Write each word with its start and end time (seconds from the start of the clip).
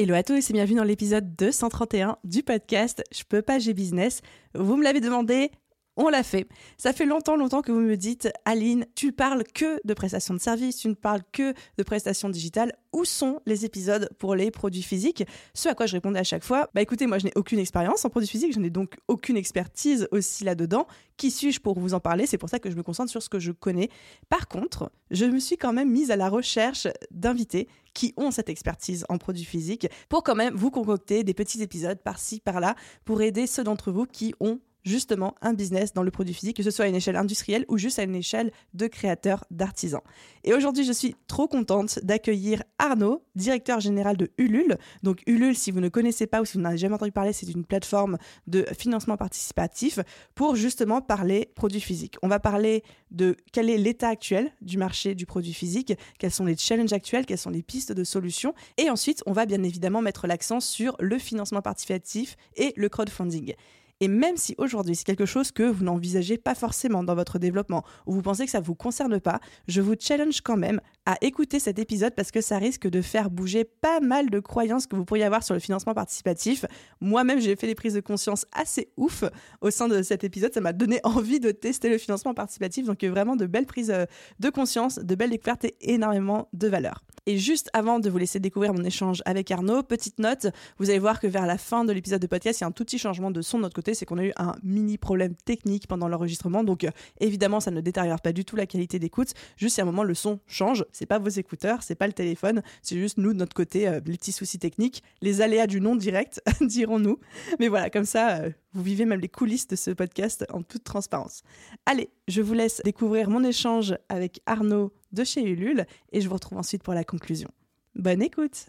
Hello 0.00 0.14
à 0.14 0.22
tous 0.22 0.48
et 0.48 0.52
bienvenue 0.52 0.76
dans 0.76 0.84
l'épisode 0.84 1.34
231 1.34 2.18
du 2.22 2.44
podcast 2.44 3.02
Je 3.10 3.24
peux 3.28 3.42
pas, 3.42 3.58
j'ai 3.58 3.74
business. 3.74 4.20
Vous 4.54 4.76
me 4.76 4.84
l'avez 4.84 5.00
demandé, 5.00 5.50
on 5.98 6.08
l'a 6.08 6.22
fait. 6.22 6.46
Ça 6.78 6.92
fait 6.92 7.04
longtemps, 7.04 7.36
longtemps 7.36 7.60
que 7.60 7.72
vous 7.72 7.80
me 7.80 7.96
dites, 7.96 8.30
Aline, 8.44 8.86
tu 8.94 9.12
parles 9.12 9.42
que 9.42 9.80
de 9.84 9.94
prestations 9.94 10.32
de 10.32 10.40
services, 10.40 10.76
tu 10.76 10.88
ne 10.88 10.94
parles 10.94 11.22
que 11.32 11.52
de 11.76 11.82
prestations 11.82 12.30
digitales. 12.30 12.72
Où 12.92 13.04
sont 13.04 13.40
les 13.44 13.66
épisodes 13.66 14.08
pour 14.18 14.34
les 14.34 14.50
produits 14.50 14.82
physiques? 14.82 15.24
Ce 15.52 15.68
à 15.68 15.74
quoi 15.74 15.86
je 15.86 15.92
répondais 15.92 16.20
à 16.20 16.24
chaque 16.24 16.44
fois, 16.44 16.70
bah 16.74 16.80
écoutez, 16.80 17.06
moi 17.06 17.18
je 17.18 17.26
n'ai 17.26 17.32
aucune 17.36 17.58
expérience 17.58 18.04
en 18.04 18.08
produits 18.08 18.28
physiques, 18.28 18.54
je 18.54 18.60
n'ai 18.60 18.70
donc 18.70 18.96
aucune 19.08 19.36
expertise 19.36 20.08
aussi 20.10 20.44
là-dedans. 20.44 20.86
Qui 21.18 21.30
suis-je 21.30 21.60
pour 21.60 21.78
vous 21.78 21.92
en 21.92 22.00
parler? 22.00 22.26
C'est 22.26 22.38
pour 22.38 22.48
ça 22.48 22.60
que 22.60 22.70
je 22.70 22.76
me 22.76 22.82
concentre 22.82 23.10
sur 23.10 23.22
ce 23.22 23.28
que 23.28 23.40
je 23.40 23.52
connais. 23.52 23.90
Par 24.30 24.48
contre, 24.48 24.90
je 25.10 25.26
me 25.26 25.38
suis 25.38 25.56
quand 25.56 25.72
même 25.72 25.90
mise 25.90 26.10
à 26.10 26.16
la 26.16 26.28
recherche 26.28 26.86
d'invités 27.10 27.68
qui 27.92 28.14
ont 28.16 28.30
cette 28.30 28.48
expertise 28.48 29.04
en 29.08 29.18
produits 29.18 29.44
physiques 29.44 29.88
pour 30.08 30.22
quand 30.22 30.36
même 30.36 30.54
vous 30.54 30.70
concocter 30.70 31.24
des 31.24 31.34
petits 31.34 31.60
épisodes 31.62 31.98
par-ci, 31.98 32.40
par-là, 32.40 32.76
pour 33.04 33.20
aider 33.20 33.48
ceux 33.48 33.64
d'entre 33.64 33.90
vous 33.90 34.06
qui 34.06 34.34
ont 34.38 34.60
justement 34.84 35.34
un 35.40 35.52
business 35.52 35.92
dans 35.92 36.02
le 36.02 36.10
produit 36.10 36.34
physique, 36.34 36.56
que 36.56 36.62
ce 36.62 36.70
soit 36.70 36.86
à 36.86 36.88
une 36.88 36.94
échelle 36.94 37.16
industrielle 37.16 37.64
ou 37.68 37.78
juste 37.78 37.98
à 37.98 38.02
une 38.02 38.14
échelle 38.14 38.52
de 38.74 38.86
créateurs, 38.86 39.44
d'artisans. 39.50 40.00
Et 40.44 40.54
aujourd'hui, 40.54 40.84
je 40.84 40.92
suis 40.92 41.14
trop 41.26 41.46
contente 41.46 41.98
d'accueillir 42.02 42.62
Arnaud, 42.78 43.22
directeur 43.34 43.80
général 43.80 44.16
de 44.16 44.30
Ulule. 44.38 44.78
Donc 45.02 45.22
Ulule, 45.26 45.56
si 45.56 45.70
vous 45.70 45.80
ne 45.80 45.88
connaissez 45.88 46.26
pas 46.26 46.40
ou 46.40 46.44
si 46.44 46.56
vous 46.56 46.62
n'avez 46.62 46.78
jamais 46.78 46.94
entendu 46.94 47.12
parler, 47.12 47.32
c'est 47.32 47.50
une 47.50 47.64
plateforme 47.64 48.18
de 48.46 48.64
financement 48.78 49.16
participatif 49.16 49.98
pour 50.34 50.56
justement 50.56 51.00
parler 51.00 51.50
produits 51.54 51.80
physiques. 51.80 52.16
On 52.22 52.28
va 52.28 52.40
parler 52.40 52.82
de 53.10 53.36
quel 53.52 53.70
est 53.70 53.78
l'état 53.78 54.08
actuel 54.08 54.52
du 54.60 54.78
marché 54.78 55.14
du 55.14 55.26
produit 55.26 55.54
physique, 55.54 55.92
quels 56.18 56.30
sont 56.30 56.44
les 56.44 56.56
challenges 56.56 56.92
actuels, 56.92 57.26
quelles 57.26 57.38
sont 57.38 57.50
les 57.50 57.62
pistes 57.62 57.92
de 57.92 58.04
solutions. 58.04 58.54
Et 58.76 58.90
ensuite, 58.90 59.22
on 59.26 59.32
va 59.32 59.46
bien 59.46 59.62
évidemment 59.62 60.02
mettre 60.02 60.26
l'accent 60.26 60.60
sur 60.60 60.96
le 61.00 61.18
financement 61.18 61.62
participatif 61.62 62.36
et 62.56 62.72
le 62.76 62.88
crowdfunding. 62.88 63.54
Et 64.00 64.08
même 64.08 64.36
si 64.36 64.54
aujourd'hui 64.58 64.94
c'est 64.94 65.04
quelque 65.04 65.26
chose 65.26 65.50
que 65.50 65.62
vous 65.62 65.84
n'envisagez 65.84 66.38
pas 66.38 66.54
forcément 66.54 67.02
dans 67.02 67.14
votre 67.14 67.38
développement 67.38 67.84
ou 68.06 68.12
vous 68.12 68.22
pensez 68.22 68.44
que 68.44 68.50
ça 68.50 68.60
ne 68.60 68.64
vous 68.64 68.74
concerne 68.74 69.18
pas, 69.20 69.40
je 69.66 69.80
vous 69.80 69.94
challenge 69.98 70.40
quand 70.40 70.56
même 70.56 70.80
à 71.04 71.16
écouter 71.20 71.58
cet 71.58 71.78
épisode 71.78 72.14
parce 72.14 72.30
que 72.30 72.40
ça 72.40 72.58
risque 72.58 72.86
de 72.88 73.02
faire 73.02 73.30
bouger 73.30 73.64
pas 73.64 74.00
mal 74.00 74.30
de 74.30 74.40
croyances 74.40 74.86
que 74.86 74.94
vous 74.94 75.04
pourriez 75.04 75.24
avoir 75.24 75.42
sur 75.42 75.54
le 75.54 75.60
financement 75.60 75.94
participatif. 75.94 76.64
Moi-même, 77.00 77.40
j'ai 77.40 77.56
fait 77.56 77.66
des 77.66 77.74
prises 77.74 77.94
de 77.94 78.00
conscience 78.00 78.44
assez 78.52 78.92
ouf 78.96 79.24
au 79.60 79.70
sein 79.70 79.88
de 79.88 80.02
cet 80.02 80.22
épisode. 80.22 80.52
Ça 80.52 80.60
m'a 80.60 80.72
donné 80.72 81.00
envie 81.04 81.40
de 81.40 81.50
tester 81.50 81.88
le 81.88 81.98
financement 81.98 82.34
participatif. 82.34 82.86
Donc, 82.86 83.02
vraiment 83.04 83.36
de 83.36 83.46
belles 83.46 83.66
prises 83.66 83.90
euh, 83.90 84.04
de 84.38 84.50
conscience, 84.50 84.98
de 84.98 85.14
belles 85.14 85.30
découvertes 85.30 85.64
et 85.64 85.76
énormément 85.80 86.48
de 86.52 86.68
valeur. 86.68 87.02
Et 87.28 87.36
juste 87.36 87.68
avant 87.74 87.98
de 87.98 88.08
vous 88.08 88.16
laisser 88.16 88.40
découvrir 88.40 88.72
mon 88.72 88.82
échange 88.84 89.22
avec 89.26 89.50
Arnaud, 89.50 89.82
petite 89.82 90.18
note, 90.18 90.46
vous 90.78 90.88
allez 90.88 90.98
voir 90.98 91.20
que 91.20 91.26
vers 91.26 91.44
la 91.44 91.58
fin 91.58 91.84
de 91.84 91.92
l'épisode 91.92 92.22
de 92.22 92.26
podcast, 92.26 92.60
il 92.60 92.62
y 92.62 92.64
a 92.64 92.68
un 92.68 92.72
tout 92.72 92.86
petit 92.86 92.96
changement 92.96 93.30
de 93.30 93.42
son 93.42 93.58
de 93.58 93.64
notre 93.64 93.74
côté, 93.74 93.92
c'est 93.92 94.06
qu'on 94.06 94.16
a 94.16 94.24
eu 94.24 94.32
un 94.38 94.54
mini 94.62 94.96
problème 94.96 95.34
technique 95.44 95.88
pendant 95.88 96.08
l'enregistrement, 96.08 96.64
donc 96.64 96.84
euh, 96.84 96.90
évidemment 97.20 97.60
ça 97.60 97.70
ne 97.70 97.82
détériore 97.82 98.22
pas 98.22 98.32
du 98.32 98.46
tout 98.46 98.56
la 98.56 98.64
qualité 98.64 98.98
d'écoute, 98.98 99.34
juste 99.58 99.78
à 99.78 99.82
un 99.82 99.84
moment 99.84 100.04
le 100.04 100.14
son 100.14 100.40
change, 100.46 100.86
c'est 100.90 101.04
pas 101.04 101.18
vos 101.18 101.28
écouteurs, 101.28 101.82
c'est 101.82 101.96
pas 101.96 102.06
le 102.06 102.14
téléphone, 102.14 102.62
c'est 102.80 102.96
juste 102.96 103.18
nous 103.18 103.34
de 103.34 103.38
notre 103.38 103.54
côté, 103.54 103.86
euh, 103.86 104.00
les 104.06 104.16
petits 104.16 104.32
soucis 104.32 104.58
techniques, 104.58 105.02
les 105.20 105.42
aléas 105.42 105.66
du 105.66 105.82
non 105.82 105.96
direct, 105.96 106.40
dirons-nous. 106.62 107.18
Mais 107.60 107.68
voilà, 107.68 107.90
comme 107.90 108.06
ça, 108.06 108.38
euh, 108.38 108.50
vous 108.72 108.82
vivez 108.82 109.04
même 109.04 109.20
les 109.20 109.28
coulisses 109.28 109.66
de 109.66 109.76
ce 109.76 109.90
podcast 109.90 110.46
en 110.50 110.62
toute 110.62 110.84
transparence. 110.84 111.42
Allez, 111.84 112.08
je 112.26 112.40
vous 112.40 112.54
laisse 112.54 112.80
découvrir 112.86 113.28
mon 113.28 113.44
échange 113.44 113.96
avec 114.08 114.40
Arnaud 114.46 114.92
de 115.12 115.24
chez 115.24 115.42
Ulule 115.42 115.86
et 116.12 116.20
je 116.20 116.28
vous 116.28 116.34
retrouve 116.34 116.58
ensuite 116.58 116.82
pour 116.82 116.94
la 116.94 117.04
conclusion. 117.04 117.48
Bonne 117.94 118.22
écoute 118.22 118.66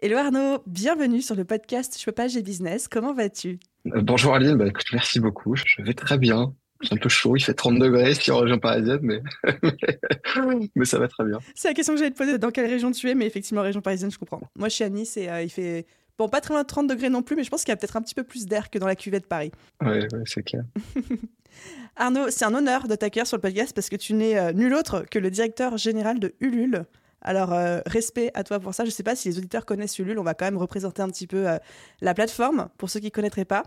Hello 0.00 0.16
Arnaud, 0.16 0.62
bienvenue 0.66 1.22
sur 1.22 1.36
le 1.36 1.44
podcast 1.44 1.96
Je 1.98 2.04
peux 2.04 2.12
pas, 2.12 2.26
j'ai 2.26 2.42
business. 2.42 2.88
Comment 2.88 3.14
vas-tu? 3.14 3.60
Euh, 3.86 4.00
Bonjour 4.02 4.34
Aline, 4.34 4.56
bah, 4.56 4.66
écoute, 4.66 4.86
merci 4.92 5.20
beaucoup. 5.20 5.54
Je 5.54 5.80
vais 5.82 5.94
très 5.94 6.18
bien. 6.18 6.52
C'est 6.82 6.94
un 6.94 6.96
peu 6.96 7.08
chaud, 7.08 7.36
il 7.36 7.40
fait 7.44 7.54
30 7.54 7.78
degrés 7.78 8.10
ici 8.10 8.32
en 8.32 8.38
région 8.38 8.58
parisienne, 8.58 8.98
mais... 9.02 9.22
mais 10.74 10.84
ça 10.84 10.98
va 10.98 11.06
très 11.06 11.24
bien. 11.24 11.38
C'est 11.54 11.68
la 11.68 11.74
question 11.74 11.92
que 11.94 12.00
j'allais 12.00 12.10
te 12.10 12.18
poser, 12.18 12.38
dans 12.38 12.50
quelle 12.50 12.66
région 12.66 12.90
tu 12.90 13.08
es, 13.08 13.14
mais 13.14 13.26
effectivement, 13.26 13.62
région 13.62 13.80
parisienne, 13.80 14.10
je 14.10 14.18
comprends. 14.18 14.40
Moi, 14.56 14.68
je 14.68 14.74
suis 14.74 14.82
à 14.82 14.88
Nice 14.88 15.16
et 15.16 15.28
euh, 15.28 15.42
il 15.42 15.50
fait 15.50 15.86
Bon, 16.18 16.28
pas 16.28 16.40
très 16.40 16.54
loin 16.54 16.62
de 16.62 16.66
30 16.66 16.86
degrés 16.88 17.08
non 17.08 17.22
plus, 17.22 17.36
mais 17.36 17.44
je 17.44 17.50
pense 17.50 17.64
qu'il 17.64 17.70
y 17.70 17.72
a 17.72 17.76
peut-être 17.76 17.96
un 17.96 18.02
petit 18.02 18.14
peu 18.14 18.22
plus 18.22 18.46
d'air 18.46 18.70
que 18.70 18.78
dans 18.78 18.86
la 18.86 18.96
cuvette 18.96 19.22
de 19.22 19.28
Paris. 19.28 19.50
Oui, 19.80 19.88
ouais, 19.88 20.08
c'est 20.26 20.42
clair. 20.42 20.64
Arnaud, 21.96 22.30
c'est 22.30 22.44
un 22.44 22.54
honneur 22.54 22.88
de 22.88 22.94
t'accueillir 22.94 23.26
sur 23.26 23.36
le 23.36 23.42
podcast 23.42 23.74
parce 23.74 23.88
que 23.88 23.96
tu 23.96 24.14
n'es 24.14 24.38
euh, 24.38 24.52
nul 24.52 24.74
autre 24.74 25.04
que 25.10 25.18
le 25.18 25.30
directeur 25.30 25.76
général 25.76 26.18
de 26.18 26.34
Ulule. 26.40 26.84
Alors, 27.20 27.52
euh, 27.52 27.80
respect 27.86 28.30
à 28.34 28.44
toi 28.44 28.58
pour 28.58 28.74
ça. 28.74 28.84
Je 28.84 28.88
ne 28.88 28.92
sais 28.92 29.02
pas 29.02 29.14
si 29.14 29.28
les 29.28 29.38
auditeurs 29.38 29.64
connaissent 29.64 29.98
Ulule. 29.98 30.18
On 30.18 30.24
va 30.24 30.34
quand 30.34 30.44
même 30.44 30.56
représenter 30.56 31.02
un 31.02 31.08
petit 31.08 31.26
peu 31.26 31.48
euh, 31.48 31.58
la 32.00 32.14
plateforme 32.14 32.68
pour 32.78 32.90
ceux 32.90 33.00
qui 33.00 33.06
ne 33.06 33.10
connaîtraient 33.10 33.44
pas. 33.44 33.62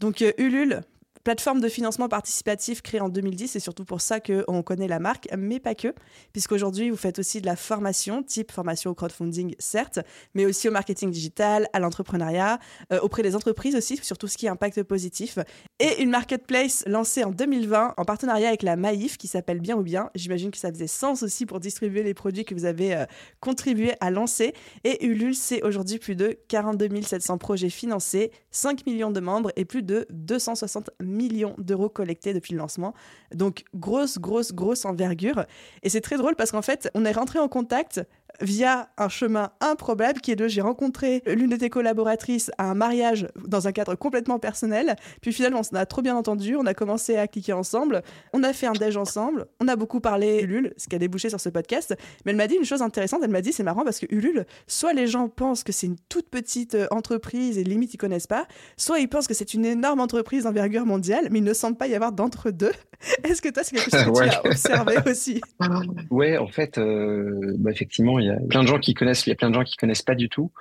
Donc, 0.00 0.24
Ulule, 0.38 0.80
plateforme 1.26 1.60
de 1.60 1.68
financement 1.68 2.08
participatif 2.08 2.82
créée 2.82 3.00
en 3.00 3.08
2010, 3.08 3.56
et 3.56 3.58
surtout 3.58 3.84
pour 3.84 4.00
ça 4.00 4.20
qu'on 4.20 4.62
connaît 4.62 4.86
la 4.86 5.00
marque, 5.00 5.26
mais 5.36 5.58
pas 5.58 5.74
que, 5.74 5.92
puisqu'aujourd'hui 6.32 6.88
vous 6.88 6.96
faites 6.96 7.18
aussi 7.18 7.40
de 7.40 7.46
la 7.46 7.56
formation, 7.56 8.22
type 8.22 8.52
formation 8.52 8.92
au 8.92 8.94
crowdfunding, 8.94 9.56
certes, 9.58 9.98
mais 10.34 10.46
aussi 10.46 10.68
au 10.68 10.70
marketing 10.70 11.10
digital, 11.10 11.66
à 11.72 11.80
l'entrepreneuriat, 11.80 12.60
euh, 12.92 13.00
auprès 13.00 13.24
des 13.24 13.34
entreprises 13.34 13.74
aussi, 13.74 13.98
sur 14.04 14.18
tout 14.18 14.28
ce 14.28 14.38
qui 14.38 14.46
est 14.46 14.48
impact 14.50 14.84
positif, 14.84 15.40
et 15.80 16.00
une 16.00 16.10
marketplace 16.10 16.84
lancée 16.86 17.24
en 17.24 17.32
2020 17.32 17.94
en 17.96 18.04
partenariat 18.04 18.46
avec 18.46 18.62
la 18.62 18.76
Maïf, 18.76 19.18
qui 19.18 19.26
s'appelle 19.26 19.58
Bien 19.58 19.76
ou 19.76 19.82
Bien. 19.82 20.10
J'imagine 20.14 20.52
que 20.52 20.58
ça 20.58 20.70
faisait 20.70 20.86
sens 20.86 21.24
aussi 21.24 21.44
pour 21.44 21.58
distribuer 21.58 22.04
les 22.04 22.14
produits 22.14 22.44
que 22.44 22.54
vous 22.54 22.66
avez 22.66 22.94
euh, 22.94 23.04
contribué 23.40 23.94
à 23.98 24.12
lancer. 24.12 24.54
Et 24.84 25.04
Ulule, 25.04 25.34
c'est 25.34 25.64
aujourd'hui 25.64 25.98
plus 25.98 26.14
de 26.14 26.38
42 26.46 27.02
700 27.02 27.38
projets 27.38 27.68
financés, 27.68 28.30
5 28.52 28.86
millions 28.86 29.10
de 29.10 29.18
membres 29.18 29.50
et 29.56 29.64
plus 29.64 29.82
de 29.82 30.06
260 30.10 30.90
000 31.00 31.15
millions 31.16 31.54
d'euros 31.58 31.88
collectés 31.88 32.34
depuis 32.34 32.52
le 32.52 32.58
lancement. 32.58 32.94
Donc 33.34 33.64
grosse, 33.74 34.18
grosse, 34.18 34.52
grosse 34.52 34.84
envergure. 34.84 35.44
Et 35.82 35.88
c'est 35.88 36.00
très 36.00 36.16
drôle 36.16 36.36
parce 36.36 36.50
qu'en 36.50 36.62
fait, 36.62 36.90
on 36.94 37.04
est 37.04 37.12
rentré 37.12 37.38
en 37.38 37.48
contact 37.48 38.00
via 38.40 38.88
un 38.98 39.08
chemin 39.08 39.50
improbable 39.60 40.20
qui 40.20 40.32
est 40.32 40.36
de 40.36 40.48
j'ai 40.48 40.60
rencontré 40.60 41.22
l'une 41.26 41.50
de 41.50 41.56
tes 41.56 41.70
collaboratrices 41.70 42.50
à 42.58 42.70
un 42.70 42.74
mariage 42.74 43.28
dans 43.46 43.68
un 43.68 43.72
cadre 43.72 43.94
complètement 43.94 44.38
personnel. 44.38 44.96
Puis 45.20 45.32
finalement, 45.32 45.60
on 45.60 45.62
s'en 45.62 45.76
a 45.76 45.86
trop 45.86 46.02
bien 46.02 46.16
entendu. 46.16 46.56
On 46.56 46.66
a 46.66 46.74
commencé 46.74 47.16
à 47.16 47.26
cliquer 47.26 47.52
ensemble. 47.52 48.02
On 48.32 48.42
a 48.42 48.52
fait 48.52 48.66
un 48.66 48.72
déj 48.72 48.96
ensemble. 48.96 49.46
On 49.60 49.68
a 49.68 49.76
beaucoup 49.76 50.00
parlé 50.00 50.40
Ulule, 50.42 50.74
ce 50.76 50.88
qui 50.88 50.96
a 50.96 50.98
débouché 50.98 51.28
sur 51.28 51.40
ce 51.40 51.48
podcast. 51.48 51.94
Mais 52.24 52.32
elle 52.32 52.36
m'a 52.36 52.46
dit 52.46 52.56
une 52.56 52.64
chose 52.64 52.82
intéressante. 52.82 53.20
Elle 53.22 53.30
m'a 53.30 53.42
dit 53.42 53.52
c'est 53.52 53.62
marrant 53.62 53.84
parce 53.84 53.98
que 53.98 54.06
Ulule, 54.10 54.46
soit 54.66 54.92
les 54.92 55.06
gens 55.06 55.28
pensent 55.28 55.64
que 55.64 55.72
c'est 55.72 55.86
une 55.86 55.96
toute 56.08 56.28
petite 56.28 56.74
euh, 56.74 56.86
entreprise 56.90 57.58
et 57.58 57.64
limite 57.64 57.94
ils 57.94 57.98
connaissent 57.98 58.26
pas, 58.26 58.46
soit 58.76 58.98
ils 58.98 59.08
pensent 59.08 59.26
que 59.26 59.34
c'est 59.34 59.54
une 59.54 59.64
énorme 59.64 60.00
entreprise 60.00 60.44
d'envergure 60.44 60.86
mondiale, 60.86 61.28
mais 61.30 61.38
il 61.38 61.44
ne 61.44 61.54
semble 61.54 61.76
pas 61.76 61.86
y 61.86 61.94
avoir 61.94 62.12
d'entre-deux. 62.12 62.72
Est-ce 63.24 63.42
que 63.42 63.48
toi, 63.48 63.62
c'est 63.62 63.76
quelque 63.76 63.90
chose 63.90 64.04
que 64.04 64.28
tu 64.28 64.36
as 64.36 64.46
observé 64.46 64.96
aussi? 65.06 65.40
Ouais, 66.10 66.38
en 66.38 66.46
fait, 66.46 66.78
euh, 66.78 67.54
bah, 67.58 67.70
effectivement, 67.70 68.18
il 68.18 68.25
y 68.26 68.30
a 68.30 68.38
plein 68.48 68.62
de 68.62 68.68
gens 68.68 68.78
qui 68.78 68.94
connaissent, 68.94 69.26
il 69.26 69.30
y 69.30 69.32
a 69.32 69.36
plein 69.36 69.50
de 69.50 69.54
gens 69.54 69.64
qui 69.64 69.76
connaissent 69.76 70.02
pas 70.02 70.14
du 70.14 70.28
tout. 70.28 70.52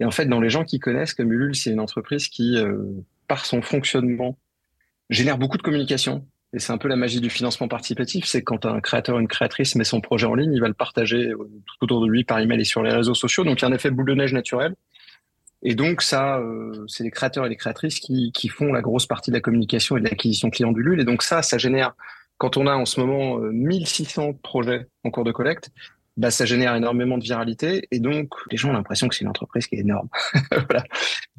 Et 0.00 0.04
en 0.04 0.10
fait, 0.10 0.26
dans 0.26 0.40
les 0.40 0.50
gens 0.50 0.64
qui 0.64 0.78
connaissent, 0.78 1.14
comme 1.14 1.32
Ulule, 1.32 1.54
c'est 1.54 1.70
une 1.70 1.80
entreprise 1.80 2.28
qui, 2.28 2.56
euh, 2.56 2.78
par 3.26 3.44
son 3.44 3.62
fonctionnement, 3.62 4.38
génère 5.10 5.38
beaucoup 5.38 5.56
de 5.56 5.62
communication. 5.62 6.26
Et 6.54 6.60
c'est 6.60 6.72
un 6.72 6.78
peu 6.78 6.88
la 6.88 6.96
magie 6.96 7.20
du 7.20 7.28
financement 7.28 7.68
participatif, 7.68 8.24
c'est 8.24 8.42
quand 8.42 8.64
un 8.64 8.80
créateur 8.80 9.16
ou 9.16 9.20
une 9.20 9.28
créatrice 9.28 9.74
met 9.74 9.84
son 9.84 10.00
projet 10.00 10.26
en 10.26 10.34
ligne, 10.34 10.54
il 10.54 10.60
va 10.60 10.68
le 10.68 10.74
partager 10.74 11.30
tout 11.30 11.84
autour 11.84 12.00
de 12.00 12.06
lui 12.06 12.24
par 12.24 12.38
email 12.38 12.60
et 12.60 12.64
sur 12.64 12.82
les 12.82 12.90
réseaux 12.90 13.14
sociaux. 13.14 13.44
Donc 13.44 13.60
il 13.60 13.62
y 13.62 13.64
a 13.66 13.68
un 13.68 13.74
effet 13.74 13.90
boule 13.90 14.06
de 14.06 14.14
neige 14.14 14.32
naturel. 14.32 14.74
Et 15.62 15.74
donc 15.74 16.02
ça, 16.02 16.38
euh, 16.38 16.84
c'est 16.86 17.04
les 17.04 17.10
créateurs 17.10 17.44
et 17.44 17.48
les 17.48 17.56
créatrices 17.56 17.98
qui, 17.98 18.48
font 18.48 18.72
la 18.72 18.80
grosse 18.80 19.06
partie 19.06 19.30
de 19.30 19.36
la 19.36 19.40
communication 19.40 19.96
et 19.96 20.00
de 20.00 20.04
l'acquisition 20.04 20.50
client 20.50 20.72
d'Ulule. 20.72 21.00
Et 21.00 21.04
donc 21.04 21.22
ça, 21.22 21.42
ça 21.42 21.58
génère, 21.58 21.94
quand 22.38 22.56
on 22.56 22.66
a 22.66 22.74
en 22.74 22.86
ce 22.86 23.00
moment 23.00 23.38
1600 23.38 24.28
euh, 24.28 24.32
projets 24.42 24.86
en 25.04 25.10
cours 25.10 25.24
de 25.24 25.32
collecte, 25.32 25.70
bah, 26.18 26.32
ça 26.32 26.44
génère 26.44 26.74
énormément 26.74 27.16
de 27.16 27.22
viralité 27.22 27.86
et 27.92 28.00
donc 28.00 28.34
les 28.50 28.56
gens 28.56 28.70
ont 28.70 28.72
l'impression 28.72 29.08
que 29.08 29.14
c'est 29.14 29.22
une 29.22 29.30
entreprise 29.30 29.68
qui 29.68 29.76
est 29.76 29.80
énorme. 29.80 30.08
voilà. 30.50 30.84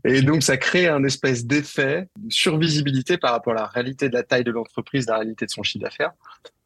Et 0.05 0.21
donc 0.21 0.41
ça 0.41 0.55
crée 0.55 0.87
un 0.87 1.03
espèce 1.03 1.45
d'effet 1.45 2.07
de 2.17 2.31
survisibilité 2.31 3.17
par 3.17 3.33
rapport 3.33 3.53
à 3.53 3.57
la 3.57 3.65
réalité 3.67 4.07
de 4.07 4.13
la 4.13 4.23
taille 4.23 4.45
de 4.45 4.51
l'entreprise, 4.51 5.05
la 5.07 5.17
réalité 5.17 5.45
de 5.45 5.51
son 5.51 5.63
chiffre 5.63 5.83
d'affaires. 5.83 6.13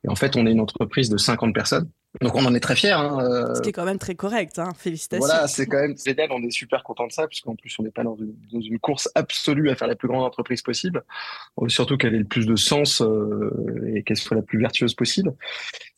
Et 0.05 0.09
en 0.09 0.15
fait, 0.15 0.35
on 0.35 0.45
est 0.45 0.51
une 0.51 0.59
entreprise 0.59 1.09
de 1.09 1.17
50 1.17 1.53
personnes 1.55 1.89
Donc 2.21 2.35
on 2.35 2.45
en 2.45 2.53
est 2.53 2.59
très 2.59 2.75
fiers. 2.75 2.91
Hein, 2.91 3.17
euh. 3.21 3.55
Ce 3.55 3.61
qui 3.61 3.69
est 3.69 3.73
quand 3.73 3.85
même 3.85 3.99
très 3.99 4.15
correct, 4.15 4.59
hein. 4.59 4.73
félicitations. 4.77 5.25
Voilà, 5.25 5.47
c'est 5.47 5.65
quand 5.65 5.79
même 5.79 5.95
génial, 5.97 6.29
on 6.31 6.43
est 6.43 6.51
super 6.51 6.83
content 6.83 7.07
de 7.07 7.11
ça, 7.11 7.25
puisqu'en 7.27 7.55
plus 7.55 7.73
on 7.79 7.83
n'est 7.83 7.91
pas 7.91 8.03
dans 8.03 8.17
une, 8.51 8.79
course 8.79 9.09
absolue 9.15 9.69
à 9.69 9.75
faire 9.75 9.87
la 9.87 9.95
plus 9.95 10.09
grande 10.09 10.23
entreprise 10.23 10.61
possible, 10.61 11.03
surtout 11.67 11.97
qu'elle 11.97 12.13
ait 12.13 12.19
le 12.19 12.25
plus 12.25 12.45
de 12.45 12.57
sens 12.57 13.01
euh, 13.01 13.93
et 13.95 14.03
qu'elle 14.03 14.17
soit 14.17 14.35
la 14.35 14.43
plus 14.43 14.59
vertueuse 14.59 14.93
possible. 14.93 15.33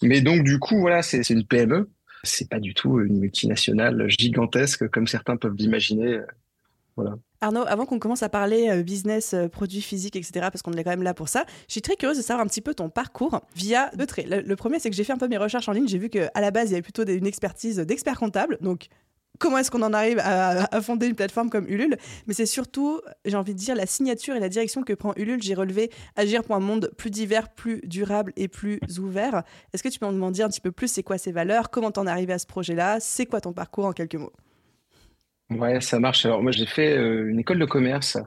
Mais 0.04 0.22
donc 0.22 0.44
du 0.44 0.60
coup, 0.60 0.80
voilà, 0.80 1.02
c'est 1.02 1.28
une 1.32 1.46
PME, 1.46 1.90
c'est 2.26 2.50
pas 2.50 2.60
du 2.60 2.74
tout 2.74 3.00
une 3.00 3.20
multinationale 3.20 4.06
gigantesque 4.10 4.88
comme 4.90 5.08
certains 5.08 5.38
peuvent 5.38 5.56
l'imaginer. 5.56 6.20
Voilà. 6.96 7.16
Arnaud, 7.42 7.66
avant 7.68 7.86
qu'on 7.86 8.00
commence 8.00 8.24
à 8.24 8.30
parler 8.30 8.70
euh, 8.70 8.82
business, 8.84 9.34
euh, 9.34 9.48
produits 9.48 9.82
physiques, 9.82 10.16
etc., 10.16 10.32
parce 10.52 10.62
qu'on 10.62 10.74
est 10.74 10.84
quand 10.84 10.92
même 10.92 11.04
là 11.04 11.14
pour 11.14 11.28
ça, 11.28 11.46
je 11.68 11.74
suis 11.74 11.82
très 11.82 11.96
curieuse 11.96 12.18
de 12.18 12.24
savoir 12.24 12.44
un 12.44 12.48
petit 12.48 12.62
peu 12.62 12.74
ton 12.74 12.90
parcours 12.90 13.42
via 13.56 13.92
deux 13.98 14.06
traits. 14.06 14.28
Le, 14.28 14.56
premier, 14.56 14.80
c'est 14.80 14.90
que 14.90 14.96
j'ai 14.96 15.04
fait 15.04 15.14
un 15.14 15.18
peu 15.18 15.28
mes 15.28 15.38
recherches 15.38 15.68
en 15.68 15.74
ligne. 15.74 15.88
J'ai 15.88 15.98
vu 15.98 16.10
qu'à 16.10 16.32
la 16.34 16.52
base, 16.52 16.70
il 16.70 16.72
y 16.72 16.76
avait 16.76 16.82
plutôt 16.82 17.06
une 17.06 17.28
expertise 17.28 17.78
d'expert 17.78 18.18
comptable. 18.18 18.58
Donc, 18.62 18.88
comment 19.40 19.58
est-ce 19.58 19.72
qu'on 19.72 19.82
en 19.82 19.94
arrive 19.94 20.20
à, 20.20 20.82
fonder 20.82 21.08
une 21.08 21.16
plateforme 21.16 21.50
comme 21.50 21.68
Ulule. 21.68 21.98
Mais 22.28 22.34
c'est 22.34 22.46
surtout, 22.46 23.02
j'ai 23.26 23.38
envie 23.38 23.54
de 23.54 23.60
dire, 23.60 23.76
la 23.76 23.86
signature 23.86 24.36
et 24.36 24.40
la 24.40 24.50
direction 24.50 24.84
que 24.84 24.94
prend 24.94 25.14
Ulule. 25.16 25.42
J'ai 25.42 25.56
relevé 25.56 25.92
agir 26.16 26.44
pour 26.44 26.56
un 26.56 26.60
monde 26.60 26.92
plus 26.98 27.10
divers, 27.10 27.50
plus 27.50 27.82
durable 27.84 28.34
et 28.36 28.48
plus 28.48 28.80
ouvert. 29.00 29.44
Est-ce 29.74 29.84
que 29.84 29.90
tu 29.90 30.00
peux 30.00 30.10
m'en 30.10 30.32
dire 30.32 30.46
un 30.46 30.50
petit 30.50 30.62
peu 30.62 30.72
plus? 30.72 30.88
C'est 30.88 31.04
quoi 31.04 31.18
ces 31.18 31.32
valeurs? 31.32 31.70
Comment 31.70 31.92
t'en 31.92 32.08
es 32.08 32.10
arrivé 32.10 32.34
à 32.34 32.40
ce 32.40 32.48
projet-là? 32.48 33.00
C'est 33.00 33.26
quoi 33.26 33.42
ton 33.42 33.54
parcours 33.54 33.86
en 33.86 33.94
quelques 33.94 34.16
mots? 34.16 34.34
Ouais, 35.52 35.80
ça 35.80 36.00
marche. 36.00 36.26
Alors 36.26 36.42
moi, 36.42 36.52
j'ai 36.52 36.66
fait 36.66 36.98
euh, 36.98 37.30
une 37.30 37.40
école 37.40 37.60
de 37.60 37.66
commerce 37.66 38.18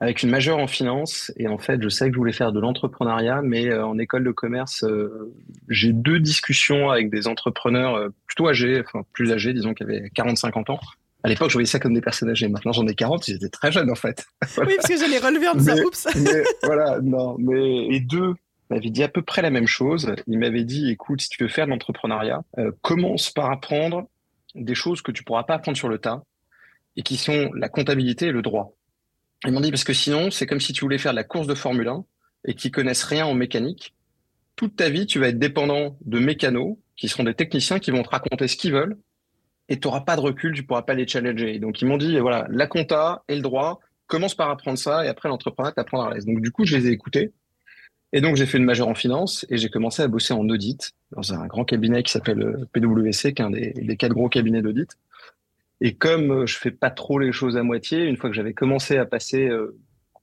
avec 0.00 0.22
une 0.22 0.30
majeure 0.30 0.58
en 0.58 0.66
finance 0.66 1.32
et 1.36 1.48
en 1.48 1.58
fait, 1.58 1.82
je 1.82 1.88
sais 1.88 2.08
que 2.08 2.14
je 2.14 2.18
voulais 2.18 2.32
faire 2.32 2.52
de 2.52 2.60
l'entrepreneuriat, 2.60 3.42
mais 3.42 3.68
euh, 3.68 3.86
en 3.86 3.98
école 3.98 4.24
de 4.24 4.30
commerce, 4.30 4.82
euh, 4.84 5.34
j'ai 5.68 5.92
deux 5.92 6.18
discussions 6.18 6.90
avec 6.90 7.10
des 7.10 7.28
entrepreneurs 7.28 8.08
plutôt 8.26 8.48
âgés, 8.48 8.82
enfin 8.86 9.04
plus 9.12 9.32
âgés, 9.32 9.52
disons 9.52 9.74
qui 9.74 9.82
avaient 9.82 10.10
40-50 10.16 10.72
ans. 10.72 10.80
À 11.24 11.28
l'époque, 11.28 11.50
je 11.50 11.54
voyais 11.54 11.66
ça 11.66 11.78
comme 11.78 11.94
des 11.94 12.00
personnes 12.00 12.30
âgées. 12.30 12.48
Maintenant, 12.48 12.72
j'en 12.72 12.86
ai 12.86 12.94
40, 12.94 13.26
j'étais 13.26 13.48
très 13.48 13.72
jeune 13.72 13.90
en 13.90 13.94
fait. 13.94 14.24
Oui, 14.58 14.74
parce 14.76 14.88
que 14.88 14.96
j'allais 14.96 15.18
relever 15.18 15.48
en 15.48 15.54
disant 15.54 15.76
oups. 15.84 16.06
mais, 16.16 16.42
voilà, 16.62 17.00
non, 17.02 17.36
mais 17.38 17.88
les 17.90 18.00
deux 18.00 18.34
m'avaient 18.70 18.90
dit 18.90 19.02
à 19.02 19.08
peu 19.08 19.20
près 19.20 19.42
la 19.42 19.50
même 19.50 19.66
chose. 19.66 20.10
Ils 20.26 20.38
m'avaient 20.38 20.64
dit, 20.64 20.90
écoute, 20.90 21.20
si 21.20 21.28
tu 21.28 21.42
veux 21.42 21.50
faire 21.50 21.66
de 21.66 21.70
l'entrepreneuriat, 21.70 22.42
commence 22.80 23.30
par 23.30 23.50
apprendre 23.50 24.08
des 24.54 24.74
choses 24.74 25.02
que 25.02 25.12
tu 25.12 25.22
pourras 25.22 25.42
pas 25.42 25.54
apprendre 25.54 25.76
sur 25.76 25.88
le 25.88 25.98
tas 25.98 26.22
et 26.96 27.02
qui 27.02 27.16
sont 27.16 27.50
la 27.54 27.68
comptabilité 27.68 28.26
et 28.26 28.32
le 28.32 28.42
droit. 28.42 28.74
Ils 29.44 29.52
m'ont 29.52 29.60
dit 29.60 29.70
parce 29.70 29.84
que 29.84 29.92
sinon, 29.92 30.30
c'est 30.30 30.46
comme 30.46 30.60
si 30.60 30.72
tu 30.72 30.80
voulais 30.80 30.98
faire 30.98 31.12
de 31.12 31.16
la 31.16 31.24
course 31.24 31.46
de 31.46 31.54
Formule 31.54 31.88
1 31.88 32.04
et 32.46 32.54
qui 32.54 32.70
connaissent 32.70 33.04
rien 33.04 33.26
en 33.26 33.34
mécanique. 33.34 33.94
Toute 34.56 34.76
ta 34.76 34.88
vie, 34.88 35.06
tu 35.06 35.18
vas 35.18 35.28
être 35.28 35.38
dépendant 35.38 35.98
de 36.04 36.18
mécanos 36.18 36.76
qui 36.96 37.08
seront 37.08 37.24
des 37.24 37.34
techniciens 37.34 37.78
qui 37.78 37.90
vont 37.90 38.02
te 38.02 38.08
raconter 38.08 38.48
ce 38.48 38.56
qu'ils 38.56 38.72
veulent 38.72 38.96
et 39.68 39.78
tu 39.78 39.88
n'auras 39.88 40.00
pas 40.00 40.16
de 40.16 40.20
recul, 40.20 40.54
tu 40.54 40.62
pourras 40.62 40.82
pas 40.82 40.94
les 40.94 41.06
challenger. 41.06 41.58
Donc 41.58 41.82
ils 41.82 41.86
m'ont 41.86 41.98
dit 41.98 42.18
voilà, 42.18 42.46
la 42.50 42.66
compta 42.66 43.24
et 43.28 43.34
le 43.34 43.42
droit, 43.42 43.80
commence 44.06 44.34
par 44.34 44.50
apprendre 44.50 44.78
ça 44.78 45.04
et 45.04 45.08
après 45.08 45.28
l'entrepreneuriat 45.28 45.72
t'apprendra 45.72 46.10
à 46.10 46.14
l'aise. 46.14 46.26
Donc 46.26 46.40
du 46.40 46.50
coup, 46.50 46.64
je 46.64 46.76
les 46.76 46.88
ai 46.88 46.90
écoutés. 46.90 47.32
Et 48.12 48.20
donc 48.20 48.36
j'ai 48.36 48.46
fait 48.46 48.58
une 48.58 48.64
majeure 48.64 48.88
en 48.88 48.94
finance 48.94 49.44
et 49.50 49.58
j'ai 49.58 49.68
commencé 49.68 50.00
à 50.00 50.08
bosser 50.08 50.32
en 50.32 50.48
audit 50.48 50.92
dans 51.10 51.34
un 51.34 51.46
grand 51.46 51.64
cabinet 51.64 52.02
qui 52.04 52.12
s'appelle 52.12 52.40
euh, 52.40 52.68
PwC, 52.72 53.34
qui 53.34 53.42
est 53.42 53.44
un 53.44 53.50
des, 53.50 53.72
des 53.72 53.96
quatre 53.96 54.12
gros 54.12 54.28
cabinets 54.28 54.62
d'audit. 54.62 54.96
Et 55.80 55.94
comme 55.94 56.30
euh, 56.30 56.46
je 56.46 56.56
fais 56.56 56.70
pas 56.70 56.90
trop 56.90 57.18
les 57.18 57.32
choses 57.32 57.56
à 57.56 57.62
moitié, 57.62 58.04
une 58.04 58.16
fois 58.16 58.30
que 58.30 58.36
j'avais 58.36 58.54
commencé 58.54 58.96
à 58.96 59.04
passer 59.04 59.48
euh, 59.48 59.76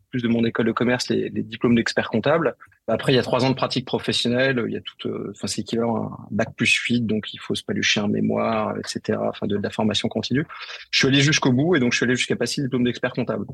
plus 0.10 0.22
de 0.22 0.28
mon 0.28 0.44
école 0.46 0.66
de 0.66 0.72
commerce 0.72 1.10
les, 1.10 1.30
les 1.30 1.44
diplômes 1.44 1.76
d'expert 1.76 2.10
comptable, 2.10 2.56
bah, 2.88 2.96
après 2.96 3.14
il 3.14 3.16
y 3.16 3.20
a 3.20 3.24
trois 3.24 3.46
ans 3.46 3.50
de 3.50 3.56
pratique 3.56 3.86
professionnelle, 3.86 4.64
il 4.68 4.74
y 4.74 4.78
a 4.78 4.82
tout, 4.82 5.08
euh, 5.08 5.32
enfin 5.32 5.48
c'est 5.48 5.62
équivalent 5.62 5.96
à 5.96 6.00
un 6.00 6.28
bac 6.32 6.50
plus 6.56 6.72
8, 6.72 7.02
donc 7.02 7.34
il 7.34 7.40
faut 7.40 7.54
se 7.54 7.64
palucher 7.64 8.00
un 8.00 8.08
mémoire, 8.08 8.76
etc. 8.78 9.20
Enfin 9.22 9.46
de, 9.46 9.58
de, 9.58 9.62
la 9.62 9.70
formation 9.70 10.10
continue. 10.10 10.46
Je 10.90 11.00
suis 11.00 11.08
allé 11.08 11.22
jusqu'au 11.22 11.52
bout 11.52 11.76
et 11.76 11.80
donc 11.80 11.94
je 11.94 11.98
suis 11.98 12.04
allé 12.06 12.16
jusqu'à 12.16 12.36
passer 12.36 12.62
le 12.62 12.68
diplôme 12.68 12.84
d'expert 12.84 13.14
comptable, 13.14 13.46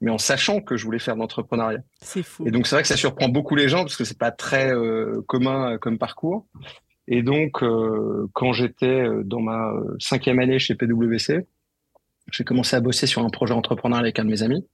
mais 0.00 0.10
en 0.12 0.18
sachant 0.18 0.60
que 0.60 0.76
je 0.76 0.84
voulais 0.84 1.00
faire 1.00 1.14
de 1.14 1.20
l'entrepreneuriat. 1.20 1.80
C'est 2.00 2.22
fou. 2.22 2.46
Et 2.46 2.52
donc 2.52 2.68
c'est 2.68 2.76
vrai 2.76 2.82
que 2.82 2.88
ça 2.88 2.96
surprend 2.96 3.28
beaucoup 3.28 3.56
les 3.56 3.68
gens 3.68 3.82
parce 3.82 3.96
que 3.96 4.04
c'est 4.04 4.18
pas 4.18 4.30
très 4.30 4.72
commun 5.26 5.76
comme 5.78 5.98
parcours. 5.98 6.46
Et 7.10 7.22
donc, 7.22 7.62
euh, 7.62 8.28
quand 8.34 8.52
j'étais 8.52 8.86
euh, 8.86 9.22
dans 9.24 9.40
ma 9.40 9.72
euh, 9.72 9.96
cinquième 9.98 10.38
année 10.40 10.58
chez 10.58 10.74
PwC, 10.74 11.46
j'ai 12.30 12.44
commencé 12.44 12.76
à 12.76 12.80
bosser 12.80 13.06
sur 13.06 13.24
un 13.24 13.30
projet 13.30 13.54
entrepreneur 13.54 13.98
avec 13.98 14.18
un 14.18 14.26
de 14.26 14.30
mes 14.30 14.42
amis, 14.42 14.66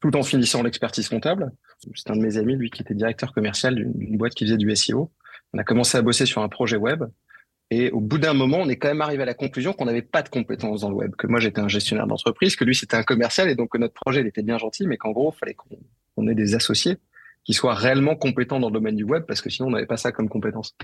tout 0.00 0.16
en 0.16 0.22
finissant 0.22 0.62
l'expertise 0.62 1.10
comptable. 1.10 1.52
C'est 1.94 2.10
un 2.10 2.16
de 2.16 2.22
mes 2.22 2.38
amis, 2.38 2.56
lui, 2.56 2.70
qui 2.70 2.80
était 2.80 2.94
directeur 2.94 3.34
commercial 3.34 3.74
d'une 3.74 4.16
boîte 4.16 4.34
qui 4.34 4.46
faisait 4.46 4.56
du 4.56 4.74
SEO. 4.74 5.12
On 5.52 5.58
a 5.58 5.64
commencé 5.64 5.98
à 5.98 6.02
bosser 6.02 6.24
sur 6.24 6.40
un 6.40 6.48
projet 6.48 6.78
web. 6.78 7.04
Et 7.70 7.90
au 7.90 8.00
bout 8.00 8.16
d'un 8.16 8.32
moment, 8.32 8.58
on 8.60 8.68
est 8.70 8.76
quand 8.76 8.88
même 8.88 9.02
arrivé 9.02 9.24
à 9.24 9.26
la 9.26 9.34
conclusion 9.34 9.74
qu'on 9.74 9.84
n'avait 9.84 10.00
pas 10.00 10.22
de 10.22 10.30
compétences 10.30 10.80
dans 10.80 10.88
le 10.88 10.94
web, 10.94 11.14
que 11.16 11.26
moi 11.26 11.40
j'étais 11.40 11.60
un 11.60 11.68
gestionnaire 11.68 12.06
d'entreprise, 12.06 12.56
que 12.56 12.64
lui 12.64 12.76
c'était 12.76 12.96
un 12.96 13.02
commercial 13.02 13.50
et 13.50 13.54
donc 13.54 13.72
que 13.72 13.78
notre 13.78 13.92
projet 13.92 14.20
il 14.20 14.26
était 14.26 14.42
bien 14.42 14.56
gentil, 14.56 14.86
mais 14.86 14.96
qu'en 14.96 15.10
gros, 15.10 15.34
il 15.34 15.38
fallait 15.38 15.56
qu'on 16.14 16.28
ait 16.28 16.34
des 16.34 16.54
associés 16.54 16.96
qui 17.46 17.54
soit 17.54 17.74
réellement 17.74 18.16
compétent 18.16 18.58
dans 18.58 18.68
le 18.68 18.72
domaine 18.74 18.96
du 18.96 19.04
web, 19.04 19.22
parce 19.26 19.40
que 19.40 19.48
sinon 19.48 19.68
on 19.68 19.70
n'avait 19.70 19.86
pas 19.86 19.96
ça 19.96 20.10
comme 20.10 20.28
compétence. 20.28 20.76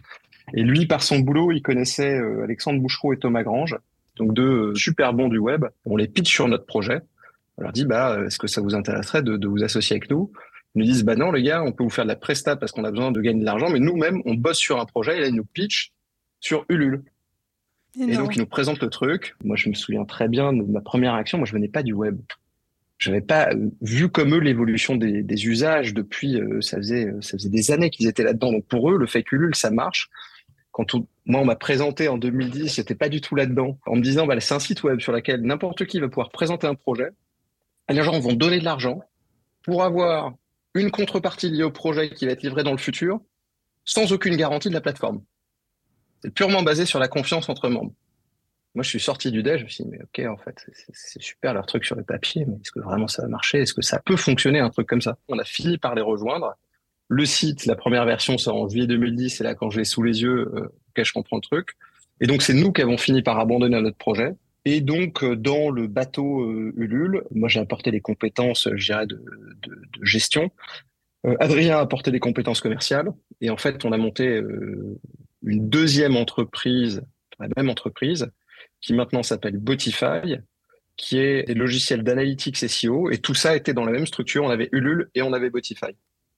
Et 0.55 0.63
lui, 0.63 0.87
par 0.87 1.03
son 1.03 1.19
boulot, 1.19 1.51
il 1.51 1.61
connaissait 1.61 2.17
euh, 2.19 2.45
Alexandre 2.45 2.81
Bouchereau 2.81 3.13
et 3.13 3.19
Thomas 3.19 3.43
Grange, 3.43 3.77
donc 4.17 4.33
deux 4.33 4.71
euh, 4.71 4.75
super 4.77 5.13
bons 5.13 5.29
du 5.29 5.39
web. 5.39 5.67
On 5.85 5.97
les 5.97 6.07
pitch 6.07 6.33
sur 6.33 6.47
notre 6.47 6.65
projet. 6.65 7.01
On 7.59 7.63
leur 7.63 7.73
dit, 7.73 7.85
bah, 7.85 8.17
est-ce 8.25 8.39
que 8.39 8.47
ça 8.47 8.61
vous 8.61 8.77
intéresserait 8.77 9.23
de, 9.23 9.37
de 9.37 9.49
vous 9.49 9.65
associer 9.65 9.97
avec 9.97 10.09
nous? 10.09 10.33
Ils 10.75 10.79
nous 10.79 10.85
disent, 10.85 11.05
bah 11.05 11.17
non, 11.17 11.33
les 11.33 11.43
gars, 11.43 11.63
on 11.63 11.73
peut 11.73 11.83
vous 11.83 11.91
faire 11.91 12.05
de 12.05 12.09
la 12.09 12.17
presta 12.17 12.57
parce 12.57 12.73
qu'on 12.73 12.85
a 12.85 12.91
besoin 12.91 13.11
de 13.11 13.21
gagner 13.21 13.41
de 13.41 13.45
l'argent, 13.45 13.69
mais 13.69 13.81
nous-mêmes, 13.81 14.23
on 14.25 14.35
bosse 14.35 14.59
sur 14.59 14.81
un 14.81 14.87
projet 14.87 15.19
et 15.19 15.21
là, 15.21 15.27
ils 15.27 15.35
nous 15.35 15.45
pitch 15.45 15.93
sur 16.41 16.65
Ulule. 16.69 17.03
Et 18.01 18.17
donc, 18.17 18.37
ils 18.37 18.39
nous 18.39 18.47
présentent 18.47 18.81
le 18.81 18.89
truc. 18.89 19.35
Moi, 19.45 19.57
je 19.57 19.69
me 19.69 19.75
souviens 19.75 20.05
très 20.07 20.29
bien 20.29 20.55
de 20.55 20.63
ma 20.63 20.81
première 20.81 21.13
action. 21.13 21.37
Moi, 21.37 21.47
je 21.47 21.53
venais 21.53 21.69
pas 21.69 21.83
du 21.83 21.93
web 21.93 22.19
je 23.03 23.11
n'avais 23.11 23.21
pas 23.21 23.51
vu 23.81 24.09
comme 24.09 24.33
eux 24.33 24.39
l'évolution 24.39 24.95
des, 24.95 25.47
usages 25.47 25.93
depuis 25.93 26.41
euh, 26.41 26.61
ça 26.61 26.77
faisait 26.77 27.07
euh, 27.07 27.21
ça 27.21 27.37
faisait 27.37 27.49
des 27.49 27.73
années 27.73 27.91
qu'ils 27.91 28.07
étaient 28.07 28.23
là-dedans. 28.23 28.53
Donc 28.53 28.67
pour 28.67 28.93
eux 28.93 28.97
le 28.97 29.07
fait 29.07 29.25
ça 29.55 29.73
marche. 29.73 30.09
Quand 30.71 30.95
moi 31.27 31.41
on 31.41 31.45
m'a 31.45 31.57
présenté 31.57 32.07
en 32.07 32.17
2010 32.17 32.77
j'étais 32.77 32.95
pas 32.95 33.09
du 33.09 33.21
tout 33.21 33.35
là-dedans. 33.35 33.77
En 33.87 33.97
me 33.97 34.03
disant 34.03 34.25
bah 34.25 34.39
c'est 34.39 34.55
un 34.55 34.61
site 34.61 34.85
web 34.85 35.01
sur 35.01 35.11
lequel 35.11 35.43
n'importe 35.43 35.85
qui 35.87 35.99
va 35.99 36.09
pouvoir 36.09 36.31
présenter 36.31 36.69
un 36.69 36.77
projet. 36.77 37.09
Et 37.89 37.95
les 37.95 38.05
gens 38.05 38.21
vont 38.21 38.35
donner 38.35 38.61
de 38.61 38.65
l'argent 38.65 39.01
pour 39.65 39.83
avoir 39.83 40.35
une 40.75 40.93
contrepartie 40.93 41.51
liée 41.51 41.65
au 41.65 41.73
projet 41.73 42.11
qui 42.11 42.27
va 42.27 42.33
être 42.33 42.45
livré 42.45 42.63
dans 42.63 42.71
le 42.71 42.79
futur 42.79 43.21
sans 43.85 44.13
aucune 44.13 44.37
garantie 44.37 44.69
de 44.69 44.75
la 44.75 44.81
plateforme. 44.81 45.25
C'est 46.23 46.33
purement 46.33 46.63
basé 46.63 46.87
sur 46.87 47.01
la 47.01 47.09
confiance 47.09 47.49
entre 47.49 47.69
membres 47.69 47.95
moi, 48.75 48.83
je 48.83 48.89
suis 48.89 49.01
sorti 49.01 49.31
du 49.31 49.43
déj, 49.43 49.61
je 49.61 49.65
me 49.65 49.69
suis 49.69 49.85
dit, 49.85 49.91
mais 49.91 50.01
ok, 50.03 50.27
en 50.31 50.39
fait, 50.39 50.67
c'est 50.93 51.23
super 51.23 51.53
leur 51.53 51.67
truc 51.67 51.85
sur 51.85 51.95
le 51.95 52.05
papier, 52.05 52.45
mais 52.47 52.55
est-ce 52.55 52.73
que 52.73 52.81
vraiment 52.81 53.07
ça 53.07 53.23
va 53.23 53.29
marcher? 53.29 53.59
Est-ce 53.59 53.75
que 53.75 53.83
ça 53.83 54.01
peut 54.01 54.17
fonctionner, 54.17 54.61
un 54.61 54.71
truc 54.71 54.89
comme 54.89 55.03
ça? 55.03 55.19
On 55.29 55.39
a 55.39 55.45
fini 55.45 55.77
par 55.77 55.95
les 55.95 56.03
rejoindre. 56.03 56.57
Le 57.09 57.27
site, 57.27 57.67
la 57.67 57.77
première 57.77 58.07
version 58.07 58.39
sort 58.39 58.57
en 58.57 58.69
juillet 58.69 58.87
2010, 58.87 59.41
et 59.41 59.45
là, 59.45 59.55
quand 59.55 59.69
je 59.69 59.79
l'ai 59.79 59.85
sous 59.85 60.03
les 60.03 60.23
yeux, 60.23 60.51
euh, 60.55 60.73
ok, 60.97 61.05
je 61.05 61.13
comprends 61.13 61.37
le 61.37 61.43
truc. 61.43 61.77
Et 62.21 62.27
donc, 62.27 62.41
c'est 62.41 62.55
nous 62.55 62.73
qui 62.73 62.81
avons 62.81 62.97
fini 62.97 63.23
par 63.23 63.39
abandonner 63.39 63.81
notre 63.81 63.99
projet. 63.99 64.35
Et 64.65 64.81
donc, 64.81 65.25
euh, 65.25 65.37
dans 65.37 65.71
le 65.71 65.87
bateau 65.89 66.43
euh, 66.43 66.73
Ulule, 66.77 67.25
moi, 67.33 67.49
j'ai 67.49 67.61
apporté 67.61 67.91
des 67.91 68.01
compétences, 68.01 68.69
je 68.75 68.87
dirais, 68.87 69.07
de, 69.07 69.17
de, 69.63 69.71
de 69.99 70.05
gestion. 70.05 70.51
Euh, 71.27 71.37
Adrien 71.41 71.79
a 71.79 71.81
apporté 71.81 72.11
des 72.11 72.21
compétences 72.21 72.61
commerciales. 72.61 73.09
Et 73.41 73.51
en 73.51 73.57
fait, 73.57 73.85
on 73.85 73.93
a 73.93 73.97
monté 73.97 74.41
une 75.43 75.69
deuxième 75.69 76.17
entreprise, 76.17 77.03
la 77.41 77.49
même 77.57 77.69
entreprise, 77.69 78.31
qui 78.83 78.93
maintenant 78.93 79.23
s'appelle 79.23 79.57
Botify, 79.57 80.37
qui 80.97 81.19
est 81.19 81.45
des 81.45 81.55
logiciels 81.55 82.03
d'analytics 82.03 82.57
SEO. 82.57 83.11
Et 83.11 83.19
tout 83.19 83.35
ça 83.35 83.57
était 83.57 83.73
dans 83.73 83.85
la 83.85 83.93
même 83.93 84.07
structure. 84.07 84.45
On 84.45 84.51
avait 84.51 84.69
Ulule 84.73 85.11
et 85.15 85.23
on 85.23 85.33
avait 85.33 85.49
Botify, 85.49 85.97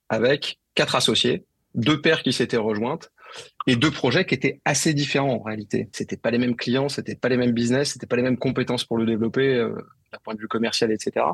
avec 0.09 0.61
quatre 0.75 0.95
associés, 0.95 1.45
deux 1.75 2.01
paires 2.01 2.23
qui 2.23 2.33
s'étaient 2.33 2.57
rejointes 2.57 3.11
et 3.67 3.77
deux 3.77 3.91
projets 3.91 4.25
qui 4.25 4.35
étaient 4.35 4.61
assez 4.65 4.95
différents 4.95 5.35
en 5.35 5.43
réalité. 5.43 5.89
C'était 5.93 6.17
pas 6.17 6.31
les 6.31 6.39
mêmes 6.39 6.57
clients, 6.57 6.89
c'était 6.89 7.17
pas 7.17 7.29
les 7.29 7.37
mêmes 7.37 7.53
business, 7.53 7.93
c'était 7.93 8.07
pas 8.07 8.17
les 8.17 8.23
mêmes 8.23 8.39
compétences 8.39 8.85
pour 8.85 8.97
le 8.97 9.07
développer 9.07 9.55
euh, 9.55 9.75
d'un 10.13 10.19
point 10.23 10.35
de 10.35 10.41
vue 10.41 10.49
commercial, 10.49 10.93
etc. 10.93 11.27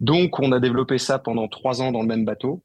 Donc, 0.00 0.40
on 0.40 0.52
a 0.52 0.60
développé 0.60 0.98
ça 0.98 1.18
pendant 1.18 1.48
trois 1.48 1.82
ans 1.82 1.92
dans 1.92 2.02
le 2.02 2.08
même 2.08 2.24
bateau. 2.24 2.62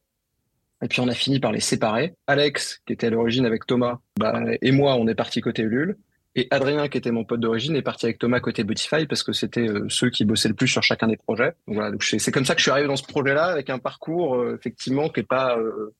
Et 0.81 0.87
puis, 0.87 1.01
on 1.01 1.07
a 1.07 1.13
fini 1.13 1.39
par 1.39 1.51
les 1.51 1.59
séparer. 1.59 2.15
Alex, 2.27 2.81
qui 2.85 2.93
était 2.93 3.07
à 3.07 3.09
l'origine 3.09 3.45
avec 3.45 3.65
Thomas, 3.65 3.99
bah, 4.17 4.41
et 4.61 4.71
moi, 4.71 4.95
on 4.95 5.07
est 5.07 5.15
parti 5.15 5.41
côté 5.41 5.63
Ulule. 5.63 5.97
Et 6.37 6.47
Adrien, 6.51 6.87
qui 6.87 6.99
était 6.99 7.09
mon 7.09 7.23
pote 7.23 7.39
d'origine, 7.39 7.75
est 7.75 7.81
parti 7.81 8.05
avec 8.05 8.19
Thomas 8.19 8.39
côté 8.39 8.63
Botify 8.63 9.07
parce 9.07 9.23
que 9.23 9.33
c'était 9.33 9.67
euh, 9.67 9.87
ceux 9.89 10.11
qui 10.11 10.23
bossaient 10.23 10.49
le 10.49 10.53
plus 10.53 10.67
sur 10.67 10.83
chacun 10.83 11.07
des 11.07 11.17
projets. 11.17 11.53
Voilà, 11.65 11.97
c'est 11.99 12.31
comme 12.31 12.45
ça 12.45 12.53
que 12.53 12.59
je 12.59 12.65
suis 12.65 12.71
arrivé 12.71 12.87
dans 12.87 12.95
ce 12.95 13.03
projet-là 13.03 13.45
avec 13.45 13.71
un 13.71 13.79
parcours 13.79 14.35
euh, 14.35 14.55
effectivement 14.55 15.09
qui 15.09 15.21
est 15.21 15.23
pas. 15.23 15.57
Euh, 15.57 15.95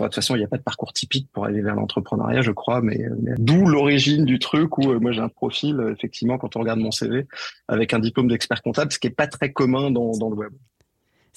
de 0.00 0.04
toute 0.04 0.14
façon, 0.14 0.36
il 0.36 0.38
n'y 0.38 0.44
a 0.44 0.48
pas 0.48 0.56
de 0.56 0.62
parcours 0.62 0.92
typique 0.92 1.28
pour 1.32 1.44
aller 1.44 1.60
vers 1.60 1.74
l'entrepreneuriat, 1.74 2.40
je 2.40 2.52
crois, 2.52 2.80
mais, 2.80 3.00
d'où 3.36 3.66
l'origine 3.66 4.24
du 4.24 4.38
truc 4.38 4.78
où 4.78 4.98
moi 5.00 5.10
j'ai 5.10 5.20
un 5.20 5.28
profil 5.28 5.84
effectivement 5.92 6.38
quand 6.38 6.54
on 6.54 6.60
regarde 6.60 6.78
mon 6.78 6.92
CV 6.92 7.26
avec 7.66 7.92
un 7.92 7.98
diplôme 7.98 8.28
d'expert 8.28 8.62
comptable, 8.62 8.92
ce 8.92 9.00
qui 9.00 9.08
est 9.08 9.10
pas 9.10 9.26
très 9.26 9.52
commun 9.52 9.90
dans 9.90 10.30
le 10.30 10.36
web. 10.36 10.52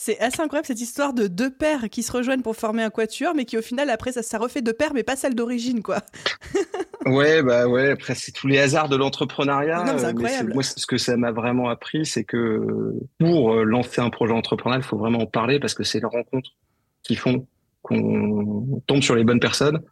C'est 0.04 0.20
assez 0.20 0.42
incroyable 0.42 0.66
cette 0.66 0.82
histoire 0.82 1.14
de 1.14 1.28
deux 1.28 1.52
pères 1.52 1.88
qui 1.92 2.02
se 2.02 2.12
rejoignent 2.12 2.42
pour 2.42 2.56
former 2.56 2.82
un 2.82 2.90
quatuor, 2.90 3.36
mais 3.36 3.46
qui 3.46 3.56
au 3.56 3.62
final 3.62 3.88
après 3.92 4.12
ça, 4.12 4.24
ça 4.24 4.40
refait 4.40 4.64
deux 4.64 4.74
pères, 4.74 4.96
mais 4.96 5.04
pas 5.04 5.16
celle 5.16 5.36
d'origine 5.36 5.84
quoi. 5.84 6.00
ouais, 7.06 7.44
bah 7.44 7.68
ouais. 7.68 7.92
Après, 7.92 8.16
c'est 8.16 8.32
tous 8.32 8.48
les 8.48 8.58
hasards 8.58 8.90
de 8.90 8.96
l'entrepreneuriat. 8.96 9.84
Non, 9.84 10.00
c'est 10.00 10.06
incroyable. 10.06 10.56
moi, 10.56 10.64
ce 10.64 10.88
que 10.88 10.98
ça 10.98 11.18
m'a 11.18 11.32
vraiment 11.32 11.70
appris, 11.70 12.08
c'est 12.08 12.24
que 12.24 12.96
pour 13.20 13.54
euh, 13.54 13.64
lancer 13.64 14.02
un 14.02 14.10
projet 14.10 14.34
entrepreneurial, 14.34 14.82
il 14.84 14.88
faut 14.88 14.98
vraiment 14.98 15.20
en 15.20 15.28
parler 15.28 15.60
parce 15.60 15.76
que 15.76 15.84
c'est 15.84 16.00
les 16.00 16.08
rencontres 16.08 16.50
qui 17.04 17.16
font 17.16 17.46
qu'on 17.84 18.82
tombe 18.88 19.04
sur 19.04 19.14
les 19.14 19.24
bonnes 19.24 19.40
personnes 19.40 19.84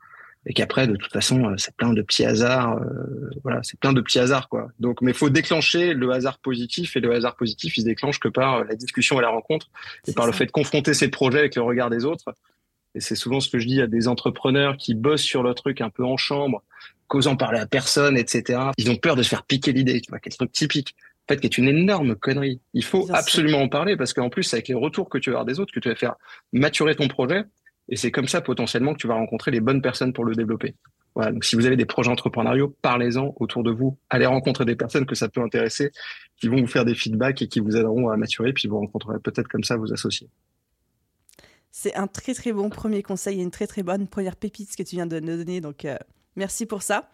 et 0.50 0.54
qu'après 0.54 0.88
de 0.88 0.96
toute 0.96 1.14
façon 1.14 1.46
euh, 1.46 1.54
c'est 1.58 1.74
plein 1.76 1.94
de 1.94 2.02
petits 2.02 2.26
hasards 2.26 2.74
euh, 2.82 3.30
voilà 3.44 3.62
c'est 3.64 3.80
plein 3.80 3.94
de 3.94 4.02
petits 4.02 4.20
hasards 4.20 4.50
quoi. 4.50 4.68
Donc 4.80 5.02
mais 5.02 5.14
faut 5.14 5.30
déclencher 5.30 5.94
le 5.94 6.12
hasard 6.12 6.40
positif 6.40 6.98
et 6.98 7.00
le 7.00 7.14
hasard 7.14 7.36
positif 7.36 7.78
il 7.78 7.82
se 7.82 7.86
déclenche 7.86 8.20
que 8.20 8.28
par 8.28 8.66
la 8.66 8.76
discussion 8.76 9.20
et 9.20 9.22
la 9.22 9.30
rencontre 9.30 9.70
et 10.08 10.14
par 10.14 10.26
le 10.26 10.34
fait 10.34 10.48
de 10.48 10.52
confronter 10.52 10.94
ces 10.94 11.08
projets 11.08 11.40
avec 11.40 11.56
le 11.56 11.62
regard 11.62 11.90
des 11.90 12.04
autres. 12.04 12.34
Et 12.96 13.02
c'est 13.02 13.16
souvent 13.16 13.40
ce 13.40 13.50
que 13.50 13.60
je 13.60 13.68
dis 13.68 13.82
à 13.82 13.88
des 13.88 14.08
entrepreneurs 14.08 14.76
qui 14.76 14.96
bossent 14.96 15.22
sur 15.22 15.44
le 15.44 15.54
truc 15.54 15.80
un 15.80 15.92
peu 15.92 16.04
en 16.04 16.18
chambre 16.18 16.64
causant 17.08 17.36
parler 17.36 17.60
à 17.60 17.68
personne 17.68 18.18
etc 18.18 18.60
ils 18.78 18.90
ont 18.90 18.96
peur 18.96 19.16
de 19.16 19.22
se 19.22 19.30
faire 19.30 19.44
piquer 19.44 19.72
l'idée 19.72 20.02
tu 20.02 20.10
vois 20.10 20.20
quel 20.20 20.36
truc 20.36 20.52
typique 20.52 20.96
en 21.30 21.34
fait, 21.34 21.42
qui 21.42 21.46
est 21.46 21.58
une 21.60 21.68
énorme 21.68 22.16
connerie. 22.16 22.60
Il 22.74 22.84
faut 22.84 23.08
absolument 23.14 23.62
en 23.62 23.70
parler 23.70 23.96
parce 23.96 24.14
qu'en 24.14 24.30
plus, 24.30 24.42
c'est 24.42 24.56
avec 24.56 24.68
les 24.68 24.74
retours 24.74 25.10
que 25.10 25.20
tu 25.20 25.30
vas 25.30 25.36
avoir 25.36 25.46
des 25.46 25.60
autres 25.60 25.72
que 25.72 25.80
tu 25.80 25.88
vas 25.88 25.94
faire 25.94 26.16
maturer 26.54 26.96
ton 26.96 27.08
projet 27.08 27.44
et 27.90 27.96
c'est 27.96 28.12
comme 28.12 28.28
ça 28.28 28.42
potentiellement 28.42 28.94
que 28.94 29.00
tu 29.00 29.08
vas 29.08 29.16
rencontrer 29.16 29.52
les 29.52 29.60
bonnes 29.60 29.82
personnes 29.82 30.14
pour 30.14 30.26
le 30.26 30.36
développer. 30.36 30.76
Voilà, 31.16 31.32
donc 31.32 31.44
si 31.44 31.56
vous 31.56 31.66
avez 31.66 31.76
des 31.76 31.86
projets 31.86 32.12
entrepreneuriaux, 32.12 32.76
parlez-en 32.82 33.34
autour 33.38 33.64
de 33.64 33.72
vous. 33.72 33.98
Allez 34.10 34.26
rencontrer 34.26 34.64
des 34.64 34.76
personnes 34.76 35.06
que 35.06 35.16
ça 35.16 35.28
peut 35.28 35.42
intéresser, 35.42 35.92
qui 36.38 36.48
vont 36.48 36.58
vous 36.58 36.68
faire 36.68 36.86
des 36.86 36.96
feedbacks 36.96 37.42
et 37.42 37.48
qui 37.48 37.60
vous 37.60 37.76
aideront 37.76 38.10
à 38.10 38.18
maturer, 38.18 38.54
puis 38.54 38.68
vous 38.68 38.80
rencontrerez 38.80 39.20
peut-être 39.20 39.48
comme 39.48 39.64
ça 39.64 39.76
vos 39.76 39.92
associés. 39.92 40.30
C'est 41.72 41.96
un 41.96 42.08
très 42.08 42.34
très 42.34 42.54
bon 42.54 42.70
premier 42.70 43.04
conseil 43.04 43.40
et 43.40 43.44
une 43.44 43.52
très 43.52 43.68
très 43.68 43.84
bonne 43.84 44.08
première 44.08 44.36
pépite 44.36 44.76
que 44.76 44.84
tu 44.84 44.96
viens 44.96 45.08
de 45.08 45.20
nous 45.20 45.38
donner, 45.38 45.62
donc 45.62 45.86
euh, 45.86 45.98
merci 46.36 46.66
pour 46.66 46.84
ça. 46.84 47.10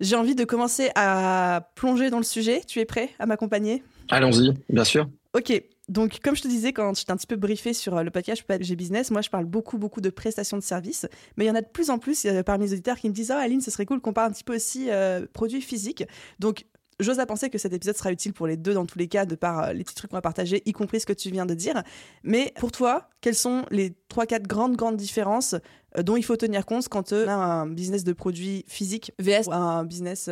J'ai 0.00 0.16
envie 0.16 0.34
de 0.34 0.44
commencer 0.44 0.90
à 0.94 1.68
plonger 1.76 2.10
dans 2.10 2.16
le 2.18 2.24
sujet. 2.24 2.62
Tu 2.66 2.80
es 2.80 2.84
prêt 2.84 3.10
à 3.20 3.26
m'accompagner? 3.26 3.84
Allons-y, 4.10 4.52
bien 4.68 4.84
sûr. 4.84 5.08
Ok, 5.34 5.52
donc, 5.88 6.20
comme 6.22 6.36
je 6.36 6.42
te 6.42 6.48
disais 6.48 6.72
quand 6.72 6.96
j'étais 6.96 7.10
un 7.10 7.16
petit 7.16 7.26
peu 7.26 7.36
briefé 7.36 7.72
sur 7.72 7.96
euh, 7.96 8.02
le 8.02 8.10
podcast 8.10 8.44
J'ai 8.60 8.76
Business, 8.76 9.10
moi 9.10 9.20
je 9.20 9.30
parle 9.30 9.46
beaucoup, 9.46 9.78
beaucoup 9.78 10.00
de 10.00 10.10
prestations 10.10 10.56
de 10.56 10.62
services, 10.62 11.08
mais 11.36 11.44
il 11.44 11.48
y 11.48 11.50
en 11.50 11.56
a 11.56 11.60
de 11.60 11.66
plus 11.66 11.90
en 11.90 11.98
plus 11.98 12.26
parmi 12.46 12.66
les 12.66 12.72
auditeurs 12.72 12.96
qui 12.96 13.08
me 13.08 13.14
disent 13.14 13.32
Oh, 13.34 13.38
Aline, 13.38 13.60
ce 13.60 13.70
serait 13.70 13.86
cool 13.86 14.00
qu'on 14.00 14.12
parle 14.12 14.30
un 14.30 14.32
petit 14.32 14.44
peu 14.44 14.54
aussi 14.54 14.90
euh, 14.90 15.26
produits 15.32 15.60
physiques. 15.60 16.04
Donc, 16.38 16.66
j'ose 17.00 17.18
à 17.18 17.26
penser 17.26 17.50
que 17.50 17.58
cet 17.58 17.72
épisode 17.72 17.96
sera 17.96 18.12
utile 18.12 18.32
pour 18.32 18.46
les 18.46 18.56
deux 18.56 18.74
dans 18.74 18.86
tous 18.86 18.98
les 18.98 19.08
cas, 19.08 19.26
de 19.26 19.34
par 19.34 19.64
euh, 19.64 19.72
les 19.72 19.82
petits 19.82 19.96
trucs 19.96 20.10
qu'on 20.10 20.16
va 20.16 20.22
partager, 20.22 20.62
y 20.66 20.72
compris 20.72 21.00
ce 21.00 21.06
que 21.06 21.12
tu 21.12 21.30
viens 21.30 21.46
de 21.46 21.54
dire. 21.54 21.82
Mais 22.22 22.52
pour 22.60 22.70
toi, 22.70 23.10
quelles 23.20 23.34
sont 23.34 23.64
les 23.70 23.92
trois, 24.08 24.26
quatre 24.26 24.46
grandes, 24.46 24.76
grandes 24.76 24.96
différences 24.96 25.56
dont 25.98 26.16
il 26.16 26.24
faut 26.24 26.36
tenir 26.36 26.64
compte 26.64 26.88
quand 26.88 27.12
on 27.12 27.28
a 27.28 27.34
un 27.34 27.66
business 27.66 28.04
de 28.04 28.12
produits 28.12 28.64
physiques 28.66 29.12
vs 29.18 29.50
un 29.50 29.84
business 29.84 30.30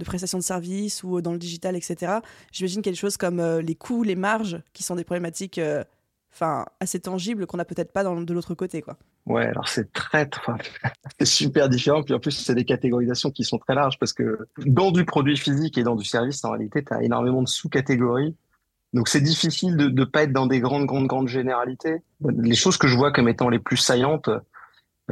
de 0.00 0.04
prestations 0.04 0.38
de 0.38 0.42
services 0.42 1.04
ou 1.04 1.20
dans 1.20 1.32
le 1.32 1.38
digital, 1.38 1.76
etc. 1.76 2.14
J'imagine 2.50 2.82
quelque 2.82 2.96
chose 2.96 3.16
comme 3.16 3.38
euh, 3.38 3.62
les 3.62 3.76
coûts, 3.76 4.02
les 4.02 4.16
marges, 4.16 4.60
qui 4.72 4.82
sont 4.82 4.96
des 4.96 5.04
problématiques 5.04 5.58
euh, 5.58 5.84
enfin 6.32 6.66
assez 6.80 6.98
tangibles 7.00 7.46
qu'on 7.46 7.58
n'a 7.58 7.64
peut-être 7.64 7.92
pas 7.92 8.02
dans, 8.02 8.20
de 8.20 8.34
l'autre 8.34 8.54
côté. 8.54 8.82
quoi. 8.82 8.96
Ouais, 9.26 9.46
alors 9.46 9.68
c'est 9.68 9.92
très, 9.92 10.28
c'est 11.18 11.26
super 11.26 11.68
différent. 11.68 12.02
Puis 12.02 12.14
en 12.14 12.18
plus, 12.18 12.32
c'est 12.32 12.54
des 12.54 12.64
catégorisations 12.64 13.30
qui 13.30 13.44
sont 13.44 13.58
très 13.58 13.74
larges 13.74 13.98
parce 13.98 14.12
que 14.12 14.48
dans 14.58 14.90
du 14.90 15.04
produit 15.04 15.36
physique 15.36 15.78
et 15.78 15.82
dans 15.82 15.96
du 15.96 16.04
service, 16.04 16.44
en 16.44 16.50
réalité, 16.50 16.84
tu 16.84 16.92
as 16.92 17.02
énormément 17.02 17.42
de 17.42 17.48
sous-catégories. 17.48 18.34
Donc 18.92 19.08
c'est 19.08 19.20
difficile 19.20 19.76
de 19.76 19.88
ne 19.88 20.04
pas 20.04 20.24
être 20.24 20.32
dans 20.32 20.46
des 20.46 20.58
grandes, 20.58 20.86
grandes, 20.86 21.06
grandes 21.06 21.28
généralités. 21.28 22.02
Les 22.28 22.56
choses 22.56 22.76
que 22.76 22.88
je 22.88 22.96
vois 22.96 23.12
comme 23.12 23.28
étant 23.28 23.48
les 23.48 23.60
plus 23.60 23.76
saillantes, 23.76 24.28
euh, 24.28 24.40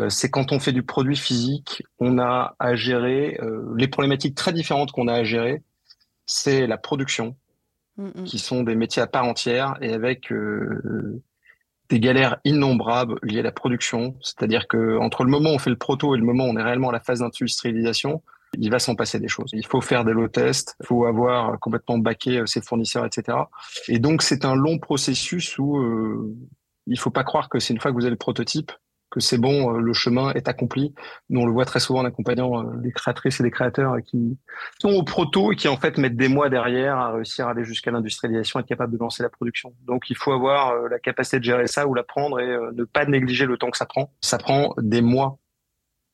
c'est 0.09 0.31
quand 0.31 0.53
on 0.53 0.61
fait 0.61 0.73
du 0.73 0.83
produit 0.83 1.17
physique, 1.17 1.83
on 1.99 2.19
a 2.19 2.55
à 2.59 2.75
gérer 2.75 3.39
euh, 3.43 3.75
les 3.77 3.89
problématiques 3.89 4.35
très 4.35 4.53
différentes 4.53 4.93
qu'on 4.93 5.09
a 5.09 5.15
à 5.15 5.25
gérer. 5.25 5.63
C'est 6.27 6.67
la 6.67 6.77
production, 6.77 7.37
mm, 7.97 8.07
mm. 8.07 8.25
qui 8.25 8.39
sont 8.39 8.63
des 8.63 8.75
métiers 8.75 9.03
à 9.03 9.07
part 9.07 9.25
entière 9.25 9.77
et 9.81 9.93
avec 9.93 10.31
euh, 10.31 11.23
des 11.89 12.01
galères 12.01 12.39
innombrables 12.45 13.19
liées 13.23 13.41
à 13.41 13.43
la 13.43 13.53
production. 13.53 14.17
C'est-à-dire 14.21 14.69
que 14.69 14.99
entre 14.99 15.25
le 15.25 15.31
moment 15.31 15.51
où 15.51 15.55
on 15.55 15.59
fait 15.59 15.71
le 15.71 15.77
proto 15.77 16.15
et 16.15 16.19
le 16.19 16.25
moment 16.25 16.45
où 16.45 16.49
on 16.49 16.57
est 16.57 16.63
réellement 16.63 16.91
à 16.91 16.93
la 16.93 17.01
phase 17.01 17.21
d'industrialisation, 17.21 18.23
il 18.57 18.71
va 18.71 18.79
s'en 18.79 18.95
passer 18.95 19.19
des 19.19 19.29
choses. 19.29 19.51
Il 19.53 19.67
faut 19.67 19.81
faire 19.81 20.05
des 20.05 20.13
low 20.13 20.29
tests, 20.29 20.77
il 20.81 20.87
faut 20.87 21.05
avoir 21.07 21.59
complètement 21.61 21.99
baqué 21.99 22.43
ses 22.47 22.61
fournisseurs, 22.61 23.05
etc. 23.05 23.39
Et 23.89 23.99
donc 23.99 24.23
c'est 24.23 24.45
un 24.45 24.55
long 24.55 24.79
processus 24.79 25.59
où 25.59 25.79
euh, 25.79 26.35
il 26.87 26.99
faut 26.99 27.11
pas 27.11 27.25
croire 27.25 27.49
que 27.49 27.59
c'est 27.59 27.75
une 27.75 27.81
fois 27.81 27.91
que 27.91 27.97
vous 27.97 28.05
avez 28.05 28.11
le 28.11 28.17
prototype, 28.17 28.73
que 29.11 29.21
c'est 29.21 29.39
bon, 29.39 29.75
euh, 29.75 29.81
le 29.81 29.93
chemin 29.93 30.33
est 30.33 30.49
accompli. 30.49 30.95
Nous, 31.31 31.41
on 31.41 31.47
le 31.47 31.53
voit 31.53 31.65
très 31.65 31.81
souvent 31.81 32.01
en 32.01 32.05
accompagnant 32.05 32.63
euh, 32.63 32.77
des 32.77 32.93
créatrices 32.93 33.41
et 33.41 33.43
des 33.43 33.51
créateurs 33.51 33.97
qui 34.05 34.37
sont 34.79 34.91
au 34.91 35.03
proto 35.03 35.53
et 35.53 35.57
qui 35.57 35.69
en 35.69 35.77
fait 35.77 35.99
mettent 35.99 36.17
des 36.17 36.29
mois 36.29 36.49
derrière 36.49 36.97
à 36.97 37.13
réussir 37.13 37.49
à 37.49 37.53
aller 37.53 37.65
jusqu'à 37.65 37.91
l'industrialisation, 37.91 38.61
être 38.61 38.67
capable 38.67 38.93
de 38.93 38.99
lancer 38.99 39.23
la 39.23 39.31
production. 39.31 39.73
Donc, 39.87 40.11
il 40.11 40.17
faut 40.17 40.33
avoir 40.33 40.71
euh, 40.71 40.89
la 40.89 40.99
capacité 40.99 41.39
de 41.39 41.45
gérer 41.45 41.67
ça 41.67 41.87
ou 41.87 41.95
l'apprendre 41.95 42.41
et 42.41 42.47
ne 42.47 42.85
pas 42.85 43.05
négliger 43.07 43.47
le 43.47 43.57
temps 43.57 43.71
que 43.71 43.77
ça 43.77 43.87
prend. 43.87 44.13
Ça 44.21 44.39
prend 44.39 44.75
des 44.79 45.01
mois 45.01 45.39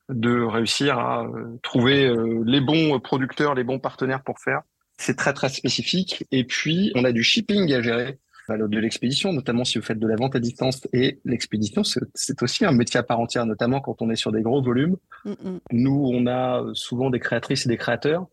de 0.09 0.41
réussir 0.41 0.99
à 0.99 1.25
trouver 1.63 2.13
les 2.45 2.61
bons 2.61 2.99
producteurs, 2.99 3.55
les 3.55 3.63
bons 3.63 3.79
partenaires 3.79 4.21
pour 4.21 4.39
faire. 4.39 4.61
C'est 4.97 5.17
très 5.17 5.33
très 5.33 5.49
spécifique. 5.49 6.25
Et 6.31 6.43
puis, 6.43 6.91
on 6.95 7.03
a 7.05 7.11
du 7.11 7.23
shipping 7.23 7.73
à 7.73 7.81
gérer 7.81 8.19
de 8.49 8.79
l'expédition, 8.79 9.33
notamment 9.33 9.63
si 9.63 9.77
vous 9.77 9.83
faites 9.83 9.99
de 9.99 10.07
la 10.07 10.15
vente 10.15 10.35
à 10.35 10.39
distance. 10.39 10.87
Et 10.93 11.19
l'expédition, 11.25 11.83
c'est 11.83 12.41
aussi 12.41 12.65
un 12.65 12.71
métier 12.71 12.99
à 12.99 13.03
part 13.03 13.19
entière, 13.19 13.45
notamment 13.45 13.81
quand 13.81 14.01
on 14.01 14.09
est 14.09 14.15
sur 14.15 14.31
des 14.31 14.41
gros 14.41 14.61
volumes. 14.61 14.97
Mm, 15.25 15.31
mm. 15.31 15.59
Nous, 15.71 16.11
on 16.13 16.27
a 16.27 16.63
souvent 16.73 17.09
des 17.09 17.19
créatrices 17.19 17.65
et 17.65 17.69
des 17.69 17.77
créateurs 17.77 18.27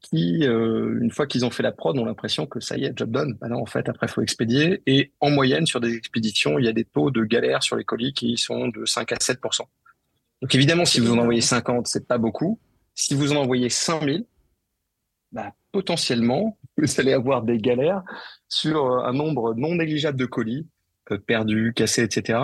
qui, 0.00 0.46
euh, 0.46 0.98
une 1.00 1.10
fois 1.10 1.26
qu'ils 1.26 1.44
ont 1.44 1.50
fait 1.50 1.62
la 1.62 1.72
prod, 1.72 1.98
ont 1.98 2.04
l'impression 2.04 2.46
que 2.46 2.60
ça 2.60 2.76
y 2.76 2.84
est, 2.84 2.96
job 2.96 3.10
done. 3.10 3.36
Bah 3.40 3.48
en 3.52 3.66
fait, 3.66 3.88
après, 3.88 4.06
il 4.06 4.10
faut 4.10 4.22
expédier. 4.22 4.82
Et 4.86 5.12
en 5.20 5.30
moyenne, 5.30 5.66
sur 5.66 5.80
des 5.80 5.94
expéditions, 5.94 6.58
il 6.58 6.64
y 6.64 6.68
a 6.68 6.72
des 6.72 6.84
taux 6.84 7.10
de 7.10 7.22
galère 7.24 7.62
sur 7.62 7.76
les 7.76 7.84
colis 7.84 8.14
qui 8.14 8.36
sont 8.36 8.68
de 8.68 8.84
5 8.86 9.12
à 9.12 9.16
7% 9.16 9.60
Donc 10.42 10.54
évidemment, 10.54 10.84
si 10.84 11.00
vous 11.00 11.12
en 11.12 11.18
envoyez 11.18 11.42
50, 11.42 11.86
c'est 11.86 12.06
pas 12.06 12.18
beaucoup. 12.18 12.58
Si 12.94 13.14
vous 13.14 13.32
en 13.32 13.36
envoyez 13.36 13.68
5000, 13.68 14.24
bah, 15.32 15.52
potentiellement, 15.72 16.58
vous 16.76 17.00
allez 17.00 17.12
avoir 17.12 17.42
des 17.42 17.58
galères 17.58 18.02
sur 18.48 18.84
euh, 18.84 19.04
un 19.04 19.12
nombre 19.12 19.54
non 19.54 19.74
négligeable 19.74 20.18
de 20.18 20.26
colis 20.26 20.66
euh, 21.10 21.18
perdus, 21.18 21.72
cassés, 21.74 22.02
etc. 22.02 22.38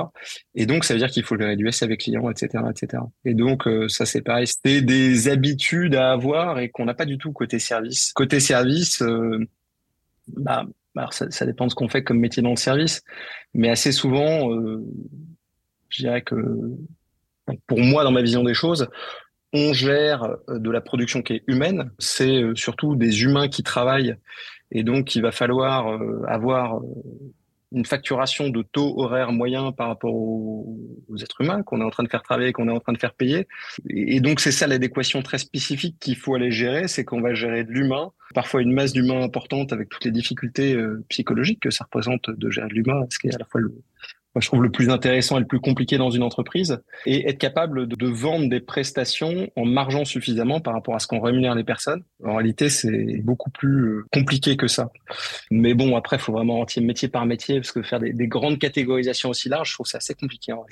Et 0.55 0.67
donc, 0.67 0.85
ça 0.85 0.95
veut 0.95 1.01
dire 1.01 1.11
qu'il 1.11 1.23
faut 1.25 1.39
gérer 1.39 1.57
du 1.57 1.69
avec 1.69 2.01
clients, 2.01 2.31
etc., 2.31 2.65
etc. 2.71 3.03
Et 3.25 3.35
donc, 3.35 3.67
euh, 3.67 3.89
ça, 3.89 4.07
c'est 4.07 4.23
pareil. 4.23 4.47
C'est 4.47 4.83
des 4.83 5.29
habitudes 5.29 5.95
à 5.95 6.13
avoir 6.13 6.59
et 6.59 6.71
qu'on 6.71 6.85
n'a 6.85 6.95
pas 6.95 7.07
du 7.07 7.19
tout 7.19 7.33
côté 7.33 7.59
service. 7.59 8.13
Côté 8.13 8.41
service, 8.41 9.03
bah, 10.29 10.67
alors 10.97 11.13
ça, 11.13 11.31
ça, 11.31 11.47
dépend 11.47 11.67
de 11.67 11.71
ce 11.71 11.75
qu'on 11.75 11.89
fait 11.89 12.03
comme 12.03 12.19
métier 12.19 12.43
dans 12.43 12.51
le 12.51 12.57
service, 12.57 13.03
mais 13.55 13.69
assez 13.69 13.93
souvent, 13.93 14.51
je 15.91 16.03
dirais 16.03 16.23
que 16.23 16.35
pour 17.67 17.79
moi, 17.79 18.03
dans 18.03 18.11
ma 18.11 18.23
vision 18.23 18.43
des 18.43 18.55
choses, 18.55 18.89
on 19.53 19.73
gère 19.73 20.37
euh, 20.49 20.59
de 20.59 20.71
la 20.71 20.81
production 20.81 21.23
qui 21.23 21.35
est 21.35 21.43
humaine. 21.47 21.91
C'est 21.99 22.43
euh, 22.43 22.55
surtout 22.55 22.97
des 22.97 23.23
humains 23.23 23.49
qui 23.49 23.63
travaillent 23.63 24.17
et 24.73 24.83
donc 24.83 25.15
il 25.15 25.23
va 25.23 25.33
falloir 25.33 25.93
euh, 25.93 26.23
avoir 26.27 26.81
une 27.73 27.85
facturation 27.85 28.49
de 28.49 28.63
taux 28.63 28.99
horaire 29.01 29.33
moyen 29.33 29.73
par 29.73 29.89
rapport 29.89 30.15
aux, 30.15 30.79
êtres 31.21 31.41
humains 31.41 31.63
qu'on 31.63 31.81
est 31.81 31.85
en 31.85 31.91
train 31.91 32.05
de 32.05 32.09
faire 32.09 32.23
travailler, 32.23 32.53
qu'on 32.53 32.69
est 32.69 32.73
en 32.73 32.81
train 32.81 32.93
de 32.93 32.99
faire 32.99 33.13
payer. 33.13 33.49
Et, 33.91 34.21
donc 34.21 34.41
c'est 34.41 34.53
ça 34.53 34.67
l'adéquation 34.67 35.23
très 35.23 35.39
spécifique 35.39 35.97
qu'il 35.99 36.17
faut 36.17 36.35
aller 36.35 36.51
gérer, 36.51 36.89
c'est 36.89 37.05
qu'on 37.05 37.21
va 37.21 37.35
gérer 37.35 37.65
de 37.65 37.71
l'humain, 37.71 38.13
parfois 38.35 38.63
une 38.63 38.73
masse 38.73 38.93
d'humain 38.93 39.21
importante 39.21 39.73
avec 39.73 39.89
toutes 39.89 40.05
les 40.05 40.13
difficultés 40.13 40.77
psychologiques 41.09 41.61
que 41.61 41.71
ça 41.71 41.85
représente 41.85 42.31
de 42.31 42.51
gérer 42.51 42.69
de 42.69 42.75
l'humain, 42.75 43.05
ce 43.11 43.19
qui 43.19 43.29
est 43.29 43.35
à 43.35 43.39
la 43.39 43.45
fois 43.45 43.61
le, 43.61 43.75
je 44.41 44.49
trouve 44.49 44.63
le 44.63 44.71
plus 44.71 44.91
intéressant 44.91 45.37
et 45.37 45.41
le 45.41 45.47
plus 45.47 45.61
compliqué 45.61 45.99
dans 45.99 46.11
une 46.11 46.23
entreprise, 46.23 46.83
et 47.05 47.29
être 47.29 47.39
capable 47.39 47.87
de, 47.87 48.07
vendre 48.07 48.49
des 48.49 48.61
prestations 48.61 49.51
en 49.57 49.65
margeant 49.65 50.05
suffisamment 50.05 50.61
par 50.61 50.75
rapport 50.75 50.95
à 50.95 50.99
ce 50.99 51.07
qu'on 51.07 51.21
rémunère 51.21 51.55
les 51.55 51.65
personnes. 51.65 52.05
En 52.25 52.37
réalité, 52.37 52.69
c'est 52.69 53.21
beaucoup 53.23 53.51
plus 53.51 53.85
euh, 53.85 54.05
compliqué 54.13 54.57
que 54.57 54.69
ça. 54.69 54.91
Mais 55.51 55.75
bon, 55.75 55.97
après, 55.97 56.17
il 56.17 56.21
faut 56.21 56.33
vraiment 56.33 56.61
entier 56.61 56.83
métier 56.83 57.09
par 57.09 57.27
métier, 57.27 57.61
parce 57.61 57.73
que 57.73 57.83
faire 57.83 58.01
des, 58.01 58.13
grandes 58.27 58.59
catégorisations 58.59 59.31
aussi 59.31 59.49
larges, 59.49 59.71
je 59.71 59.75
trouve 59.75 59.87
ça 59.87 59.99
assez 59.99 60.15
compliqué. 60.15 60.53
En 60.53 60.65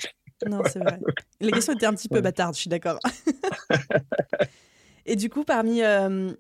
Non, 0.49 0.63
c'est 0.67 0.81
vrai. 0.81 0.99
Les 1.41 1.51
questions 1.51 1.75
étaient 1.75 1.87
un 1.87 1.95
petit 1.95 2.09
peu 2.09 2.21
bâtardes, 2.21 2.55
je 2.55 2.61
suis 2.61 2.71
d'accord. 2.71 2.99
et 5.07 5.17
du 5.17 5.29
coup, 5.29 5.45
parmi 5.45 5.83
euh, 5.83 6.33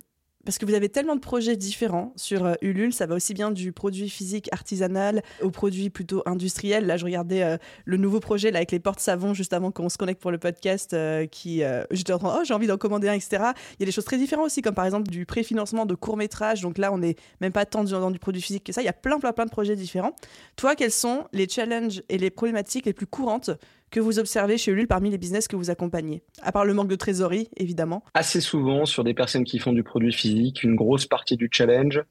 parce 0.44 0.58
que 0.58 0.66
vous 0.66 0.74
avez 0.74 0.88
tellement 0.88 1.14
de 1.14 1.20
projets 1.20 1.56
différents 1.56 2.12
sur 2.16 2.44
euh, 2.44 2.54
Ulule, 2.62 2.92
ça 2.92 3.06
va 3.06 3.14
aussi 3.14 3.34
bien 3.34 3.50
du 3.50 3.72
produit 3.72 4.08
physique 4.08 4.48
artisanal 4.52 5.22
au 5.42 5.50
produit 5.50 5.90
plutôt 5.90 6.22
industriel. 6.26 6.86
Là, 6.86 6.96
je 6.96 7.04
regardais 7.04 7.42
euh, 7.42 7.56
le 7.84 7.96
nouveau 7.96 8.20
projet 8.20 8.50
là, 8.50 8.58
avec 8.58 8.72
les 8.72 8.80
portes 8.80 9.00
savons 9.00 9.34
juste 9.34 9.52
avant 9.52 9.70
qu'on 9.70 9.88
se 9.88 9.98
connecte 9.98 10.20
pour 10.20 10.30
le 10.30 10.38
podcast, 10.38 10.92
euh, 10.94 11.26
qui 11.26 11.62
j'étais 11.90 12.12
en 12.12 12.18
train, 12.18 12.38
oh, 12.38 12.44
j'ai 12.44 12.54
envie 12.54 12.66
d'en 12.66 12.76
commander 12.76 13.08
un, 13.08 13.14
etc. 13.14 13.42
Il 13.72 13.80
y 13.80 13.82
a 13.82 13.86
des 13.86 13.92
choses 13.92 14.04
très 14.04 14.18
différentes 14.18 14.46
aussi, 14.46 14.62
comme 14.62 14.74
par 14.74 14.84
exemple 14.84 15.10
du 15.10 15.26
préfinancement 15.26 15.86
de 15.86 15.94
court 15.94 16.16
métrage. 16.16 16.60
Donc 16.60 16.78
là, 16.78 16.92
on 16.92 16.98
n'est 16.98 17.16
même 17.40 17.52
pas 17.52 17.66
tant 17.66 17.84
dans 17.84 18.10
du 18.10 18.18
produit 18.18 18.42
physique 18.42 18.64
que 18.64 18.72
ça. 18.72 18.82
Il 18.82 18.86
y 18.86 18.88
a 18.88 18.92
plein, 18.92 19.18
plein, 19.18 19.32
plein 19.32 19.46
de 19.46 19.50
projets 19.50 19.76
différents. 19.76 20.14
Toi, 20.56 20.74
quels 20.74 20.90
sont 20.90 21.24
les 21.32 21.48
challenges 21.48 22.02
et 22.08 22.18
les 22.18 22.30
problématiques 22.30 22.86
les 22.86 22.92
plus 22.92 23.06
courantes 23.06 23.50
que 23.94 24.00
vous 24.00 24.18
observez 24.18 24.58
chez 24.58 24.72
Ulule 24.72 24.88
parmi 24.88 25.08
les 25.08 25.18
business 25.18 25.46
que 25.46 25.54
vous 25.54 25.70
accompagnez 25.70 26.24
À 26.42 26.50
part 26.50 26.64
le 26.64 26.74
manque 26.74 26.88
de 26.88 26.96
trésorerie, 26.96 27.48
évidemment. 27.56 28.02
Assez 28.12 28.40
souvent, 28.40 28.86
sur 28.86 29.04
des 29.04 29.14
personnes 29.14 29.44
qui 29.44 29.60
font 29.60 29.72
du 29.72 29.84
produit 29.84 30.12
physique, 30.12 30.64
une 30.64 30.74
grosse 30.74 31.06
partie 31.06 31.36
du 31.36 31.48
challenge, 31.50 32.02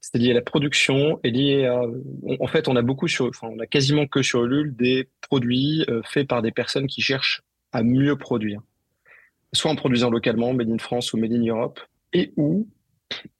c'est 0.00 0.18
lié 0.18 0.32
à 0.32 0.34
la 0.34 0.42
production 0.42 1.20
et 1.22 1.30
lié 1.30 1.66
à. 1.66 1.82
En 2.40 2.48
fait, 2.48 2.66
on 2.66 2.74
a 2.74 2.82
beaucoup 2.82 3.06
sur, 3.06 3.26
enfin, 3.26 3.46
on 3.48 3.60
a 3.60 3.66
quasiment 3.66 4.08
que 4.08 4.22
sur 4.22 4.44
Ulule 4.44 4.74
des 4.74 5.08
produits 5.20 5.84
euh, 5.88 6.02
faits 6.04 6.26
par 6.26 6.42
des 6.42 6.50
personnes 6.50 6.88
qui 6.88 7.00
cherchent 7.00 7.42
à 7.72 7.84
mieux 7.84 8.16
produire, 8.16 8.60
soit 9.52 9.70
en 9.70 9.76
produisant 9.76 10.10
localement, 10.10 10.52
made 10.52 10.68
in 10.68 10.78
France 10.78 11.12
ou 11.12 11.16
made 11.16 11.32
in 11.32 11.46
Europe, 11.46 11.78
et 12.12 12.32
ou 12.36 12.66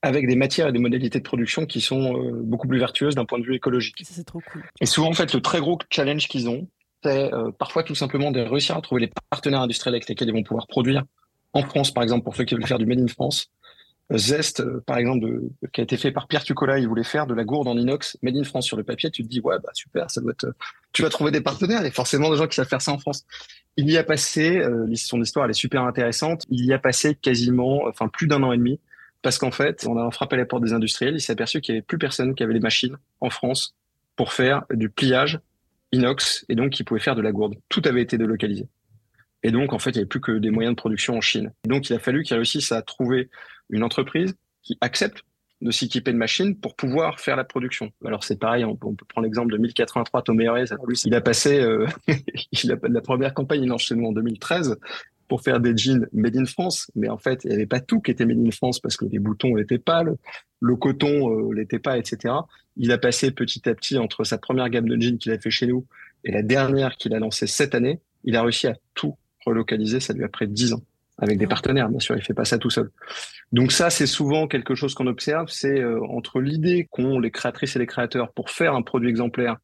avec 0.01 0.29
des 0.29 0.37
matières 0.37 0.69
et 0.69 0.73
des 0.73 0.79
modalités 0.79 1.19
de 1.19 1.25
production 1.25 1.67
qui 1.67 1.81
sont 1.81 2.17
euh, 2.17 2.31
beaucoup 2.45 2.69
plus 2.69 2.79
vertueuses 2.79 3.17
d'un 3.17 3.25
point 3.25 3.41
de 3.41 3.45
vue 3.45 3.57
écologique. 3.57 4.01
C'est 4.05 4.23
trop 4.23 4.41
cool. 4.53 4.63
Et 4.81 4.87
souvent, 4.87 5.09
en 5.09 5.15
fait, 5.15 5.35
le 5.35 5.41
très 5.41 5.59
gros 5.59 5.77
challenge 5.91 6.29
qu'ils 6.29 6.49
ont, 6.49 6.69
euh, 7.07 7.51
parfois 7.53 7.83
tout 7.83 7.95
simplement 7.95 8.31
de 8.31 8.41
réussir 8.41 8.77
à 8.77 8.81
trouver 8.81 9.03
les 9.03 9.13
partenaires 9.31 9.63
industriels 9.63 9.95
avec 9.95 10.09
lesquels 10.09 10.29
ils 10.29 10.35
vont 10.35 10.43
pouvoir 10.43 10.67
produire. 10.67 11.05
En 11.53 11.63
France, 11.63 11.93
par 11.93 12.03
exemple, 12.03 12.25
pour 12.25 12.35
ceux 12.35 12.45
qui 12.45 12.55
veulent 12.55 12.67
faire 12.67 12.79
du 12.79 12.87
made 12.87 13.01
in 13.01 13.07
France, 13.07 13.51
Zest, 14.13 14.61
euh, 14.61 14.83
par 14.87 14.99
exemple, 14.99 15.27
qui 15.73 15.81
a 15.81 15.85
été 15.85 15.97
fait 15.97 16.13
par 16.13 16.29
Pierre 16.29 16.45
Tucola, 16.45 16.79
il 16.79 16.87
voulait 16.87 17.05
faire 17.05 17.27
de 17.27 17.35
la 17.35 17.45
gourde 17.45 17.69
en 17.69 17.77
inox 17.77 18.19
made 18.23 18.37
in 18.37 18.45
France 18.45 18.67
sur 18.67 18.77
le 18.77 18.85
papier. 18.85 19.11
Tu 19.11 19.23
te 19.23 19.29
dis, 19.29 19.41
ouais, 19.41 19.57
bah 19.63 19.71
super, 19.73 20.11
ça 20.11 20.21
doit 20.21 20.33
être. 20.33 20.55
Tu 20.93 21.03
vas 21.03 21.09
trouver 21.09 21.31
des 21.31 21.41
partenaires 21.41 21.85
et 21.85 21.91
forcément 21.91 22.31
des 22.31 22.37
gens 22.37 22.47
qui 22.47 22.57
savent 22.57 22.69
faire 22.69 22.83
ça 22.83 22.93
en 22.93 22.99
France. 22.99 23.25
Il 23.77 23.91
y 23.91 23.97
a 23.97 24.05
passé, 24.05 24.59
euh, 24.59 24.87
son 24.95 25.23
histoire 25.23 25.47
elle 25.47 25.53
est 25.53 25.55
super 25.55 25.83
intéressante. 25.85 26.43
Il 26.51 26.65
y 26.67 26.73
a 26.73 26.79
passé 26.79 27.15
quasiment, 27.15 27.87
enfin 27.89 28.09
plus 28.09 28.27
d'un 28.27 28.43
an 28.43 28.53
et 28.53 28.59
demi, 28.59 28.79
parce 29.23 29.39
qu'en 29.39 29.51
fait, 29.51 29.87
on 29.89 29.97
a 29.97 30.11
frappé 30.11 30.37
la 30.37 30.45
porte 30.45 30.63
des 30.63 30.75
industriels. 30.75 31.15
Il 31.15 31.21
s'est 31.21 31.33
aperçu 31.33 31.63
qu'il 31.63 31.75
y 31.75 31.79
avait 31.79 31.83
plus 31.83 31.99
personne 31.99 32.35
qui 32.35 32.43
avait 32.43 32.55
les 32.55 32.61
machines 32.61 32.97
en 33.21 33.31
France 33.31 33.75
pour 34.17 34.33
faire 34.33 34.65
du 34.71 34.91
pliage 34.91 35.41
inox 35.95 36.45
et 36.49 36.55
donc 36.55 36.71
qui 36.71 36.85
pouvait 36.85 37.01
faire 37.01 37.17
de 37.17 37.23
la 37.23 37.33
gourde. 37.33 37.55
Tout 37.69 37.83
avait 37.85 38.03
été 38.03 38.19
délocalisé. 38.19 38.69
Et 39.43 39.51
donc, 39.51 39.73
en 39.73 39.79
fait, 39.79 39.91
il 39.91 39.95
n'y 39.95 39.99
avait 40.01 40.09
plus 40.09 40.21
que 40.21 40.33
des 40.33 40.51
moyens 40.51 40.75
de 40.75 40.81
production 40.81 41.17
en 41.17 41.21
Chine. 41.21 41.53
Et 41.65 41.69
donc, 41.69 41.89
il 41.89 41.93
a 41.95 41.99
fallu 41.99 42.23
qu'ils 42.23 42.37
réussissent 42.37 42.73
à 42.73 42.83
trouver 42.83 43.29
une 43.69 43.83
entreprise 43.83 44.35
qui 44.63 44.79
accepte 44.81 45.23
de 45.65 45.71
s'équiper 45.71 46.13
de 46.13 46.19
machines 46.19 46.55
pour 46.55 46.77
pouvoir 46.77 47.19
faire 47.19 47.37
la 47.37 47.45
production. 47.45 47.91
Alors 48.05 48.23
c'est 48.23 48.39
pareil, 48.39 48.65
on, 48.65 48.77
peut 48.77 49.07
prendre 49.09 49.25
l'exemple 49.25 49.51
de 49.51 49.57
1083 49.57 50.23
Tom 50.23 50.39
Alors 50.39 50.87
lui, 50.87 51.01
il 51.07 51.15
a 51.15 51.23
passé, 51.23 51.59
euh, 51.59 51.87
il 52.53 52.71
a, 52.71 52.77
la 52.83 53.01
première 53.01 53.33
campagne, 53.33 53.63
il 53.63 53.79
chez 53.79 53.97
nous 53.97 54.07
en 54.07 54.13
2013 54.13 54.77
pour 55.27 55.41
faire 55.41 55.59
des 55.59 55.75
jeans 55.75 56.07
made 56.13 56.37
in 56.37 56.45
France, 56.45 56.91
mais 56.95 57.09
en 57.09 57.17
fait, 57.17 57.45
il 57.45 57.49
n'y 57.49 57.55
avait 57.55 57.67
pas 57.67 57.81
tout 57.81 58.01
qui 58.03 58.11
était 58.11 58.27
made 58.27 58.47
in 58.47 58.51
France 58.51 58.79
parce 58.79 58.99
que 58.99 59.07
les 59.07 59.19
boutons 59.19 59.57
n'étaient 59.57 59.79
pas, 59.79 60.05
le, 60.05 60.77
coton 60.77 61.31
euh, 61.31 61.55
l'était 61.55 61.79
pas, 61.79 61.97
etc. 61.97 62.35
Il 62.77 62.93
a 62.93 62.99
passé 62.99 63.31
petit 63.31 63.67
à 63.67 63.75
petit 63.75 63.97
entre 63.97 64.25
sa 64.25 64.37
première 64.37 64.69
gamme 64.69 64.87
de 64.87 65.01
jeans 65.01 65.17
qu'il 65.17 65.33
a 65.33 65.39
fait 65.39 65.51
chez 65.51 65.67
nous 65.67 65.87
et 66.25 66.31
la 66.31 66.43
dernière 66.43 66.97
qu'il 66.99 67.15
a 67.15 67.19
lancée 67.19 67.47
cette 67.47 67.75
année, 67.75 68.01
il 68.25 68.37
a 68.37 68.43
réussi 68.43 68.67
à 68.67 68.77
tout 68.93 69.17
relocaliser, 69.47 70.01
ça 70.01 70.13
lui 70.13 70.25
a 70.25 70.29
pris 70.29 70.47
10 70.47 70.75
ans 70.75 70.83
avec 71.19 71.39
des 71.39 71.47
partenaires, 71.47 71.89
bien 71.89 72.01
sûr, 72.01 72.17
il 72.17 72.23
fait 72.23 72.35
pas 72.35 72.45
ça 72.45 72.59
tout 72.59 72.71
seul. 72.71 72.91
Donc 73.53 73.73
ça, 73.73 73.91
c'est 73.91 74.07
souvent 74.07 74.49
quelque 74.49 74.75
chose 74.75 74.95
qu'on 74.95 75.07
observe, 75.07 75.49
c'est 75.49 75.81
euh, 75.81 76.05
entre 76.09 76.41
l'idée 76.41 76.89
qu'ont 76.91 77.21
les 77.21 77.31
créatrices 77.31 77.77
et 77.77 77.79
les 77.79 77.87
créateurs 77.87 78.33
pour 78.33 78.51
faire 78.51 78.75
un 78.75 78.83
produit 78.83 79.09
exemplaire 79.09 79.57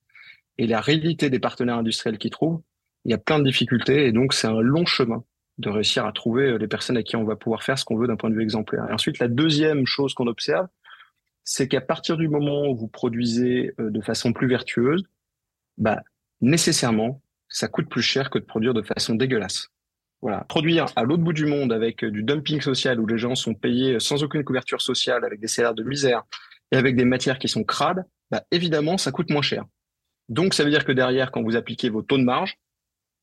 et 0.59 0.67
la 0.67 0.81
réalité 0.81 1.31
des 1.31 1.41
partenaires 1.41 1.79
industriels 1.79 2.19
qu'ils 2.19 2.31
trouvent, 2.31 2.61
il 3.05 3.11
y 3.11 3.15
a 3.15 3.19
plein 3.19 3.39
de 3.39 3.45
difficultés 3.45 4.07
et 4.07 4.13
donc 4.13 4.33
c'est 4.33 4.47
un 4.47 4.61
long 4.61 4.87
chemin 4.87 5.25
de 5.59 5.69
réussir 5.69 6.07
à 6.07 6.13
trouver 6.13 6.45
euh, 6.45 6.59
les 6.59 6.69
personnes 6.69 6.97
à 6.97 7.03
qui 7.03 7.17
on 7.17 7.25
va 7.25 7.37
pouvoir 7.37 7.63
faire 7.63 7.79
ce 7.79 7.85
qu'on 7.85 7.97
veut 7.97 8.07
d'un 8.07 8.17
point 8.17 8.31
de 8.31 8.35
vue 8.35 8.43
exemplaire. 8.43 8.87
Et 8.89 8.93
ensuite, 8.93 9.19
la 9.19 9.29
deuxième 9.29 9.87
chose 9.87 10.15
qu'on 10.15 10.27
observe, 10.27 10.69
c'est 11.45 11.69
qu'à 11.69 11.81
partir 11.81 12.17
du 12.17 12.29
moment 12.29 12.69
où 12.69 12.77
vous 12.77 12.89
produisez 12.89 13.73
euh, 13.81 13.91
de 13.91 14.01
façon 14.01 14.33
plus 14.33 14.47
vertueuse, 14.49 15.03
bah, 15.79 16.03
nécessairement, 16.41 17.23
ça 17.49 17.69
coûte 17.69 17.89
plus 17.89 18.03
cher 18.03 18.31
que 18.31 18.39
de 18.39 18.45
produire 18.45 18.75
de 18.75 18.83
façon 18.83 19.15
dégueulasse. 19.15 19.69
Voilà, 20.23 20.45
produire 20.45 20.87
à 20.97 21.03
l'autre 21.05 21.23
bout 21.23 21.33
du 21.33 21.47
monde 21.47 21.73
avec 21.73 22.05
du 22.05 22.23
dumping 22.23 22.61
social 22.61 23.01
où 23.01 23.07
les 23.07 23.17
gens 23.17 23.35
sont 23.35 23.55
payés 23.55 24.01
sans 24.01 24.23
aucune 24.23 24.45
couverture 24.45 24.83
sociale, 24.83 25.25
avec 25.25 25.41
des 25.41 25.49
salaires 25.49 25.75
de 25.75 25.83
misère 25.83 26.25
et 26.73 26.77
avec 26.77 26.95
des 26.95 27.07
matières 27.07 27.39
qui 27.39 27.49
sont 27.49 27.65
crades, 27.65 28.05
bah 28.31 28.45
évidemment, 28.51 28.99
ça 28.99 29.13
coûte 29.13 29.31
moins 29.31 29.43
cher. 29.43 29.65
Donc, 30.29 30.55
ça 30.55 30.63
veut 30.63 30.71
dire 30.71 30.85
que 30.85 30.93
derrière, 30.93 31.33
quand 31.33 31.43
vous 31.43 31.57
appliquez 31.57 31.89
vos 31.89 32.03
taux 32.03 32.19
de 32.19 32.23
marge, 32.23 32.57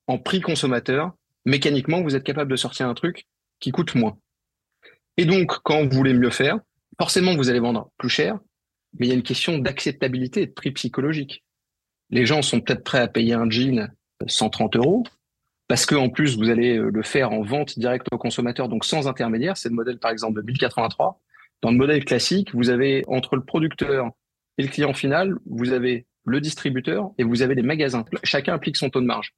en 0.08 0.18
prix 0.18 0.42
consommateur, 0.42 1.14
mécaniquement, 1.46 2.02
vous 2.02 2.16
êtes 2.16 2.24
capable 2.24 2.52
de 2.52 2.58
sortir 2.58 2.88
un 2.88 2.94
truc 2.94 3.28
qui 3.60 3.72
coûte 3.72 3.96
moins. 3.96 4.18
Et 5.18 5.26
donc, 5.26 5.60
quand 5.64 5.84
vous 5.84 5.96
voulez 5.96 6.14
mieux 6.14 6.30
faire, 6.30 6.60
forcément, 7.00 7.36
vous 7.36 7.50
allez 7.50 7.60
vendre 7.60 7.92
plus 7.98 8.10
cher, 8.10 8.40
mais 9.00 9.08
il 9.08 9.10
y 9.10 9.12
a 9.12 9.16
une 9.16 9.24
question 9.24 9.58
d'acceptabilité 9.58 10.42
et 10.42 10.48
de 10.48 10.52
prix 10.52 10.72
psychologique. 10.72 11.44
Les 12.10 12.26
gens 12.26 12.42
sont 12.42 12.60
peut-être 12.60 12.84
prêts 12.84 13.00
à 13.00 13.08
payer 13.08 13.34
un 13.34 13.50
jean 13.50 13.90
130 14.26 14.76
euros, 14.76 15.04
parce 15.68 15.86
que 15.86 15.96
en 15.96 16.10
plus 16.10 16.38
vous 16.38 16.50
allez 16.50 16.78
euh, 16.78 16.90
le 16.94 17.04
faire 17.04 17.32
en 17.32 17.42
vente 17.42 17.78
directe 17.78 18.08
au 18.12 18.18
consommateur, 18.18 18.70
donc 18.70 18.86
sans 18.86 19.08
intermédiaire. 19.08 19.58
C'est 19.58 19.70
le 19.70 19.76
modèle 19.76 20.00
par 20.00 20.12
exemple 20.12 20.42
de 20.42 20.46
1083. 20.46 21.20
Dans 21.62 21.72
le 21.72 21.78
modèle 21.78 22.06
classique, 22.06 22.54
vous 22.54 22.70
avez 22.70 23.04
entre 23.08 23.36
le 23.36 23.44
producteur 23.44 24.12
et 24.58 24.64
le 24.64 24.70
client 24.70 24.94
final, 24.94 25.36
vous 25.46 25.72
avez 25.74 26.06
le 26.26 26.42
distributeur 26.42 27.12
et 27.18 27.24
vous 27.24 27.42
avez 27.42 27.56
les 27.56 27.64
magasins. 27.64 28.06
Chacun 28.24 28.54
applique 28.54 28.78
son 28.78 28.90
taux 28.90 29.02
de 29.02 29.06
marge. 29.06 29.34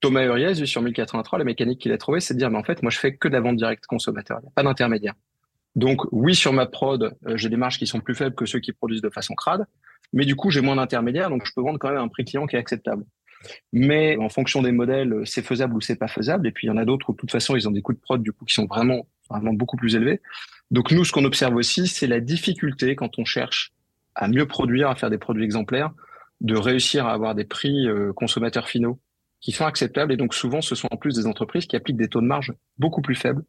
Thomas 0.00 0.24
Uriez, 0.24 0.66
sur 0.66 0.82
1083, 0.82 1.38
la 1.38 1.44
mécanique 1.44 1.80
qu'il 1.80 1.92
a 1.92 1.98
trouvée, 1.98 2.20
c'est 2.20 2.34
de 2.34 2.38
dire, 2.38 2.50
mais 2.50 2.58
en 2.58 2.62
fait, 2.62 2.82
moi, 2.82 2.90
je 2.90 2.98
fais 2.98 3.16
que 3.16 3.26
de 3.26 3.32
la 3.32 3.40
vente 3.40 3.56
directe 3.56 3.86
consommateur. 3.86 4.38
Il 4.40 4.44
n'y 4.44 4.48
a 4.48 4.52
pas 4.54 4.62
d'intermédiaire. 4.62 5.14
Donc, 5.76 6.02
oui, 6.12 6.34
sur 6.34 6.52
ma 6.52 6.66
prod, 6.66 7.16
euh, 7.26 7.36
j'ai 7.36 7.48
des 7.48 7.56
marges 7.56 7.78
qui 7.78 7.86
sont 7.86 8.00
plus 8.00 8.14
faibles 8.14 8.34
que 8.34 8.46
ceux 8.46 8.60
qui 8.60 8.72
produisent 8.72 9.02
de 9.02 9.10
façon 9.10 9.34
crade. 9.34 9.66
Mais 10.12 10.24
du 10.24 10.36
coup, 10.36 10.50
j'ai 10.50 10.60
moins 10.60 10.76
d'intermédiaires, 10.76 11.30
donc 11.30 11.46
je 11.46 11.52
peux 11.54 11.62
vendre 11.62 11.78
quand 11.78 11.88
même 11.88 11.98
un 11.98 12.08
prix 12.08 12.24
client 12.24 12.46
qui 12.46 12.54
est 12.56 12.58
acceptable. 12.58 13.04
Mais 13.72 14.16
en 14.16 14.28
fonction 14.28 14.62
des 14.62 14.72
modèles, 14.72 15.22
c'est 15.24 15.42
faisable 15.42 15.74
ou 15.74 15.80
c'est 15.80 15.96
pas 15.96 16.08
faisable. 16.08 16.46
Et 16.46 16.52
puis 16.52 16.66
il 16.66 16.70
y 16.70 16.72
en 16.72 16.76
a 16.76 16.84
d'autres 16.84 17.10
où 17.10 17.12
de 17.12 17.18
toute 17.18 17.30
façon 17.30 17.56
ils 17.56 17.68
ont 17.68 17.72
des 17.72 17.82
coûts 17.82 17.92
de 17.92 17.98
prod 17.98 18.22
du 18.22 18.32
coup 18.32 18.44
qui 18.44 18.54
sont 18.54 18.66
vraiment 18.66 19.06
vraiment 19.30 19.52
beaucoup 19.52 19.76
plus 19.76 19.96
élevés. 19.96 20.20
Donc 20.70 20.90
nous, 20.90 21.04
ce 21.04 21.12
qu'on 21.12 21.24
observe 21.24 21.54
aussi, 21.54 21.86
c'est 21.86 22.06
la 22.06 22.20
difficulté 22.20 22.96
quand 22.96 23.18
on 23.18 23.24
cherche 23.24 23.72
à 24.14 24.28
mieux 24.28 24.46
produire, 24.46 24.88
à 24.88 24.94
faire 24.94 25.10
des 25.10 25.18
produits 25.18 25.44
exemplaires, 25.44 25.90
de 26.40 26.56
réussir 26.56 27.06
à 27.06 27.12
avoir 27.12 27.34
des 27.34 27.44
prix 27.44 27.88
euh, 27.88 28.12
consommateurs 28.12 28.68
finaux 28.68 29.00
qui 29.40 29.52
sont 29.52 29.66
acceptables. 29.66 30.12
Et 30.12 30.16
donc 30.16 30.34
souvent, 30.34 30.60
ce 30.60 30.74
sont 30.74 30.88
en 30.90 30.96
plus 30.96 31.14
des 31.14 31.26
entreprises 31.26 31.66
qui 31.66 31.76
appliquent 31.76 31.96
des 31.96 32.08
taux 32.08 32.20
de 32.20 32.26
marge 32.26 32.52
beaucoup 32.78 33.02
plus 33.02 33.14
faibles 33.14 33.44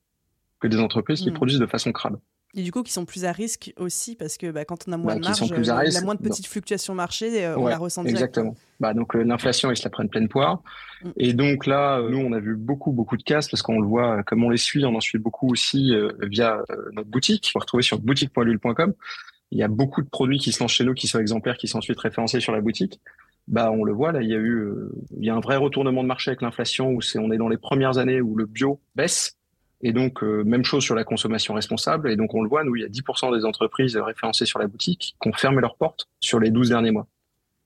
que 0.59 0.67
des 0.67 0.79
entreprises 0.79 1.21
qui 1.21 1.31
mmh. 1.31 1.35
produisent 1.35 1.59
de 1.59 1.65
façon 1.65 1.91
crade. 1.91 2.17
Et 2.57 2.61
du 2.61 2.71
coup, 2.71 2.83
qui 2.83 2.93
sont 2.93 3.03
plus 3.03 3.25
à 3.25 3.33
risque 3.33 3.73
aussi, 3.77 4.15
parce 4.15 4.37
que 4.37 4.49
bah, 4.49 4.63
quand 4.63 4.85
on 4.87 4.93
a 4.93 4.97
moins 4.97 5.15
bah, 5.15 5.19
de 5.19 5.25
marge, 5.25 5.87
il 5.89 5.97
a 5.97 6.01
moins 6.01 6.15
de 6.15 6.21
petites 6.21 6.47
fluctuations 6.47 6.95
marché, 6.95 7.45
euh, 7.45 7.57
on 7.57 7.67
la 7.67 7.77
ressent 7.77 8.05
Exactement. 8.05 8.55
Bah, 8.79 8.93
donc 8.93 9.13
euh, 9.13 9.23
l'inflation, 9.23 9.71
ils 9.71 9.77
se 9.77 9.83
la 9.83 9.89
prennent 9.89 10.07
pleine 10.07 10.29
poire. 10.29 10.63
Mm. 11.03 11.09
Et 11.17 11.33
donc 11.33 11.65
là, 11.65 11.99
euh, 11.99 12.09
nous, 12.09 12.19
on 12.19 12.31
a 12.31 12.39
vu 12.39 12.55
beaucoup, 12.55 12.93
beaucoup 12.93 13.17
de 13.17 13.23
casse, 13.23 13.49
parce 13.49 13.61
qu'on 13.61 13.79
le 13.79 13.85
voit, 13.85 14.23
comme 14.23 14.41
on 14.45 14.49
les 14.49 14.57
suit, 14.57 14.85
on 14.85 14.95
en 14.95 15.01
suit 15.01 15.17
beaucoup 15.17 15.49
aussi 15.49 15.93
via 16.21 16.61
notre 16.93 17.09
boutique. 17.09 17.51
On 17.53 17.59
va 17.59 17.63
retrouver 17.63 17.83
sur 17.83 17.99
boutique.lul.com. 17.99 18.93
Il 19.51 19.59
y 19.59 19.63
a 19.63 19.67
beaucoup 19.67 20.01
de 20.01 20.07
produits 20.07 20.39
qui 20.39 20.53
se 20.53 20.63
lancent 20.63 20.71
chez 20.71 20.85
nous, 20.85 20.93
qui 20.93 21.07
sont 21.07 21.19
exemplaires, 21.19 21.57
qui 21.57 21.67
sont 21.67 21.79
ensuite 21.79 21.99
référencés 21.99 22.39
sur 22.39 22.53
la 22.53 22.61
boutique. 22.61 23.01
Bah, 23.49 23.69
on 23.71 23.83
le 23.83 23.91
voit 23.91 24.13
là, 24.13 24.21
il 24.21 24.29
y 24.29 24.33
a 24.33 24.37
eu, 24.37 24.73
il 25.17 25.25
y 25.25 25.29
a 25.29 25.35
un 25.35 25.39
vrai 25.39 25.57
retournement 25.57 26.03
de 26.03 26.07
marché 26.07 26.31
avec 26.31 26.41
l'inflation 26.41 26.89
où 26.91 27.01
c'est, 27.01 27.19
on 27.19 27.31
est 27.31 27.37
dans 27.37 27.49
les 27.49 27.57
premières 27.57 27.97
années 27.97 28.21
où 28.21 28.35
le 28.35 28.45
bio 28.45 28.79
baisse 28.95 29.37
et 29.81 29.91
donc, 29.91 30.23
euh, 30.23 30.43
même 30.43 30.63
chose 30.63 30.83
sur 30.83 30.95
la 30.95 31.03
consommation 31.03 31.53
responsable. 31.53 32.09
Et 32.09 32.15
donc, 32.15 32.33
on 32.33 32.41
le 32.41 32.49
voit, 32.49 32.63
nous, 32.63 32.75
il 32.75 32.81
y 32.81 32.85
a 32.85 32.89
10% 32.89 33.37
des 33.37 33.45
entreprises 33.45 33.95
référencées 33.97 34.45
sur 34.45 34.59
la 34.59 34.67
boutique 34.67 35.15
qui 35.21 35.29
ont 35.29 35.33
fermé 35.33 35.61
leurs 35.61 35.75
portes 35.75 36.07
sur 36.19 36.39
les 36.39 36.49
12 36.49 36.69
derniers 36.69 36.91
mois. 36.91 37.07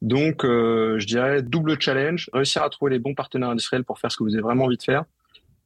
Donc, 0.01 0.45
euh, 0.45 0.97
je 0.97 1.05
dirais 1.05 1.41
double 1.41 1.79
challenge, 1.79 2.29
réussir 2.33 2.63
à 2.63 2.69
trouver 2.69 2.91
les 2.91 2.99
bons 2.99 3.13
partenaires 3.13 3.49
industriels 3.49 3.83
pour 3.83 3.99
faire 3.99 4.11
ce 4.11 4.17
que 4.17 4.23
vous 4.23 4.33
avez 4.33 4.41
vraiment 4.41 4.65
envie 4.65 4.77
de 4.77 4.83
faire, 4.83 5.03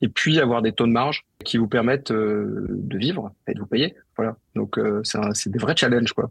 et 0.01 0.09
puis 0.09 0.39
avoir 0.39 0.61
des 0.61 0.73
taux 0.73 0.87
de 0.87 0.91
marge 0.91 1.23
qui 1.45 1.57
vous 1.57 1.67
permettent 1.67 2.11
euh, 2.11 2.65
de 2.69 2.97
vivre 2.97 3.31
et 3.47 3.53
de 3.53 3.59
vous 3.59 3.67
payer. 3.67 3.95
Voilà. 4.17 4.35
Donc, 4.55 4.79
c'est 5.03 5.49
des 5.49 5.59
vrais 5.59 5.75
challenges, 5.75 6.13
quoi. 6.13 6.29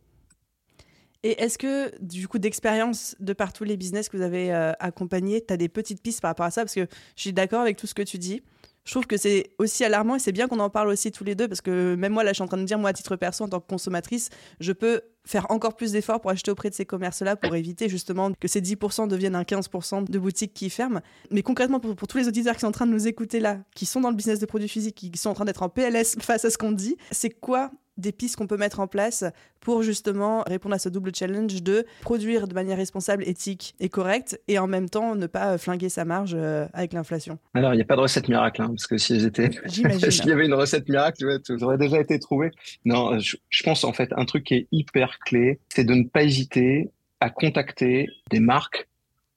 Et 1.24 1.40
est-ce 1.40 1.56
que, 1.56 1.92
du 2.00 2.26
coup, 2.26 2.40
d'expérience 2.40 3.14
de 3.20 3.32
par 3.32 3.52
tous 3.52 3.62
les 3.62 3.76
business 3.76 4.08
que 4.08 4.16
vous 4.16 4.24
avez 4.24 4.52
accompagnés, 4.80 5.44
tu 5.44 5.54
as 5.54 5.56
des 5.56 5.68
petites 5.68 6.02
pistes 6.02 6.20
par 6.20 6.30
rapport 6.30 6.46
à 6.46 6.50
ça? 6.50 6.62
Parce 6.62 6.74
que 6.74 6.86
je 7.16 7.20
suis 7.20 7.32
d'accord 7.32 7.60
avec 7.60 7.76
tout 7.76 7.86
ce 7.86 7.94
que 7.94 8.02
tu 8.02 8.18
dis 8.18 8.42
je 8.84 8.90
trouve 8.92 9.06
que 9.06 9.16
c'est 9.16 9.50
aussi 9.58 9.84
alarmant 9.84 10.16
et 10.16 10.18
c'est 10.18 10.32
bien 10.32 10.48
qu'on 10.48 10.60
en 10.60 10.70
parle 10.70 10.88
aussi 10.88 11.12
tous 11.12 11.24
les 11.24 11.34
deux 11.34 11.48
parce 11.48 11.60
que 11.60 11.94
même 11.94 12.12
moi 12.12 12.24
là 12.24 12.30
je 12.30 12.34
suis 12.34 12.42
en 12.42 12.48
train 12.48 12.58
de 12.58 12.64
dire 12.64 12.78
moi 12.78 12.90
à 12.90 12.92
titre 12.92 13.16
perso 13.16 13.44
en 13.44 13.48
tant 13.48 13.60
que 13.60 13.66
consommatrice 13.66 14.28
je 14.60 14.72
peux 14.72 15.02
faire 15.24 15.46
encore 15.50 15.76
plus 15.76 15.92
d'efforts 15.92 16.20
pour 16.20 16.30
acheter 16.30 16.50
auprès 16.50 16.68
de 16.68 16.74
ces 16.74 16.84
commerces 16.84 17.22
là 17.22 17.36
pour 17.36 17.54
éviter 17.54 17.88
justement 17.88 18.32
que 18.32 18.48
ces 18.48 18.60
10% 18.60 19.08
deviennent 19.08 19.36
un 19.36 19.42
15% 19.42 20.10
de 20.10 20.18
boutiques 20.18 20.52
qui 20.52 20.68
ferment. 20.68 21.00
Mais 21.30 21.42
concrètement 21.42 21.78
pour, 21.78 21.94
tous 21.94 22.18
les 22.18 22.26
auditeurs 22.28 22.54
qui 22.54 22.60
sont 22.60 22.66
en 22.66 22.72
train 22.72 22.86
de 22.86 22.92
nous 22.92 23.06
écouter 23.06 23.38
là 23.38 23.58
qui 23.74 23.86
sont 23.86 24.00
dans 24.00 24.10
le 24.10 24.16
business 24.16 24.40
de 24.40 24.46
produits 24.46 24.68
physiques 24.68 24.96
qui 24.96 25.12
sont 25.16 25.30
en 25.30 25.34
train 25.34 25.44
d'être 25.44 25.62
en 25.62 25.68
PLS 25.68 26.16
face 26.20 26.44
à 26.44 26.50
ce 26.50 26.58
qu'on 26.58 26.72
dit 26.72 26.96
c'est 27.10 27.30
quoi 27.30 27.70
des 27.96 28.12
pistes 28.12 28.36
qu'on 28.36 28.46
peut 28.46 28.56
mettre 28.56 28.80
en 28.80 28.86
place 28.86 29.24
pour 29.60 29.82
justement 29.82 30.42
répondre 30.46 30.74
à 30.74 30.78
ce 30.78 30.88
double 30.88 31.14
challenge 31.14 31.62
de 31.62 31.84
produire 32.00 32.48
de 32.48 32.54
manière 32.54 32.76
responsable, 32.76 33.22
éthique 33.26 33.74
et 33.80 33.88
correcte 33.88 34.40
et 34.48 34.58
en 34.58 34.66
même 34.66 34.88
temps 34.88 35.14
ne 35.14 35.26
pas 35.26 35.58
flinguer 35.58 35.88
sa 35.88 36.04
marge 36.04 36.34
euh, 36.34 36.66
avec 36.72 36.92
l'inflation 36.92 37.38
Alors, 37.54 37.74
il 37.74 37.76
n'y 37.76 37.82
a 37.82 37.86
pas 37.86 37.96
de 37.96 38.00
recette 38.00 38.28
miracle, 38.28 38.62
hein, 38.62 38.68
parce 38.68 38.86
que 38.86 38.98
si 38.98 39.20
j'étais, 39.20 39.50
s'il 39.66 40.26
y 40.26 40.32
avait 40.32 40.46
une 40.46 40.54
recette 40.54 40.88
miracle, 40.88 41.40
ça 41.44 41.54
aurait 41.64 41.78
déjà 41.78 42.00
été 42.00 42.18
trouvé. 42.18 42.50
Non, 42.84 43.18
je, 43.18 43.36
je 43.48 43.62
pense 43.62 43.84
en 43.84 43.92
fait 43.92 44.12
un 44.16 44.24
truc 44.24 44.44
qui 44.44 44.54
est 44.54 44.68
hyper 44.72 45.18
clé, 45.20 45.60
c'est 45.68 45.84
de 45.84 45.94
ne 45.94 46.04
pas 46.04 46.22
hésiter 46.24 46.90
à 47.20 47.30
contacter 47.30 48.08
des 48.30 48.40
marques 48.40 48.88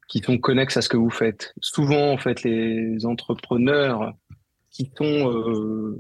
qui 0.07 0.19
sont 0.19 0.37
connexes 0.37 0.77
à 0.77 0.81
ce 0.81 0.89
que 0.89 0.97
vous 0.97 1.09
faites. 1.09 1.53
Souvent, 1.61 2.11
en 2.11 2.17
fait, 2.17 2.43
les 2.43 3.05
entrepreneurs 3.05 4.13
qui 4.75 4.91
sont 4.97 5.31
euh, 5.31 5.97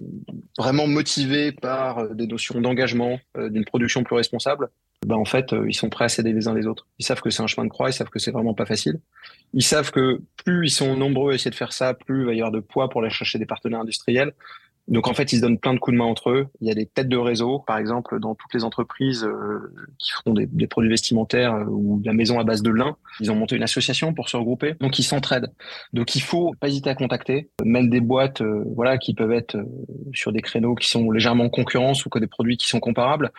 vraiment 0.57 0.85
motivés 0.85 1.53
par 1.53 1.99
euh, 1.99 2.13
des 2.13 2.27
notions 2.27 2.59
d'engagement, 2.59 3.21
euh, 3.37 3.49
d'une 3.49 3.63
production 3.63 4.03
plus 4.03 4.17
responsable, 4.17 4.69
ben 5.05 5.15
en 5.15 5.23
fait, 5.23 5.55
ils 5.65 5.73
sont 5.73 5.89
prêts 5.89 6.05
à 6.05 6.09
s'aider 6.09 6.33
les 6.33 6.49
uns 6.49 6.53
les 6.53 6.67
autres. 6.67 6.85
Ils 6.99 7.05
savent 7.05 7.21
que 7.21 7.29
c'est 7.29 7.41
un 7.41 7.47
chemin 7.47 7.63
de 7.63 7.69
croix, 7.69 7.89
ils 7.89 7.93
savent 7.93 8.09
que 8.09 8.19
c'est 8.19 8.31
vraiment 8.31 8.53
pas 8.53 8.65
facile. 8.65 8.99
Ils 9.53 9.63
savent 9.63 9.91
que 9.91 10.21
plus 10.43 10.67
ils 10.67 10.71
sont 10.71 10.97
nombreux 10.97 11.31
à 11.31 11.35
essayer 11.35 11.51
de 11.51 11.55
faire 11.55 11.71
ça, 11.71 11.93
plus 11.93 12.23
il 12.23 12.25
va 12.25 12.33
y 12.33 12.37
avoir 12.37 12.51
de 12.51 12.59
poids 12.59 12.89
pour 12.89 13.01
aller 13.01 13.09
chercher 13.09 13.39
des 13.39 13.45
partenaires 13.45 13.79
industriels. 13.79 14.33
Donc 14.87 15.07
en 15.07 15.13
fait, 15.13 15.33
ils 15.33 15.37
se 15.37 15.41
donnent 15.41 15.57
plein 15.57 15.73
de 15.73 15.79
coups 15.79 15.93
de 15.93 15.97
main 15.97 16.05
entre 16.05 16.29
eux. 16.29 16.47
Il 16.61 16.67
y 16.67 16.71
a 16.71 16.75
des 16.75 16.85
têtes 16.85 17.09
de 17.09 17.17
réseau, 17.17 17.59
par 17.59 17.77
exemple, 17.77 18.19
dans 18.19 18.35
toutes 18.35 18.53
les 18.53 18.63
entreprises 18.63 19.23
euh, 19.23 19.73
qui 19.97 20.11
font 20.11 20.33
des, 20.33 20.67
produits 20.67 20.89
vestimentaires 20.89 21.55
euh, 21.55 21.65
ou 21.65 21.99
de 21.99 22.05
la 22.05 22.13
maison 22.13 22.39
à 22.39 22.43
base 22.43 22.61
de 22.61 22.69
lin. 22.69 22.95
Ils 23.19 23.31
ont 23.31 23.35
monté 23.35 23.55
une 23.55 23.63
association 23.63 24.13
pour 24.13 24.29
se 24.29 24.37
regrouper. 24.37 24.75
Donc 24.79 24.99
ils 24.99 25.03
s'entraident. 25.03 25.51
Donc 25.93 26.15
il 26.15 26.21
faut 26.21 26.53
pas 26.59 26.67
hésiter 26.67 26.89
à 26.89 26.95
contacter, 26.95 27.49
même 27.63 27.89
des 27.89 27.99
boîtes, 27.99 28.41
euh, 28.41 28.63
voilà, 28.75 28.97
qui 28.97 29.15
peuvent 29.15 29.31
être 29.31 29.57
sur 30.13 30.31
des 30.31 30.41
créneaux 30.41 30.75
qui 30.75 30.87
sont 30.87 31.09
légèrement 31.09 31.45
en 31.45 31.49
concurrence 31.49 32.05
ou 32.05 32.09
que 32.09 32.19
des 32.19 32.27
produits 32.27 32.57
qui 32.57 32.67
sont 32.67 32.79
comparables, 32.79 33.31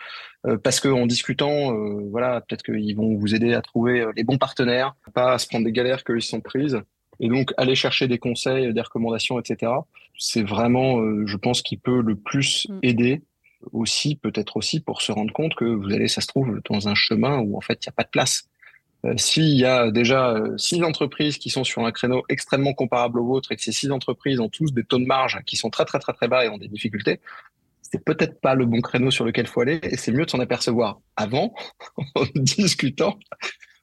parce 0.63 0.79
que 0.79 0.87
en 0.87 1.05
discutant, 1.05 1.73
voilà, 2.09 2.41
peut-être 2.41 2.63
qu'ils 2.63 2.95
vont 2.95 3.15
vous 3.15 3.35
aider 3.35 3.53
à 3.53 3.61
trouver 3.61 4.05
les 4.15 4.23
bons 4.23 4.37
partenaires, 4.37 4.95
pas 5.13 5.33
à 5.33 5.37
se 5.37 5.47
prendre 5.47 5.65
des 5.65 5.71
galères 5.71 6.03
qu'ils 6.03 6.21
sont 6.21 6.39
prises. 6.39 6.79
Et 7.19 7.29
donc, 7.29 7.51
aller 7.57 7.75
chercher 7.75 8.07
des 8.07 8.17
conseils, 8.17 8.73
des 8.73 8.81
recommandations, 8.81 9.39
etc. 9.39 9.71
C'est 10.17 10.43
vraiment, 10.43 10.99
euh, 10.99 11.25
je 11.25 11.37
pense, 11.37 11.61
qui 11.61 11.77
peut 11.77 12.01
le 12.01 12.15
plus 12.15 12.67
mm. 12.69 12.79
aider 12.83 13.21
aussi, 13.73 14.15
peut-être 14.15 14.57
aussi, 14.57 14.79
pour 14.79 15.01
se 15.01 15.11
rendre 15.11 15.33
compte 15.33 15.55
que 15.55 15.65
vous 15.65 15.91
allez, 15.91 16.07
ça 16.07 16.21
se 16.21 16.27
trouve, 16.27 16.61
dans 16.69 16.87
un 16.87 16.95
chemin 16.95 17.39
où 17.39 17.57
en 17.57 17.61
fait, 17.61 17.85
il 17.85 17.89
n'y 17.89 17.91
a 17.91 17.93
pas 17.93 18.03
de 18.03 18.09
place. 18.09 18.47
Euh, 19.05 19.13
S'il 19.17 19.55
y 19.55 19.65
a 19.65 19.91
déjà 19.91 20.31
euh, 20.31 20.57
six 20.57 20.83
entreprises 20.83 21.37
qui 21.37 21.49
sont 21.49 21.63
sur 21.63 21.85
un 21.85 21.91
créneau 21.91 22.23
extrêmement 22.29 22.73
comparable 22.73 23.19
au 23.19 23.25
vôtre 23.25 23.51
et 23.51 23.55
que 23.55 23.61
ces 23.61 23.71
six 23.71 23.91
entreprises 23.91 24.39
ont 24.39 24.49
tous 24.49 24.73
des 24.73 24.83
taux 24.83 24.99
de 24.99 25.05
marge 25.05 25.39
qui 25.45 25.55
sont 25.55 25.69
très 25.69 25.85
très 25.85 25.99
très 25.99 26.13
très 26.13 26.27
bas 26.27 26.45
et 26.45 26.49
ont 26.49 26.57
des 26.57 26.67
difficultés, 26.67 27.19
c'est 27.81 28.03
peut-être 28.03 28.41
pas 28.41 28.55
le 28.55 28.65
bon 28.65 28.81
créneau 28.81 29.11
sur 29.11 29.23
lequel 29.23 29.47
faut 29.47 29.61
aller 29.61 29.79
et 29.83 29.97
c'est 29.97 30.11
mieux 30.11 30.25
de 30.25 30.29
s'en 30.29 30.39
apercevoir 30.39 30.99
avant 31.15 31.53
en 32.15 32.25
discutant 32.35 33.17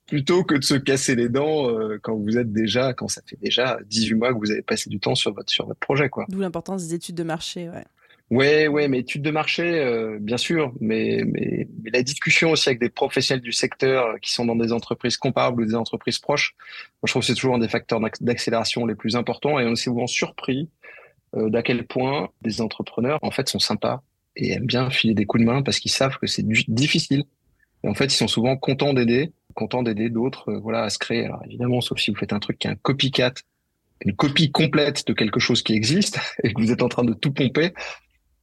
plutôt 0.06 0.44
que 0.44 0.54
de 0.54 0.64
se 0.64 0.74
casser 0.74 1.14
les 1.14 1.28
dents 1.28 1.68
euh, 1.68 1.98
quand 2.02 2.16
vous 2.16 2.36
êtes 2.36 2.52
déjà, 2.52 2.92
quand 2.92 3.08
ça 3.08 3.22
fait 3.26 3.38
déjà 3.40 3.78
18 3.86 4.14
mois 4.14 4.32
que 4.32 4.38
vous 4.38 4.50
avez 4.50 4.62
passé 4.62 4.90
du 4.90 5.00
temps 5.00 5.14
sur 5.14 5.32
votre, 5.32 5.50
sur 5.50 5.66
votre 5.66 5.80
projet. 5.80 6.08
quoi. 6.08 6.26
D'où 6.28 6.40
l'importance 6.40 6.86
des 6.86 6.94
études 6.94 7.16
de 7.16 7.22
marché. 7.22 7.68
Ouais. 7.68 7.84
Ouais, 8.30 8.68
ouais, 8.68 8.88
mais 8.88 9.00
études 9.00 9.22
de 9.22 9.30
marché, 9.30 9.62
euh, 9.62 10.18
bien 10.18 10.38
sûr, 10.38 10.72
mais, 10.80 11.22
mais, 11.26 11.68
mais, 11.82 11.90
la 11.90 12.02
discussion 12.02 12.52
aussi 12.52 12.70
avec 12.70 12.80
des 12.80 12.88
professionnels 12.88 13.42
du 13.42 13.52
secteur 13.52 14.06
euh, 14.06 14.18
qui 14.18 14.32
sont 14.32 14.46
dans 14.46 14.56
des 14.56 14.72
entreprises 14.72 15.18
comparables 15.18 15.62
ou 15.62 15.66
des 15.66 15.74
entreprises 15.74 16.18
proches, 16.18 16.54
moi, 16.58 17.06
je 17.06 17.12
trouve 17.12 17.20
que 17.20 17.26
c'est 17.26 17.34
toujours 17.34 17.54
un 17.54 17.58
des 17.58 17.68
facteurs 17.68 18.00
d'accélération 18.20 18.86
les 18.86 18.94
plus 18.94 19.14
importants 19.14 19.60
et 19.60 19.66
on 19.66 19.72
est 19.72 19.76
souvent 19.76 20.06
surpris 20.06 20.70
euh, 21.36 21.50
d'à 21.50 21.62
quel 21.62 21.86
point 21.86 22.30
des 22.40 22.62
entrepreneurs, 22.62 23.18
en 23.22 23.30
fait, 23.30 23.48
sont 23.48 23.58
sympas 23.58 24.02
et 24.36 24.52
aiment 24.52 24.66
bien 24.66 24.88
filer 24.88 25.14
des 25.14 25.26
coups 25.26 25.42
de 25.42 25.46
main 25.46 25.62
parce 25.62 25.78
qu'ils 25.78 25.92
savent 25.92 26.18
que 26.18 26.26
c'est 26.26 26.46
difficile. 26.46 27.24
Et 27.84 27.88
en 27.88 27.94
fait, 27.94 28.06
ils 28.06 28.16
sont 28.16 28.28
souvent 28.28 28.56
contents 28.56 28.94
d'aider 28.94 29.32
content 29.54 29.82
d'aider 29.82 30.10
d'autres 30.10 30.50
euh, 30.50 30.58
voilà, 30.58 30.82
à 30.84 30.90
se 30.90 30.98
créer. 30.98 31.24
Alors 31.24 31.42
évidemment, 31.44 31.80
sauf 31.80 31.98
si 31.98 32.10
vous 32.10 32.16
faites 32.16 32.32
un 32.32 32.40
truc 32.40 32.58
qui 32.58 32.66
est 32.66 32.70
un 32.70 32.76
copycat, 32.76 33.34
une 34.00 34.14
copie 34.14 34.50
complète 34.50 35.06
de 35.06 35.12
quelque 35.12 35.40
chose 35.40 35.62
qui 35.62 35.74
existe 35.74 36.18
et 36.42 36.52
que 36.52 36.60
vous 36.60 36.72
êtes 36.72 36.82
en 36.82 36.88
train 36.88 37.04
de 37.04 37.14
tout 37.14 37.32
pomper, 37.32 37.72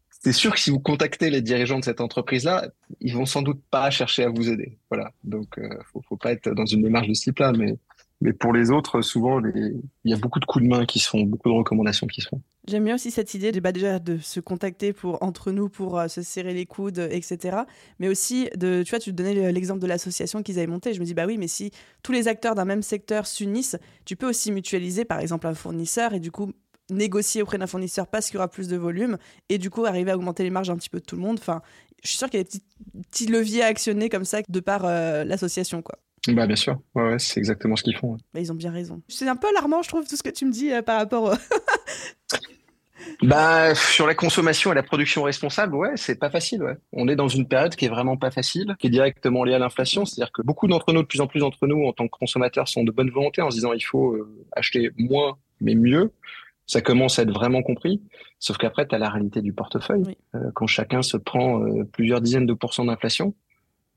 c'est 0.10 0.34
sûr 0.34 0.54
que 0.54 0.60
si 0.60 0.70
vous 0.70 0.80
contactez 0.80 1.30
les 1.30 1.42
dirigeants 1.42 1.80
de 1.80 1.84
cette 1.84 2.02
entreprise-là, 2.02 2.70
ils 3.00 3.16
vont 3.16 3.26
sans 3.26 3.42
doute 3.42 3.62
pas 3.72 3.90
chercher 3.90 4.24
à 4.24 4.30
vous 4.30 4.50
aider. 4.50 4.78
Voilà. 4.90 5.12
Donc, 5.24 5.58
euh, 5.58 5.68
faut, 5.92 6.02
faut 6.08 6.18
pas 6.18 6.32
être 6.32 6.50
dans 6.50 6.66
une 6.66 6.84
démarche 6.84 7.08
de 7.08 7.14
ce 7.14 7.24
type-là, 7.24 7.54
mais 7.54 7.76
mais 8.22 8.34
pour 8.34 8.54
les 8.54 8.70
autres, 8.70 9.02
souvent, 9.02 9.42
il 9.44 9.82
y 10.06 10.14
a 10.14 10.18
beaucoup 10.18 10.40
de 10.40 10.46
coups 10.46 10.64
de 10.64 10.70
main 10.70 10.86
qui 10.86 11.00
se 11.00 11.10
font, 11.10 11.24
beaucoup 11.24 11.50
de 11.50 11.56
recommandations 11.56 12.06
qui 12.06 12.22
se 12.22 12.30
font. 12.30 12.42
J'aime 12.68 12.84
bien 12.86 12.96
aussi 12.96 13.10
cette 13.10 13.34
idée 13.34 13.52
de, 13.52 13.60
bah, 13.60 13.72
déjà 13.72 13.98
de 13.98 14.20
se 14.20 14.40
contacter 14.40 14.94
pour, 14.94 15.24
entre 15.24 15.52
nous 15.52 15.68
pour 15.68 15.98
euh, 15.98 16.08
se 16.08 16.22
serrer 16.22 16.54
les 16.54 16.68
coudes, 16.68 17.00
etc. 17.12 17.58
Mais 18.00 18.08
aussi, 18.08 18.50
de, 18.56 18.84
tu 18.84 18.92
vois, 18.92 19.00
tu 19.00 19.14
donnais 19.14 19.52
l'exemple 19.52 19.80
de 19.80 19.88
l'association 19.88 20.44
qu'ils 20.44 20.60
avaient 20.60 20.68
montée. 20.68 20.94
Je 20.94 21.00
me 21.00 21.06
dis, 21.06 21.16
bah 21.16 21.26
oui, 21.26 21.38
mais 21.38 21.48
si 21.48 21.72
tous 22.04 22.12
les 22.12 22.28
acteurs 22.28 22.54
d'un 22.54 22.66
même 22.66 22.84
secteur 22.84 23.26
s'unissent, 23.26 23.78
tu 24.06 24.16
peux 24.16 24.30
aussi 24.30 24.52
mutualiser, 24.52 25.06
par 25.06 25.20
exemple, 25.20 25.48
un 25.48 25.56
fournisseur 25.56 26.14
et 26.14 26.20
du 26.20 26.32
coup 26.32 26.52
négocier 26.92 27.42
auprès 27.42 27.58
d'un 27.58 27.68
fournisseur 27.68 28.06
parce 28.06 28.28
qu'il 28.28 28.36
y 28.36 28.38
aura 28.38 28.50
plus 28.50 28.68
de 28.68 28.76
volume 28.76 29.18
et 29.50 29.58
du 29.58 29.70
coup 29.70 29.86
arriver 29.86 30.12
à 30.12 30.18
augmenter 30.18 30.44
les 30.44 30.50
marges 30.50 30.70
un 30.70 30.76
petit 30.76 30.90
peu 30.90 31.00
de 31.00 31.06
tout 31.06 31.16
le 31.16 31.22
monde. 31.22 31.40
Enfin, 31.40 31.62
je 32.04 32.10
suis 32.10 32.18
sûr 32.18 32.30
qu'il 32.30 32.40
y 32.40 32.42
a 32.42 32.44
des 32.44 33.04
petits, 33.10 33.28
leviers 33.28 33.64
à 33.64 33.68
actionner 33.68 34.10
comme 34.10 34.26
ça 34.26 34.42
de 34.48 34.60
par 34.60 34.86
euh, 34.86 35.24
l'association, 35.24 35.82
quoi. 35.82 35.98
Bah 36.28 36.46
bien 36.46 36.56
sûr, 36.56 36.80
ouais, 36.94 37.18
c'est 37.18 37.40
exactement 37.40 37.76
ce 37.76 37.82
qu'ils 37.82 37.98
font. 37.98 38.16
Bah, 38.32 38.40
ils 38.40 38.52
ont 38.52 38.56
bien 38.56 38.70
raison. 38.70 39.02
C'est 39.08 39.28
un 39.28 39.36
peu 39.36 39.48
alarmant, 39.48 39.82
je 39.82 39.90
trouve, 39.90 40.08
tout 40.08 40.16
ce 40.16 40.22
que 40.22 40.30
tu 40.30 40.46
me 40.46 40.52
dis 40.52 40.72
euh, 40.72 40.84
par 40.84 41.00
rapport. 41.00 41.36
bah 43.24 43.76
sur 43.76 44.08
la 44.08 44.16
consommation 44.16 44.72
et 44.72 44.76
la 44.76 44.84
production 44.84 45.24
responsable, 45.24 45.76
ouais, 45.76 45.92
c'est 45.96 46.20
pas 46.20 46.30
facile. 46.30 46.64
Ouais. 46.64 46.78
On 46.94 47.08
est 47.08 47.16
dans 47.16 47.28
une 47.28 47.48
période 47.48 47.76
qui 47.76 47.86
est 47.86 47.90
vraiment 47.90 48.18
pas 48.18 48.32
facile, 48.32 48.76
qui 48.80 48.88
est 48.88 48.92
directement 48.92 49.44
liée 49.44 49.54
à 49.54 49.60
l'inflation. 49.60 50.06
C'est-à-dire 50.06 50.32
que 50.32 50.42
beaucoup 50.42 50.68
d'entre 50.68 50.94
nous, 50.94 51.02
de 51.02 51.08
plus 51.08 51.22
en 51.22 51.28
plus 51.28 51.40
d'entre 51.40 51.68
nous, 51.68 51.86
en 51.86 51.94
tant 51.94 52.08
que 52.08 52.18
consommateurs, 52.18 52.68
sont 52.68 52.84
de 52.84 52.92
bonne 52.92 53.10
volonté 53.10 53.42
en 53.42 53.52
se 53.52 53.58
disant 53.58 53.74
il 53.74 53.82
faut 53.82 54.14
euh, 54.14 54.46
acheter 54.56 54.92
moins 54.98 55.38
mais 55.60 55.76
mieux. 55.76 56.12
Ça 56.66 56.82
commence 56.82 57.20
à 57.20 57.24
être 57.24 57.34
vraiment 57.34 57.62
compris. 57.64 58.02
Sauf 58.40 58.58
qu'après, 58.58 58.88
tu 58.88 58.96
as 58.96 58.98
la 58.98 59.10
réalité 59.10 59.42
du 59.42 59.54
portefeuille. 59.54 60.18
Euh, 60.36 60.52
quand 60.56 60.68
chacun 60.68 61.02
se 61.02 61.18
prend 61.18 61.62
plusieurs 61.92 62.22
dizaines 62.22 62.46
de 62.46 62.54
pourcents 62.54 62.86
d'inflation, 62.86 63.36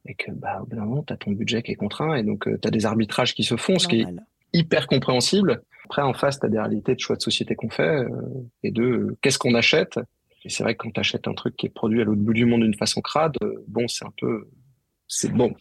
et 0.06 0.14
que 0.14 0.30
bah, 0.30 0.60
au 0.62 0.66
bout 0.66 0.76
d'un 0.76 0.84
moment, 0.84 1.02
tu 1.02 1.12
as 1.12 1.16
ton 1.16 1.32
budget 1.32 1.62
qui 1.62 1.72
est 1.72 1.76
contraint 1.76 2.14
et 2.14 2.22
donc 2.22 2.46
euh, 2.46 2.58
tu 2.60 2.68
as 2.68 2.70
des 2.70 2.86
arbitrages 2.86 3.34
qui 3.34 3.44
se 3.44 3.56
font, 3.56 3.78
ce 3.78 3.88
qui 3.88 4.00
est 4.00 4.06
hyper 4.54 4.86
compréhensible. 4.86 5.62
Après, 5.84 6.00
en 6.00 6.14
face, 6.14 6.40
tu 6.40 6.46
as 6.46 6.48
des 6.48 6.58
réalités 6.58 6.94
de 6.94 7.00
choix 7.00 7.16
de 7.16 7.22
société 7.22 7.54
qu'on 7.54 7.68
fait 7.68 7.82
euh, 7.82 8.08
et 8.62 8.70
de 8.70 8.82
euh, 8.82 9.18
qu'est-ce 9.20 9.38
qu'on 9.38 9.54
achète. 9.54 9.98
Et 10.44 10.48
c'est 10.48 10.62
vrai 10.62 10.74
que 10.74 10.82
quand 10.82 10.90
tu 10.90 11.00
achètes 11.00 11.28
un 11.28 11.34
truc 11.34 11.56
qui 11.56 11.66
est 11.66 11.70
produit 11.70 12.00
à 12.00 12.04
l'autre 12.04 12.20
bout 12.20 12.32
du 12.32 12.46
monde 12.46 12.62
d'une 12.62 12.76
façon 12.76 13.00
crade, 13.00 13.36
bon, 13.68 13.86
c'est 13.88 14.06
un 14.06 14.12
peu... 14.18 14.48
C'est 15.06 15.30
bon. 15.30 15.54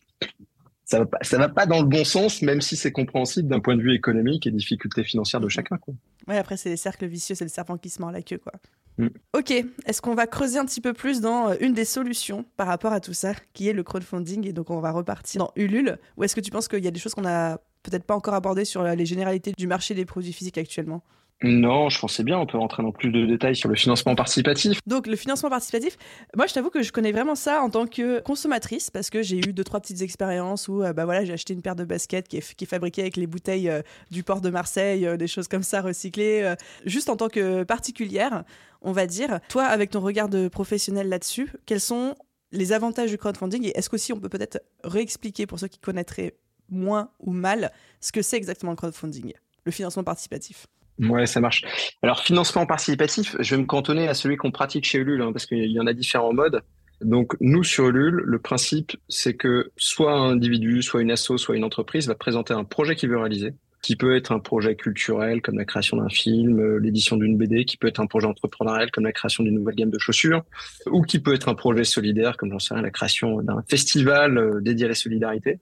Ça 0.85 0.99
va, 0.99 1.05
pas, 1.05 1.17
ça 1.21 1.37
va 1.37 1.49
pas 1.49 1.65
dans 1.65 1.81
le 1.81 1.87
bon 1.87 2.03
sens, 2.03 2.41
même 2.41 2.61
si 2.61 2.75
c'est 2.75 2.91
compréhensible 2.91 3.47
d'un 3.47 3.59
point 3.59 3.75
de 3.75 3.81
vue 3.81 3.93
économique 3.93 4.45
et 4.45 4.51
difficultés 4.51 5.03
financières 5.03 5.41
de 5.41 5.47
chacun. 5.47 5.77
Quoi. 5.77 5.93
Ouais, 6.27 6.37
après, 6.37 6.57
c'est 6.57 6.69
les 6.69 6.77
cercles 6.77 7.07
vicieux, 7.07 7.35
c'est 7.35 7.45
le 7.45 7.49
serpent 7.49 7.77
qui 7.77 7.89
se 7.89 8.01
mord 8.01 8.11
la 8.11 8.21
queue. 8.21 8.37
quoi. 8.37 8.53
Mm. 8.97 9.07
Ok, 9.33 9.51
est-ce 9.85 10.01
qu'on 10.01 10.13
va 10.13 10.27
creuser 10.27 10.59
un 10.59 10.65
petit 10.65 10.81
peu 10.81 10.93
plus 10.93 11.21
dans 11.21 11.49
euh, 11.49 11.55
une 11.61 11.73
des 11.73 11.85
solutions 11.85 12.45
par 12.57 12.67
rapport 12.67 12.93
à 12.93 12.99
tout 12.99 13.13
ça, 13.13 13.33
qui 13.53 13.67
est 13.69 13.73
le 13.73 13.83
crowdfunding 13.83 14.45
Et 14.45 14.53
donc 14.53 14.69
on 14.69 14.79
va 14.79 14.91
repartir 14.91 15.39
dans 15.39 15.51
Ulule. 15.55 15.97
Ou 16.17 16.23
est-ce 16.23 16.35
que 16.35 16.41
tu 16.41 16.51
penses 16.51 16.67
qu'il 16.67 16.83
y 16.83 16.87
a 16.87 16.91
des 16.91 16.99
choses 16.99 17.15
qu'on 17.15 17.25
a 17.25 17.59
peut-être 17.83 18.03
pas 18.03 18.15
encore 18.15 18.33
abordées 18.33 18.65
sur 18.65 18.83
les 18.83 19.05
généralités 19.05 19.53
du 19.57 19.67
marché 19.67 19.93
des 19.93 20.05
produits 20.05 20.33
physiques 20.33 20.57
actuellement 20.57 21.03
non, 21.45 21.89
je 21.89 21.99
pensais 21.99 22.23
bien, 22.23 22.39
on 22.39 22.45
peut 22.45 22.57
rentrer 22.57 22.83
dans 22.83 22.93
plus 22.93 23.11
de 23.11 23.25
détails 23.25 23.55
sur 23.55 23.67
le 23.67 23.75
financement 23.75 24.15
participatif. 24.15 24.79
Donc 24.87 25.07
le 25.07 25.17
financement 25.17 25.49
participatif, 25.49 25.97
moi 26.37 26.47
je 26.47 26.53
t'avoue 26.53 26.69
que 26.69 26.81
je 26.81 26.93
connais 26.93 27.11
vraiment 27.11 27.35
ça 27.35 27.61
en 27.61 27.69
tant 27.69 27.85
que 27.85 28.21
consommatrice 28.21 28.89
parce 28.89 29.09
que 29.09 29.21
j'ai 29.21 29.37
eu 29.37 29.51
deux 29.51 29.63
trois 29.65 29.81
petites 29.81 30.01
expériences 30.01 30.69
où 30.69 30.83
euh, 30.83 30.93
bah 30.93 31.03
voilà, 31.03 31.25
j'ai 31.25 31.33
acheté 31.33 31.53
une 31.53 31.61
paire 31.61 31.75
de 31.75 31.83
baskets 31.83 32.29
qui 32.29 32.37
est, 32.37 32.55
qui 32.55 32.63
est 32.63 32.67
fabriquée 32.67 33.01
avec 33.01 33.17
les 33.17 33.27
bouteilles 33.27 33.69
euh, 33.69 33.81
du 34.09 34.23
port 34.23 34.39
de 34.39 34.49
Marseille, 34.49 35.05
des 35.17 35.27
choses 35.27 35.49
comme 35.49 35.63
ça 35.63 35.81
recyclées 35.81 36.53
juste 36.85 37.09
en 37.09 37.17
tant 37.17 37.27
que 37.27 37.63
particulière 37.63 38.43
on 38.81 38.91
va 38.91 39.07
dire. 39.07 39.39
Toi, 39.49 39.63
avec 39.63 39.91
ton 39.91 40.01
regard 40.01 40.29
de 40.29 40.47
professionnel 40.47 41.09
là-dessus, 41.09 41.51
quels 41.65 41.79
sont 41.79 42.15
les 42.51 42.71
avantages 42.71 43.09
du 43.09 43.17
crowdfunding 43.17 43.65
et 43.65 43.77
est-ce 43.77 43.89
qu'aussi 43.89 44.13
on 44.13 44.19
peut 44.19 44.29
peut-être 44.29 44.61
réexpliquer 44.83 45.47
pour 45.47 45.59
ceux 45.59 45.67
qui 45.67 45.79
connaîtraient 45.79 46.35
moins 46.69 47.09
ou 47.19 47.31
mal 47.31 47.71
ce 47.99 48.11
que 48.11 48.21
c'est 48.21 48.37
exactement 48.37 48.71
le 48.71 48.77
crowdfunding, 48.77 49.33
le 49.65 49.71
financement 49.71 50.03
participatif 50.03 50.67
Ouais, 50.99 51.25
ça 51.25 51.39
marche. 51.39 51.63
Alors, 52.03 52.19
financement 52.21 52.67
participatif, 52.67 53.35
je 53.39 53.55
vais 53.55 53.61
me 53.61 53.65
cantonner 53.65 54.07
à 54.07 54.13
celui 54.13 54.37
qu'on 54.37 54.51
pratique 54.51 54.85
chez 54.85 54.99
Ulule, 54.99 55.23
hein, 55.23 55.31
parce 55.33 55.47
qu'il 55.47 55.71
y 55.71 55.79
en 55.79 55.87
a 55.87 55.93
différents 55.93 56.33
modes. 56.33 56.61
Donc, 57.01 57.35
nous, 57.41 57.63
sur 57.63 57.87
Ulule, 57.87 58.21
le 58.23 58.39
principe, 58.39 58.95
c'est 59.09 59.33
que 59.33 59.71
soit 59.75 60.13
un 60.13 60.33
individu, 60.33 60.83
soit 60.83 61.01
une 61.01 61.09
asso, 61.09 61.37
soit 61.37 61.55
une 61.55 61.63
entreprise 61.63 62.07
va 62.07 62.13
présenter 62.13 62.53
un 62.53 62.63
projet 62.63 62.95
qu'il 62.95 63.09
veut 63.09 63.17
réaliser 63.17 63.53
qui 63.83 63.97
peut 63.97 64.15
être 64.15 64.31
un 64.31 64.39
projet 64.39 64.75
culturel 64.75 65.41
comme 65.41 65.57
la 65.57 65.65
création 65.65 65.97
d'un 65.97 66.09
film, 66.09 66.59
euh, 66.59 66.79
l'édition 66.79 67.17
d'une 67.17 67.37
BD, 67.37 67.65
qui 67.65 67.77
peut 67.77 67.87
être 67.87 67.99
un 67.99 68.07
projet 68.07 68.25
entrepreneurial 68.25 68.89
comme 68.89 69.03
la 69.03 69.11
création 69.11 69.43
d'une 69.43 69.55
nouvelle 69.55 69.75
gamme 69.75 69.91
de 69.91 69.99
chaussures, 69.99 70.43
ou 70.89 71.01
qui 71.01 71.19
peut 71.19 71.35
être 71.35 71.49
un 71.49 71.53
projet 71.53 71.83
solidaire 71.83 72.37
comme 72.37 72.49
j'en 72.49 72.59
sais 72.59 72.73
rien, 72.73 72.81
la 72.81 72.91
création 72.91 73.41
d'un 73.41 73.61
festival 73.69 74.37
euh, 74.37 74.61
dédié 74.61 74.85
à 74.85 74.87
la 74.89 74.95
solidarité. 74.95 75.59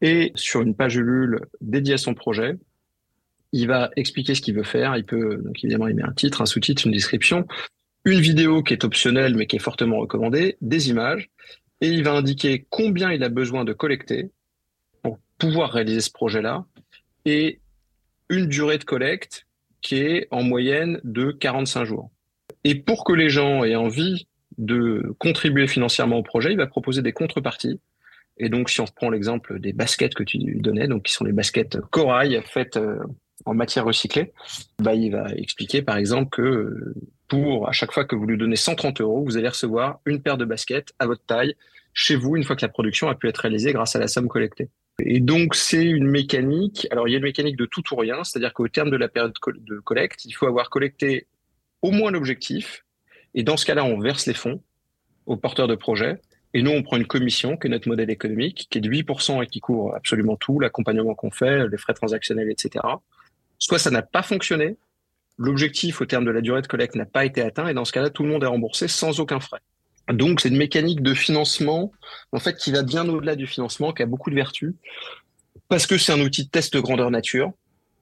Et 0.00 0.32
sur 0.34 0.62
une 0.62 0.74
page 0.74 0.96
Ulule 0.96 1.40
dédiée 1.60 1.94
à 1.94 1.98
son 1.98 2.14
projet, 2.14 2.54
il 3.52 3.66
va 3.66 3.90
expliquer 3.96 4.34
ce 4.34 4.40
qu'il 4.40 4.54
veut 4.54 4.62
faire. 4.62 4.96
Il 4.96 5.04
peut, 5.04 5.40
donc 5.42 5.62
évidemment, 5.64 5.88
il 5.88 5.96
met 5.96 6.02
un 6.02 6.12
titre, 6.12 6.42
un 6.42 6.46
sous-titre, 6.46 6.86
une 6.86 6.92
description, 6.92 7.46
une 8.04 8.20
vidéo 8.20 8.62
qui 8.62 8.74
est 8.74 8.84
optionnelle 8.84 9.34
mais 9.34 9.46
qui 9.46 9.56
est 9.56 9.60
fortement 9.60 9.98
recommandée, 9.98 10.56
des 10.60 10.90
images, 10.90 11.30
et 11.80 11.88
il 11.88 12.02
va 12.02 12.12
indiquer 12.12 12.66
combien 12.70 13.12
il 13.12 13.22
a 13.22 13.28
besoin 13.28 13.64
de 13.64 13.72
collecter 13.72 14.30
pour 15.02 15.18
pouvoir 15.38 15.72
réaliser 15.72 16.00
ce 16.00 16.10
projet-là 16.10 16.64
et 17.24 17.60
une 18.28 18.46
durée 18.46 18.78
de 18.78 18.84
collecte 18.84 19.46
qui 19.80 19.96
est 19.96 20.26
en 20.30 20.42
moyenne 20.42 21.00
de 21.04 21.30
45 21.30 21.84
jours. 21.84 22.10
Et 22.64 22.74
pour 22.74 23.04
que 23.04 23.12
les 23.12 23.30
gens 23.30 23.64
aient 23.64 23.76
envie 23.76 24.26
de 24.58 25.14
contribuer 25.18 25.68
financièrement 25.68 26.18
au 26.18 26.22
projet, 26.22 26.50
il 26.50 26.56
va 26.56 26.66
proposer 26.66 27.00
des 27.00 27.12
contreparties. 27.12 27.80
Et 28.38 28.48
donc, 28.48 28.70
si 28.70 28.80
on 28.80 28.84
prend 28.84 29.10
l'exemple 29.10 29.58
des 29.58 29.72
baskets 29.72 30.14
que 30.14 30.22
tu 30.22 30.38
donnais, 30.38 30.86
donc 30.86 31.04
qui 31.04 31.12
sont 31.12 31.24
les 31.24 31.32
baskets 31.32 31.78
corail 31.90 32.40
faites 32.44 32.76
euh, 32.76 32.98
en 33.44 33.54
matière 33.54 33.84
recyclée, 33.84 34.32
bah, 34.78 34.94
il 34.94 35.10
va 35.10 35.32
expliquer 35.36 35.82
par 35.82 35.96
exemple 35.96 36.30
que 36.30 36.94
pour 37.28 37.68
à 37.68 37.72
chaque 37.72 37.92
fois 37.92 38.04
que 38.04 38.16
vous 38.16 38.26
lui 38.26 38.38
donnez 38.38 38.56
130 38.56 39.00
euros, 39.00 39.24
vous 39.24 39.36
allez 39.36 39.48
recevoir 39.48 40.00
une 40.06 40.22
paire 40.22 40.36
de 40.36 40.44
baskets 40.44 40.92
à 40.98 41.06
votre 41.06 41.24
taille 41.24 41.54
chez 41.92 42.16
vous 42.16 42.36
une 42.36 42.44
fois 42.44 42.56
que 42.56 42.64
la 42.64 42.68
production 42.68 43.08
a 43.08 43.14
pu 43.14 43.28
être 43.28 43.38
réalisée 43.38 43.72
grâce 43.72 43.96
à 43.96 43.98
la 43.98 44.08
somme 44.08 44.28
collectée. 44.28 44.68
Et 45.00 45.20
donc, 45.20 45.54
c'est 45.54 45.84
une 45.84 46.06
mécanique. 46.06 46.88
Alors, 46.90 47.08
il 47.08 47.12
y 47.12 47.14
a 47.14 47.18
une 47.18 47.24
mécanique 47.24 47.56
de 47.56 47.66
tout 47.66 47.82
ou 47.92 47.96
rien, 47.96 48.24
c'est-à-dire 48.24 48.52
qu'au 48.52 48.68
terme 48.68 48.90
de 48.90 48.96
la 48.96 49.08
période 49.08 49.32
de 49.46 49.78
collecte, 49.78 50.24
il 50.24 50.32
faut 50.32 50.46
avoir 50.46 50.70
collecté 50.70 51.26
au 51.82 51.90
moins 51.90 52.10
l'objectif. 52.10 52.84
Et 53.34 53.42
dans 53.42 53.56
ce 53.56 53.64
cas-là, 53.66 53.84
on 53.84 53.98
verse 53.98 54.26
les 54.26 54.34
fonds 54.34 54.60
aux 55.26 55.36
porteurs 55.36 55.68
de 55.68 55.76
projet. 55.76 56.20
Et 56.54 56.62
nous, 56.62 56.70
on 56.70 56.82
prend 56.82 56.96
une 56.96 57.06
commission, 57.06 57.56
qui 57.56 57.66
est 57.66 57.70
notre 57.70 57.88
modèle 57.88 58.10
économique, 58.10 58.68
qui 58.70 58.78
est 58.78 58.80
de 58.80 58.88
8% 58.88 59.42
et 59.42 59.46
qui 59.46 59.60
couvre 59.60 59.94
absolument 59.94 60.36
tout, 60.36 60.60
l'accompagnement 60.60 61.14
qu'on 61.14 61.30
fait, 61.30 61.68
les 61.68 61.76
frais 61.76 61.94
transactionnels, 61.94 62.50
etc. 62.50 62.84
Soit 63.58 63.78
ça 63.78 63.90
n'a 63.90 64.02
pas 64.02 64.22
fonctionné, 64.22 64.76
l'objectif 65.36 66.00
au 66.00 66.06
terme 66.06 66.24
de 66.24 66.30
la 66.30 66.40
durée 66.40 66.62
de 66.62 66.66
collecte 66.66 66.94
n'a 66.94 67.06
pas 67.06 67.24
été 67.24 67.42
atteint, 67.42 67.68
et 67.68 67.74
dans 67.74 67.84
ce 67.84 67.92
cas-là, 67.92 68.10
tout 68.10 68.22
le 68.22 68.30
monde 68.30 68.44
est 68.44 68.48
remboursé 68.48 68.88
sans 68.88 69.20
aucun 69.20 69.40
frais. 69.40 69.60
Donc, 70.10 70.40
c'est 70.40 70.48
une 70.48 70.56
mécanique 70.56 71.02
de 71.02 71.12
financement, 71.12 71.92
en 72.32 72.38
fait, 72.38 72.56
qui 72.56 72.72
va 72.72 72.82
bien 72.82 73.06
au-delà 73.08 73.36
du 73.36 73.46
financement, 73.46 73.92
qui 73.92 74.02
a 74.02 74.06
beaucoup 74.06 74.30
de 74.30 74.34
vertus, 74.34 74.74
parce 75.68 75.86
que 75.86 75.98
c'est 75.98 76.12
un 76.12 76.20
outil 76.20 76.44
de 76.44 76.50
test 76.50 76.76
grandeur 76.78 77.10
nature. 77.10 77.52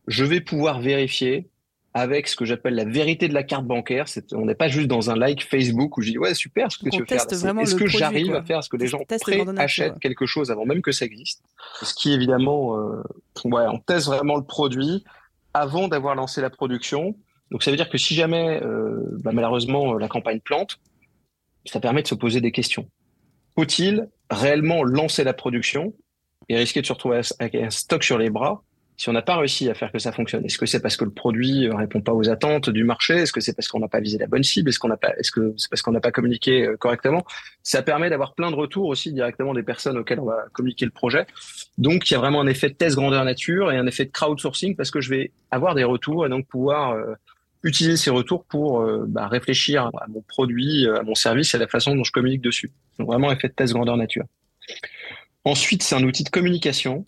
Je 0.07 0.25
vais 0.25 0.41
pouvoir 0.41 0.81
vérifier 0.81 1.49
avec 1.97 2.29
ce 2.29 2.37
que 2.37 2.45
j'appelle 2.45 2.75
la 2.75 2.85
vérité 2.85 3.27
de 3.27 3.33
la 3.33 3.43
carte 3.43 3.65
bancaire. 3.65 4.05
on 4.33 4.45
n'est 4.45 4.55
pas 4.55 4.69
juste 4.69 4.87
dans 4.87 5.09
un 5.11 5.17
like 5.17 5.43
Facebook 5.43 5.97
où 5.97 6.03
je 6.03 6.11
dis 6.11 6.19
ouais 6.19 6.35
super 6.35 6.71
ce 6.71 6.77
que 6.77 6.91
tu 6.91 7.01
veux 7.01 7.07
faire. 7.07 7.23
Est-ce 7.23 7.75
que 7.75 7.87
j'arrive 7.87 8.35
à 8.35 8.43
faire 8.43 8.63
ce 8.63 8.69
que 8.69 8.77
les 8.77 8.87
gens 8.87 9.01
achètent 9.57 9.99
quelque 9.99 10.27
chose 10.27 10.51
avant 10.51 10.67
même 10.67 10.83
que 10.83 10.93
ça 10.93 11.07
existe? 11.07 11.43
Ce 11.81 11.95
qui 11.95 12.13
évidemment, 12.13 12.77
euh, 12.77 13.03
ouais, 13.47 13.65
on 13.73 13.79
teste 13.79 14.09
vraiment 14.09 14.37
le 14.37 14.45
produit 14.45 15.05
avant 15.55 15.89
d'avoir 15.89 16.15
lancé 16.15 16.43
la 16.43 16.51
production. 16.51 17.17
Donc 17.51 17.63
ça 17.63 17.71
veut 17.71 17.79
dire 17.79 17.89
que 17.89 17.97
si 17.97 18.15
jamais 18.15 18.61
euh, 18.63 19.01
bah, 19.25 19.31
malheureusement 19.33 19.95
la 19.95 20.09
campagne 20.09 20.41
plante, 20.41 20.79
ça 21.65 21.81
permet 21.81 22.03
de 22.03 22.09
se 22.09 22.15
poser 22.15 22.43
des 22.43 22.53
questions. 22.53 22.91
Faut-il 23.55 24.11
réellement 24.29 24.85
lancer 24.85 25.25
la 25.25 25.33
production 25.33 25.95
et 26.51 26.59
risquer 26.59 26.83
de 26.83 26.87
se 26.87 26.93
retrouver 26.93 27.23
avec 27.39 27.55
un 27.55 27.71
stock 27.71 28.05
sur 28.05 28.19
les 28.19 28.29
bras 28.29 28.63
si 28.97 29.09
on 29.09 29.13
n'a 29.13 29.23
pas 29.23 29.37
réussi 29.37 29.69
à 29.69 29.75
faire 29.75 29.93
que 29.93 29.99
ça 29.99 30.13
fonctionne 30.13 30.45
Est-ce 30.45 30.59
que 30.59 30.67
c'est 30.67 30.81
parce 30.81 30.97
que 30.97 31.05
le 31.05 31.11
produit 31.11 31.69
répond 31.69 32.01
pas 32.01 32.13
aux 32.13 32.29
attentes 32.29 32.71
du 32.71 32.85
marché? 32.85 33.15
Est-ce 33.15 33.33
que 33.33 33.41
c'est 33.41 33.55
parce 33.55 33.69
qu'on 33.69 33.81
n'a 33.81 33.89
pas 33.89 34.01
visé 34.01 34.19
la 34.19 34.27
bonne 34.27 34.43
cible? 34.43 34.69
Est-ce 34.71 34.79
qu'on 34.79 34.89
n'a 34.89 34.97
pas 34.97 35.15
Est-ce 35.19 35.31
que 35.31 35.55
c'est 35.57 35.69
parce 35.69 35.83
qu'on 35.83 35.93
n'a 35.93 36.01
pas 36.01 36.13
communiqué 36.13 36.67
euh, 36.67 36.77
correctement? 36.77 37.25
Ça 37.63 37.83
permet 37.83 38.11
d'avoir 38.11 38.35
plein 38.35 38.51
de 38.51 38.57
retours 38.57 38.87
aussi 38.87 39.13
directement 39.13 39.55
des 39.55 39.63
personnes 39.63 39.99
auxquelles 39.99 40.21
on 40.21 40.27
va 40.27 40.45
communiquer 40.53 40.85
le 40.85 40.91
projet. 40.91 41.27
Donc 41.79 42.11
il 42.11 42.15
y 42.15 42.17
a 42.17 42.21
vraiment 42.21 42.41
un 42.41 42.47
effet 42.47 42.71
de 42.71 42.75
test 42.75 42.97
grandeur 42.97 43.25
nature 43.25 43.71
et 43.73 43.77
un 43.77 43.87
effet 43.87 44.05
de 44.07 44.11
crowdsourcing 44.11 44.77
parce 44.77 44.91
que 44.91 45.01
je 45.01 45.11
vais 45.11 45.33
avoir 45.51 45.75
des 45.75 45.85
retours 45.85 46.27
et 46.27 46.29
donc 46.29 46.47
pouvoir 46.47 46.93
euh, 46.93 47.15
utiliser 47.67 47.97
ces 47.97 48.11
retours 48.11 48.45
pour 48.45 48.81
euh, 48.81 49.05
bah, 49.07 49.29
réfléchir 49.29 49.87
à 49.87 50.07
mon 50.09 50.23
produit, 50.23 50.87
euh, 50.87 51.01
à 51.01 51.03
mon 51.03 51.15
service 51.15 51.55
et 51.55 51.57
à 51.57 51.61
la 51.61 51.69
façon 51.69 51.95
dont 51.95 52.05
je 52.05 52.13
communique 52.13 52.41
dessus. 52.41 52.71
Donc 52.99 53.09
vraiment 53.09 53.31
effet 53.33 53.49
de 53.49 53.53
test 53.53 53.73
grandeur 53.73 53.97
nature. 53.97 54.25
Ensuite, 55.45 55.83
c'est 55.83 55.95
un 55.95 56.03
outil 56.03 56.25
de 56.25 56.29
communication 56.29 57.07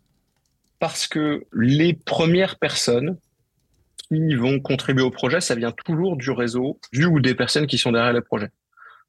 parce 0.79 1.07
que 1.07 1.47
les 1.53 1.95
premières 1.95 2.59
personnes 2.59 3.19
qui 4.09 4.35
vont 4.35 4.61
contribuer 4.61 5.03
au 5.03 5.11
projet, 5.11 5.41
ça 5.41 5.55
vient 5.55 5.73
toujours 5.73 6.17
du 6.17 6.31
réseau, 6.31 6.81
du 6.93 7.05
ou 7.05 7.21
des 7.21 7.35
personnes 7.35 7.67
qui 7.67 7.79
sont 7.79 7.93
derrière 7.93 8.13
le 8.13 8.23
projet. 8.23 8.51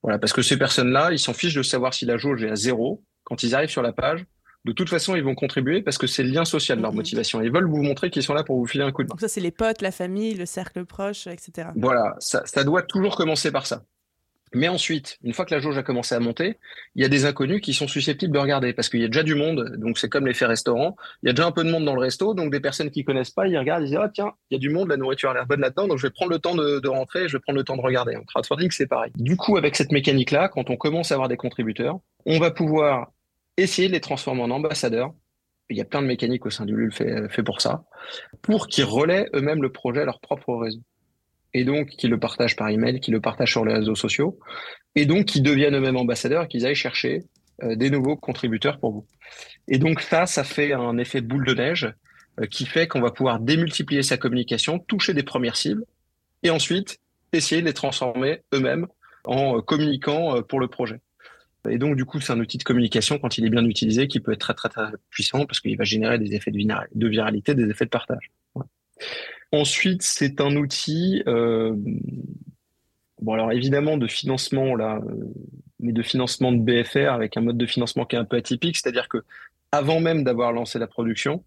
Voilà, 0.02 0.18
parce 0.18 0.34
que 0.34 0.42
ces 0.42 0.58
personnes-là, 0.58 1.12
ils 1.12 1.20
s'en 1.20 1.34
fichent 1.34 1.56
de 1.56 1.64
savoir 1.64 1.94
si 1.94 2.06
la 2.06 2.18
jauge 2.18 2.44
est 2.44 2.50
à 2.50 2.56
zéro. 2.56 3.04
Quand 3.24 3.44
ils 3.44 3.54
arrivent 3.54 3.70
sur 3.70 3.82
la 3.82 3.94
page, 3.94 4.26
de 4.66 4.72
toute 4.72 4.90
façon, 4.90 5.16
ils 5.16 5.24
vont 5.24 5.36
contribuer 5.36 5.82
parce 5.82 5.98
que 5.98 6.08
c'est 6.08 6.24
le 6.24 6.30
lien 6.30 6.46
social 6.46 6.78
de 6.78 6.82
leur 6.82 6.92
mhm. 6.92 6.98
motivation. 6.98 7.42
Ils 7.42 7.52
veulent 7.52 7.70
vous 7.70 7.82
montrer 7.82 8.10
qu'ils 8.10 8.24
sont 8.24 8.34
là 8.34 8.44
pour 8.44 8.58
vous 8.58 8.66
filer 8.66 8.84
un 8.84 8.92
coup 8.92 9.04
de 9.04 9.08
main. 9.08 9.14
Donc 9.14 9.22
ça, 9.22 9.28
c'est 9.28 9.42
les 9.42 9.52
potes, 9.52 9.82
la 9.82 9.92
famille, 9.92 10.34
le 10.34 10.46
cercle 10.46 10.86
proche, 10.86 11.28
etc. 11.28 11.70
Voilà, 11.76 12.16
ça, 12.20 12.44
ça 12.46 12.64
doit 12.64 12.82
toujours 12.82 13.16
commencer 13.16 13.52
par 13.52 13.66
ça. 13.66 13.84
Mais 14.54 14.68
ensuite, 14.68 15.18
une 15.24 15.34
fois 15.34 15.46
que 15.46 15.54
la 15.54 15.60
jauge 15.60 15.78
a 15.78 15.84
commencé 15.84 16.16
à 16.16 16.20
monter, 16.20 16.58
il 16.96 17.02
y 17.02 17.06
a 17.06 17.10
des 17.10 17.26
inconnus 17.26 17.62
qui 17.62 17.74
sont 17.74 17.88
susceptibles 17.88 18.34
de 18.34 18.40
regarder 18.40 18.74
parce 18.74 18.90
qu'il 18.90 19.02
y 19.02 19.04
a 19.04 19.08
déjà 19.08 19.24
du 19.24 19.36
monde. 19.36 19.76
Donc 19.78 19.98
c'est 19.98 20.10
comme 20.10 20.26
l'effet 20.26 20.46
restaurant. 20.46 20.96
Il 21.22 21.28
y 21.28 21.30
a 21.30 21.34
déjà 21.34 21.48
un 21.48 21.52
peu 21.52 21.64
de 21.64 21.70
monde 21.70 21.86
dans 21.86 21.94
le 21.94 22.02
resto, 22.02 22.34
donc 22.34 22.52
des 22.52 22.60
personnes 22.60 22.90
qui 22.90 23.04
connaissent 23.04 23.32
pas, 23.32 23.48
ils 23.48 23.58
regardent, 23.58 23.84
ils 23.84 23.90
disent 23.90 24.00
ah 24.02 24.10
tiens, 24.14 24.34
il 24.50 24.56
y 24.56 24.58
a 24.58 24.60
du 24.60 24.70
monde, 24.70 24.90
la 24.90 24.98
nourriture 24.98 25.30
a 25.30 25.34
l'air 25.34 25.46
bonne 25.46 25.62
là-dedans, 25.62 25.88
donc 25.88 25.98
je 25.98 26.08
vais 26.08 26.12
prendre 26.12 26.32
le 26.32 26.40
temps 26.40 26.56
de, 26.56 26.88
rentrer, 26.88 27.28
je 27.28 27.38
vais 27.38 27.42
prendre 27.42 27.58
le 27.58 27.64
temps 27.64 27.78
de 27.78 27.82
regarder. 27.82 28.16
En 28.16 28.24
crowdfunding, 28.24 28.72
c'est 28.72 28.88
pareil. 28.88 29.12
Du 29.16 29.36
coup, 29.38 29.58
avec 29.58 29.76
cette 29.76 29.92
mécanique-là, 29.92 30.50
quand 30.50 30.70
on 30.70 30.78
commence 30.78 31.12
à 31.12 31.16
avoir 31.16 31.30
des 31.30 31.38
contributeurs, 31.38 32.00
on 32.26 32.40
va 32.40 32.52
pouvoir 32.52 33.12
essayer 33.58 33.88
de 33.88 33.94
les 33.94 34.02
transformer 34.02 34.42
en 34.42 34.52
ambassadeurs. 34.52 35.14
Il 35.70 35.78
y 35.78 35.82
a 35.82 35.86
plein 35.86 36.02
de 36.02 36.08
mécaniques 36.08 36.48
au 36.48 36.50
sein 36.50 36.66
du 36.66 36.76
LUL 36.76 36.92
fait, 36.92 37.30
fait 37.30 37.44
pour 37.44 37.62
ça, 37.62 37.84
pour 38.42 38.68
qu'ils 38.68 38.86
relaient 38.86 39.30
eux-mêmes 39.36 39.62
le 39.62 39.72
projet 39.72 40.02
à 40.02 40.06
leur 40.06 40.20
propre 40.20 40.56
réseau. 40.56 40.82
Et 41.54 41.64
donc, 41.64 41.90
qu'ils 41.90 42.10
le 42.10 42.20
partagent 42.20 42.56
par 42.56 42.70
email, 42.70 43.00
qu'ils 43.00 43.14
le 43.14 43.22
partagent 43.22 43.52
sur 43.52 43.66
les 43.66 43.74
réseaux 43.74 43.96
sociaux, 43.96 44.40
et 44.96 45.06
donc 45.06 45.26
qu'ils 45.26 45.44
deviennent 45.44 45.76
eux-mêmes 45.76 45.98
ambassadeurs 45.98 46.48
qu'ils 46.48 46.66
aillent 46.66 46.76
chercher 46.76 47.24
euh, 47.64 47.76
des 47.76 47.90
nouveaux 47.90 48.16
contributeurs 48.16 48.80
pour 48.80 48.92
vous. 48.92 49.06
Et 49.68 49.78
donc 49.78 50.02
ça, 50.02 50.26
ça 50.26 50.44
fait 50.44 50.74
un 50.74 50.98
effet 50.98 51.22
boule 51.22 51.46
de 51.46 51.54
neige 51.54 51.94
euh, 52.40 52.46
qui 52.46 52.66
fait 52.66 52.88
qu'on 52.88 53.02
va 53.02 53.12
pouvoir 53.12 53.40
démultiplier 53.40 54.04
sa 54.04 54.18
communication, 54.18 54.80
toucher 54.80 55.14
des 55.14 55.24
premières 55.24 55.56
cibles, 55.56 55.84
et 56.44 56.52
ensuite 56.52 57.00
essayer 57.34 57.62
de 57.62 57.68
les 57.68 57.74
transformer 57.74 58.42
eux-mêmes 58.54 58.88
en 59.26 59.58
euh, 59.58 59.62
communiquant 59.62 60.42
pour 60.44 60.60
le 60.60 60.68
projet. 60.68 61.00
Et 61.70 61.78
donc, 61.78 61.98
du 61.98 62.06
coup, 62.06 62.22
c'est 62.22 62.32
un 62.32 62.40
outil 62.40 62.58
de 62.58 62.64
communication 62.64 63.20
quand 63.20 63.38
il 63.38 63.46
est 63.46 63.50
bien 63.50 63.66
utilisé 63.66 64.08
qui 64.08 64.22
peut 64.22 64.32
être 64.32 64.40
très, 64.40 64.54
très, 64.54 64.70
très 64.70 64.92
puissant 65.10 65.46
parce 65.46 65.60
qu'il 65.60 65.78
va 65.78 65.84
générer 65.84 66.18
des 66.18 66.34
effets 66.34 66.52
de 66.52 67.08
viralité, 67.08 67.54
des 67.54 67.70
effets 67.70 67.84
de 67.84 67.90
partage. 67.90 68.32
Ensuite, 69.52 70.04
c'est 70.04 70.42
un 70.42 70.56
outil, 70.56 71.24
euh, 71.28 71.74
bon, 73.22 73.34
alors 73.34 73.52
évidemment, 73.52 73.98
de 73.98 74.08
financement, 74.08 74.76
là, 74.76 75.00
euh, 75.04 75.34
mais 75.80 75.92
de 75.92 76.04
financement 76.04 76.52
de 76.52 76.60
BFR 76.60 77.12
avec 77.12 77.38
un 77.38 77.42
mode 77.42 77.58
de 77.58 77.66
financement 77.66 78.06
qui 78.06 78.16
est 78.16 78.20
un 78.20 78.26
peu 78.26 78.38
atypique, 78.38 78.78
c'est-à-dire 78.78 79.08
que 79.08 79.24
avant 79.72 80.00
même 80.00 80.24
d'avoir 80.24 80.52
lancé 80.52 80.80
la 80.80 80.88
production, 80.88 81.44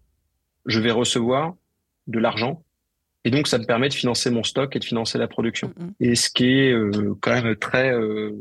je 0.65 0.79
vais 0.79 0.91
recevoir 0.91 1.55
de 2.07 2.19
l'argent 2.19 2.63
et 3.25 3.31
donc, 3.31 3.47
ça 3.47 3.57
me 3.57 3.63
permet 3.63 3.89
de 3.89 3.93
financer 3.93 4.29
mon 4.29 4.43
stock 4.43 4.75
et 4.75 4.79
de 4.79 4.83
financer 4.83 5.17
la 5.17 5.27
production. 5.27 5.73
Mm, 5.77 5.83
mm. 5.83 5.93
Et 6.01 6.15
ce 6.15 6.29
qui 6.29 6.45
est 6.45 6.71
euh, 6.71 7.15
quand 7.21 7.31
même 7.31 7.55
très 7.55 7.93
euh, 7.93 8.31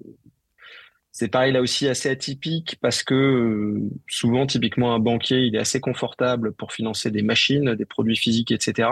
c'est 1.13 1.29
pareil 1.29 1.53
là 1.53 1.61
aussi 1.61 1.87
assez 1.89 2.09
atypique 2.09 2.79
parce 2.81 3.03
que 3.03 3.15
euh, 3.15 3.91
souvent, 4.09 4.47
typiquement, 4.47 4.95
un 4.95 4.99
banquier, 4.99 5.41
il 5.41 5.55
est 5.55 5.59
assez 5.59 5.79
confortable 5.79 6.53
pour 6.53 6.73
financer 6.73 7.11
des 7.11 7.21
machines, 7.21 7.75
des 7.75 7.85
produits 7.85 8.17
physiques, 8.17 8.51
etc. 8.51 8.89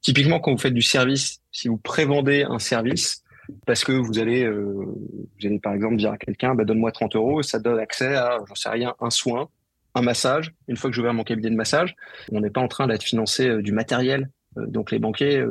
Typiquement, 0.00 0.40
quand 0.40 0.52
vous 0.52 0.58
faites 0.58 0.72
du 0.72 0.82
service, 0.82 1.42
si 1.52 1.68
vous 1.68 1.76
prévendez 1.76 2.46
un 2.48 2.58
service, 2.58 3.22
parce 3.66 3.84
que 3.84 3.92
vous 3.92 4.18
allez, 4.18 4.44
euh, 4.44 4.62
vous 4.62 5.46
allez 5.46 5.58
par 5.58 5.74
exemple 5.74 5.96
dire 5.96 6.10
à 6.10 6.16
quelqu'un, 6.16 6.54
bah, 6.54 6.64
donne-moi 6.64 6.90
30 6.90 7.16
euros, 7.16 7.42
ça 7.42 7.58
donne 7.58 7.78
accès 7.78 8.14
à, 8.14 8.38
j'en 8.48 8.54
sais 8.54 8.70
rien, 8.70 8.94
un 8.98 9.10
soin, 9.10 9.50
un 9.94 10.00
massage. 10.00 10.54
Une 10.68 10.76
fois 10.78 10.88
que 10.88 10.96
j'ouvre 10.96 11.12
mon 11.12 11.24
cabinet 11.24 11.50
de 11.50 11.56
massage, 11.56 11.96
on 12.32 12.40
n'est 12.40 12.50
pas 12.50 12.62
en 12.62 12.68
train 12.68 12.86
d'être 12.86 13.02
financé 13.02 13.46
euh, 13.46 13.60
du 13.60 13.72
matériel. 13.72 14.30
donc 14.56 14.90
les 14.90 14.98
banquiers, 14.98 15.44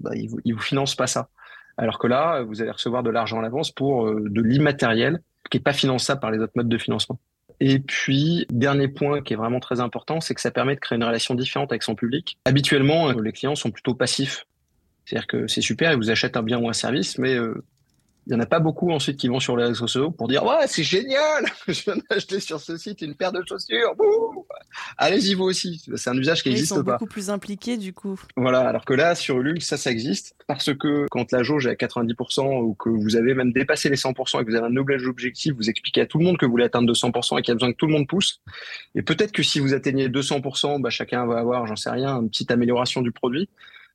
bah, 0.00 0.12
ils, 0.14 0.30
vous, 0.30 0.40
ils 0.46 0.54
vous 0.54 0.62
financent 0.62 0.96
pas 0.96 1.06
ça. 1.06 1.28
Alors 1.76 1.98
que 1.98 2.06
là, 2.06 2.42
vous 2.42 2.62
allez 2.62 2.70
recevoir 2.70 3.02
de 3.02 3.10
l'argent 3.10 3.38
à 3.38 3.42
l'avance 3.42 3.70
pour 3.70 4.10
de 4.10 4.40
l'immatériel 4.40 5.20
qui 5.48 5.58
est 5.58 5.62
pas 5.62 5.72
finançable 5.72 6.20
par 6.20 6.30
les 6.30 6.38
autres 6.38 6.52
modes 6.56 6.68
de 6.68 6.78
financement. 6.78 7.18
Et 7.60 7.80
puis, 7.80 8.46
dernier 8.50 8.88
point 8.88 9.20
qui 9.20 9.32
est 9.32 9.36
vraiment 9.36 9.60
très 9.60 9.80
important, 9.80 10.20
c'est 10.20 10.34
que 10.34 10.40
ça 10.40 10.50
permet 10.50 10.74
de 10.74 10.80
créer 10.80 10.96
une 10.96 11.04
relation 11.04 11.34
différente 11.34 11.72
avec 11.72 11.82
son 11.82 11.94
public. 11.94 12.38
Habituellement, 12.44 13.10
euh, 13.10 13.20
les 13.20 13.32
clients 13.32 13.56
sont 13.56 13.70
plutôt 13.70 13.94
passifs. 13.94 14.46
C'est-à-dire 15.04 15.26
que 15.26 15.46
c'est 15.48 15.60
super, 15.60 15.92
ils 15.92 15.96
vous 15.96 16.10
achètent 16.10 16.36
un 16.36 16.42
bien 16.42 16.58
ou 16.58 16.68
un 16.68 16.74
service, 16.74 17.18
mais 17.18 17.34
euh, 17.34 17.64
il 18.28 18.34
y 18.34 18.36
en 18.36 18.40
a 18.40 18.46
pas 18.46 18.60
beaucoup 18.60 18.92
ensuite 18.92 19.16
qui 19.16 19.28
vont 19.28 19.40
sur 19.40 19.56
les 19.56 19.64
réseaux 19.64 19.86
sociaux 19.86 20.10
pour 20.10 20.28
dire 20.28 20.44
ouais 20.44 20.66
c'est 20.66 20.82
génial, 20.82 21.46
je 21.66 21.82
viens 21.82 21.96
d'acheter 22.10 22.40
sur 22.40 22.60
ce 22.60 22.76
site 22.76 23.00
une 23.00 23.14
paire 23.14 23.32
de 23.32 23.42
chaussures. 23.48 23.94
Allez-y 24.98 25.32
vous 25.32 25.44
aussi. 25.44 25.82
C'est 25.96 26.10
un 26.10 26.16
usage 26.16 26.42
qui 26.42 26.50
n'existe 26.50 26.74
pas. 26.74 26.74
Ils 26.74 26.84
sont 26.84 26.92
beaucoup 26.92 27.06
plus 27.06 27.30
impliqués 27.30 27.78
du 27.78 27.94
coup. 27.94 28.20
Voilà, 28.36 28.68
alors 28.68 28.84
que 28.84 28.92
là 28.92 29.14
sur 29.14 29.40
Ulule 29.40 29.62
ça 29.62 29.78
ça 29.78 29.90
existe 29.90 30.34
parce 30.46 30.74
que 30.74 31.06
quand 31.10 31.32
la 31.32 31.42
jauge 31.42 31.66
est 31.66 31.70
à 31.70 31.74
90% 31.74 32.62
ou 32.62 32.74
que 32.74 32.90
vous 32.90 33.16
avez 33.16 33.32
même 33.32 33.52
dépassé 33.52 33.88
les 33.88 33.96
100% 33.96 34.42
et 34.42 34.44
que 34.44 34.50
vous 34.50 34.56
avez 34.56 34.66
un 34.66 34.70
nouvel 34.70 35.06
objectif, 35.06 35.54
vous 35.54 35.70
expliquez 35.70 36.02
à 36.02 36.06
tout 36.06 36.18
le 36.18 36.24
monde 36.24 36.36
que 36.36 36.44
vous 36.44 36.52
voulez 36.52 36.64
atteindre 36.64 36.92
200% 36.92 37.38
et 37.38 37.42
qu'il 37.42 37.50
y 37.50 37.52
a 37.52 37.54
besoin 37.54 37.72
que 37.72 37.76
tout 37.76 37.86
le 37.86 37.92
monde 37.92 38.06
pousse. 38.06 38.42
Et 38.94 39.02
peut-être 39.02 39.32
que 39.32 39.42
si 39.42 39.58
vous 39.58 39.72
atteignez 39.72 40.08
200%, 40.08 40.82
bah, 40.82 40.90
chacun 40.90 41.24
va 41.26 41.38
avoir, 41.38 41.66
j'en 41.66 41.76
sais 41.76 41.90
rien, 41.90 42.20
une 42.20 42.28
petite 42.28 42.50
amélioration 42.50 43.00
du 43.00 43.10
produit 43.10 43.48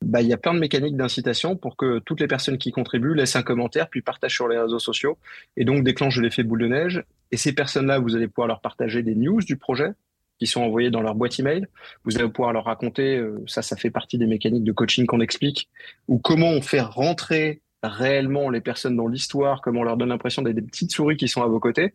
bah, 0.04 0.22
il 0.22 0.28
y 0.28 0.32
a 0.32 0.36
plein 0.36 0.54
de 0.54 0.58
mécaniques 0.58 0.96
d'incitation 0.96 1.56
pour 1.56 1.76
que 1.76 1.98
toutes 2.00 2.20
les 2.20 2.26
personnes 2.26 2.58
qui 2.58 2.70
contribuent 2.70 3.14
laissent 3.14 3.36
un 3.36 3.42
commentaire, 3.42 3.88
puis 3.88 4.02
partagent 4.02 4.34
sur 4.34 4.48
les 4.48 4.58
réseaux 4.58 4.78
sociaux, 4.78 5.18
et 5.56 5.64
donc 5.64 5.84
déclenchent 5.84 6.20
l'effet 6.20 6.42
boule 6.42 6.60
de 6.60 6.68
neige. 6.68 7.04
Et 7.32 7.36
ces 7.36 7.52
personnes-là, 7.52 7.98
vous 7.98 8.14
allez 8.14 8.28
pouvoir 8.28 8.48
leur 8.48 8.60
partager 8.60 9.02
des 9.02 9.14
news 9.14 9.40
du 9.40 9.56
projet 9.56 9.90
qui 10.38 10.46
sont 10.46 10.62
envoyées 10.62 10.90
dans 10.90 11.00
leur 11.00 11.14
boîte 11.14 11.38
email. 11.38 11.66
Vous 12.04 12.16
allez 12.18 12.28
pouvoir 12.28 12.52
leur 12.52 12.64
raconter, 12.64 13.16
euh, 13.16 13.42
ça, 13.46 13.62
ça 13.62 13.76
fait 13.76 13.90
partie 13.90 14.18
des 14.18 14.26
mécaniques 14.26 14.64
de 14.64 14.72
coaching 14.72 15.06
qu'on 15.06 15.20
explique, 15.20 15.68
ou 16.08 16.18
comment 16.18 16.50
on 16.50 16.60
fait 16.60 16.80
rentrer 16.80 17.62
réellement 17.82 18.50
les 18.50 18.60
personnes 18.60 18.96
dans 18.96 19.06
l'histoire, 19.06 19.60
comment 19.60 19.80
on 19.80 19.84
leur 19.84 19.96
donne 19.96 20.08
l'impression 20.08 20.42
d'être 20.42 20.56
des 20.56 20.62
petites 20.62 20.92
souris 20.92 21.16
qui 21.16 21.28
sont 21.28 21.42
à 21.42 21.46
vos 21.46 21.60
côtés. 21.60 21.92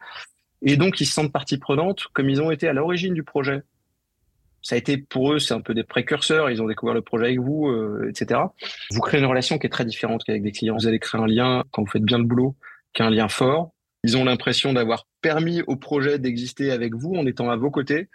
Et 0.61 0.77
donc, 0.77 0.99
ils 1.01 1.05
se 1.05 1.13
sentent 1.13 1.31
partie 1.31 1.57
prenante 1.57 2.07
comme 2.13 2.29
ils 2.29 2.41
ont 2.41 2.51
été 2.51 2.67
à 2.67 2.73
l'origine 2.73 3.13
du 3.13 3.23
projet. 3.23 3.61
Ça 4.61 4.75
a 4.75 4.77
été 4.77 4.97
pour 4.97 5.33
eux, 5.33 5.39
c'est 5.39 5.53
un 5.53 5.61
peu 5.61 5.73
des 5.73 5.83
précurseurs. 5.83 6.49
Ils 6.49 6.61
ont 6.61 6.67
découvert 6.67 6.93
le 6.93 7.01
projet 7.01 7.25
avec 7.25 7.39
vous, 7.39 7.67
euh, 7.67 8.09
etc. 8.09 8.41
Vous 8.91 9.01
créez 9.01 9.19
une 9.19 9.25
relation 9.25 9.57
qui 9.57 9.67
est 9.67 9.69
très 9.69 9.85
différente 9.85 10.23
qu'avec 10.23 10.43
des 10.43 10.51
clients. 10.51 10.75
Vous 10.77 10.87
allez 10.87 10.99
créer 10.99 11.21
un 11.21 11.27
lien 11.27 11.63
quand 11.71 11.83
vous 11.83 11.89
faites 11.89 12.03
bien 12.03 12.17
le 12.17 12.25
boulot, 12.25 12.55
qui 12.93 13.01
est 13.01 13.05
un 13.05 13.09
lien 13.09 13.29
fort. 13.29 13.71
Ils 14.03 14.17
ont 14.17 14.23
l'impression 14.23 14.73
d'avoir 14.73 15.07
permis 15.21 15.61
au 15.63 15.75
projet 15.75 16.19
d'exister 16.19 16.71
avec 16.71 16.95
vous 16.95 17.15
en 17.15 17.25
étant 17.25 17.49
à 17.49 17.55
vos 17.55 17.71
côtés. 17.71 18.09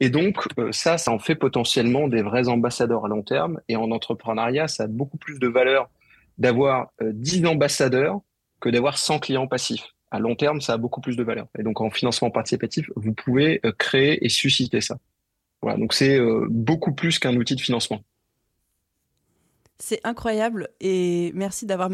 Et 0.00 0.08
donc, 0.08 0.36
euh, 0.58 0.72
ça, 0.72 0.98
ça 0.98 1.12
en 1.12 1.18
fait 1.18 1.34
potentiellement 1.34 2.08
des 2.08 2.22
vrais 2.22 2.48
ambassadeurs 2.48 3.04
à 3.04 3.08
long 3.08 3.22
terme. 3.22 3.60
Et 3.68 3.76
en 3.76 3.90
entrepreneuriat, 3.90 4.66
ça 4.66 4.84
a 4.84 4.86
beaucoup 4.86 5.18
plus 5.18 5.38
de 5.38 5.46
valeur 5.46 5.90
d'avoir 6.38 6.90
euh, 7.02 7.12
10 7.14 7.46
ambassadeurs 7.46 8.20
que 8.60 8.70
d'avoir 8.70 8.98
100 8.98 9.18
clients 9.18 9.46
passifs. 9.46 9.86
À 10.10 10.18
long 10.18 10.34
terme, 10.34 10.60
ça 10.60 10.72
a 10.72 10.76
beaucoup 10.76 11.00
plus 11.00 11.16
de 11.16 11.22
valeur. 11.22 11.46
Et 11.58 11.62
donc, 11.62 11.80
en 11.80 11.90
financement 11.90 12.30
participatif, 12.30 12.90
vous 12.96 13.12
pouvez 13.12 13.60
euh, 13.64 13.72
créer 13.78 14.24
et 14.24 14.28
susciter 14.28 14.80
ça. 14.80 14.96
Voilà, 15.62 15.78
donc 15.78 15.92
c'est 15.92 16.18
euh, 16.18 16.46
beaucoup 16.48 16.92
plus 16.92 17.18
qu'un 17.18 17.36
outil 17.36 17.54
de 17.54 17.60
financement. 17.60 18.02
C'est 19.78 20.00
incroyable 20.04 20.68
et 20.80 21.32
merci 21.34 21.66
d'avoir 21.66 21.90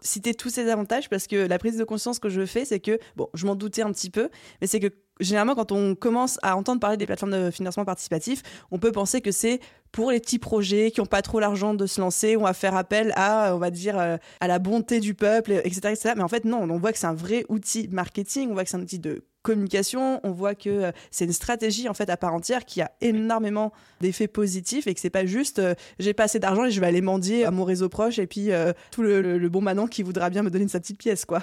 cité 0.00 0.34
tous 0.34 0.50
ces 0.50 0.68
avantages 0.68 1.08
parce 1.08 1.26
que 1.26 1.36
la 1.36 1.58
prise 1.58 1.76
de 1.76 1.84
conscience 1.84 2.18
que 2.18 2.28
je 2.28 2.44
fais, 2.46 2.64
c'est 2.64 2.80
que, 2.80 2.98
bon, 3.16 3.28
je 3.34 3.46
m'en 3.46 3.54
doutais 3.54 3.82
un 3.82 3.92
petit 3.92 4.10
peu, 4.10 4.28
mais 4.60 4.66
c'est 4.66 4.80
que 4.80 4.90
généralement, 5.20 5.54
quand 5.54 5.72
on 5.72 5.94
commence 5.94 6.38
à 6.42 6.56
entendre 6.56 6.80
parler 6.80 6.96
des 6.96 7.06
plateformes 7.06 7.32
de 7.32 7.50
financement 7.50 7.84
participatif, 7.84 8.42
on 8.70 8.78
peut 8.78 8.92
penser 8.92 9.20
que 9.20 9.30
c'est 9.30 9.60
pour 9.92 10.10
les 10.10 10.20
petits 10.20 10.38
projets 10.38 10.90
qui 10.90 11.00
n'ont 11.00 11.06
pas 11.06 11.22
trop 11.22 11.40
l'argent 11.40 11.74
de 11.74 11.86
se 11.86 12.00
lancer, 12.00 12.36
on 12.36 12.42
va 12.42 12.52
faire 12.52 12.76
appel 12.76 13.12
à, 13.16 13.54
on 13.54 13.58
va 13.58 13.70
dire, 13.70 13.98
euh, 13.98 14.16
à 14.40 14.48
la 14.48 14.58
bonté 14.58 15.00
du 15.00 15.14
peuple, 15.14 15.52
etc., 15.64 15.80
etc. 15.90 16.12
Mais 16.16 16.22
en 16.22 16.28
fait, 16.28 16.44
non, 16.44 16.62
on 16.62 16.78
voit 16.78 16.92
que 16.92 16.98
c'est 16.98 17.06
un 17.06 17.14
vrai 17.14 17.44
outil 17.48 17.88
marketing, 17.88 18.50
on 18.50 18.54
voit 18.54 18.64
que 18.64 18.70
c'est 18.70 18.76
un 18.76 18.82
outil 18.82 18.98
de 18.98 19.24
communication, 19.44 20.20
on 20.24 20.32
voit 20.32 20.56
que 20.56 20.68
euh, 20.68 20.92
c'est 21.12 21.24
une 21.24 21.32
stratégie 21.32 21.88
en 21.88 21.94
fait 21.94 22.10
à 22.10 22.16
part 22.16 22.34
entière 22.34 22.64
qui 22.64 22.80
a 22.80 22.90
énormément 23.00 23.72
d'effets 24.00 24.26
positifs 24.26 24.88
et 24.88 24.94
que 24.94 25.00
c'est 25.00 25.10
pas 25.10 25.26
juste 25.26 25.60
euh, 25.60 25.74
j'ai 26.00 26.14
pas 26.14 26.24
assez 26.24 26.40
d'argent 26.40 26.64
et 26.64 26.70
je 26.72 26.80
vais 26.80 26.86
aller 26.86 27.02
mendier 27.02 27.44
à 27.44 27.52
mon 27.52 27.64
réseau 27.64 27.88
proche 27.88 28.18
et 28.18 28.26
puis 28.26 28.50
tout 28.90 29.02
le, 29.02 29.48
bon 29.48 29.60
Manon 29.60 29.86
qui 29.86 30.02
voudra 30.02 30.30
bien 30.30 30.42
me 30.42 30.50
donner 30.50 30.66
sa 30.66 30.80
petite 30.80 30.98
pièce 30.98 31.24
quoi. 31.24 31.42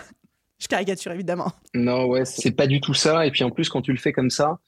Je 0.60 0.68
caricature 0.68 1.12
évidemment. 1.12 1.52
Non, 1.74 2.06
ouais, 2.06 2.26
c'est 2.26 2.52
pas 2.52 2.68
du 2.68 2.82
tout 2.82 2.94
ça. 2.94 3.26
Et 3.26 3.32
puis 3.32 3.44
en 3.44 3.50
plus, 3.50 3.70
quand 3.70 3.82
tu 3.82 3.92
le 3.92 3.98
fais 3.98 4.12
comme 4.14 4.30
ça, 4.30 4.60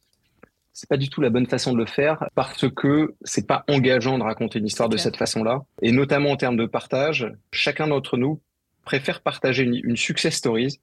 c'est 0.74 0.90
pas 0.90 0.98
du 0.98 1.08
tout 1.08 1.22
la 1.22 1.30
bonne 1.30 1.46
façon 1.46 1.72
de 1.74 1.78
le 1.78 1.86
faire 1.86 2.28
parce 2.34 2.68
que 2.68 3.14
c'est 3.24 3.46
pas 3.46 3.64
engageant 3.70 4.18
de 4.18 4.24
raconter 4.24 4.58
une 4.58 4.66
histoire 4.66 4.90
de 4.90 4.98
cette 4.98 5.18
façon-là. 5.18 5.64
Et 5.84 5.92
notamment 5.92 6.32
en 6.32 6.36
termes 6.36 6.58
de 6.58 6.66
partage, 6.66 7.32
chacun 7.52 7.88
d'entre 7.88 8.18
nous 8.18 8.42
préfère 8.84 9.22
partager 9.22 9.64
une, 9.64 9.80
une 9.84 9.96
success 9.96 10.36
stories, 10.36 10.80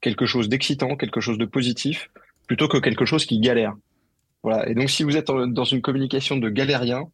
quelque 0.00 0.26
chose 0.26 0.48
d'excitant, 0.48 0.96
quelque 0.96 1.20
chose 1.20 1.38
de 1.38 1.44
positif, 1.44 2.10
plutôt 2.46 2.68
que 2.68 2.78
quelque 2.78 3.04
chose 3.04 3.26
qui 3.26 3.40
galère. 3.40 3.74
Voilà. 4.42 4.68
Et 4.68 4.74
donc, 4.74 4.90
si 4.90 5.02
vous 5.02 5.16
êtes 5.16 5.26
dans 5.26 5.64
une 5.64 5.82
communication 5.82 6.36
de 6.36 6.48
galérien, 6.48 7.08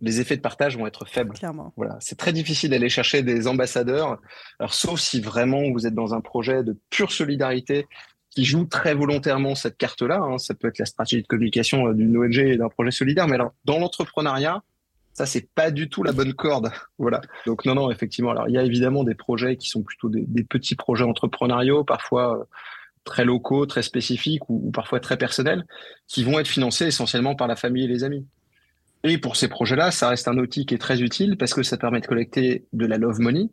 les 0.00 0.20
effets 0.20 0.36
de 0.36 0.42
partage 0.42 0.76
vont 0.76 0.86
être 0.86 1.06
faibles. 1.06 1.34
Clairement. 1.34 1.72
Voilà, 1.76 1.96
c'est 2.00 2.16
très 2.16 2.32
difficile 2.32 2.70
d'aller 2.70 2.88
chercher 2.88 3.22
des 3.22 3.48
ambassadeurs. 3.48 4.18
Alors, 4.58 4.74
sauf 4.74 5.00
si 5.00 5.20
vraiment 5.20 5.70
vous 5.72 5.86
êtes 5.86 5.94
dans 5.94 6.14
un 6.14 6.20
projet 6.20 6.62
de 6.62 6.76
pure 6.90 7.12
solidarité 7.12 7.86
qui 8.30 8.44
joue 8.44 8.64
très 8.66 8.94
volontairement 8.94 9.54
cette 9.54 9.76
carte-là. 9.76 10.20
Hein. 10.22 10.38
Ça 10.38 10.54
peut 10.54 10.68
être 10.68 10.78
la 10.78 10.86
stratégie 10.86 11.22
de 11.22 11.26
communication 11.26 11.88
euh, 11.88 11.94
d'une 11.94 12.16
ONG 12.16 12.38
et 12.38 12.56
d'un 12.56 12.68
projet 12.68 12.90
solidaire. 12.90 13.26
Mais 13.26 13.34
alors, 13.34 13.52
dans 13.64 13.78
l'entrepreneuriat, 13.78 14.62
ça, 15.18 15.26
c'est 15.26 15.48
pas 15.52 15.72
du 15.72 15.88
tout 15.88 16.04
la 16.04 16.12
bonne 16.12 16.32
corde. 16.32 16.70
Voilà. 16.96 17.20
Donc, 17.44 17.64
non, 17.64 17.74
non, 17.74 17.90
effectivement. 17.90 18.30
Alors, 18.30 18.48
il 18.48 18.54
y 18.54 18.58
a 18.58 18.62
évidemment 18.62 19.02
des 19.02 19.16
projets 19.16 19.56
qui 19.56 19.68
sont 19.68 19.82
plutôt 19.82 20.08
des, 20.08 20.44
petits 20.44 20.76
projets 20.76 21.02
entrepreneuriaux, 21.02 21.82
parfois 21.82 22.38
euh, 22.38 22.44
très 23.02 23.24
locaux, 23.24 23.66
très 23.66 23.82
spécifiques 23.82 24.48
ou 24.48 24.70
parfois 24.70 25.00
très 25.00 25.16
personnels, 25.16 25.66
qui 26.06 26.22
vont 26.22 26.38
être 26.38 26.46
financés 26.46 26.86
essentiellement 26.86 27.34
par 27.34 27.48
la 27.48 27.56
famille 27.56 27.82
et 27.82 27.88
les 27.88 28.04
amis. 28.04 28.24
Et 29.02 29.18
pour 29.18 29.34
ces 29.34 29.48
projets-là, 29.48 29.90
ça 29.90 30.08
reste 30.08 30.28
un 30.28 30.38
outil 30.38 30.66
qui 30.66 30.74
est 30.74 30.78
très 30.78 31.02
utile 31.02 31.36
parce 31.36 31.52
que 31.52 31.64
ça 31.64 31.76
permet 31.76 32.00
de 32.00 32.06
collecter 32.06 32.66
de 32.72 32.86
la 32.86 32.96
love 32.96 33.18
money. 33.18 33.48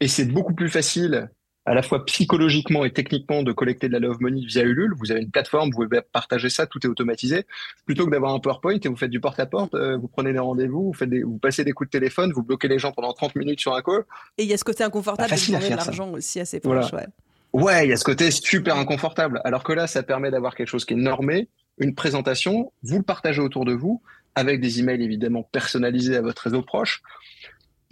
Et 0.00 0.08
c'est 0.08 0.26
beaucoup 0.26 0.54
plus 0.54 0.68
facile, 0.68 1.30
à 1.64 1.74
la 1.74 1.82
fois 1.82 2.04
psychologiquement 2.06 2.84
et 2.84 2.92
techniquement, 2.92 3.42
de 3.42 3.52
collecter 3.52 3.88
de 3.88 3.92
la 3.92 4.00
love 4.00 4.20
money 4.20 4.44
via 4.44 4.62
Ulule. 4.62 4.94
Vous 4.96 5.12
avez 5.12 5.20
une 5.20 5.30
plateforme, 5.30 5.70
vous 5.70 5.84
pouvez 5.84 6.00
partager 6.00 6.48
ça, 6.48 6.66
tout 6.66 6.84
est 6.84 6.88
automatisé. 6.88 7.46
Plutôt 7.86 8.06
que 8.06 8.10
d'avoir 8.10 8.34
un 8.34 8.40
PowerPoint 8.40 8.78
et 8.82 8.88
vous 8.88 8.96
faites 8.96 9.10
du 9.10 9.20
porte-à-porte, 9.20 9.74
euh, 9.74 9.96
vous 9.96 10.08
prenez 10.08 10.32
des 10.32 10.40
rendez-vous, 10.40 10.86
vous, 10.86 10.92
faites 10.92 11.10
des, 11.10 11.22
vous 11.22 11.38
passez 11.38 11.64
des 11.64 11.72
coups 11.72 11.88
de 11.88 11.98
téléphone, 11.98 12.32
vous 12.32 12.42
bloquez 12.42 12.68
les 12.68 12.78
gens 12.78 12.92
pendant 12.92 13.12
30 13.12 13.36
minutes 13.36 13.60
sur 13.60 13.74
un 13.74 13.82
call. 13.82 14.04
Et 14.38 14.42
il 14.42 14.48
y 14.48 14.52
a 14.52 14.56
ce 14.56 14.64
côté 14.64 14.82
inconfortable 14.82 15.30
bah, 15.30 15.36
de 15.36 15.70
de 15.70 15.76
l'argent 15.76 16.10
aussi 16.10 16.40
à 16.40 16.44
ces 16.44 16.58
proches. 16.58 16.90
Voilà. 16.90 17.06
Ouais. 17.52 17.62
ouais, 17.62 17.86
il 17.86 17.90
y 17.90 17.92
a 17.92 17.96
ce 17.96 18.04
côté 18.04 18.30
super 18.30 18.76
inconfortable. 18.76 19.40
Alors 19.44 19.62
que 19.62 19.72
là, 19.72 19.86
ça 19.86 20.02
permet 20.02 20.30
d'avoir 20.30 20.56
quelque 20.56 20.68
chose 20.68 20.84
qui 20.84 20.94
est 20.94 20.96
normé, 20.96 21.48
une 21.78 21.94
présentation, 21.94 22.72
vous 22.82 22.98
le 22.98 23.02
partagez 23.02 23.40
autour 23.40 23.64
de 23.64 23.72
vous 23.72 24.02
avec 24.34 24.60
des 24.60 24.80
emails 24.80 25.02
évidemment 25.02 25.42
personnalisés 25.42 26.16
à 26.16 26.22
votre 26.22 26.42
réseau 26.42 26.62
proche. 26.62 27.02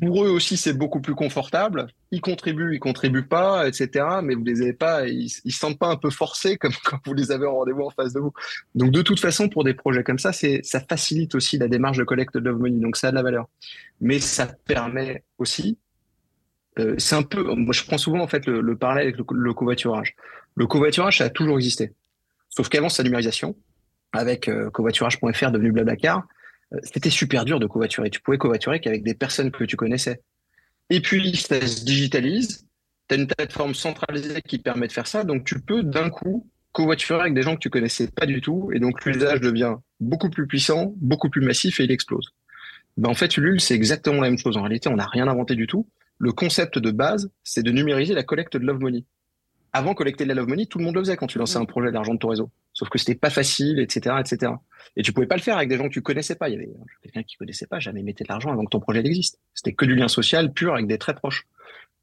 Pour 0.01 0.25
eux 0.25 0.31
aussi, 0.31 0.57
c'est 0.57 0.73
beaucoup 0.73 1.01
plus 1.01 1.15
confortable. 1.15 1.87
Ils 2.11 2.21
contribuent, 2.21 2.75
ils 2.75 2.81
contribuent 2.81 3.27
pas, 3.27 3.69
etc. 3.69 4.05
Mais 4.23 4.35
vous 4.35 4.45
les 4.45 4.63
avez 4.63 4.73
pas, 4.73 5.07
ils, 5.07 5.31
ils 5.45 5.53
se 5.53 5.59
sentent 5.59 5.79
pas 5.79 5.89
un 5.89 5.97
peu 5.97 6.11
forcés 6.11 6.57
comme 6.57 6.73
quand 6.85 6.99
vous 7.07 7.15
les 7.15 7.31
avez 7.31 7.47
en 7.47 7.55
rendez-vous 7.57 7.83
en 7.83 7.91
face 7.91 8.13
de 8.13 8.21
vous. 8.21 8.33
Donc 8.75 8.91
de 8.93 9.03
toute 9.03 9.21
façon, 9.21 9.49
pour 9.49 9.65
des 9.65 9.75
projets 9.75 10.03
comme 10.03 10.19
ça, 10.19 10.33
c'est 10.33 10.61
ça 10.63 10.81
facilite 10.81 11.35
aussi 11.35 11.59
la 11.59 11.69
démarche 11.69 11.99
de 11.99 12.05
collecte 12.05 12.37
de 12.37 12.51
money. 12.51 12.81
Donc 12.81 12.97
ça 12.97 13.09
a 13.09 13.11
de 13.11 13.17
la 13.17 13.23
valeur. 13.23 13.49
Mais 14.01 14.19
ça 14.21 14.47
permet 14.67 15.25
aussi, 15.39 15.79
euh, 16.79 16.95
c'est 16.99 17.17
un 17.17 17.23
peu, 17.23 17.43
moi 17.55 17.73
je 17.73 17.85
prends 17.85 17.99
souvent 17.99 18.21
en 18.21 18.29
fait 18.29 18.47
le, 18.47 18.61
le 18.61 18.77
parallèle 18.77 19.09
avec 19.09 19.19
le, 19.19 19.25
le 19.31 19.55
covoiturage. 19.55 20.15
Le 20.57 20.67
covoiturage, 20.67 21.19
ça 21.19 21.25
a 21.25 21.31
toujours 21.31 21.57
existé. 21.57 21.93
Sauf 22.49 22.69
qu'avant 22.69 22.89
sa 22.89 23.03
numérisation, 23.03 23.57
avec 24.13 24.49
euh, 24.49 24.71
covoiturage.fr 24.71 25.51
devenu 25.51 25.73
Blablacar, 25.73 26.27
c'était 26.83 27.11
super 27.11 27.45
dur 27.45 27.61
de 27.61 27.67
covoiturer. 27.67 28.11
Tu 28.11 28.21
pouvais 28.21 28.39
covoiturer 28.39 28.81
qu'avec 28.81 29.03
des 29.03 29.15
personnes 29.15 29.51
que 29.51 29.65
tu 29.65 29.77
connaissais. 29.77 30.21
Et 30.89 31.01
puis, 31.01 31.37
ça 31.37 31.65
se 31.67 31.85
digitalise. 31.85 32.67
Tu 33.09 33.15
as 33.15 33.19
une 33.19 33.27
plateforme 33.27 33.75
centralisée 33.75 34.43
qui 34.43 34.59
permet 34.59 34.87
de 34.87 34.93
faire 34.93 35.07
ça. 35.07 35.25
Donc, 35.25 35.45
tu 35.45 35.61
peux 35.61 35.83
d'un 35.83 36.11
coup 36.11 36.47
covoiturer 36.73 37.21
avec 37.21 37.35
des 37.35 37.43
gens 37.43 37.55
que 37.55 37.61
tu 37.61 37.71
connaissais 37.71 38.09
pas 38.09 38.27
du 38.27 38.41
tout. 38.41 38.71
Et 38.73 38.79
donc, 38.79 39.05
l'usage 39.05 39.41
devient 39.41 39.77
beaucoup 39.99 40.31
plus 40.31 40.47
puissant, 40.47 40.95
beaucoup 40.97 41.29
plus 41.29 41.41
massif 41.41 41.81
et 41.81 41.85
il 41.85 41.91
explose. 41.91 42.31
Ben, 42.97 43.09
en 43.09 43.15
fait, 43.15 43.37
Ulule, 43.37 43.61
c'est 43.61 43.75
exactement 43.75 44.21
la 44.21 44.29
même 44.29 44.39
chose. 44.39 44.57
En 44.57 44.63
réalité, 44.63 44.89
on 44.89 44.97
n'a 44.97 45.07
rien 45.07 45.27
inventé 45.29 45.55
du 45.55 45.67
tout. 45.67 45.89
Le 46.19 46.33
concept 46.33 46.79
de 46.79 46.91
base, 46.91 47.31
c'est 47.45 47.63
de 47.63 47.71
numériser 47.71 48.15
la 48.15 48.23
collecte 48.23 48.57
de 48.57 48.65
love 48.65 48.81
money. 48.81 49.05
Avant, 49.73 49.95
collecter 49.95 50.25
de 50.25 50.29
la 50.29 50.35
love 50.35 50.49
money, 50.49 50.67
tout 50.67 50.79
le 50.79 50.85
monde 50.85 50.95
le 50.97 51.01
faisait 51.01 51.17
quand 51.17 51.29
tu 51.29 51.39
lançais 51.39 51.59
un 51.59 51.65
projet 51.65 51.93
d'argent 51.93 52.15
de 52.15 52.19
ton 52.19 52.29
réseau. 52.29 52.51
Sauf 52.73 52.89
que 52.89 52.99
c'était 52.99 53.15
pas 53.15 53.31
facile, 53.31 53.79
etc., 53.79 54.17
etc. 54.19 54.53
Et 54.97 55.03
tu 55.03 55.13
pouvais 55.13 55.27
pas 55.27 55.37
le 55.37 55.43
faire 55.43 55.57
avec 55.57 55.69
des 55.69 55.77
gens 55.77 55.85
que 55.85 55.93
tu 55.93 56.03
connaissais 56.03 56.35
pas. 56.35 56.49
Il 56.49 56.55
y 56.55 56.57
avait 56.57 56.71
quelqu'un 57.03 57.23
qui 57.23 57.37
connaissait 57.37 57.67
pas, 57.67 57.79
jamais 57.79 58.03
mettait 58.03 58.25
de 58.25 58.29
l'argent 58.29 58.51
avant 58.51 58.65
que 58.65 58.71
ton 58.71 58.81
projet 58.81 59.01
existe. 59.01 59.39
C'était 59.55 59.73
que 59.73 59.85
du 59.85 59.95
lien 59.95 60.09
social 60.09 60.53
pur 60.53 60.75
avec 60.75 60.87
des 60.87 60.99
très 60.99 61.15
proches. 61.15 61.47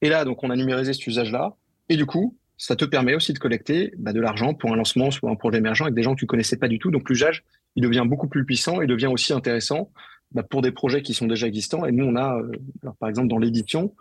Et 0.02 0.10
là, 0.10 0.24
donc, 0.24 0.44
on 0.44 0.50
a 0.50 0.56
numérisé 0.56 0.94
cet 0.94 1.06
usage-là. 1.08 1.56
Et 1.90 1.98
du 1.98 2.06
coup, 2.06 2.38
ça 2.58 2.76
te 2.76 2.86
permet 2.86 3.16
aussi 3.16 3.34
de 3.34 3.40
collecter 3.40 3.94
bah, 3.98 4.14
de 4.14 4.22
l'argent 4.22 4.54
pour 4.54 4.72
un 4.72 4.76
lancement, 4.76 5.12
soit 5.12 5.30
un 5.30 5.36
projet 5.36 5.58
émergent 5.58 5.84
avec 5.84 5.94
des 5.94 6.04
gens 6.04 6.16
que 6.16 6.20
tu 6.20 6.26
connaissais 6.26 6.58
pas 6.58 6.68
du 6.68 6.80
tout. 6.80 6.92
Donc, 6.92 7.10
l'usage, 7.10 7.44
il 7.76 7.84
devient 7.84 8.04
beaucoup 8.06 8.28
plus 8.28 8.46
puissant 8.46 8.82
et 8.82 8.88
devient 8.88 9.08
aussi 9.08 9.34
intéressant 9.34 9.92
bah, 10.32 10.44
pour 10.44 10.62
des 10.62 10.72
projets 10.72 11.02
qui 11.02 11.14
sont 11.14 11.28
déjà 11.28 11.48
existants. 11.48 11.86
Et 11.86 11.92
nous, 11.92 12.06
on 12.06 12.16
a, 12.16 12.38
euh, 12.38 12.52
alors, 12.84 12.96
par 12.96 13.10
exemple, 13.10 13.28
dans 13.28 13.40
l'édition, 13.40 13.94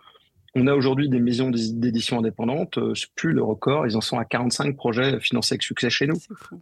on 0.55 0.67
a 0.67 0.73
aujourd'hui 0.73 1.09
des 1.09 1.19
maisons 1.19 1.51
d'édition 1.51 2.19
indépendantes, 2.19 2.77
euh, 2.77 2.95
c'est 2.95 3.09
plus 3.15 3.33
le 3.33 3.43
record, 3.43 3.87
ils 3.87 3.95
en 3.97 4.01
sont 4.01 4.17
à 4.17 4.25
45 4.25 4.75
projets 4.75 5.19
financés 5.19 5.53
avec 5.53 5.63
succès 5.63 5.89
chez 5.89 6.07
nous. 6.07 6.17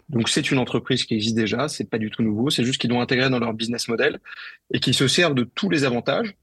Donc 0.09 0.29
c'est 0.29 0.51
une 0.51 0.57
entreprise 0.57 1.05
qui 1.05 1.15
existe 1.15 1.35
déjà, 1.35 1.67
c'est 1.67 1.89
pas 1.89 1.97
du 1.97 2.09
tout 2.09 2.23
nouveau, 2.23 2.49
c'est 2.49 2.63
juste 2.63 2.79
qu'ils 2.81 2.89
l'ont 2.89 3.01
intégré 3.01 3.29
dans 3.29 3.39
leur 3.39 3.53
business 3.53 3.87
model 3.87 4.19
et 4.73 4.79
qu'ils 4.79 4.93
se 4.93 5.07
servent 5.07 5.35
de 5.35 5.43
tous 5.43 5.69
les 5.69 5.83
avantages 5.83 6.35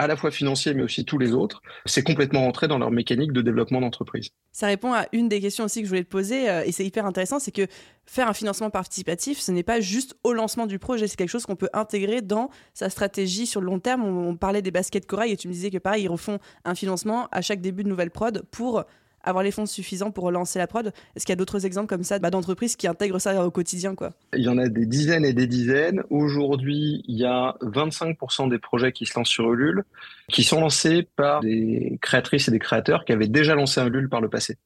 à 0.00 0.06
la 0.06 0.16
fois 0.16 0.30
financier 0.30 0.72
mais 0.72 0.82
aussi 0.82 1.04
tous 1.04 1.18
les 1.18 1.32
autres, 1.32 1.60
c'est 1.84 2.02
complètement 2.02 2.40
rentré 2.40 2.68
dans 2.68 2.78
leur 2.78 2.90
mécanique 2.90 3.32
de 3.32 3.42
développement 3.42 3.82
d'entreprise. 3.82 4.30
Ça 4.50 4.66
répond 4.66 4.94
à 4.94 5.06
une 5.12 5.28
des 5.28 5.42
questions 5.42 5.64
aussi 5.64 5.80
que 5.80 5.84
je 5.84 5.90
voulais 5.90 6.04
te 6.04 6.08
poser 6.08 6.48
euh, 6.48 6.64
et 6.64 6.72
c'est 6.72 6.86
hyper 6.86 7.04
intéressant, 7.04 7.38
c'est 7.38 7.52
que 7.52 7.66
faire 8.06 8.26
un 8.26 8.32
financement 8.32 8.70
participatif, 8.70 9.38
ce 9.38 9.52
n'est 9.52 9.62
pas 9.62 9.80
juste 9.80 10.16
au 10.24 10.32
lancement 10.32 10.66
du 10.66 10.78
projet, 10.78 11.06
c'est 11.06 11.16
quelque 11.16 11.28
chose 11.28 11.44
qu'on 11.44 11.54
peut 11.54 11.68
intégrer 11.74 12.22
dans 12.22 12.48
sa 12.72 12.88
stratégie 12.88 13.46
sur 13.46 13.60
le 13.60 13.66
long 13.66 13.78
terme. 13.78 14.02
On, 14.04 14.36
parlait 14.36 14.62
des 14.62 14.70
baskets 14.70 15.04
corail 15.04 15.32
et 15.32 15.36
tu 15.36 15.48
me 15.48 15.52
disais 15.52 15.70
que 15.70 15.76
pareil, 15.76 16.04
ils 16.04 16.08
refont 16.08 16.38
un 16.64 16.74
financement 16.74 17.28
à 17.30 17.42
chaque 17.42 17.60
début 17.60 17.84
de 17.84 17.88
nouvelle 17.90 18.10
prod 18.10 18.42
pour 18.50 18.84
avoir 19.22 19.44
les 19.44 19.50
fonds 19.50 19.66
suffisants 19.66 20.10
pour 20.10 20.24
relancer 20.24 20.58
la 20.58 20.66
prod. 20.66 20.92
Est-ce 21.14 21.24
qu'il 21.24 21.32
y 21.32 21.34
a 21.34 21.36
d'autres 21.36 21.66
exemples 21.66 21.88
comme 21.88 22.04
ça 22.04 22.18
bah, 22.18 22.30
d'entreprises 22.30 22.76
qui 22.76 22.86
intègrent 22.86 23.18
ça 23.18 23.44
au 23.44 23.50
quotidien 23.50 23.94
quoi? 23.94 24.12
Il 24.34 24.42
y 24.42 24.48
en 24.48 24.58
a 24.58 24.68
des 24.68 24.86
dizaines 24.86 25.24
et 25.24 25.32
des 25.32 25.46
dizaines. 25.46 26.02
Aujourd'hui, 26.10 27.02
il 27.06 27.16
y 27.16 27.24
a 27.24 27.56
25% 27.62 28.48
des 28.48 28.58
projets 28.58 28.92
qui 28.92 29.06
se 29.06 29.18
lancent 29.18 29.28
sur 29.28 29.52
Ulule 29.52 29.84
qui 30.28 30.44
sont 30.44 30.60
lancés 30.60 31.08
par 31.16 31.40
des 31.40 31.98
créatrices 32.00 32.48
et 32.48 32.50
des 32.50 32.58
créateurs 32.58 33.04
qui 33.04 33.12
avaient 33.12 33.28
déjà 33.28 33.54
lancé 33.54 33.80
un 33.80 33.86
Ulule 33.86 34.08
par 34.08 34.20
le 34.20 34.28
passé. 34.28 34.56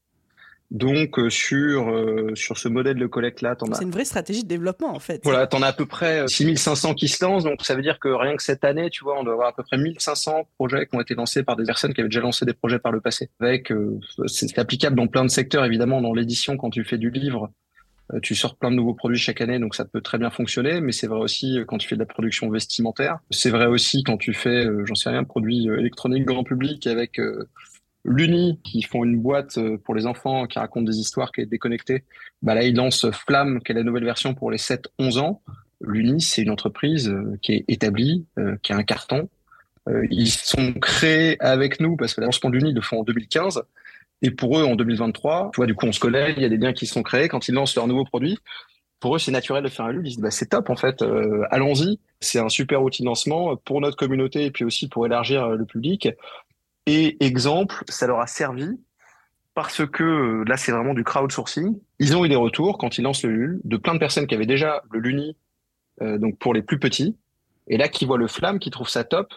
Donc 0.71 1.19
euh, 1.19 1.31
sur 1.31 1.91
euh, 1.91 2.35
sur 2.35 2.59
ce 2.59 2.69
modèle 2.69 2.97
de 2.97 3.07
collecte 3.07 3.43
là, 3.43 3.55
t'en 3.55 3.67
as. 3.67 3.75
C'est 3.75 3.85
une 3.85 3.91
vraie 3.91 4.05
stratégie 4.05 4.43
de 4.43 4.49
développement 4.49 4.95
en 4.95 4.99
fait. 4.99 5.21
Voilà, 5.25 5.47
t'en 5.47 5.63
as 5.63 5.69
à 5.69 5.73
peu 5.73 5.87
près 5.87 6.27
6500 6.27 6.91
euh, 6.91 6.95
qui 6.95 7.09
se 7.09 7.25
lancent, 7.25 7.45
donc 7.45 7.65
ça 7.65 7.75
veut 7.75 7.83
dire 7.83 7.99
que 7.99 8.09
rien 8.09 8.35
que 8.37 8.43
cette 8.43 8.65
année, 8.65 8.91
tu 8.91 9.05
vois, 9.05 9.19
on 9.19 9.25
doit 9.25 9.35
avoir 9.35 9.49
à 9.49 9.53
peu 9.53 9.63
près 9.63 9.77
1500 9.77 10.49
projets 10.57 10.87
qui 10.87 10.97
ont 10.97 11.01
été 11.01 11.15
lancés 11.15 11.43
par 11.43 11.57
des 11.57 11.65
personnes 11.65 11.93
qui 11.93 12.01
avaient 12.01 12.09
déjà 12.09 12.21
lancé 12.21 12.45
des 12.45 12.55
projets 12.55 12.79
par 12.79 12.93
le 12.93 13.01
passé. 13.01 13.31
Avec, 13.41 13.73
c'est 14.27 14.59
applicable 14.59 14.97
dans 14.97 15.07
plein 15.07 15.25
de 15.25 15.31
secteurs 15.31 15.65
évidemment, 15.65 16.01
dans 16.01 16.15
l'édition 16.15 16.57
quand 16.57 16.71
tu 16.71 16.85
fais 16.85 16.99
du 16.99 17.11
livre. 17.11 17.51
Euh, 18.13 18.21
tu 18.21 18.35
sors 18.35 18.57
plein 18.57 18.71
de 18.71 18.77
nouveaux 18.77 18.95
produits 18.95 19.19
chaque 19.19 19.41
année, 19.41 19.59
donc 19.59 19.75
ça 19.75 19.85
peut 19.85 20.01
très 20.01 20.19
bien 20.19 20.31
fonctionner. 20.31 20.81
Mais 20.81 20.93
c'est 20.93 21.07
vrai 21.07 21.21
aussi 21.21 21.59
quand 21.67 21.79
tu 21.79 21.89
fais 21.89 21.95
de 21.95 22.01
la 22.01 22.07
production 22.07 22.51
vestimentaire. 22.51 23.19
C'est 23.31 23.51
vrai 23.51 23.67
aussi 23.67 24.03
quand 24.03 24.17
tu 24.17 24.35
fais, 24.35 24.67
j'en 24.85 24.95
sais 24.95 25.11
rien, 25.11 25.25
produits 25.25 25.67
électroniques 25.67 26.25
grand 26.25 26.45
public 26.45 26.87
avec 26.87 27.21
l'Uni 28.05 28.61
qui 28.63 28.83
font 28.83 29.05
une 29.05 29.19
boîte 29.19 29.59
pour 29.85 29.95
les 29.95 30.07
enfants 30.07 30.47
qui 30.47 30.59
raconte 30.59 30.85
des 30.85 30.99
histoires 30.99 31.33
qui 31.33 31.41
est 31.41 31.47
déconnectée. 31.47 32.05
Bah 32.43 32.55
là, 32.55 32.63
ils 32.63 32.75
lancent 32.75 33.11
Flamme, 33.11 33.61
qui 33.63 33.73
est 33.73 33.75
la 33.75 33.83
nouvelle 33.83 34.05
version 34.05 34.35
pour 34.35 34.51
les 34.51 34.59
7-11 34.59 35.19
ans. 35.19 35.43
L'Uni, 35.81 36.21
c'est 36.21 36.43
une 36.43 36.51
entreprise 36.51 37.15
qui 37.43 37.53
est 37.53 37.65
établie, 37.69 38.27
qui 38.63 38.73
a 38.73 38.77
un 38.77 38.83
carton, 38.83 39.29
euh, 39.89 40.07
ils 40.11 40.31
sont 40.31 40.73
créés 40.75 41.37
avec 41.41 41.81
nous 41.81 41.97
parce 41.97 42.15
que 42.15 42.21
le 42.21 42.27
lancement 42.27 42.51
de 42.51 42.57
l'Uni, 42.57 42.73
le 42.73 42.81
font 42.81 43.01
en 43.01 43.05
2015. 43.05 43.63
Et 44.23 44.31
pour 44.31 44.59
eux, 44.59 44.65
en 44.65 44.77
2023, 44.77 45.51
tu 45.53 45.57
vois, 45.57 45.67
du 45.67 45.75
coup, 45.75 45.87
on 45.87 45.93
se 45.93 46.01
connaît, 46.01 46.33
il 46.37 46.43
y 46.43 46.47
a 46.47 46.49
des 46.49 46.57
liens 46.57 46.73
qui 46.73 46.87
sont 46.87 47.03
créés. 47.03 47.29
Quand 47.29 47.49
ils 47.49 47.55
lancent 47.55 47.77
leur 47.77 47.87
nouveau 47.87 48.05
produit, 48.05 48.39
pour 49.01 49.17
eux, 49.17 49.19
c'est 49.19 49.33
naturel 49.33 49.63
de 49.63 49.69
faire 49.69 49.85
un 49.85 49.93
LUL. 49.93 50.07
Ils 50.07 50.11
disent, 50.11 50.21
bah, 50.21 50.31
c'est 50.31 50.47
top, 50.47 50.71
en 50.71 50.77
fait, 50.77 51.03
euh, 51.03 51.45
allons-y. 51.51 51.99
C'est 52.21 52.39
un 52.39 52.49
super 52.49 52.83
outil 52.83 53.03
de 53.03 53.07
lancement 53.07 53.57
pour 53.57 53.83
notre 53.83 53.97
communauté 53.97 54.47
et 54.47 54.51
puis 54.51 54.65
aussi 54.65 54.89
pour 54.89 55.05
élargir 55.05 55.45
euh, 55.45 55.57
le 55.57 55.67
public. 55.67 56.09
Et 56.87 57.25
exemple, 57.25 57.85
ça 57.89 58.07
leur 58.07 58.21
a 58.21 58.27
servi 58.27 58.69
parce 59.55 59.87
que 59.87 60.45
là, 60.47 60.57
c'est 60.57 60.73
vraiment 60.73 60.95
du 60.95 61.05
crowdsourcing. 61.05 61.79
Ils 61.99 62.17
ont 62.17 62.25
eu 62.25 62.29
des 62.29 62.37
retours 62.37 62.79
quand 62.79 62.99
ils 62.99 63.03
lancent 63.03 63.23
le 63.23 63.31
LUL 63.31 63.61
de 63.65 63.77
plein 63.77 63.95
de 63.95 63.99
personnes 63.99 64.27
qui 64.27 64.35
avaient 64.35 64.47
déjà 64.47 64.83
le 64.91 64.99
LUNI, 64.99 65.37
donc 66.01 66.39
pour 66.39 66.53
les 66.53 66.63
plus 66.63 66.79
petits. 66.79 67.17
Et 67.69 67.77
là, 67.77 67.89
qui 67.89 68.05
voient 68.05 68.19
le 68.19 68.27
flamme, 68.27 68.59
qui 68.59 68.71
trouvent 68.71 68.89
ça 68.89 69.05
top, 69.05 69.33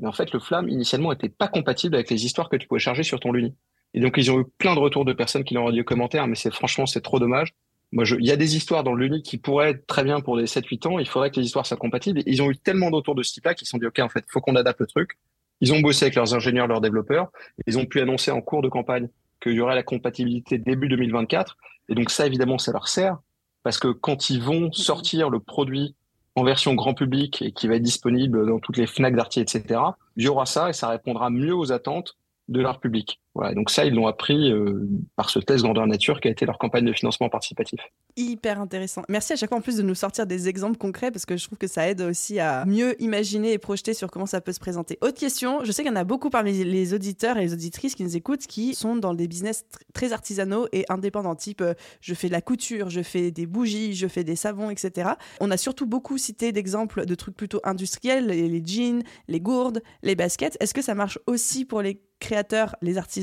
mais 0.00 0.08
en 0.08 0.12
fait, 0.12 0.32
le 0.32 0.40
Flamme, 0.40 0.68
initialement, 0.68 1.10
n'était 1.10 1.28
pas 1.28 1.46
compatible 1.46 1.94
avec 1.94 2.10
les 2.10 2.24
histoires 2.24 2.48
que 2.48 2.56
tu 2.56 2.66
pouvais 2.66 2.80
charger 2.80 3.02
sur 3.02 3.20
ton 3.20 3.32
Luni. 3.32 3.54
Et 3.92 4.00
donc, 4.00 4.14
ils 4.16 4.30
ont 4.30 4.40
eu 4.40 4.44
plein 4.58 4.74
de 4.74 4.80
retours 4.80 5.04
de 5.04 5.12
personnes 5.12 5.44
qui 5.44 5.54
l'ont 5.54 5.70
dit 5.70 5.80
aux 5.80 5.84
commentaires, 5.84 6.26
mais 6.26 6.36
c'est 6.36 6.52
franchement, 6.52 6.86
c'est 6.86 7.02
trop 7.02 7.18
dommage. 7.18 7.54
Moi, 7.92 8.04
il 8.18 8.24
y 8.24 8.30
a 8.30 8.36
des 8.36 8.56
histoires 8.56 8.82
dans 8.82 8.94
le 8.94 9.06
Luni 9.06 9.22
qui 9.22 9.36
pourraient 9.36 9.70
être 9.70 9.86
très 9.86 10.04
bien 10.04 10.20
pour 10.20 10.36
des 10.36 10.46
7-8 10.46 10.88
ans. 10.88 10.98
Il 10.98 11.08
faudrait 11.08 11.30
que 11.30 11.38
les 11.38 11.44
histoires 11.44 11.66
soient 11.66 11.76
compatibles. 11.76 12.20
Et 12.20 12.22
ils 12.26 12.40
ont 12.40 12.50
eu 12.50 12.56
tellement 12.56 12.90
d'autours 12.90 13.16
de 13.16 13.22
ce 13.22 13.34
type-là 13.34 13.54
qu'ils 13.54 13.66
se 13.66 13.72
sont 13.72 13.78
dit, 13.78 13.86
OK, 13.86 13.98
en 13.98 14.08
fait, 14.08 14.24
faut 14.28 14.40
qu'on 14.40 14.56
adapte 14.56 14.80
le 14.80 14.86
truc. 14.86 15.18
Ils 15.60 15.72
ont 15.72 15.80
bossé 15.80 16.06
avec 16.06 16.14
leurs 16.14 16.34
ingénieurs, 16.34 16.66
leurs 16.66 16.80
développeurs. 16.80 17.28
Ils 17.66 17.78
ont 17.78 17.86
pu 17.86 18.00
annoncer 18.00 18.30
en 18.30 18.40
cours 18.40 18.62
de 18.62 18.68
campagne 18.68 19.08
qu'il 19.40 19.52
y 19.52 19.60
aurait 19.60 19.74
la 19.74 19.82
compatibilité 19.82 20.58
début 20.58 20.88
2024. 20.88 21.56
Et 21.88 21.94
donc, 21.94 22.10
ça, 22.10 22.26
évidemment, 22.26 22.58
ça 22.58 22.72
leur 22.72 22.88
sert. 22.88 23.18
Parce 23.62 23.78
que 23.78 23.88
quand 23.88 24.30
ils 24.30 24.42
vont 24.42 24.72
sortir 24.72 25.28
le 25.28 25.40
produit 25.40 25.94
en 26.34 26.44
version 26.44 26.74
grand 26.74 26.94
public 26.94 27.42
et 27.42 27.52
qui 27.52 27.68
va 27.68 27.74
être 27.74 27.82
disponible 27.82 28.46
dans 28.46 28.58
toutes 28.58 28.76
les 28.76 28.86
FNAC 28.86 29.16
d'Arty, 29.16 29.40
etc., 29.40 29.80
il 30.16 30.24
y 30.24 30.28
aura 30.28 30.46
ça 30.46 30.70
et 30.70 30.72
ça 30.72 30.88
répondra 30.88 31.28
mieux 31.28 31.54
aux 31.54 31.72
attentes 31.72 32.16
de 32.48 32.60
leur 32.60 32.80
public. 32.80 33.20
Voilà, 33.34 33.54
donc 33.54 33.70
ça, 33.70 33.84
ils 33.84 33.94
l'ont 33.94 34.08
appris 34.08 34.50
euh, 34.50 34.88
par 35.14 35.30
ce 35.30 35.38
test 35.38 35.62
grandeur 35.62 35.86
nature 35.86 36.20
qui 36.20 36.26
a 36.26 36.32
été 36.32 36.46
leur 36.46 36.58
campagne 36.58 36.84
de 36.84 36.92
financement 36.92 37.28
participatif. 37.28 37.80
Hyper 38.16 38.60
intéressant. 38.60 39.02
Merci 39.08 39.34
à 39.34 39.36
chaque 39.36 39.50
fois 39.50 39.58
en 39.58 39.60
plus 39.60 39.76
de 39.76 39.82
nous 39.82 39.94
sortir 39.94 40.26
des 40.26 40.48
exemples 40.48 40.76
concrets 40.76 41.12
parce 41.12 41.26
que 41.26 41.36
je 41.36 41.46
trouve 41.46 41.56
que 41.56 41.68
ça 41.68 41.88
aide 41.88 42.00
aussi 42.00 42.40
à 42.40 42.64
mieux 42.64 43.00
imaginer 43.00 43.52
et 43.52 43.58
projeter 43.58 43.94
sur 43.94 44.10
comment 44.10 44.26
ça 44.26 44.40
peut 44.40 44.52
se 44.52 44.58
présenter. 44.58 44.98
Autre 45.00 45.18
question, 45.18 45.62
je 45.62 45.70
sais 45.70 45.82
qu'il 45.82 45.92
y 45.92 45.94
en 45.94 46.00
a 46.00 46.04
beaucoup 46.04 46.28
parmi 46.28 46.52
les 46.64 46.92
auditeurs 46.92 47.36
et 47.36 47.42
les 47.42 47.52
auditrices 47.52 47.94
qui 47.94 48.02
nous 48.02 48.16
écoutent 48.16 48.48
qui 48.48 48.74
sont 48.74 48.96
dans 48.96 49.14
des 49.14 49.28
business 49.28 49.64
très 49.94 50.12
artisanaux 50.12 50.66
et 50.72 50.84
indépendants, 50.88 51.36
type 51.36 51.60
euh, 51.60 51.74
je 52.00 52.14
fais 52.14 52.26
de 52.26 52.32
la 52.32 52.42
couture, 52.42 52.90
je 52.90 53.02
fais 53.02 53.30
des 53.30 53.46
bougies, 53.46 53.94
je 53.94 54.08
fais 54.08 54.24
des 54.24 54.36
savons, 54.36 54.70
etc. 54.70 55.10
On 55.40 55.52
a 55.52 55.56
surtout 55.56 55.86
beaucoup 55.86 56.18
cité 56.18 56.50
d'exemples 56.50 57.06
de 57.06 57.14
trucs 57.14 57.36
plutôt 57.36 57.60
industriels, 57.62 58.26
les 58.26 58.62
jeans, 58.64 59.02
les 59.28 59.40
gourdes, 59.40 59.82
les 60.02 60.16
baskets. 60.16 60.56
Est-ce 60.58 60.74
que 60.74 60.82
ça 60.82 60.96
marche 60.96 61.18
aussi 61.26 61.64
pour 61.64 61.80
les 61.80 62.02
créateurs, 62.20 62.76
les 62.82 62.98
artisans 62.98 63.19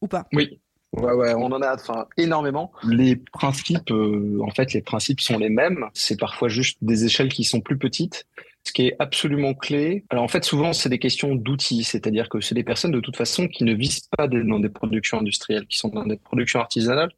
ou 0.00 0.08
pas? 0.08 0.26
Oui. 0.32 0.60
Ouais, 0.92 1.12
ouais, 1.12 1.34
on 1.34 1.46
en 1.46 1.60
a 1.60 1.74
enfin, 1.74 2.06
énormément. 2.16 2.72
Les 2.82 3.16
principes, 3.16 3.90
euh, 3.90 4.38
en 4.42 4.50
fait, 4.50 4.72
les 4.72 4.80
principes 4.80 5.20
sont 5.20 5.38
les 5.38 5.50
mêmes. 5.50 5.84
C'est 5.92 6.18
parfois 6.18 6.48
juste 6.48 6.78
des 6.80 7.04
échelles 7.04 7.28
qui 7.28 7.44
sont 7.44 7.60
plus 7.60 7.76
petites. 7.76 8.26
Ce 8.64 8.72
qui 8.72 8.86
est 8.86 8.96
absolument 8.98 9.54
clé. 9.54 10.04
Alors 10.10 10.24
en 10.24 10.28
fait, 10.28 10.44
souvent, 10.44 10.72
c'est 10.72 10.88
des 10.88 10.98
questions 10.98 11.34
d'outils, 11.34 11.84
c'est-à-dire 11.84 12.28
que 12.28 12.40
c'est 12.40 12.54
des 12.54 12.64
personnes 12.64 12.90
de 12.90 13.00
toute 13.00 13.16
façon 13.16 13.48
qui 13.48 13.64
ne 13.64 13.74
visent 13.74 14.08
pas 14.16 14.28
dans 14.28 14.58
des 14.58 14.68
productions 14.68 15.18
industrielles, 15.18 15.66
qui 15.66 15.78
sont 15.78 15.88
dans 15.88 16.06
des 16.06 16.16
productions 16.16 16.60
artisanales. 16.60 17.12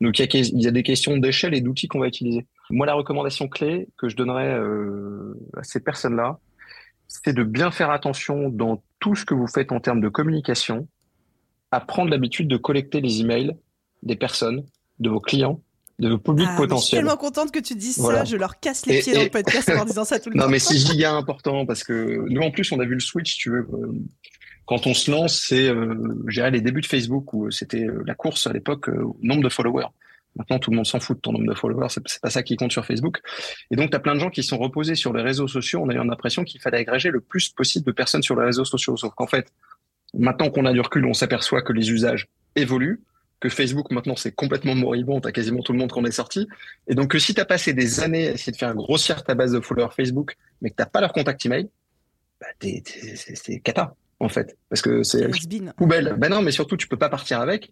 Donc 0.00 0.18
il 0.18 0.34
y, 0.34 0.62
y, 0.62 0.66
a 0.66 0.70
des 0.70 0.82
questions 0.82 1.16
d'échelle 1.16 1.54
et 1.54 1.60
d'outils 1.60 1.88
qu'on 1.88 2.00
va 2.00 2.08
utiliser. 2.08 2.46
Moi, 2.70 2.86
la 2.86 2.94
recommandation 2.94 3.48
clé 3.48 3.88
que 3.96 4.08
je 4.08 4.16
donnerais 4.16 4.54
euh, 4.54 5.34
à 5.56 5.62
ces 5.62 5.80
personnes-là, 5.80 6.38
c'est 7.06 7.32
de 7.32 7.42
bien 7.42 7.70
faire 7.70 7.90
attention 7.90 8.48
dans 8.48 8.82
tout 8.98 9.14
ce 9.14 9.24
que 9.24 9.34
vous 9.34 9.46
faites 9.46 9.72
en 9.72 9.80
termes 9.80 10.00
de 10.00 10.08
communication, 10.08 10.88
à 11.74 11.80
prendre 11.80 12.10
l'habitude 12.10 12.48
de 12.48 12.56
collecter 12.56 13.00
les 13.00 13.20
emails 13.20 13.56
des 14.02 14.16
personnes, 14.16 14.64
de 14.98 15.10
vos 15.10 15.20
clients, 15.20 15.60
de 15.98 16.10
vos 16.10 16.18
publics 16.18 16.48
ah, 16.50 16.56
potentiels. 16.56 16.80
Je 16.80 16.86
suis 16.86 16.96
tellement 16.96 17.16
contente 17.16 17.52
que 17.52 17.58
tu 17.58 17.74
dises 17.74 17.96
ça. 17.96 18.24
Je 18.24 18.36
leur 18.36 18.58
casse 18.60 18.86
les 18.86 19.00
pieds 19.00 19.14
dans 19.14 19.22
le 19.22 19.30
podcast 19.30 19.70
en 19.70 19.84
disant 19.84 20.04
ça 20.04 20.18
tout 20.18 20.30
le 20.30 20.34
temps. 20.38 20.44
Non, 20.44 20.50
mais 20.50 20.58
c'est 20.58 20.76
giga 20.76 21.12
important 21.12 21.66
parce 21.66 21.84
que 21.84 22.24
nous, 22.28 22.42
en 22.42 22.50
plus, 22.50 22.70
on 22.72 22.80
a 22.80 22.84
vu 22.84 22.94
le 22.94 23.00
switch, 23.00 23.36
tu 23.36 23.50
veux. 23.50 23.66
Euh, 23.72 23.92
quand 24.66 24.86
on 24.86 24.94
se 24.94 25.10
lance, 25.10 25.44
c'est, 25.46 25.68
euh, 25.68 25.94
les 26.50 26.60
débuts 26.60 26.80
de 26.80 26.86
Facebook 26.86 27.32
où 27.32 27.50
c'était 27.50 27.84
euh, 27.84 28.02
la 28.06 28.14
course 28.14 28.46
à 28.46 28.52
l'époque 28.52 28.88
euh, 28.88 29.02
au 29.02 29.18
nombre 29.22 29.42
de 29.42 29.48
followers. 29.48 29.88
Maintenant, 30.36 30.58
tout 30.58 30.70
le 30.70 30.76
monde 30.76 30.86
s'en 30.86 30.98
fout 30.98 31.16
de 31.16 31.20
ton 31.20 31.32
nombre 31.32 31.46
de 31.46 31.54
followers, 31.54 31.88
c'est 31.90 32.20
pas 32.20 32.30
ça 32.30 32.42
qui 32.42 32.56
compte 32.56 32.72
sur 32.72 32.84
Facebook. 32.84 33.20
Et 33.70 33.76
donc, 33.76 33.90
tu 33.90 33.96
as 33.96 34.00
plein 34.00 34.14
de 34.14 34.20
gens 34.20 34.30
qui 34.30 34.42
sont 34.42 34.58
reposés 34.58 34.96
sur 34.96 35.12
les 35.12 35.22
réseaux 35.22 35.46
sociaux 35.46 35.82
en 35.82 35.90
ayant 35.90 36.02
l'impression 36.02 36.42
qu'il 36.42 36.60
fallait 36.60 36.78
agréger 36.78 37.10
le 37.10 37.20
plus 37.20 37.50
possible 37.50 37.84
de 37.84 37.92
personnes 37.92 38.22
sur 38.22 38.34
les 38.34 38.44
réseaux 38.44 38.64
sociaux. 38.64 38.96
Sauf 38.96 39.14
qu'en 39.14 39.28
fait, 39.28 39.52
maintenant 40.16 40.50
qu'on 40.50 40.66
a 40.66 40.72
du 40.72 40.80
recul, 40.80 41.04
on 41.06 41.14
s'aperçoit 41.14 41.62
que 41.62 41.72
les 41.72 41.90
usages 41.90 42.28
évoluent, 42.56 43.00
que 43.40 43.48
Facebook 43.48 43.90
maintenant 43.90 44.16
c'est 44.16 44.32
complètement 44.32 44.74
moribond, 44.74 45.20
t'as 45.20 45.32
quasiment 45.32 45.62
tout 45.62 45.72
le 45.72 45.78
monde 45.78 45.90
qu'on 45.90 46.04
est 46.04 46.12
sorti. 46.12 46.48
Et 46.88 46.94
donc, 46.94 47.10
que 47.10 47.18
si 47.18 47.34
t'as 47.34 47.44
passé 47.44 47.72
des 47.72 48.00
années 48.00 48.28
à 48.28 48.32
essayer 48.32 48.52
de 48.52 48.56
faire 48.56 48.74
grossir 48.74 49.22
ta 49.24 49.34
base 49.34 49.52
de 49.52 49.60
followers 49.60 49.94
Facebook, 49.94 50.36
mais 50.62 50.70
que 50.70 50.76
t'as 50.76 50.86
pas 50.86 51.00
leur 51.00 51.12
contact 51.12 51.44
email, 51.46 51.68
bah, 52.40 52.46
c'est 52.60 53.60
cata 53.60 53.94
en 54.24 54.28
fait, 54.28 54.56
parce 54.70 54.80
que 54.80 55.02
c'est 55.02 55.28
poubelle. 55.76 56.14
Ben 56.18 56.30
non, 56.30 56.40
mais 56.40 56.50
surtout 56.50 56.76
tu 56.76 56.88
peux 56.88 56.96
pas 56.96 57.10
partir 57.10 57.40
avec, 57.40 57.70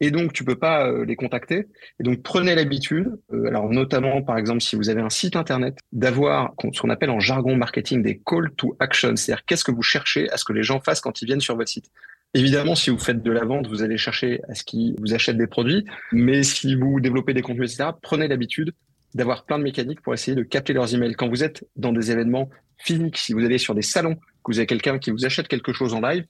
et 0.00 0.10
donc 0.10 0.32
tu 0.32 0.44
peux 0.44 0.56
pas 0.56 0.86
euh, 0.86 1.04
les 1.04 1.14
contacter. 1.14 1.66
Et 1.98 2.02
donc 2.02 2.22
prenez 2.22 2.54
l'habitude, 2.54 3.18
euh, 3.32 3.46
alors 3.46 3.68
notamment 3.70 4.22
par 4.22 4.38
exemple 4.38 4.62
si 4.62 4.76
vous 4.76 4.88
avez 4.88 5.02
un 5.02 5.10
site 5.10 5.36
internet, 5.36 5.78
d'avoir 5.92 6.54
ce 6.72 6.80
qu'on 6.80 6.90
appelle 6.90 7.10
en 7.10 7.20
jargon 7.20 7.54
marketing 7.54 8.02
des 8.02 8.20
call 8.24 8.50
to 8.56 8.76
action, 8.80 9.14
c'est-à-dire 9.16 9.44
qu'est-ce 9.44 9.64
que 9.64 9.72
vous 9.72 9.82
cherchez 9.82 10.30
à 10.30 10.38
ce 10.38 10.44
que 10.44 10.54
les 10.54 10.62
gens 10.62 10.80
fassent 10.80 11.02
quand 11.02 11.20
ils 11.20 11.26
viennent 11.26 11.40
sur 11.40 11.56
votre 11.56 11.70
site? 11.70 11.90
Évidemment, 12.32 12.74
si 12.76 12.90
vous 12.90 12.98
faites 12.98 13.22
de 13.22 13.30
la 13.32 13.44
vente, 13.44 13.66
vous 13.66 13.82
allez 13.82 13.98
chercher 13.98 14.40
à 14.48 14.54
ce 14.54 14.62
qu'ils 14.62 14.94
vous 15.00 15.14
achètent 15.14 15.36
des 15.36 15.48
produits, 15.48 15.84
mais 16.12 16.44
si 16.44 16.76
vous 16.76 17.00
développez 17.00 17.34
des 17.34 17.42
contenus, 17.42 17.74
etc., 17.74 17.90
prenez 18.00 18.28
l'habitude 18.28 18.72
d'avoir 19.14 19.44
plein 19.44 19.58
de 19.58 19.64
mécaniques 19.64 20.00
pour 20.00 20.14
essayer 20.14 20.36
de 20.36 20.44
capter 20.44 20.72
leurs 20.72 20.94
emails. 20.94 21.14
Quand 21.14 21.28
vous 21.28 21.42
êtes 21.42 21.66
dans 21.74 21.92
des 21.92 22.12
événements 22.12 22.48
physiques, 22.78 23.18
si 23.18 23.32
vous 23.32 23.44
allez 23.44 23.58
sur 23.58 23.74
des 23.74 23.82
salons, 23.82 24.16
que 24.44 24.52
vous 24.52 24.58
avez 24.58 24.66
quelqu'un 24.66 24.98
qui 24.98 25.10
vous 25.10 25.24
achète 25.24 25.48
quelque 25.48 25.72
chose 25.72 25.94
en 25.94 26.00
live, 26.00 26.26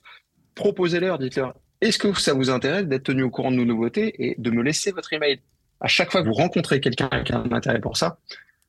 proposez-leur, 0.54 1.18
dites-leur, 1.18 1.54
est-ce 1.80 1.98
que 1.98 2.12
ça 2.18 2.34
vous 2.34 2.50
intéresse 2.50 2.86
d'être 2.86 3.04
tenu 3.04 3.22
au 3.22 3.30
courant 3.30 3.50
de 3.50 3.56
nos 3.56 3.64
nouveautés 3.64 4.14
et 4.18 4.34
de 4.38 4.50
me 4.50 4.62
laisser 4.62 4.92
votre 4.92 5.12
email? 5.12 5.40
À 5.80 5.88
chaque 5.88 6.12
fois 6.12 6.22
que 6.22 6.26
vous 6.26 6.34
rencontrez 6.34 6.80
quelqu'un 6.80 7.08
qui 7.24 7.32
a 7.32 7.38
un 7.38 7.52
intérêt 7.52 7.80
pour 7.80 7.96
ça, 7.96 8.18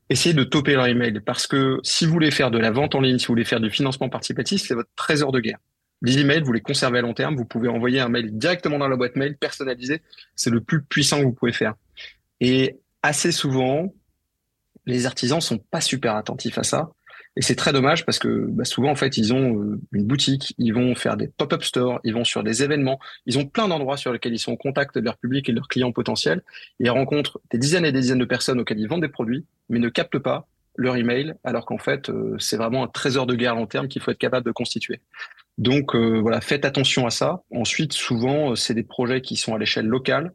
essayez 0.09 0.33
de 0.33 0.43
toper 0.43 0.73
leur 0.73 0.87
email 0.87 1.19
parce 1.19 1.47
que 1.47 1.79
si 1.83 2.05
vous 2.05 2.13
voulez 2.13 2.31
faire 2.31 2.51
de 2.51 2.57
la 2.57 2.71
vente 2.71 2.95
en 2.95 3.01
ligne, 3.01 3.17
si 3.17 3.27
vous 3.27 3.33
voulez 3.33 3.45
faire 3.45 3.59
du 3.59 3.69
financement 3.69 4.09
participatif, 4.09 4.61
c'est 4.61 4.75
votre 4.75 4.89
trésor 4.95 5.31
de 5.31 5.39
guerre. 5.39 5.57
Les 6.01 6.17
emails, 6.17 6.41
vous 6.41 6.53
les 6.53 6.61
conservez 6.61 6.99
à 6.99 7.01
long 7.01 7.13
terme, 7.13 7.35
vous 7.35 7.45
pouvez 7.45 7.67
envoyer 7.67 7.99
un 7.99 8.09
mail 8.09 8.37
directement 8.37 8.79
dans 8.79 8.87
la 8.87 8.95
boîte 8.95 9.15
mail 9.15 9.37
personnalisé, 9.37 10.01
c'est 10.35 10.49
le 10.49 10.61
plus 10.61 10.81
puissant 10.81 11.19
que 11.19 11.25
vous 11.25 11.33
pouvez 11.33 11.53
faire. 11.53 11.75
Et 12.39 12.77
assez 13.03 13.31
souvent, 13.31 13.93
les 14.85 15.05
artisans 15.05 15.41
sont 15.41 15.59
pas 15.59 15.81
super 15.81 16.15
attentifs 16.15 16.57
à 16.57 16.63
ça. 16.63 16.89
Et 17.37 17.41
c'est 17.41 17.55
très 17.55 17.71
dommage 17.71 18.05
parce 18.05 18.19
que 18.19 18.45
bah, 18.49 18.65
souvent, 18.65 18.91
en 18.91 18.95
fait, 18.95 19.17
ils 19.17 19.33
ont 19.33 19.57
euh, 19.57 19.79
une 19.93 20.05
boutique, 20.05 20.53
ils 20.57 20.73
vont 20.73 20.95
faire 20.95 21.15
des 21.15 21.29
pop-up 21.29 21.63
stores, 21.63 21.99
ils 22.03 22.13
vont 22.13 22.25
sur 22.25 22.43
des 22.43 22.61
événements, 22.61 22.99
ils 23.25 23.37
ont 23.37 23.45
plein 23.45 23.69
d'endroits 23.69 23.95
sur 23.95 24.11
lesquels 24.11 24.33
ils 24.33 24.39
sont 24.39 24.51
en 24.51 24.57
contact 24.57 24.95
de 24.97 25.05
leur 25.05 25.17
public 25.17 25.47
et 25.47 25.53
de 25.53 25.57
leurs 25.57 25.69
clients 25.69 25.93
potentiels. 25.93 26.43
Et 26.79 26.85
ils 26.85 26.89
rencontrent 26.89 27.39
des 27.49 27.57
dizaines 27.57 27.85
et 27.85 27.93
des 27.93 28.01
dizaines 28.01 28.19
de 28.19 28.25
personnes 28.25 28.59
auxquelles 28.59 28.79
ils 28.79 28.87
vendent 28.87 29.01
des 29.01 29.07
produits, 29.07 29.45
mais 29.69 29.79
ne 29.79 29.87
captent 29.87 30.19
pas 30.19 30.47
leur 30.75 30.95
email, 30.97 31.33
alors 31.43 31.65
qu'en 31.65 31.77
fait, 31.77 32.09
euh, 32.09 32.35
c'est 32.39 32.57
vraiment 32.57 32.83
un 32.83 32.87
trésor 32.87 33.25
de 33.25 33.35
guerre 33.35 33.55
long 33.55 33.67
terme 33.67 33.87
qu'il 33.87 34.01
faut 34.01 34.11
être 34.11 34.17
capable 34.17 34.45
de 34.45 34.51
constituer. 34.51 35.01
Donc 35.57 35.95
euh, 35.95 36.19
voilà, 36.19 36.41
faites 36.41 36.65
attention 36.65 37.05
à 37.05 37.11
ça. 37.11 37.43
Ensuite, 37.53 37.93
souvent, 37.93 38.55
c'est 38.55 38.73
des 38.73 38.83
projets 38.83 39.21
qui 39.21 39.35
sont 39.35 39.53
à 39.53 39.57
l'échelle 39.57 39.85
locale 39.85 40.33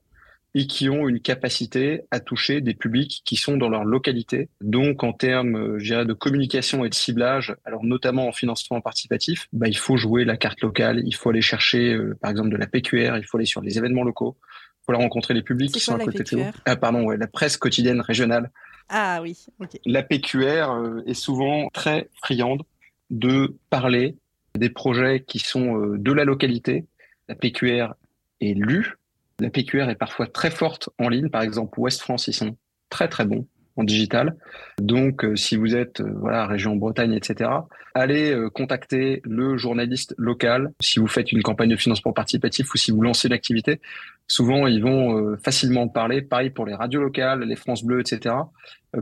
et 0.58 0.66
qui 0.66 0.88
ont 0.88 1.06
une 1.06 1.20
capacité 1.20 2.04
à 2.10 2.18
toucher 2.18 2.62
des 2.62 2.72
publics 2.72 3.20
qui 3.26 3.36
sont 3.36 3.58
dans 3.58 3.68
leur 3.68 3.84
localité. 3.84 4.48
Donc, 4.62 5.04
en 5.04 5.12
termes 5.12 5.76
euh, 5.76 6.04
de 6.06 6.12
communication 6.14 6.82
et 6.86 6.88
de 6.88 6.94
ciblage, 6.94 7.54
alors 7.66 7.84
notamment 7.84 8.26
en 8.26 8.32
financement 8.32 8.80
participatif, 8.80 9.48
bah, 9.52 9.68
il 9.68 9.76
faut 9.76 9.98
jouer 9.98 10.24
la 10.24 10.38
carte 10.38 10.62
locale, 10.62 11.02
il 11.04 11.14
faut 11.14 11.28
aller 11.28 11.42
chercher, 11.42 11.92
euh, 11.92 12.16
par 12.22 12.30
exemple, 12.30 12.48
de 12.48 12.56
la 12.56 12.66
PQR, 12.66 13.18
il 13.18 13.24
faut 13.24 13.36
aller 13.36 13.44
sur 13.44 13.60
les 13.60 13.76
événements 13.76 14.02
locaux, 14.02 14.38
il 14.40 14.86
faut 14.86 14.92
aller 14.92 15.02
rencontrer 15.02 15.34
les 15.34 15.42
publics 15.42 15.72
qui 15.72 15.78
sont 15.78 15.94
à 15.94 15.98
côté 15.98 16.22
de 16.22 16.36
vous. 16.36 16.50
Ah, 16.64 16.76
pardon, 16.76 17.04
ouais, 17.04 17.18
la 17.18 17.26
presse 17.26 17.58
quotidienne 17.58 18.00
régionale. 18.00 18.50
Ah 18.88 19.20
oui, 19.20 19.36
ok. 19.60 19.78
La 19.84 20.02
PQR 20.02 20.70
euh, 20.70 21.02
est 21.06 21.12
souvent 21.12 21.68
très 21.68 22.08
friande 22.22 22.62
de 23.10 23.54
parler 23.68 24.16
des 24.54 24.70
projets 24.70 25.22
qui 25.22 25.38
sont 25.38 25.96
de 25.98 26.12
la 26.12 26.24
localité. 26.24 26.86
La 27.28 27.34
PQR 27.34 27.92
est 28.40 28.54
lue 28.54 28.96
la 29.40 29.50
PQR 29.50 29.88
est 29.90 29.96
parfois 29.96 30.26
très 30.26 30.50
forte 30.50 30.88
en 30.98 31.08
ligne. 31.08 31.28
Par 31.28 31.42
exemple, 31.42 31.78
Ouest 31.80 32.00
France, 32.00 32.28
ils 32.28 32.34
sont 32.34 32.56
très 32.90 33.08
très 33.08 33.24
bons 33.24 33.46
en 33.76 33.84
digital. 33.84 34.36
Donc, 34.78 35.24
euh, 35.24 35.36
si 35.36 35.56
vous 35.56 35.76
êtes 35.76 36.00
euh, 36.00 36.10
voilà 36.16 36.46
région 36.46 36.76
Bretagne, 36.76 37.12
etc., 37.12 37.50
allez 37.94 38.32
euh, 38.32 38.48
contacter 38.48 39.20
le 39.24 39.56
journaliste 39.56 40.14
local. 40.16 40.72
Si 40.80 40.98
vous 40.98 41.06
faites 41.06 41.30
une 41.30 41.42
campagne 41.42 41.68
de 41.68 41.76
financement 41.76 42.12
participatif 42.12 42.72
ou 42.72 42.78
si 42.78 42.90
vous 42.90 43.02
lancez 43.02 43.28
l'activité, 43.28 43.80
souvent 44.28 44.66
ils 44.66 44.82
vont 44.82 45.36
facilement 45.42 45.88
parler. 45.88 46.22
Pareil 46.22 46.50
pour 46.50 46.66
les 46.66 46.74
radios 46.74 47.02
locales, 47.02 47.42
les 47.42 47.56
France 47.56 47.84
Bleu, 47.84 48.00
etc. 48.00 48.34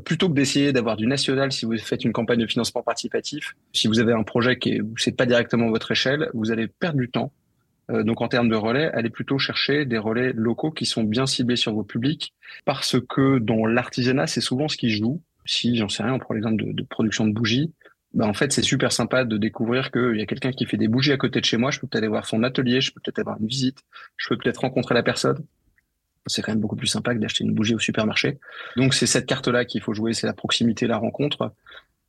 plutôt 0.04 0.28
que 0.28 0.34
d'essayer 0.34 0.72
d'avoir 0.72 0.96
du 0.96 1.06
national, 1.06 1.52
si 1.52 1.66
vous 1.66 1.78
faites 1.78 2.04
une 2.04 2.12
campagne 2.12 2.40
de 2.40 2.46
financement 2.46 2.82
participatif, 2.82 3.54
si 3.72 3.86
vous 3.86 4.00
avez 4.00 4.12
un 4.12 4.24
projet 4.24 4.58
qui 4.58 4.70
est, 4.70 4.82
c'est 4.96 5.16
pas 5.16 5.26
directement 5.26 5.70
votre 5.70 5.92
échelle, 5.92 6.28
vous 6.34 6.50
allez 6.50 6.66
perdre 6.66 6.98
du 6.98 7.10
temps 7.10 7.32
donc 7.88 8.20
en 8.20 8.28
termes 8.28 8.48
de 8.48 8.56
relais, 8.56 8.90
allez 8.92 9.10
plutôt 9.10 9.38
chercher 9.38 9.84
des 9.84 9.98
relais 9.98 10.32
locaux 10.32 10.70
qui 10.70 10.86
sont 10.86 11.04
bien 11.04 11.26
ciblés 11.26 11.56
sur 11.56 11.72
vos 11.74 11.84
publics, 11.84 12.34
parce 12.64 12.96
que 13.08 13.38
dans 13.38 13.66
l'artisanat, 13.66 14.26
c'est 14.26 14.40
souvent 14.40 14.68
ce 14.68 14.76
qui 14.76 14.90
joue. 14.90 15.22
Si 15.44 15.76
j'en 15.76 15.88
sais 15.88 16.02
rien, 16.02 16.14
on 16.14 16.18
prend 16.18 16.34
l'exemple 16.34 16.64
de, 16.64 16.72
de, 16.72 16.82
production 16.82 17.26
de 17.26 17.32
bougies, 17.32 17.72
bah 18.14 18.26
en 18.26 18.32
fait 18.32 18.52
c'est 18.52 18.62
super 18.62 18.92
sympa 18.92 19.24
de 19.24 19.36
découvrir 19.36 19.90
qu'il 19.90 20.16
y 20.16 20.22
a 20.22 20.26
quelqu'un 20.26 20.52
qui 20.52 20.66
fait 20.66 20.76
des 20.76 20.88
bougies 20.88 21.12
à 21.12 21.16
côté 21.16 21.40
de 21.40 21.44
chez 21.44 21.56
moi. 21.56 21.70
Je 21.70 21.80
peux 21.80 21.86
peut-être 21.86 22.02
aller 22.02 22.08
voir 22.08 22.26
son 22.26 22.42
atelier, 22.42 22.80
je 22.80 22.92
peux 22.92 23.00
peut-être 23.00 23.18
avoir 23.18 23.38
une 23.40 23.46
visite, 23.46 23.82
je 24.16 24.28
peux 24.28 24.38
peut-être 24.38 24.60
rencontrer 24.60 24.94
la 24.94 25.02
personne. 25.02 25.44
C'est 26.26 26.40
quand 26.40 26.52
même 26.52 26.60
beaucoup 26.60 26.76
plus 26.76 26.86
sympa 26.86 27.14
que 27.14 27.18
d'acheter 27.18 27.44
une 27.44 27.52
bougie 27.52 27.74
au 27.74 27.78
supermarché. 27.78 28.38
Donc 28.76 28.94
c'est 28.94 29.06
cette 29.06 29.26
carte-là 29.26 29.64
qu'il 29.64 29.82
faut 29.82 29.92
jouer, 29.92 30.14
c'est 30.14 30.26
la 30.26 30.32
proximité, 30.32 30.86
la 30.86 30.96
rencontre. 30.96 31.52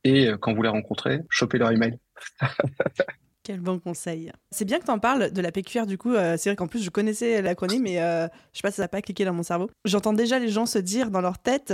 Et 0.04 0.28
euh, 0.28 0.36
quand 0.38 0.54
vous 0.54 0.62
les 0.62 0.68
rencontrez, 0.68 1.20
chopez 1.28 1.58
leur 1.58 1.72
email. 1.72 1.98
Quel 3.46 3.60
bon 3.60 3.78
conseil. 3.78 4.32
C'est 4.50 4.64
bien 4.64 4.80
que 4.80 4.86
tu 4.86 4.90
en 4.90 4.98
parles 4.98 5.30
de 5.30 5.40
la 5.40 5.52
PQR 5.52 5.86
du 5.86 5.98
coup. 5.98 6.12
Euh, 6.12 6.34
c'est 6.36 6.50
vrai 6.50 6.56
qu'en 6.56 6.66
plus 6.66 6.82
je 6.82 6.90
connaissais 6.90 7.40
l'acronyme, 7.42 7.84
mais 7.84 8.02
euh, 8.02 8.26
je 8.52 8.58
sais 8.58 8.62
pas 8.62 8.72
si 8.72 8.78
ça 8.78 8.82
n'a 8.82 8.88
pas 8.88 9.00
cliqué 9.00 9.24
dans 9.24 9.32
mon 9.32 9.44
cerveau. 9.44 9.70
J'entends 9.84 10.12
déjà 10.12 10.40
les 10.40 10.48
gens 10.48 10.66
se 10.66 10.80
dire 10.80 11.12
dans 11.12 11.20
leur 11.20 11.38
tête 11.38 11.72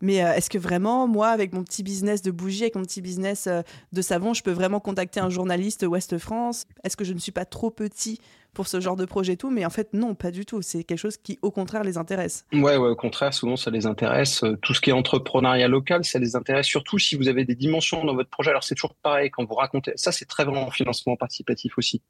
mais 0.00 0.24
euh, 0.24 0.32
est-ce 0.34 0.48
que 0.48 0.58
vraiment, 0.58 1.08
moi, 1.08 1.30
avec 1.30 1.52
mon 1.52 1.64
petit 1.64 1.82
business 1.82 2.22
de 2.22 2.30
bougies, 2.30 2.62
avec 2.62 2.76
mon 2.76 2.82
petit 2.82 3.02
business 3.02 3.48
de 3.92 4.00
savon, 4.00 4.32
je 4.32 4.44
peux 4.44 4.52
vraiment 4.52 4.78
contacter 4.78 5.18
un 5.18 5.28
journaliste 5.28 5.82
Ouest 5.82 6.18
France 6.18 6.66
Est-ce 6.84 6.96
que 6.96 7.02
je 7.02 7.12
ne 7.14 7.18
suis 7.18 7.32
pas 7.32 7.44
trop 7.44 7.72
petit 7.72 8.20
pour 8.54 8.66
ce 8.66 8.80
genre 8.80 8.96
de 8.96 9.04
projet 9.04 9.36
tout, 9.36 9.50
mais 9.50 9.64
en 9.64 9.70
fait 9.70 9.92
non, 9.92 10.14
pas 10.14 10.30
du 10.30 10.44
tout. 10.44 10.62
C'est 10.62 10.84
quelque 10.84 10.98
chose 10.98 11.16
qui 11.16 11.38
au 11.42 11.50
contraire 11.50 11.84
les 11.84 11.96
intéresse. 11.96 12.44
Ouais, 12.52 12.76
ouais, 12.76 12.88
au 12.88 12.96
contraire, 12.96 13.32
souvent 13.32 13.56
ça 13.56 13.70
les 13.70 13.86
intéresse. 13.86 14.42
Euh, 14.42 14.56
tout 14.62 14.74
ce 14.74 14.80
qui 14.80 14.90
est 14.90 14.92
entrepreneuriat 14.92 15.68
local, 15.68 16.04
ça 16.04 16.18
les 16.18 16.36
intéresse 16.36 16.66
surtout 16.66 16.98
si 16.98 17.16
vous 17.16 17.28
avez 17.28 17.44
des 17.44 17.54
dimensions 17.54 18.04
dans 18.04 18.14
votre 18.14 18.30
projet. 18.30 18.50
Alors 18.50 18.64
c'est 18.64 18.74
toujours 18.74 18.94
pareil 18.94 19.30
quand 19.30 19.44
vous 19.44 19.54
racontez. 19.54 19.92
Ça 19.96 20.12
c'est 20.12 20.26
très 20.26 20.44
vraiment 20.44 20.66
en 20.66 20.70
financement 20.70 21.16
participatif 21.16 21.78
aussi. 21.78 22.02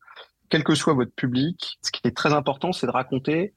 Quel 0.48 0.64
que 0.64 0.74
soit 0.74 0.94
votre 0.94 1.12
public, 1.12 1.78
ce 1.82 1.90
qui 1.90 2.00
est 2.04 2.16
très 2.16 2.32
important, 2.32 2.72
c'est 2.72 2.86
de 2.86 2.92
raconter 2.92 3.52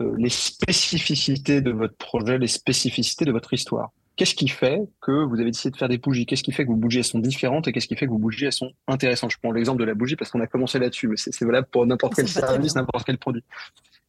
euh, 0.00 0.14
les 0.18 0.30
spécificités 0.30 1.60
de 1.60 1.70
votre 1.70 1.96
projet, 1.96 2.38
les 2.38 2.48
spécificités 2.48 3.24
de 3.24 3.32
votre 3.32 3.52
histoire. 3.52 3.90
Qu'est-ce 4.16 4.34
qui 4.34 4.48
fait 4.48 4.80
que 5.00 5.24
vous 5.24 5.40
avez 5.40 5.50
décidé 5.50 5.72
de 5.72 5.76
faire 5.76 5.88
des 5.88 5.98
bougies? 5.98 6.24
Qu'est-ce 6.24 6.44
qui 6.44 6.52
fait 6.52 6.64
que 6.64 6.68
vos 6.68 6.76
bougies 6.76 6.98
elles 6.98 7.04
sont 7.04 7.18
différentes 7.18 7.66
et 7.66 7.72
qu'est-ce 7.72 7.88
qui 7.88 7.96
fait 7.96 8.06
que 8.06 8.10
vos 8.10 8.18
bougies 8.18 8.44
elles 8.44 8.52
sont 8.52 8.72
intéressantes? 8.86 9.32
Je 9.32 9.38
prends 9.42 9.50
l'exemple 9.50 9.80
de 9.80 9.84
la 9.84 9.94
bougie 9.94 10.14
parce 10.14 10.30
qu'on 10.30 10.40
a 10.40 10.46
commencé 10.46 10.78
là-dessus, 10.78 11.08
mais 11.08 11.16
c'est 11.16 11.44
valable 11.44 11.66
pour 11.70 11.84
n'importe 11.86 12.14
quel 12.14 12.28
service, 12.28 12.76
n'importe 12.76 13.04
quel 13.04 13.18
produit. 13.18 13.42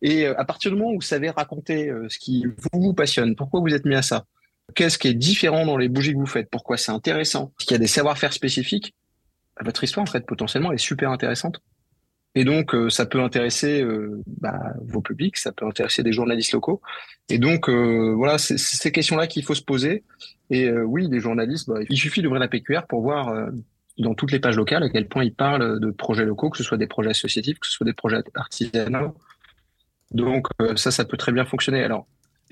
Et 0.01 0.27
euh, 0.27 0.39
à 0.39 0.45
partir 0.45 0.71
du 0.71 0.77
moment 0.77 0.91
où 0.91 0.95
vous 0.95 1.01
savez 1.01 1.29
raconter 1.29 1.89
euh, 1.89 2.07
ce 2.09 2.19
qui 2.19 2.45
vous, 2.45 2.81
vous 2.81 2.93
passionne, 2.93 3.35
pourquoi 3.35 3.61
vous 3.61 3.73
êtes 3.73 3.85
mis 3.85 3.95
à 3.95 4.03
ça, 4.03 4.25
qu'est-ce 4.75 4.99
qui 4.99 5.07
est 5.07 5.13
différent 5.13 5.65
dans 5.65 5.77
les 5.77 5.89
bougies 5.89 6.13
que 6.13 6.19
vous 6.19 6.25
faites, 6.25 6.49
pourquoi 6.49 6.77
c'est 6.77 6.91
intéressant, 6.91 7.53
est-ce 7.59 7.65
qu'il 7.65 7.75
y 7.75 7.79
a 7.79 7.79
des 7.79 7.87
savoir-faire 7.87 8.33
spécifiques, 8.33 8.93
votre 9.61 9.83
histoire 9.83 10.03
en 10.03 10.11
fait 10.11 10.25
potentiellement 10.25 10.71
est 10.71 10.77
super 10.77 11.11
intéressante. 11.11 11.61
Et 12.35 12.43
donc, 12.43 12.75
euh, 12.75 12.89
ça 12.89 13.05
peut 13.05 13.21
intéresser 13.21 13.81
euh, 13.81 14.21
bah, 14.39 14.73
vos 14.85 15.01
publics, 15.01 15.37
ça 15.37 15.51
peut 15.51 15.65
intéresser 15.65 16.03
des 16.03 16.11
journalistes 16.11 16.51
locaux. 16.51 16.81
Et 17.29 17.37
donc, 17.37 17.69
euh, 17.69 18.13
voilà, 18.15 18.37
c'est 18.37 18.57
ces 18.57 18.91
questions-là 18.91 19.27
qu'il 19.27 19.43
faut 19.43 19.55
se 19.55 19.63
poser. 19.63 20.03
Et 20.49 20.69
oui, 20.71 21.07
les 21.09 21.19
journalistes, 21.19 21.67
bah, 21.69 21.79
il 21.89 21.97
suffit 21.97 22.21
d'ouvrir 22.21 22.39
la 22.39 22.47
PQR 22.47 22.81
pour 22.87 23.01
voir 23.01 23.49
dans 23.97 24.13
toutes 24.13 24.31
les 24.31 24.39
pages 24.39 24.57
locales 24.57 24.83
à 24.83 24.89
quel 24.89 25.07
point 25.07 25.23
ils 25.23 25.33
parlent 25.33 25.79
de 25.79 25.89
projets 25.89 26.25
locaux, 26.25 26.51
que 26.51 26.57
ce 26.57 26.63
soit 26.63 26.77
des 26.77 26.85
projets 26.85 27.09
associatifs, 27.09 27.57
que 27.57 27.65
ce 27.65 27.73
soit 27.73 27.85
des 27.85 27.93
projets 27.93 28.17
artisanaux. 28.35 29.15
Donc, 30.11 30.47
ça, 30.75 30.91
ça 30.91 31.03
peut 31.03 31.17
très 31.17 31.31
bien 31.31 31.45
fonctionner. 31.45 31.83
Alors, 31.83 32.05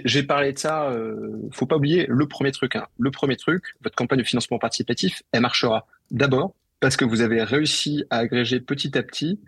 j'ai 0.03 0.23
parlé 0.23 0.53
de 0.53 0.57
ça, 0.57 0.89
euh, 0.89 1.49
faut 1.51 1.65
pas 1.65 1.77
oublier 1.77 2.05
le 2.09 2.27
premier 2.27 2.51
truc. 2.51 2.75
Hein. 2.75 2.87
Le 2.97 3.11
premier 3.11 3.35
truc, 3.35 3.75
votre 3.83 3.95
campagne 3.95 4.19
de 4.19 4.23
financement 4.23 4.57
participatif, 4.57 5.21
elle 5.31 5.41
marchera 5.41 5.85
d'abord 6.09 6.55
parce 6.79 6.97
que 6.97 7.05
vous 7.05 7.21
avez 7.21 7.43
réussi 7.43 8.03
à 8.09 8.17
agréger 8.17 8.59
petit 8.59 8.97
à 8.97 9.03
petit 9.03 9.39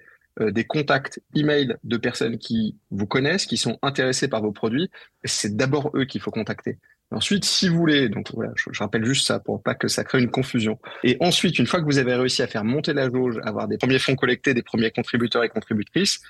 euh, 0.41 0.51
des 0.51 0.65
contacts 0.65 1.21
email 1.33 1.75
de 1.83 1.97
personnes 1.97 2.37
qui 2.37 2.77
vous 2.91 3.05
connaissent, 3.05 3.45
qui 3.45 3.57
sont 3.57 3.79
intéressées 3.81 4.27
par 4.27 4.41
vos 4.41 4.51
produits. 4.51 4.89
C'est 5.23 5.55
d'abord 5.55 5.91
eux 5.95 6.05
qu'il 6.05 6.21
faut 6.21 6.31
contacter. 6.31 6.79
Ensuite, 7.11 7.45
si 7.45 7.69
vous 7.69 7.77
voulez, 7.77 8.09
donc 8.09 8.31
voilà, 8.33 8.51
je, 8.55 8.79
rappelle 8.79 9.05
juste 9.05 9.27
ça 9.27 9.39
pour 9.39 9.61
pas 9.61 9.75
que 9.75 9.87
ça 9.87 10.03
crée 10.03 10.19
une 10.19 10.31
confusion. 10.31 10.79
Et 11.03 11.17
ensuite, 11.19 11.59
une 11.59 11.67
fois 11.67 11.79
que 11.79 11.85
vous 11.85 11.99
avez 11.99 12.15
réussi 12.15 12.41
à 12.41 12.47
faire 12.47 12.63
monter 12.63 12.93
la 12.93 13.09
jauge, 13.09 13.39
avoir 13.43 13.67
des 13.67 13.77
premiers 13.77 13.99
fonds 13.99 14.15
collectés, 14.15 14.53
des 14.53 14.63
premiers 14.63 14.91
contributeurs 14.91 15.43
et 15.43 15.49
contributrices, 15.49 16.21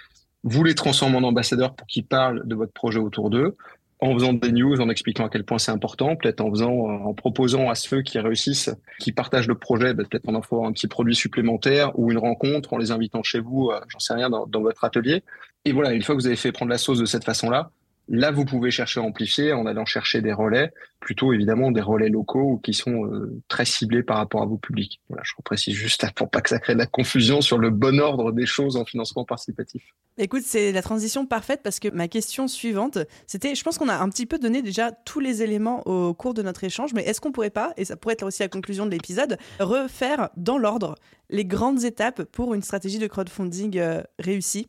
vous 0.43 0.63
les 0.63 0.75
transformez 0.75 1.17
en 1.17 1.23
ambassadeurs 1.23 1.75
pour 1.75 1.87
qu'ils 1.87 2.05
parlent 2.05 2.45
de 2.45 2.55
votre 2.55 2.73
projet 2.73 2.99
autour 2.99 3.29
d'eux 3.29 3.55
en 3.99 4.13
faisant 4.13 4.33
des 4.33 4.51
news, 4.51 4.81
en 4.81 4.89
expliquant 4.89 5.25
à 5.25 5.29
quel 5.29 5.43
point 5.43 5.57
c'est 5.57 5.71
important, 5.71 6.15
peut-être 6.15 6.41
en 6.41 6.49
faisant, 6.51 6.73
en 6.73 7.13
proposant 7.13 7.69
à 7.69 7.75
ceux 7.75 8.01
qui 8.01 8.19
réussissent, 8.19 8.71
qui 8.99 9.11
partagent 9.11 9.47
le 9.47 9.55
projet, 9.55 9.93
bah, 9.93 10.03
peut-être 10.09 10.27
en 10.27 10.35
offrant 10.35 10.67
un 10.67 10.73
petit 10.73 10.87
produit 10.87 11.15
supplémentaire 11.15 11.97
ou 11.97 12.11
une 12.11 12.17
rencontre, 12.17 12.73
en 12.73 12.77
les 12.77 12.91
invitant 12.91 13.23
chez 13.23 13.39
vous, 13.39 13.69
euh, 13.71 13.79
j'en 13.87 13.99
sais 13.99 14.13
rien, 14.13 14.29
dans, 14.29 14.61
votre 14.61 14.83
atelier. 14.83 15.23
Et 15.63 15.71
voilà, 15.71 15.93
une 15.93 16.01
fois 16.01 16.15
que 16.15 16.21
vous 16.21 16.27
avez 16.27 16.35
fait 16.35 16.51
prendre 16.51 16.71
la 16.71 16.77
sauce 16.77 16.99
de 16.99 17.05
cette 17.05 17.23
façon-là, 17.23 17.71
Là, 18.07 18.31
vous 18.31 18.45
pouvez 18.45 18.69
chercher 18.69 18.99
à 18.99 19.03
amplifier 19.03 19.53
en 19.53 19.65
allant 19.65 19.85
chercher 19.85 20.21
des 20.21 20.33
relais, 20.33 20.71
plutôt 20.99 21.33
évidemment 21.33 21.71
des 21.71 21.81
relais 21.81 22.09
locaux 22.09 22.59
qui 22.63 22.73
sont 22.73 23.05
euh, 23.05 23.41
très 23.47 23.65
ciblés 23.65 24.03
par 24.03 24.17
rapport 24.17 24.43
à 24.43 24.45
vos 24.45 24.57
publics. 24.57 25.01
Voilà, 25.09 25.23
je 25.25 25.33
précise 25.43 25.73
juste 25.73 26.05
pour 26.13 26.29
pas 26.29 26.41
que 26.41 26.49
ça 26.49 26.59
crée 26.59 26.73
de 26.73 26.79
la 26.79 26.85
confusion 26.85 27.41
sur 27.41 27.57
le 27.57 27.71
bon 27.71 27.99
ordre 27.99 28.31
des 28.31 28.45
choses 28.45 28.75
en 28.77 28.85
financement 28.85 29.25
participatif. 29.25 29.83
Écoute, 30.17 30.43
c'est 30.45 30.71
la 30.71 30.81
transition 30.81 31.25
parfaite 31.25 31.61
parce 31.63 31.79
que 31.79 31.89
ma 31.89 32.07
question 32.07 32.47
suivante, 32.47 32.99
c'était, 33.27 33.53
je 33.53 33.63
pense 33.63 33.77
qu'on 33.77 33.89
a 33.89 33.97
un 33.97 34.09
petit 34.09 34.25
peu 34.25 34.37
donné 34.37 34.61
déjà 34.61 34.91
tous 34.91 35.19
les 35.19 35.41
éléments 35.41 35.85
au 35.87 36.13
cours 36.13 36.33
de 36.33 36.41
notre 36.41 36.63
échange, 36.63 36.93
mais 36.93 37.03
est-ce 37.03 37.19
qu'on 37.19 37.31
pourrait 37.31 37.49
pas, 37.49 37.73
et 37.75 37.85
ça 37.85 37.97
pourrait 37.97 38.13
être 38.13 38.23
aussi 38.23 38.41
la 38.41 38.47
conclusion 38.47 38.85
de 38.85 38.91
l'épisode, 38.91 39.37
refaire 39.59 40.29
dans 40.37 40.57
l'ordre 40.57 40.95
les 41.29 41.43
grandes 41.43 41.83
étapes 41.83 42.23
pour 42.23 42.53
une 42.53 42.61
stratégie 42.61 42.99
de 42.99 43.07
crowdfunding 43.07 43.77
euh, 43.77 44.03
réussie? 44.19 44.67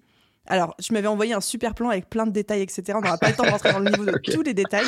Alors, 0.49 0.75
je 0.79 0.93
m'avais 0.93 1.07
envoyé 1.09 1.35
un 1.35 1.41
super 1.41 1.75
plan 1.75 1.91
avec 1.91 2.09
plein 2.09 2.27
de 2.27 2.31
détails, 2.31 2.63
etc. 2.63 2.83
On 2.95 3.01
n'aura 3.01 3.19
pas 3.19 3.31
le 3.31 3.35
temps 3.35 3.45
de 3.45 3.51
rentrer 3.51 3.73
dans 3.73 3.79
le 3.79 3.91
niveau 3.91 4.05
de 4.05 4.13
tous 4.33 4.43
les 4.43 4.55
détails. 4.55 4.85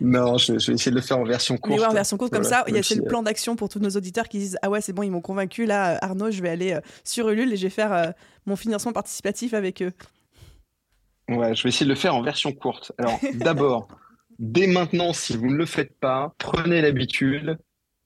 Non, 0.00 0.38
je, 0.38 0.52
vais 0.52 0.74
essayer 0.74 0.90
de 0.90 0.96
le 0.96 1.02
faire 1.02 1.18
en 1.18 1.24
version 1.24 1.56
courte. 1.56 1.80
Mais 1.80 1.86
en 1.86 1.92
version 1.92 2.16
courte, 2.16 2.32
comme 2.32 2.44
ça, 2.44 2.64
il 2.68 2.74
y 2.74 2.78
a 2.78 2.80
le 2.80 3.04
plan 3.04 3.22
d'action 3.22 3.56
pour 3.56 3.68
tous 3.68 3.78
nos 3.78 3.90
auditeurs 3.90 4.28
qui 4.28 4.38
disent 4.38 4.58
Ah 4.62 4.70
ouais, 4.70 4.80
c'est 4.80 4.92
bon, 4.92 5.02
ils 5.02 5.10
m'ont 5.10 5.20
convaincu. 5.20 5.66
Là, 5.66 5.98
Arnaud, 6.02 6.30
je 6.30 6.42
vais 6.42 6.48
aller 6.48 6.72
euh, 6.72 6.80
sur 7.04 7.28
Ulule 7.28 7.52
et 7.52 7.56
je 7.56 7.64
vais 7.64 7.70
faire 7.70 7.92
euh, 7.92 8.10
mon 8.46 8.56
financement 8.56 8.92
participatif 8.92 9.54
avec 9.54 9.82
eux. 9.82 9.92
Ouais, 11.28 11.54
je 11.54 11.62
vais 11.62 11.68
essayer 11.68 11.86
de 11.86 11.90
le 11.90 11.98
faire 11.98 12.14
en 12.14 12.22
version 12.22 12.52
courte. 12.52 12.92
Alors, 12.98 13.18
d'abord, 13.34 13.88
dès 14.38 14.66
maintenant, 14.66 15.12
si 15.12 15.36
vous 15.36 15.48
ne 15.48 15.56
le 15.56 15.66
faites 15.66 15.98
pas, 16.00 16.34
prenez 16.38 16.80
l'habitude 16.80 17.58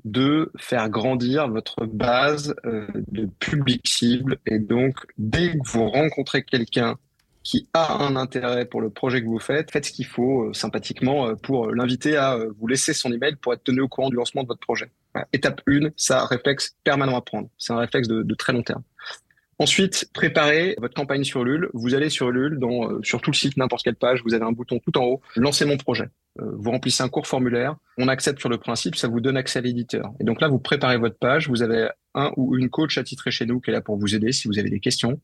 de 0.04 0.50
faire 0.58 0.88
grandir 0.88 1.48
votre 1.48 1.86
base 1.86 2.54
euh, 2.64 2.86
de 3.08 3.26
public 3.38 3.86
cible. 3.86 4.38
Et 4.46 4.58
donc, 4.58 4.96
dès 5.18 5.52
que 5.52 5.58
vous 5.64 5.88
rencontrez 5.88 6.42
quelqu'un 6.42 6.96
qui 7.42 7.68
a 7.74 8.02
un 8.04 8.14
intérêt 8.14 8.64
pour 8.64 8.80
le 8.80 8.90
projet 8.90 9.20
que 9.20 9.26
vous 9.26 9.40
faites, 9.40 9.70
faites 9.72 9.86
ce 9.86 9.92
qu'il 9.92 10.06
faut 10.06 10.48
euh, 10.48 10.52
sympathiquement 10.52 11.26
euh, 11.26 11.34
pour 11.34 11.72
l'inviter 11.72 12.16
à 12.16 12.38
vous 12.58 12.66
laisser 12.66 12.92
son 12.92 13.12
email 13.12 13.36
pour 13.36 13.52
être 13.52 13.64
tenu 13.64 13.80
au 13.80 13.88
courant 13.88 14.10
du 14.10 14.16
lancement 14.16 14.42
de 14.42 14.48
votre 14.48 14.60
projet. 14.60 14.90
Étape 15.32 15.60
1, 15.68 15.90
ça 15.96 16.24
réflexe 16.24 16.76
permanent 16.84 17.16
à 17.16 17.20
prendre. 17.20 17.48
C'est 17.58 17.72
un 17.72 17.78
réflexe 17.78 18.08
de, 18.08 18.22
de 18.22 18.34
très 18.34 18.52
long 18.52 18.62
terme. 18.62 18.82
Ensuite, 19.58 20.08
préparez 20.12 20.74
votre 20.78 20.94
campagne 20.94 21.24
sur 21.24 21.42
Ulule. 21.42 21.68
Vous 21.74 21.94
allez 21.94 22.08
sur 22.08 22.30
Ulule, 22.30 22.58
dans, 22.58 22.90
euh, 22.90 23.00
sur 23.02 23.20
tout 23.20 23.30
le 23.30 23.36
site, 23.36 23.56
n'importe 23.56 23.84
quelle 23.84 23.94
page, 23.94 24.22
vous 24.24 24.34
avez 24.34 24.44
un 24.44 24.52
bouton 24.52 24.80
tout 24.80 24.96
en 24.98 25.04
haut, 25.04 25.20
lancer 25.36 25.64
mon 25.64 25.76
projet. 25.76 26.08
Euh, 26.40 26.50
vous 26.54 26.70
remplissez 26.70 27.02
un 27.02 27.08
court 27.08 27.26
formulaire, 27.26 27.76
on 27.98 28.08
accepte 28.08 28.40
sur 28.40 28.48
le 28.48 28.58
principe, 28.58 28.96
ça 28.96 29.08
vous 29.08 29.20
donne 29.20 29.36
accès 29.36 29.58
à 29.58 29.62
l'éditeur. 29.62 30.12
Et 30.20 30.24
donc 30.24 30.40
là, 30.40 30.48
vous 30.48 30.58
préparez 30.58 30.96
votre 30.96 31.16
page, 31.16 31.48
vous 31.48 31.62
avez 31.62 31.90
un 32.14 32.32
ou 32.36 32.56
une 32.56 32.70
coach 32.70 32.98
attitré 32.98 33.30
chez 33.30 33.46
nous 33.46 33.60
qui 33.60 33.70
est 33.70 33.72
là 33.72 33.82
pour 33.82 33.96
vous 33.96 34.14
aider 34.14 34.32
si 34.32 34.48
vous 34.48 34.58
avez 34.58 34.70
des 34.70 34.80
questions. 34.80 35.20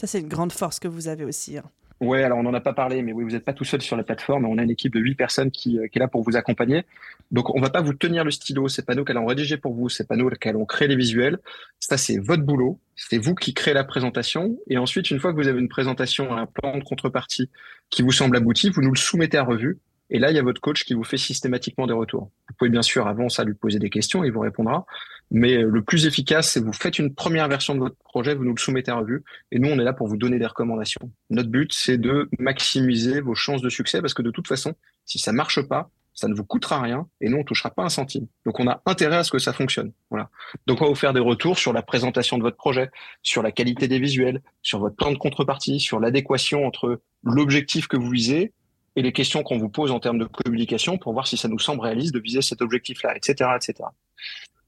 Ça, 0.00 0.06
c'est 0.06 0.20
une 0.20 0.28
grande 0.28 0.52
force 0.52 0.80
que 0.80 0.88
vous 0.88 1.08
avez 1.08 1.24
aussi. 1.24 1.58
Hein. 1.58 1.64
Ouais, 2.02 2.24
alors 2.24 2.38
on 2.38 2.42
n'en 2.42 2.52
a 2.52 2.60
pas 2.60 2.72
parlé, 2.72 3.00
mais 3.00 3.12
oui, 3.12 3.22
vous 3.22 3.30
n'êtes 3.30 3.44
pas 3.44 3.52
tout 3.52 3.62
seul 3.62 3.80
sur 3.80 3.96
la 3.96 4.02
plateforme. 4.02 4.44
On 4.44 4.58
a 4.58 4.64
une 4.64 4.70
équipe 4.70 4.92
de 4.92 4.98
huit 4.98 5.14
personnes 5.14 5.52
qui, 5.52 5.78
euh, 5.78 5.86
qui, 5.86 5.98
est 5.98 6.00
là 6.00 6.08
pour 6.08 6.24
vous 6.24 6.36
accompagner. 6.36 6.84
Donc, 7.30 7.54
on 7.54 7.60
va 7.60 7.70
pas 7.70 7.80
vous 7.80 7.94
tenir 7.94 8.24
le 8.24 8.32
stylo. 8.32 8.66
C'est 8.66 8.84
pas 8.84 8.96
nous 8.96 9.04
qui 9.04 9.12
allons 9.12 9.24
rédiger 9.24 9.56
pour 9.56 9.72
vous. 9.72 9.88
C'est 9.88 10.08
pas 10.08 10.16
nous 10.16 10.28
qui 10.28 10.48
allons 10.48 10.66
créer 10.66 10.88
les 10.88 10.96
visuels. 10.96 11.38
Ça, 11.78 11.96
c'est 11.96 12.18
votre 12.18 12.42
boulot. 12.42 12.80
C'est 12.96 13.18
vous 13.18 13.36
qui 13.36 13.54
créez 13.54 13.72
la 13.72 13.84
présentation. 13.84 14.58
Et 14.68 14.78
ensuite, 14.78 15.12
une 15.12 15.20
fois 15.20 15.30
que 15.32 15.36
vous 15.36 15.46
avez 15.46 15.60
une 15.60 15.68
présentation, 15.68 16.36
un 16.36 16.46
plan 16.46 16.76
de 16.76 16.82
contrepartie 16.82 17.50
qui 17.88 18.02
vous 18.02 18.10
semble 18.10 18.36
abouti, 18.36 18.70
vous 18.70 18.82
nous 18.82 18.90
le 18.90 18.98
soumettez 18.98 19.38
à 19.38 19.44
revue. 19.44 19.78
Et 20.14 20.18
là, 20.18 20.30
il 20.30 20.36
y 20.36 20.38
a 20.38 20.42
votre 20.42 20.60
coach 20.60 20.84
qui 20.84 20.92
vous 20.92 21.04
fait 21.04 21.16
systématiquement 21.16 21.86
des 21.86 21.94
retours. 21.94 22.30
Vous 22.48 22.54
pouvez 22.58 22.70
bien 22.70 22.82
sûr, 22.82 23.08
avant 23.08 23.30
ça, 23.30 23.44
lui 23.44 23.54
poser 23.54 23.78
des 23.78 23.88
questions, 23.88 24.24
il 24.24 24.30
vous 24.30 24.40
répondra. 24.40 24.84
Mais 25.30 25.56
euh, 25.56 25.68
le 25.68 25.82
plus 25.82 26.04
efficace, 26.06 26.50
c'est 26.50 26.60
vous 26.60 26.74
faites 26.74 26.98
une 26.98 27.14
première 27.14 27.48
version 27.48 27.74
de 27.74 27.80
votre 27.80 27.96
projet, 27.96 28.34
vous 28.34 28.44
nous 28.44 28.54
le 28.54 28.60
soumettez 28.60 28.90
à 28.90 28.96
revue, 28.96 29.24
et 29.50 29.58
nous, 29.58 29.70
on 29.70 29.78
est 29.78 29.84
là 29.84 29.94
pour 29.94 30.08
vous 30.08 30.18
donner 30.18 30.38
des 30.38 30.44
recommandations. 30.44 31.10
Notre 31.30 31.48
but, 31.48 31.72
c'est 31.72 31.96
de 31.96 32.28
maximiser 32.38 33.22
vos 33.22 33.34
chances 33.34 33.62
de 33.62 33.70
succès, 33.70 34.02
parce 34.02 34.12
que 34.12 34.20
de 34.20 34.30
toute 34.30 34.46
façon, 34.46 34.74
si 35.06 35.18
ça 35.18 35.32
marche 35.32 35.62
pas, 35.62 35.90
ça 36.12 36.28
ne 36.28 36.34
vous 36.34 36.44
coûtera 36.44 36.78
rien 36.82 37.08
et 37.22 37.30
nous, 37.30 37.38
on 37.38 37.44
touchera 37.44 37.70
pas 37.70 37.82
un 37.82 37.88
centime. 37.88 38.26
Donc, 38.44 38.60
on 38.60 38.68
a 38.68 38.82
intérêt 38.84 39.16
à 39.16 39.24
ce 39.24 39.30
que 39.30 39.38
ça 39.38 39.54
fonctionne. 39.54 39.92
Voilà. 40.10 40.28
Donc, 40.66 40.82
on 40.82 40.84
va 40.84 40.90
vous 40.90 40.94
faire 40.94 41.14
des 41.14 41.20
retours 41.20 41.58
sur 41.58 41.72
la 41.72 41.80
présentation 41.80 42.36
de 42.36 42.42
votre 42.42 42.58
projet, 42.58 42.90
sur 43.22 43.42
la 43.42 43.50
qualité 43.50 43.88
des 43.88 43.98
visuels, 43.98 44.42
sur 44.60 44.78
votre 44.78 44.94
plan 44.94 45.10
de 45.10 45.16
contrepartie, 45.16 45.80
sur 45.80 46.00
l'adéquation 46.00 46.66
entre 46.66 47.00
l'objectif 47.24 47.88
que 47.88 47.96
vous 47.96 48.10
visez 48.10 48.52
et 48.96 49.02
les 49.02 49.12
questions 49.12 49.42
qu'on 49.42 49.58
vous 49.58 49.68
pose 49.68 49.90
en 49.90 50.00
termes 50.00 50.18
de 50.18 50.26
communication 50.26 50.98
pour 50.98 51.12
voir 51.12 51.26
si 51.26 51.36
ça 51.36 51.48
nous 51.48 51.58
semble 51.58 51.80
réaliste 51.80 52.14
de 52.14 52.20
viser 52.20 52.42
cet 52.42 52.60
objectif-là, 52.60 53.16
etc., 53.16 53.50
etc. 53.56 53.88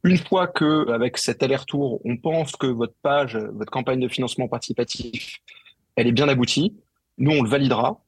Une 0.02 0.18
fois 0.18 0.46
que, 0.46 0.90
avec 0.90 1.18
cet 1.18 1.42
aller-retour, 1.42 2.00
on 2.04 2.16
pense 2.16 2.56
que 2.56 2.66
votre 2.66 2.94
page, 3.02 3.36
votre 3.36 3.70
campagne 3.70 4.00
de 4.00 4.08
financement 4.08 4.48
participatif, 4.48 5.40
elle 5.96 6.06
est 6.06 6.12
bien 6.12 6.28
aboutie, 6.28 6.74
nous, 7.18 7.30
on 7.30 7.42
le 7.42 7.48
validera. 7.48 8.02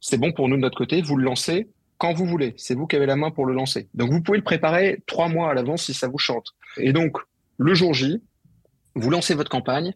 C'est 0.00 0.18
bon 0.18 0.32
pour 0.32 0.48
nous 0.48 0.56
de 0.56 0.62
notre 0.62 0.76
côté. 0.76 1.02
Vous 1.02 1.16
le 1.16 1.24
lancez 1.24 1.68
quand 1.98 2.12
vous 2.12 2.26
voulez. 2.26 2.54
C'est 2.56 2.74
vous 2.74 2.86
qui 2.86 2.96
avez 2.96 3.06
la 3.06 3.16
main 3.16 3.30
pour 3.30 3.46
le 3.46 3.54
lancer. 3.54 3.88
Donc, 3.94 4.10
vous 4.10 4.22
pouvez 4.22 4.38
le 4.38 4.44
préparer 4.44 5.02
trois 5.06 5.28
mois 5.28 5.50
à 5.50 5.54
l'avance 5.54 5.84
si 5.84 5.94
ça 5.94 6.08
vous 6.08 6.18
chante. 6.18 6.54
Et 6.78 6.92
donc, 6.92 7.16
le 7.58 7.74
jour 7.74 7.94
J, 7.94 8.22
vous 8.94 9.10
lancez 9.10 9.34
votre 9.34 9.50
campagne. 9.50 9.94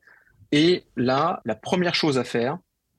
Et 0.53 0.85
là, 0.97 1.41
la 1.45 1.55
première 1.55 1.95
chose 1.95 2.19
à 2.19 2.25
faire, 2.25 2.59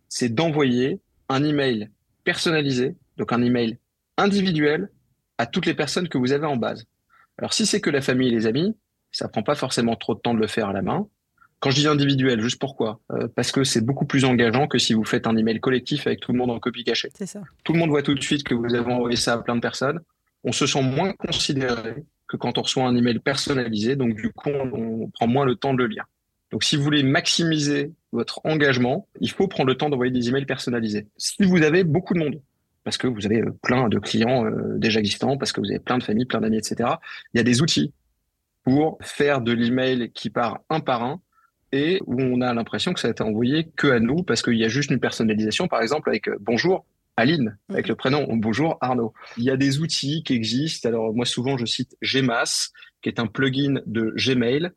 c'est 0.09 0.29
d'envoyer 0.29 0.99
un 1.29 1.43
email 1.43 1.89
personnalisé, 2.23 2.95
donc 3.17 3.33
un 3.33 3.41
email 3.41 3.77
individuel 4.17 4.89
à 5.37 5.45
toutes 5.45 5.65
les 5.65 5.73
personnes 5.73 6.07
que 6.07 6.17
vous 6.17 6.31
avez 6.31 6.45
en 6.45 6.57
base. 6.57 6.85
Alors, 7.37 7.53
si 7.53 7.65
c'est 7.65 7.81
que 7.81 7.89
la 7.89 8.01
famille 8.01 8.27
et 8.27 8.31
les 8.31 8.45
amis, 8.45 8.75
ça 9.11 9.27
prend 9.27 9.43
pas 9.43 9.55
forcément 9.55 9.95
trop 9.95 10.15
de 10.15 10.19
temps 10.19 10.33
de 10.33 10.39
le 10.39 10.47
faire 10.47 10.69
à 10.69 10.73
la 10.73 10.81
main. 10.81 11.07
Quand 11.59 11.69
je 11.69 11.75
dis 11.75 11.87
individuel, 11.87 12.41
juste 12.41 12.59
pourquoi? 12.59 12.99
Euh, 13.11 13.27
Parce 13.35 13.51
que 13.51 13.63
c'est 13.63 13.85
beaucoup 13.85 14.05
plus 14.05 14.25
engageant 14.25 14.67
que 14.67 14.79
si 14.79 14.93
vous 14.93 15.03
faites 15.03 15.27
un 15.27 15.37
email 15.37 15.59
collectif 15.59 16.07
avec 16.07 16.19
tout 16.19 16.31
le 16.31 16.37
monde 16.37 16.49
en 16.49 16.59
copie 16.59 16.83
cachée. 16.83 17.09
C'est 17.15 17.27
ça. 17.27 17.41
Tout 17.63 17.73
le 17.73 17.79
monde 17.79 17.89
voit 17.89 18.01
tout 18.01 18.15
de 18.15 18.21
suite 18.21 18.43
que 18.43 18.55
vous 18.55 18.73
avez 18.73 18.91
envoyé 18.91 19.15
ça 19.15 19.33
à 19.33 19.37
plein 19.37 19.55
de 19.55 19.61
personnes. 19.61 19.99
On 20.43 20.51
se 20.51 20.65
sent 20.65 20.81
moins 20.81 21.13
considéré 21.13 22.03
que 22.27 22.37
quand 22.37 22.57
on 22.57 22.61
reçoit 22.61 22.85
un 22.85 22.95
email 22.95 23.19
personnalisé. 23.19 23.95
Donc, 23.95 24.15
du 24.15 24.31
coup, 24.31 24.49
on, 24.49 25.09
prend 25.09 25.27
moins 25.27 25.45
le 25.45 25.55
temps 25.55 25.73
de 25.73 25.79
le 25.79 25.87
lire. 25.87 26.05
Donc, 26.51 26.63
si 26.63 26.75
vous 26.75 26.83
voulez 26.83 27.03
maximiser 27.03 27.93
votre 28.11 28.41
engagement, 28.43 29.07
il 29.19 29.31
faut 29.31 29.47
prendre 29.47 29.69
le 29.69 29.75
temps 29.75 29.89
d'envoyer 29.89 30.11
des 30.11 30.29
emails 30.29 30.45
personnalisés. 30.45 31.07
Si 31.17 31.43
vous 31.43 31.63
avez 31.63 31.83
beaucoup 31.83 32.13
de 32.13 32.19
monde, 32.19 32.41
parce 32.83 32.97
que 32.97 33.07
vous 33.07 33.25
avez 33.25 33.41
euh, 33.41 33.51
plein 33.61 33.89
de 33.89 33.99
clients 33.99 34.45
euh, 34.45 34.77
déjà 34.77 34.99
existants, 34.99 35.37
parce 35.37 35.51
que 35.51 35.61
vous 35.61 35.69
avez 35.69 35.79
plein 35.79 35.97
de 35.97 36.03
familles, 36.03 36.25
plein 36.25 36.41
d'amis, 36.41 36.57
etc., 36.57 36.89
il 37.33 37.37
y 37.37 37.39
a 37.39 37.43
des 37.43 37.61
outils 37.61 37.93
pour 38.63 38.97
faire 39.01 39.41
de 39.41 39.51
l'email 39.51 40.11
qui 40.13 40.29
part 40.29 40.59
un 40.69 40.79
par 40.79 41.03
un 41.03 41.21
et 41.71 42.01
où 42.05 42.21
on 42.21 42.41
a 42.41 42.53
l'impression 42.53 42.93
que 42.93 42.99
ça 42.99 43.07
a 43.07 43.11
été 43.11 43.23
envoyé 43.23 43.69
que 43.75 43.87
à 43.87 43.99
nous 43.99 44.23
parce 44.23 44.41
qu'il 44.41 44.57
y 44.57 44.65
a 44.65 44.67
juste 44.67 44.91
une 44.91 44.99
personnalisation, 44.99 45.67
par 45.67 45.81
exemple, 45.81 46.09
avec 46.09 46.27
euh, 46.27 46.37
bonjour 46.41 46.85
Aline, 47.17 47.57
avec 47.69 47.87
le 47.87 47.95
prénom 47.95 48.25
bonjour 48.35 48.77
Arnaud. 48.81 49.13
Il 49.37 49.43
y 49.43 49.49
a 49.51 49.57
des 49.57 49.79
outils 49.79 50.23
qui 50.23 50.33
existent. 50.33 50.87
Alors, 50.87 51.13
moi, 51.13 51.25
souvent, 51.25 51.57
je 51.57 51.65
cite 51.65 51.95
Gmas, 52.01 52.71
qui 53.01 53.09
est 53.09 53.19
un 53.19 53.27
plugin 53.27 53.81
de 53.85 54.13
Gmail, 54.15 54.71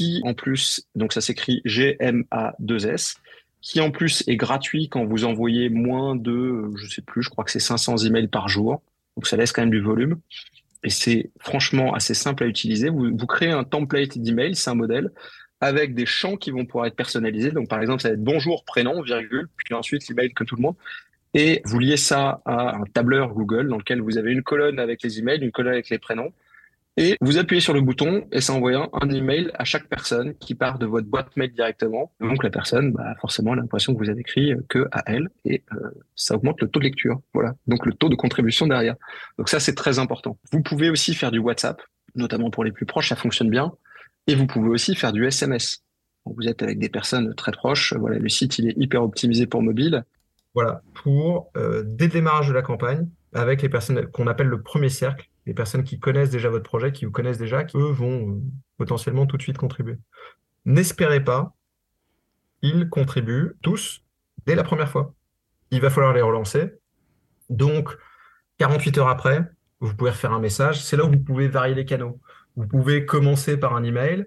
qui, 0.00 0.22
en 0.24 0.32
plus, 0.32 0.86
donc 0.94 1.12
ça 1.12 1.20
s'écrit 1.20 1.60
G-M-A-2-S, 1.66 3.16
qui, 3.60 3.82
en 3.82 3.90
plus, 3.90 4.24
est 4.26 4.36
gratuit 4.36 4.88
quand 4.88 5.04
vous 5.04 5.26
envoyez 5.26 5.68
moins 5.68 6.16
de, 6.16 6.70
je 6.76 6.88
sais 6.88 7.02
plus, 7.02 7.22
je 7.22 7.28
crois 7.28 7.44
que 7.44 7.50
c'est 7.50 7.60
500 7.60 7.98
emails 7.98 8.28
par 8.28 8.48
jour. 8.48 8.80
Donc, 9.14 9.26
ça 9.26 9.36
laisse 9.36 9.52
quand 9.52 9.60
même 9.60 9.70
du 9.70 9.82
volume. 9.82 10.18
Et 10.84 10.88
c'est 10.88 11.30
franchement 11.38 11.92
assez 11.92 12.14
simple 12.14 12.44
à 12.44 12.46
utiliser. 12.46 12.88
Vous, 12.88 13.14
créez 13.26 13.50
un 13.50 13.62
template 13.62 14.16
d'email, 14.16 14.54
c'est 14.54 14.70
un 14.70 14.74
modèle 14.74 15.10
avec 15.60 15.94
des 15.94 16.06
champs 16.06 16.38
qui 16.38 16.50
vont 16.50 16.64
pouvoir 16.64 16.86
être 16.86 16.96
personnalisés. 16.96 17.50
Donc, 17.50 17.68
par 17.68 17.82
exemple, 17.82 18.00
ça 18.00 18.08
va 18.08 18.14
être 18.14 18.24
bonjour, 18.24 18.64
prénom, 18.64 19.02
virgule, 19.02 19.50
puis 19.56 19.74
ensuite 19.74 20.08
l'email 20.08 20.32
que 20.32 20.44
tout 20.44 20.56
le 20.56 20.62
monde. 20.62 20.76
Et 21.34 21.60
vous 21.66 21.78
liez 21.78 21.98
ça 21.98 22.40
à 22.46 22.74
un 22.76 22.84
tableur 22.84 23.34
Google 23.34 23.68
dans 23.68 23.76
lequel 23.76 24.00
vous 24.00 24.16
avez 24.16 24.32
une 24.32 24.42
colonne 24.42 24.78
avec 24.78 25.02
les 25.02 25.18
emails, 25.18 25.42
une 25.42 25.52
colonne 25.52 25.74
avec 25.74 25.90
les 25.90 25.98
prénoms. 25.98 26.32
Et 27.00 27.16
vous 27.22 27.38
appuyez 27.38 27.62
sur 27.62 27.72
le 27.72 27.80
bouton 27.80 28.28
et 28.30 28.42
ça 28.42 28.52
envoie 28.52 28.90
un 28.92 29.08
email 29.08 29.50
à 29.54 29.64
chaque 29.64 29.88
personne 29.88 30.34
qui 30.34 30.54
part 30.54 30.78
de 30.78 30.84
votre 30.84 31.06
boîte 31.06 31.34
mail 31.34 31.50
directement. 31.50 32.12
Donc 32.20 32.44
la 32.44 32.50
personne, 32.50 32.92
bah, 32.92 33.14
forcément, 33.22 33.54
l'impression 33.54 33.94
que 33.94 33.98
vous 33.98 34.10
avez 34.10 34.20
écrit 34.20 34.52
que 34.68 34.86
à 34.92 35.02
elle 35.06 35.30
et 35.46 35.64
euh, 35.72 35.92
ça 36.14 36.34
augmente 36.34 36.60
le 36.60 36.68
taux 36.68 36.78
de 36.78 36.84
lecture. 36.84 37.18
Voilà. 37.32 37.54
Donc 37.66 37.86
le 37.86 37.94
taux 37.94 38.10
de 38.10 38.16
contribution 38.16 38.66
derrière. 38.66 38.96
Donc 39.38 39.48
ça, 39.48 39.60
c'est 39.60 39.74
très 39.74 39.98
important. 39.98 40.36
Vous 40.52 40.60
pouvez 40.60 40.90
aussi 40.90 41.14
faire 41.14 41.30
du 41.30 41.38
WhatsApp, 41.38 41.80
notamment 42.16 42.50
pour 42.50 42.64
les 42.64 42.70
plus 42.70 42.84
proches, 42.84 43.08
ça 43.08 43.16
fonctionne 43.16 43.48
bien. 43.48 43.72
Et 44.26 44.34
vous 44.34 44.46
pouvez 44.46 44.68
aussi 44.68 44.94
faire 44.94 45.14
du 45.14 45.24
SMS. 45.24 45.82
Vous 46.26 46.48
êtes 46.48 46.62
avec 46.62 46.78
des 46.78 46.90
personnes 46.90 47.34
très 47.34 47.52
proches. 47.52 47.94
Voilà, 47.94 48.18
le 48.18 48.28
site 48.28 48.58
il 48.58 48.68
est 48.68 48.76
hyper 48.76 49.02
optimisé 49.02 49.46
pour 49.46 49.62
mobile. 49.62 50.04
Voilà, 50.54 50.82
pour 50.92 51.50
euh, 51.56 51.82
dès 51.82 52.08
démarrage 52.08 52.48
de 52.48 52.52
la 52.52 52.60
campagne, 52.60 53.08
avec 53.32 53.62
les 53.62 53.70
personnes 53.70 54.06
qu'on 54.08 54.26
appelle 54.26 54.48
le 54.48 54.60
premier 54.60 54.90
cercle, 54.90 55.29
les 55.46 55.54
personnes 55.54 55.84
qui 55.84 55.98
connaissent 55.98 56.30
déjà 56.30 56.48
votre 56.48 56.68
projet, 56.68 56.92
qui 56.92 57.04
vous 57.04 57.10
connaissent 57.10 57.38
déjà, 57.38 57.66
eux 57.74 57.90
vont 57.90 58.30
euh, 58.30 58.40
potentiellement 58.76 59.26
tout 59.26 59.36
de 59.36 59.42
suite 59.42 59.58
contribuer. 59.58 59.98
N'espérez 60.64 61.24
pas, 61.24 61.54
ils 62.62 62.88
contribuent 62.88 63.54
tous 63.62 64.02
dès 64.46 64.54
la 64.54 64.62
première 64.62 64.90
fois. 64.90 65.14
Il 65.70 65.80
va 65.80 65.90
falloir 65.90 66.12
les 66.12 66.20
relancer. 66.20 66.74
Donc, 67.48 67.96
48 68.58 68.98
heures 68.98 69.08
après, 69.08 69.44
vous 69.80 69.94
pouvez 69.94 70.10
refaire 70.10 70.32
un 70.32 70.40
message. 70.40 70.82
C'est 70.82 70.96
là 70.96 71.04
où 71.04 71.10
vous 71.10 71.18
pouvez 71.18 71.48
varier 71.48 71.74
les 71.74 71.84
canaux. 71.84 72.20
Vous 72.56 72.66
pouvez 72.66 73.06
commencer 73.06 73.56
par 73.56 73.74
un 73.74 73.82
email, 73.82 74.26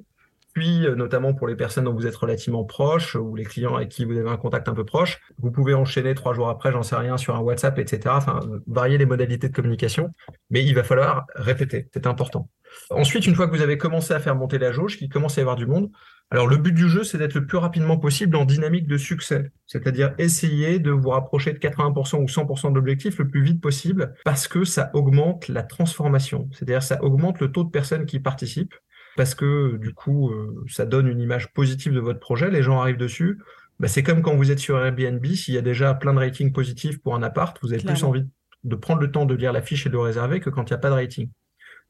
puis 0.54 0.86
euh, 0.86 0.96
notamment 0.96 1.34
pour 1.34 1.48
les 1.48 1.56
personnes 1.56 1.86
dont 1.86 1.94
vous 1.94 2.08
êtes 2.08 2.16
relativement 2.16 2.64
proche 2.64 3.16
ou 3.16 3.36
les 3.36 3.44
clients 3.44 3.76
avec 3.76 3.90
qui 3.90 4.06
vous 4.06 4.18
avez 4.18 4.30
un 4.30 4.38
contact 4.38 4.70
un 4.70 4.74
peu 4.74 4.86
proche, 4.86 5.20
vous 5.40 5.52
pouvez 5.52 5.74
enchaîner 5.74 6.16
trois 6.16 6.34
jours 6.34 6.50
après, 6.50 6.72
j'en 6.72 6.84
sais 6.84 6.96
rien, 6.96 7.18
sur 7.18 7.36
un 7.36 7.40
WhatsApp, 7.40 7.78
etc. 7.80 8.02
Enfin, 8.18 8.40
varier 8.68 8.98
les 8.98 9.06
modalités 9.06 9.50
de 9.50 9.54
communication, 9.54 10.10
mais 10.50 10.64
il 10.64 10.76
va 10.76 10.84
falloir 10.84 11.26
répéter, 11.36 11.90
c'est 11.94 12.08
important. 12.08 12.50
Ensuite, 12.90 13.28
une 13.28 13.36
fois 13.36 13.48
que 13.48 13.56
vous 13.56 13.62
avez 13.62 13.78
commencé 13.78 14.14
à 14.14 14.20
faire 14.20 14.36
monter 14.36 14.58
la 14.58 14.72
jauge, 14.72 14.98
qu'il 14.98 15.10
commence 15.10 15.38
à 15.38 15.42
y 15.42 15.44
avoir 15.44 15.56
du 15.56 15.68
monde, 15.68 15.92
alors 16.32 16.48
le 16.48 16.58
but 16.58 16.72
du 16.72 16.90
jeu, 16.90 17.04
c'est 17.04 17.20
d'être 17.20 17.36
le 17.36 17.46
plus 17.46 17.60
rapidement 17.60 17.98
possible 17.98 18.36
en 18.36 18.46
dynamique 18.46 18.88
de 18.88 18.98
succès, 18.98 19.52
c'est-à-dire 19.68 20.16
essayer 20.18 20.80
de 20.80 20.90
vous 20.90 21.10
rapprocher 21.10 21.54
de 21.54 21.60
80% 21.60 22.24
ou 22.24 22.26
100% 22.26 22.70
de 22.72 22.76
l'objectif 22.76 23.20
le 23.20 23.28
plus 23.28 23.44
vite 23.44 23.62
possible, 23.62 24.16
parce 24.26 24.48
que 24.48 24.64
ça 24.64 24.90
augmente 24.94 25.48
la 25.48 25.62
transformation, 25.62 26.50
c'est-à-dire 26.52 26.82
ça 26.82 27.04
augmente 27.04 27.40
le 27.40 27.52
taux 27.52 27.64
de 27.64 27.70
personnes 27.70 28.08
qui 28.08 28.20
participent, 28.20 28.74
parce 29.16 29.36
que 29.36 29.78
du 29.78 29.94
coup, 29.94 30.32
euh, 30.32 30.64
ça 30.68 30.86
donne 30.86 31.08
une 31.08 31.20
image 31.20 31.54
positive 31.54 31.94
de 31.94 32.00
votre 32.00 32.20
projet, 32.20 32.50
les 32.50 32.64
gens 32.64 32.80
arrivent 32.80 32.98
dessus. 32.98 33.40
Bah, 33.80 33.88
c'est 33.88 34.04
comme 34.04 34.22
quand 34.22 34.36
vous 34.36 34.52
êtes 34.52 34.60
sur 34.60 34.78
Airbnb, 34.84 35.26
s'il 35.26 35.54
y 35.54 35.58
a 35.58 35.62
déjà 35.62 35.94
plein 35.94 36.14
de 36.14 36.20
ratings 36.20 36.52
positifs 36.52 37.02
pour 37.02 37.16
un 37.16 37.24
appart, 37.24 37.58
vous 37.62 37.74
avez 37.74 37.84
plus 37.84 38.04
envie 38.04 38.26
de 38.64 38.76
prendre 38.76 39.02
le 39.02 39.12
temps 39.12 39.26
de 39.26 39.36
lire 39.36 39.52
la 39.52 39.62
fiche 39.62 39.86
et 39.86 39.90
de 39.90 39.94
le 39.94 40.00
réserver 40.00 40.40
que 40.40 40.50
quand 40.50 40.70
il 40.70 40.74
n'y 40.74 40.76
a 40.76 40.80
pas 40.80 40.90
de 40.90 40.96
rating. 40.96 41.30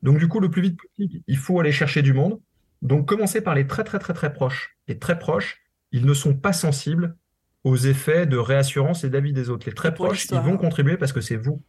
Donc 0.01 0.17
du 0.17 0.27
coup, 0.27 0.39
le 0.39 0.49
plus 0.49 0.61
vite 0.61 0.79
possible, 0.81 1.21
il 1.27 1.37
faut 1.37 1.59
aller 1.59 1.71
chercher 1.71 2.01
du 2.01 2.13
monde. 2.13 2.39
Donc 2.81 3.07
commencez 3.07 3.41
par 3.41 3.55
les 3.55 3.67
très 3.67 3.83
très 3.83 3.99
très 3.99 4.13
très 4.13 4.33
proches. 4.33 4.75
Les 4.87 4.99
très 4.99 5.17
proches, 5.17 5.61
ils 5.91 6.05
ne 6.05 6.13
sont 6.13 6.35
pas 6.35 6.53
sensibles 6.53 7.15
aux 7.63 7.77
effets 7.77 8.25
de 8.25 8.37
réassurance 8.37 9.03
et 9.03 9.09
d'avis 9.09 9.31
des 9.31 9.49
autres. 9.49 9.65
Les 9.67 9.73
très 9.73 9.93
proches, 9.93 10.25
ils 10.29 10.37
vont 10.37 10.57
contribuer 10.57 10.97
parce 10.97 11.13
que 11.13 11.21
c'est 11.21 11.37
vous. 11.37 11.61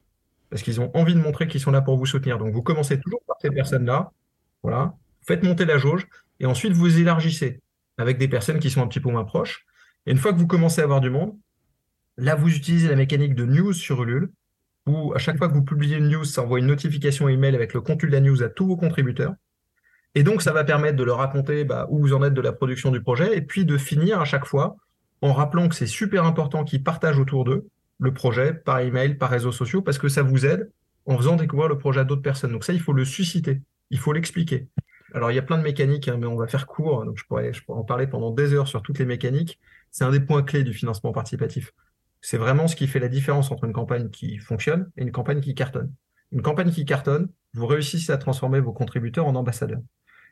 Parce 0.51 0.63
qu'ils 0.63 0.81
ont 0.81 0.91
envie 0.95 1.15
de 1.15 1.21
montrer 1.21 1.47
qu'ils 1.47 1.61
sont 1.61 1.71
là 1.71 1.81
pour 1.81 1.97
vous 1.97 2.07
soutenir. 2.07 2.39
Donc 2.39 2.53
vous 2.53 2.63
commencez 2.63 2.99
toujours 2.99 3.23
par 3.27 3.37
ces 3.41 3.51
personnes-là. 3.51 4.11
Voilà. 4.63 4.95
Faites 5.27 5.43
monter 5.43 5.65
la 5.65 5.79
jauge 5.79 6.07
et 6.41 6.47
ensuite 6.47 6.73
vous 6.73 6.99
élargissez 6.99 7.61
avec 7.99 8.19
des 8.19 8.29
personnes 8.29 8.59
qui 8.59 8.71
sont 8.71 8.83
un 8.83 8.87
petit 8.87 9.01
peu 9.01 9.11
moins 9.11 9.25
proches. 9.25 9.65
Et 10.07 10.11
une 10.11 10.19
fois 10.19 10.33
que 10.33 10.39
vous 10.39 10.47
commencez 10.47 10.81
à 10.81 10.85
avoir 10.85 11.01
du 11.01 11.11
monde, 11.11 11.37
là 12.17 12.35
vous 12.35 12.55
utilisez 12.55 12.89
la 12.89 12.97
mécanique 12.97 13.35
de 13.35 13.45
news 13.45 13.73
sur 13.73 14.03
Ulule 14.03 14.31
où 14.87 15.15
à 15.15 15.19
chaque 15.19 15.39
fois 15.39 15.49
que 15.49 15.55
vous 15.55 15.65
publiez 15.65 15.97
une 15.97 16.09
news, 16.09 16.25
ça 16.25 16.43
envoie 16.43 16.59
une 16.59 16.67
notification 16.67 17.29
email 17.29 17.55
avec 17.55 17.75
le 17.75 17.81
contenu 17.81 18.09
de 18.09 18.15
la 18.15 18.21
news 18.21 18.43
à 18.43 18.49
tous 18.49 18.67
vos 18.67 18.77
contributeurs. 18.77 19.35
Et 20.15 20.23
donc, 20.23 20.43
ça 20.43 20.53
va 20.53 20.63
permettre 20.63 20.97
de 20.97 21.05
leur 21.05 21.19
raconter 21.19 21.65
bah, 21.65 21.87
où 21.91 21.99
vous 21.99 22.13
en 22.13 22.23
êtes 22.23 22.35
de 22.35 22.41
la 22.41 22.53
production 22.53 22.91
du 22.91 23.01
projet 23.01 23.37
et 23.37 23.41
puis 23.41 23.65
de 23.65 23.77
finir 23.77 24.21
à 24.21 24.25
chaque 24.25 24.45
fois 24.45 24.77
en 25.23 25.33
rappelant 25.33 25.69
que 25.69 25.75
c'est 25.75 25.87
super 25.87 26.25
important 26.25 26.65
qu'ils 26.65 26.85
partagent 26.85 27.19
autour 27.19 27.45
d'eux 27.45 27.67
le 27.99 28.13
projet 28.13 28.53
par 28.53 28.81
email, 28.81 29.15
par 29.15 29.31
réseaux 29.31 29.53
sociaux, 29.53 29.83
parce 29.83 29.99
que 29.99 30.09
ça 30.09 30.23
vous 30.23 30.45
aide 30.47 30.71
en 31.07 31.17
faisant 31.17 31.37
découvrir 31.37 31.69
le 31.69 31.79
projet 31.79 32.01
à 32.01 32.05
d'autres 32.05 32.23
personnes. 32.23 32.53
Donc 32.53 32.65
ça, 32.65 32.73
il 32.73 32.81
faut 32.81 32.93
le 32.93 33.05
susciter, 33.05 33.63
il 33.91 33.99
faut 33.99 34.13
l'expliquer. 34.13 34.69
Alors, 35.15 35.31
il 35.31 35.37
y 35.37 35.39
a 35.39 35.43
plein 35.43 35.59
de 35.59 35.63
mécaniques, 35.63 36.09
hein, 36.09 36.17
mais 36.19 36.27
on 36.27 36.37
va 36.37 36.49
faire 36.49 36.67
court, 36.67 37.05
donc 37.05 37.17
je 37.17 37.25
pourrais, 37.25 37.53
en 37.69 37.85
parler 37.85 38.09
pendant 38.09 38.33
des 38.33 38.53
heures 38.53 38.67
sur 38.67 38.83
toutes 38.83 38.99
les 38.99 39.07
mécaniques. 39.07 39.61
C'est 39.93 40.03
un 40.03 40.11
des 40.11 40.19
points 40.19 40.43
clés 40.43 40.65
du 40.65 40.75
financement 40.75 41.13
participatif. 41.13 41.73
C'est 42.21 42.37
vraiment 42.37 42.67
ce 42.67 42.75
qui 42.75 42.89
fait 42.89 42.99
la 42.99 43.09
différence 43.09 43.53
entre 43.53 43.65
une 43.65 43.73
campagne 43.73 44.11
qui 44.11 44.39
fonctionne 44.39 44.91
et 44.97 45.03
une 45.03 45.13
campagne 45.13 45.41
qui 45.41 45.55
cartonne. 45.55 45.93
Une 46.33 46.43
campagne 46.43 46.73
qui 46.73 46.85
cartonne, 46.85 47.29
vous 47.53 47.67
réussissez 47.67 48.11
à 48.11 48.17
transformer 48.17 48.59
vos 48.59 48.73
contributeurs 48.73 49.27
en 49.27 49.37
ambassadeurs. 49.37 49.83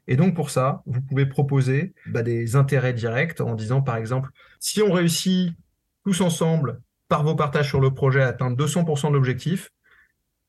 Et 0.08 0.16
donc 0.16 0.34
pour 0.34 0.50
ça, 0.50 0.82
vous 0.86 1.00
pouvez 1.00 1.26
proposer 1.26 1.94
bah, 2.06 2.22
des 2.22 2.56
intérêts 2.56 2.92
directs 2.92 3.40
en 3.40 3.54
disant 3.54 3.82
par 3.82 3.96
exemple, 3.96 4.30
si 4.58 4.82
on 4.82 4.90
réussit 4.90 5.52
tous 6.04 6.22
ensemble 6.22 6.80
par 7.08 7.22
vos 7.22 7.36
partages 7.36 7.68
sur 7.68 7.80
le 7.80 7.94
projet 7.94 8.22
à 8.22 8.28
atteindre 8.28 8.56
200% 8.56 9.10
de 9.10 9.14
l'objectif, 9.14 9.70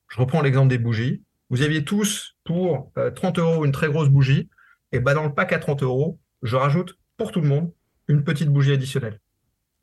je 0.08 0.18
reprends 0.18 0.42
l'exemple 0.42 0.70
des 0.70 0.80
bougies, 0.80 1.22
vous 1.52 1.62
aviez 1.62 1.84
tous 1.84 2.33
pour 2.44 2.92
30 3.16 3.38
euh, 3.38 3.42
euros 3.42 3.66
une 3.66 3.72
très 3.72 3.88
grosse 3.88 4.10
bougie, 4.10 4.50
et 4.92 5.00
bah 5.00 5.14
dans 5.14 5.24
le 5.24 5.34
pack 5.34 5.54
à 5.54 5.60
30 5.60 5.84
euros, 5.84 6.20
je 6.42 6.56
rajoute 6.56 6.98
pour 7.18 7.32
tout 7.32 7.42
le 7.42 7.48
monde 7.48 7.72
une 8.08 8.24
petite 8.24 8.50
bougie 8.50 8.74
additionnelle. 8.74 9.20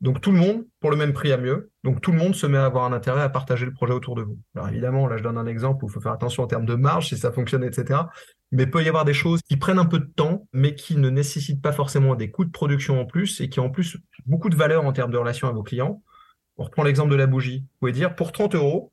Donc 0.01 0.19
tout 0.19 0.31
le 0.31 0.37
monde, 0.37 0.65
pour 0.79 0.89
le 0.89 0.97
même 0.97 1.13
prix 1.13 1.31
à 1.31 1.37
mieux, 1.37 1.69
donc 1.83 2.01
tout 2.01 2.11
le 2.11 2.17
monde 2.17 2.33
se 2.33 2.47
met 2.47 2.57
à 2.57 2.65
avoir 2.65 2.85
un 2.85 2.93
intérêt 2.93 3.21
à 3.21 3.29
partager 3.29 3.67
le 3.67 3.71
projet 3.73 3.93
autour 3.93 4.15
de 4.15 4.23
vous. 4.23 4.39
Alors 4.55 4.69
évidemment, 4.69 5.07
là 5.07 5.17
je 5.17 5.23
donne 5.23 5.37
un 5.37 5.45
exemple 5.45 5.85
où 5.85 5.87
il 5.87 5.91
faut 5.91 6.01
faire 6.01 6.11
attention 6.11 6.41
en 6.41 6.47
termes 6.47 6.65
de 6.65 6.73
marge, 6.73 7.09
si 7.09 7.17
ça 7.17 7.31
fonctionne, 7.31 7.63
etc. 7.63 7.99
Mais 8.51 8.63
il 8.63 8.71
peut 8.71 8.83
y 8.83 8.87
avoir 8.87 9.05
des 9.05 9.13
choses 9.13 9.41
qui 9.47 9.57
prennent 9.57 9.77
un 9.77 9.85
peu 9.85 9.99
de 9.99 10.11
temps, 10.15 10.47
mais 10.53 10.73
qui 10.73 10.97
ne 10.97 11.09
nécessitent 11.11 11.61
pas 11.61 11.71
forcément 11.71 12.15
des 12.15 12.31
coûts 12.31 12.45
de 12.45 12.51
production 12.51 12.99
en 12.99 13.05
plus 13.05 13.41
et 13.41 13.49
qui 13.49 13.59
ont 13.59 13.65
en 13.65 13.69
plus 13.69 13.97
beaucoup 14.25 14.49
de 14.49 14.55
valeur 14.55 14.85
en 14.85 14.91
termes 14.91 15.11
de 15.11 15.17
relation 15.17 15.47
à 15.47 15.51
vos 15.51 15.63
clients. 15.63 16.01
On 16.57 16.63
reprend 16.63 16.83
l'exemple 16.83 17.11
de 17.11 17.15
la 17.15 17.27
bougie. 17.27 17.59
Vous 17.59 17.79
pouvez 17.81 17.91
dire, 17.91 18.15
pour 18.15 18.31
30 18.31 18.55
euros, 18.55 18.91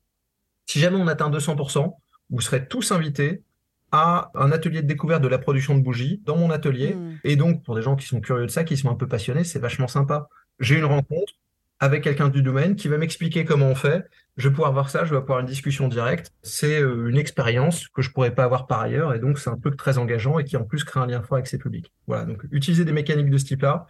si 0.67 0.79
jamais 0.79 0.97
on 0.97 1.07
atteint 1.07 1.31
200%, 1.31 1.91
vous 2.29 2.41
serez 2.41 2.67
tous 2.67 2.91
invités 2.91 3.43
à 3.91 4.31
un 4.35 4.51
atelier 4.51 4.81
de 4.81 4.87
découverte 4.87 5.21
de 5.21 5.27
la 5.27 5.37
production 5.37 5.75
de 5.75 5.81
bougies 5.81 6.21
dans 6.25 6.37
mon 6.37 6.51
atelier. 6.51 6.95
Hmm. 6.95 7.17
Et 7.23 7.35
donc, 7.35 7.63
pour 7.63 7.75
des 7.75 7.81
gens 7.81 7.95
qui 7.95 8.05
sont 8.05 8.21
curieux 8.21 8.45
de 8.45 8.51
ça, 8.51 8.63
qui 8.63 8.77
sont 8.77 8.89
un 8.89 8.95
peu 8.95 9.07
passionnés, 9.07 9.43
c'est 9.43 9.59
vachement 9.59 9.87
sympa. 9.87 10.29
J'ai 10.59 10.77
une 10.77 10.85
rencontre 10.85 11.33
avec 11.79 12.03
quelqu'un 12.03 12.29
du 12.29 12.41
domaine 12.41 12.75
qui 12.75 12.87
va 12.87 12.97
m'expliquer 12.97 13.45
comment 13.45 13.67
on 13.67 13.75
fait. 13.75 14.05
Je 14.37 14.47
vais 14.47 14.53
pouvoir 14.53 14.73
voir 14.73 14.89
ça, 14.89 15.05
je 15.05 15.11
vais 15.11 15.17
avoir 15.17 15.39
une 15.39 15.45
discussion 15.45 15.87
directe. 15.87 16.31
C'est 16.43 16.81
euh, 16.81 17.09
une 17.09 17.17
expérience 17.17 17.87
que 17.87 18.01
je 18.01 18.11
pourrais 18.11 18.35
pas 18.35 18.43
avoir 18.43 18.67
par 18.67 18.81
ailleurs, 18.81 19.13
et 19.13 19.19
donc 19.19 19.39
c'est 19.39 19.49
un 19.49 19.57
truc 19.57 19.77
très 19.77 19.97
engageant 19.97 20.39
et 20.39 20.43
qui 20.43 20.57
en 20.57 20.63
plus 20.63 20.83
crée 20.83 20.99
un 20.99 21.07
lien 21.07 21.21
fort 21.21 21.37
avec 21.37 21.47
ses 21.47 21.57
publics. 21.57 21.91
Voilà, 22.07 22.25
donc 22.25 22.43
utiliser 22.51 22.85
des 22.85 22.91
mécaniques 22.91 23.29
de 23.29 23.37
ce 23.37 23.45
type-là 23.45 23.87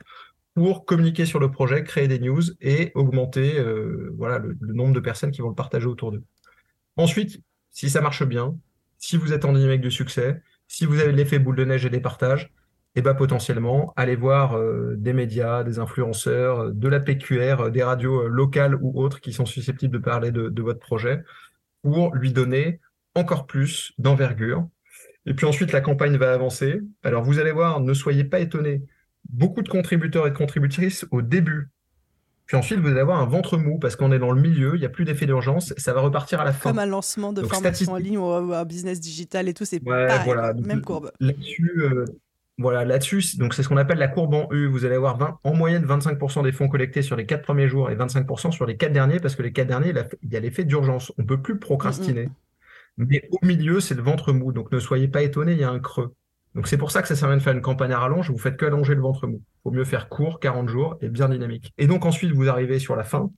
pour 0.54 0.86
communiquer 0.86 1.26
sur 1.26 1.40
le 1.40 1.52
projet, 1.52 1.84
créer 1.84 2.08
des 2.08 2.20
news 2.20 2.42
et 2.62 2.92
augmenter 2.96 3.60
euh, 3.60 4.14
voilà 4.18 4.40
le, 4.40 4.56
le 4.60 4.74
nombre 4.74 4.94
de 4.94 5.00
personnes 5.00 5.32
qui 5.32 5.42
vont 5.42 5.50
le 5.50 5.56
partager 5.56 5.88
autour 5.88 6.12
d'eux. 6.12 6.24
Ensuite, 6.96 7.42
si 7.72 7.90
ça 7.90 8.02
marche 8.02 8.24
bien, 8.24 8.56
si 9.00 9.18
vous 9.18 9.34
êtes 9.34 9.46
en 9.46 9.54
dynamique 9.54 9.82
de 9.82 9.90
succès, 9.90 10.42
si 10.68 10.86
vous 10.86 11.00
avez 11.00 11.12
l'effet 11.12 11.40
boule 11.40 11.56
de 11.56 11.66
neige 11.66 11.86
et 11.86 11.90
des 11.90 12.00
partages, 12.00 12.54
eh 12.96 13.02
ben 13.02 13.14
potentiellement, 13.14 13.94
allez 13.96 14.16
voir 14.16 14.58
euh, 14.58 14.96
des 14.98 15.14
médias, 15.14 15.64
des 15.64 15.80
influenceurs, 15.80 16.60
euh, 16.60 16.72
de 16.74 16.88
la 16.88 17.00
PQR, 17.00 17.62
euh, 17.62 17.70
des 17.70 17.84
radios 17.84 18.28
locales 18.28 18.76
ou 18.76 19.02
autres 19.02 19.22
qui 19.22 19.32
sont 19.32 19.46
susceptibles 19.46 19.94
de 19.94 20.04
parler 20.04 20.32
de 20.32 20.62
votre 20.62 20.80
projet 20.80 21.24
pour 21.82 22.14
lui 22.16 22.34
donner 22.34 22.80
encore 23.16 23.46
plus 23.46 23.94
d'envergure. 23.98 24.68
Et 25.26 25.34
puis 25.34 25.46
ensuite, 25.46 25.72
la 25.72 25.82
campagne 25.82 26.18
va 26.18 26.34
avancer. 26.34 26.82
Alors 27.04 27.24
vous 27.24 27.40
allez 27.40 27.52
voir, 27.52 27.80
ne 27.80 27.94
soyez 27.94 28.24
pas 28.24 28.40
étonnés. 28.40 28.84
Beaucoup 29.30 29.62
de 29.62 29.70
contributeurs 29.70 30.28
et 30.28 30.32
de 30.32 30.38
contributrices 30.38 31.06
au 31.12 31.22
début 31.22 31.70
puis 32.50 32.58
ensuite, 32.58 32.80
vous 32.80 32.88
allez 32.88 33.00
avoir 33.00 33.22
un 33.22 33.28
ventre 33.28 33.60
mou 33.60 33.78
parce 33.78 33.96
qu'on 33.96 34.12
est 34.12 34.18
dans 34.18 34.32
le 34.32 34.42
milieu, 34.42 34.74
il 34.74 34.80
n'y 34.80 34.86
a 34.88 34.90
plus 34.90 35.06
d'effet 35.06 35.28
d'urgence, 35.28 35.72
ça 35.78 35.94
va 35.94 36.02
repartir 36.02 36.42
à 36.42 36.46
la 36.46 36.52
fin. 36.52 36.72
Comme 36.72 36.80
un 36.80 36.88
lancement 36.88 37.32
de 37.32 37.44
formation 37.44 37.92
en 37.92 37.98
ligne 37.98 38.18
ou 38.18 38.26
un 38.26 38.66
business 38.66 39.00
digital 39.00 39.48
et 39.48 39.54
tout, 39.54 39.66
c'est 39.66 39.80
voilà. 39.84 40.56
même 40.56 40.82
courbe. 40.82 41.12
Là-dessus, 41.20 41.74
euh, 41.78 42.06
voilà, 42.58 42.86
là-dessus, 42.86 43.38
donc 43.38 43.54
c'est 43.54 43.62
ce 43.62 43.70
qu'on 43.70 43.78
appelle 43.78 44.00
la 44.00 44.08
courbe 44.08 44.34
en 44.34 44.50
U. 44.52 44.66
Vous 44.66 44.84
allez 44.84 44.96
avoir 44.96 45.20
20, 45.20 45.38
en 45.44 45.54
moyenne 45.54 45.86
25% 45.86 46.42
des 46.42 46.52
fonds 46.52 46.68
collectés 46.70 47.04
sur 47.04 47.16
les 47.16 47.28
quatre 47.28 47.44
premiers 47.44 47.68
jours 47.68 47.92
et 47.92 47.96
25% 47.96 48.52
sur 48.52 48.66
les 48.66 48.78
quatre 48.78 48.94
derniers 48.94 49.20
parce 49.20 49.36
que 49.36 49.44
les 49.44 49.52
quatre 49.52 49.68
derniers, 49.68 49.94
il 50.24 50.34
y 50.34 50.36
a 50.36 50.40
l'effet 50.40 50.64
d'urgence. 50.64 51.14
On 51.20 51.22
ne 51.22 51.28
peut 51.28 51.44
plus 51.44 51.60
procrastiner. 51.60 52.30
Mais 52.98 53.30
au 53.32 53.46
milieu, 53.46 53.80
c'est 53.80 53.94
le 53.94 54.02
ventre 54.02 54.34
mou. 54.34 54.54
Donc 54.54 54.72
ne 54.72 54.80
soyez 54.80 55.08
pas 55.08 55.22
étonnés, 55.22 55.52
il 55.52 55.60
y 55.60 55.64
a 55.64 55.70
un 55.70 55.80
creux. 55.80 56.16
Donc 56.56 56.68
c'est 56.68 56.78
pour 56.78 56.92
ça 56.92 57.02
que 57.02 57.08
ça 57.08 57.16
sert 57.16 57.28
à 57.28 57.32
rien 57.32 57.38
de 57.38 57.44
faire 57.44 57.54
une 57.54 57.62
campagne 57.62 57.92
à 57.92 58.00
rallonge, 58.00 58.32
vous 58.32 58.38
faites 58.38 58.58
que 58.58 58.66
allonger 58.66 58.96
le 58.96 59.02
ventre 59.02 59.28
mou. 59.28 59.42
Il 59.44 59.62
Faut 59.64 59.72
mieux 59.72 59.84
faire 59.84 60.10
court, 60.10 60.40
40 60.40 60.68
jours, 60.68 60.98
et 61.02 61.10
bien 61.10 61.30
dynamique. 61.30 61.74
Et 61.78 61.88
donc 61.88 62.06
ensuite, 62.06 62.32
vous 62.32 62.50
arrivez 62.50 62.80
sur 62.80 62.96
la 62.96 63.04
fin, 63.04 63.30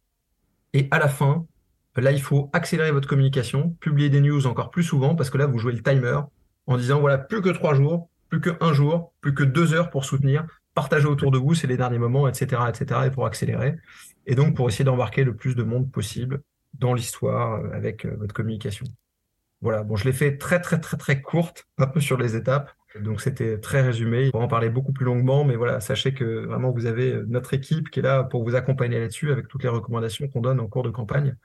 et 0.74 0.88
à 0.92 1.00
la 1.00 1.08
fin, 1.08 1.46
là, 1.98 2.12
il 2.12 2.22
faut 2.22 2.50
accélérer 2.54 2.92
votre 2.92 3.08
communication, 3.08 3.76
publier 3.82 4.10
des 4.10 4.22
news 4.22 4.48
encore 4.48 4.70
plus 4.70 4.84
souvent, 4.84 5.16
parce 5.16 5.30
que 5.30 5.38
là, 5.38 5.46
vous 5.46 5.60
jouez 5.60 5.74
le 5.74 5.84
timer 5.84 6.20
en 6.68 6.78
disant, 6.78 7.00
voilà, 7.02 7.18
plus 7.18 7.42
que 7.42 7.50
trois 7.50 7.74
jours, 7.74 8.10
plus 8.30 8.40
que 8.40 8.52
un 8.62 8.72
jour, 8.72 9.14
plus 9.20 9.34
que 9.34 9.44
deux 9.44 9.74
heures 9.74 9.90
pour 9.90 10.06
soutenir, 10.06 10.46
partager 10.74 11.08
autour 11.08 11.32
de 11.32 11.38
vous, 11.38 11.54
c'est 11.54 11.68
les 11.68 11.76
derniers 11.76 11.98
moments, 11.98 12.28
etc., 12.28 12.62
etc., 12.70 13.02
et 13.08 13.12
pour 13.12 13.26
accélérer. 13.26 13.76
Et 14.26 14.36
donc, 14.36 14.56
pour 14.56 14.70
essayer 14.70 14.86
d'embarquer 14.86 15.26
le 15.26 15.36
plus 15.36 15.56
de 15.56 15.64
monde 15.64 15.92
possible 15.92 16.42
dans 16.74 16.94
l'histoire 16.94 17.56
euh, 17.56 17.72
avec 17.74 18.06
euh, 18.06 18.16
votre 18.18 18.34
communication. 18.34 18.86
Voilà, 19.62 19.84
bon, 19.84 19.96
je 19.96 20.06
l'ai 20.06 20.14
fait 20.14 20.38
très, 20.38 20.62
très, 20.62 20.80
très, 20.80 20.96
très 20.98 21.22
courte, 21.22 21.68
un 21.78 21.88
peu 21.88 22.00
sur 22.00 22.18
les 22.18 22.36
étapes. 22.36 22.72
Donc 23.00 23.22
c'était 23.22 23.60
très 23.60 23.82
résumé. 23.82 24.28
On 24.28 24.32
pourrait 24.32 24.44
en 24.46 24.48
parler 24.48 24.70
beaucoup 24.70 24.92
plus 24.92 25.06
longuement, 25.06 25.44
mais 25.44 25.56
voilà, 25.56 25.80
sachez 25.80 26.14
que 26.14 26.46
vraiment 26.46 26.72
vous 26.72 26.86
avez 26.86 27.14
euh, 27.14 27.26
notre 27.28 27.54
équipe 27.54 27.90
qui 27.90 28.00
est 28.00 28.04
là 28.04 28.24
pour 28.24 28.44
vous 28.44 28.56
accompagner 28.56 29.00
là-dessus 29.00 29.32
avec 29.32 29.48
toutes 29.48 29.64
les 29.64 29.70
recommandations 29.70 30.28
qu'on 30.28 30.42
donne 30.42 30.60
en 30.60 30.68
cours 30.68 30.84
de 30.84 30.90
campagne. 30.90 31.36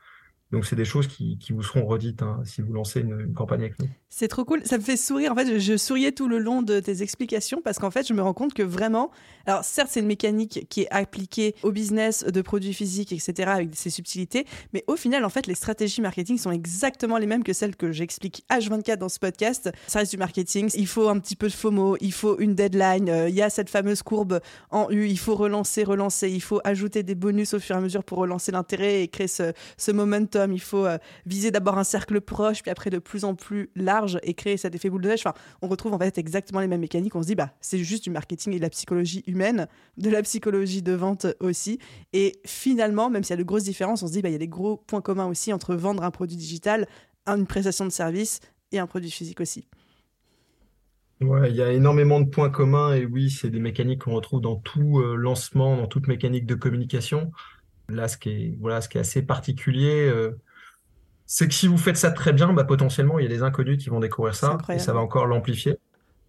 Donc, 0.53 0.65
c'est 0.65 0.77
des 0.77 0.85
choses 0.85 1.09
qui, 1.09 1.39
qui, 1.39 1.53
vous 1.53 1.63
seront 1.63 1.85
redites 1.85 2.23
hein, 2.23 2.41
si 2.45 2.63
vous 2.63 2.73
lancez 2.73 3.01
une, 3.01 3.35
campagne 3.35 3.63
avec 3.63 3.79
nous. 3.81 3.89
C'est 4.09 4.29
trop 4.29 4.45
cool. 4.45 4.65
Ça 4.65 4.79
me 4.79 4.83
fait 4.83 4.97
sourire. 4.97 5.33
En 5.33 5.35
fait, 5.35 5.59
je, 5.59 5.77
souriais 5.77 6.13
tout 6.13 6.29
le 6.29 6.39
long 6.39 6.63
de 6.63 6.79
tes 6.79 7.03
explications 7.03 7.61
parce 7.63 7.79
qu'en 7.79 7.91
fait, 7.91 8.07
je 8.07 8.15
me 8.15 8.23
rends 8.23 8.33
compte 8.33 8.55
que 8.55 8.63
vraiment, 8.63 9.11
alors 9.47 9.65
certes, 9.65 9.89
c'est 9.91 10.01
une 10.01 10.07
mécanique 10.07 10.67
qui 10.71 10.83
est 10.83 10.91
appliquée 10.91 11.57
au 11.65 11.73
business 11.73 12.25
de 12.25 12.43
produits 12.43 12.75
physiques, 12.75 13.13
etc., 13.13 13.51
avec 13.51 13.71
ses 13.75 13.91
subtilités, 13.91 14.47
mais 14.73 14.85
au 14.87 14.97
final, 14.97 15.25
en 15.25 15.31
fait, 15.31 15.49
les 15.49 15.57
stratégies 15.57 16.01
marketing 16.01 16.39
sont 16.39 16.53
exactement 16.53 17.19
les 17.19 17.27
mêmes 17.27 17.43
que 17.43 17.53
celles 17.53 17.75
que 17.75 17.91
j'explique 17.91 18.45
H24 18.49 18.99
dans 18.99 19.09
ce 19.09 19.19
podcast. 19.19 19.71
Ça 19.89 19.99
reste 19.99 20.13
du 20.13 20.19
marketing. 20.19 20.71
Il 20.77 20.87
faut 20.87 21.09
un 21.09 21.19
petit 21.19 21.37
peu 21.37 21.49
de 21.49 21.53
FOMO, 21.53 21.97
il 22.01 22.13
faut 22.13 22.39
une 22.39 22.55
deadline. 22.55 23.09
Euh, 23.09 23.29
il 23.29 23.35
y 23.35 23.43
a 23.43 23.51
cette 23.51 23.69
fameuse 23.69 24.03
courbe 24.03 24.41
en 24.71 24.89
U. 24.91 25.09
Il 25.09 25.19
faut 25.19 25.35
relancer, 25.35 25.83
relancer. 25.83 26.31
Il 26.31 26.43
faut 26.43 26.61
ajouter 26.63 27.03
des 27.03 27.17
bonus 27.17 27.53
au 27.55 27.59
fur 27.59 27.75
et 27.75 27.79
à 27.79 27.83
mesure 27.83 28.05
pour 28.05 28.19
relancer 28.19 28.53
l'intérêt 28.53 29.03
et 29.03 29.09
créer 29.09 29.29
ce, 29.29 29.53
ce 29.77 29.91
momentum 29.91 30.36
il 30.45 30.61
faut 30.61 30.87
euh, 30.87 30.99
viser 31.24 31.51
d'abord 31.51 31.78
un 31.78 31.84
cercle 31.84 32.20
proche, 32.20 32.62
puis 32.62 32.70
après 32.70 32.91
de 32.91 32.99
plus 32.99 33.24
en 33.24 33.34
plus 33.34 33.70
large 33.74 34.18
et 34.22 34.34
créer 34.34 34.57
cet 34.57 34.74
effet 34.74 34.91
boule 34.91 35.03
de 35.03 35.09
neige. 35.09 35.20
Enfin, 35.24 35.34
on 35.62 35.68
retrouve 35.68 35.95
en 35.95 35.99
fait 35.99 36.18
exactement 36.18 36.61
les 36.61 36.68
mêmes 36.68 36.80
mécaniques. 36.80 37.14
On 37.16 37.22
se 37.22 37.28
dit, 37.28 37.34
bah, 37.34 37.53
c'est 37.61 37.78
juste 37.78 38.05
du 38.05 38.11
marketing 38.11 38.53
et 38.53 38.57
de 38.57 38.62
la 38.62 38.70
psychologie 38.70 39.22
humaine, 39.26 39.68
de 39.97 40.11
la 40.11 40.22
psychologie 40.22 40.82
de 40.82 40.93
vente 40.93 41.26
aussi. 41.41 41.78
Et 42.12 42.41
finalement, 42.45 43.11
même 43.11 43.24
s'il 43.24 43.30
y 43.30 43.34
a 43.34 43.43
de 43.43 43.43
grosses 43.43 43.64
différences, 43.64 44.03
on 44.03 44.07
se 44.07 44.12
dit, 44.12 44.22
bah, 44.22 44.28
il 44.28 44.32
y 44.32 44.37
a 44.37 44.39
des 44.39 44.49
gros 44.49 44.76
points 44.76 45.01
communs 45.01 45.26
aussi 45.26 45.53
entre 45.53 45.74
vendre 45.74 46.03
un 46.03 46.11
produit 46.11 46.37
digital, 46.37 46.87
une 47.26 47.47
prestation 47.47 47.84
de 47.84 47.91
service 47.91 48.41
et 48.72 48.78
un 48.78 48.87
produit 48.87 49.11
physique 49.11 49.41
aussi. 49.41 49.66
Ouais, 51.22 51.49
il 51.51 51.57
y 51.57 51.62
a 51.62 51.72
énormément 51.72 52.20
de 52.20 52.28
points 52.28 52.51
communs 52.51 52.93
et 52.93 53.07
oui, 53.07 53.30
c'est 53.30 53.49
des 53.49 53.59
mécaniques 53.59 54.03
qu'on 54.03 54.14
retrouve 54.14 54.43
dans 54.43 54.57
tout 54.57 55.01
euh, 55.01 55.16
lancement, 55.16 55.78
dans 55.78 55.87
toute 55.87 56.09
mécanique 56.09 56.45
de 56.45 56.55
communication. 56.55 57.32
Là, 57.89 58.09
ce 58.09 58.16
qui 58.16 58.30
est, 58.30 58.59
voilà, 58.61 58.80
ce 58.80 58.89
qui 58.89 58.99
est 58.99 59.01
assez 59.01 59.22
particulier, 59.22 60.09
euh, 60.09 60.37
c'est 61.24 61.49
que 61.49 61.55
si 61.55 61.66
vous 61.66 61.78
faites 61.78 61.97
ça 61.97 62.11
très 62.11 62.32
bien, 62.32 62.53
bah, 62.53 62.64
potentiellement, 62.64 63.18
il 63.18 63.24
y 63.24 63.26
a 63.26 63.28
des 63.28 63.43
inconnus 63.43 63.82
qui 63.82 63.91
vont 63.91 64.01
découvrir 64.01 64.34
ça 64.34 64.59
et 64.70 64.78
ça 64.78 64.93
va 64.93 65.01
encore 65.01 65.26
l'amplifier. 65.26 65.76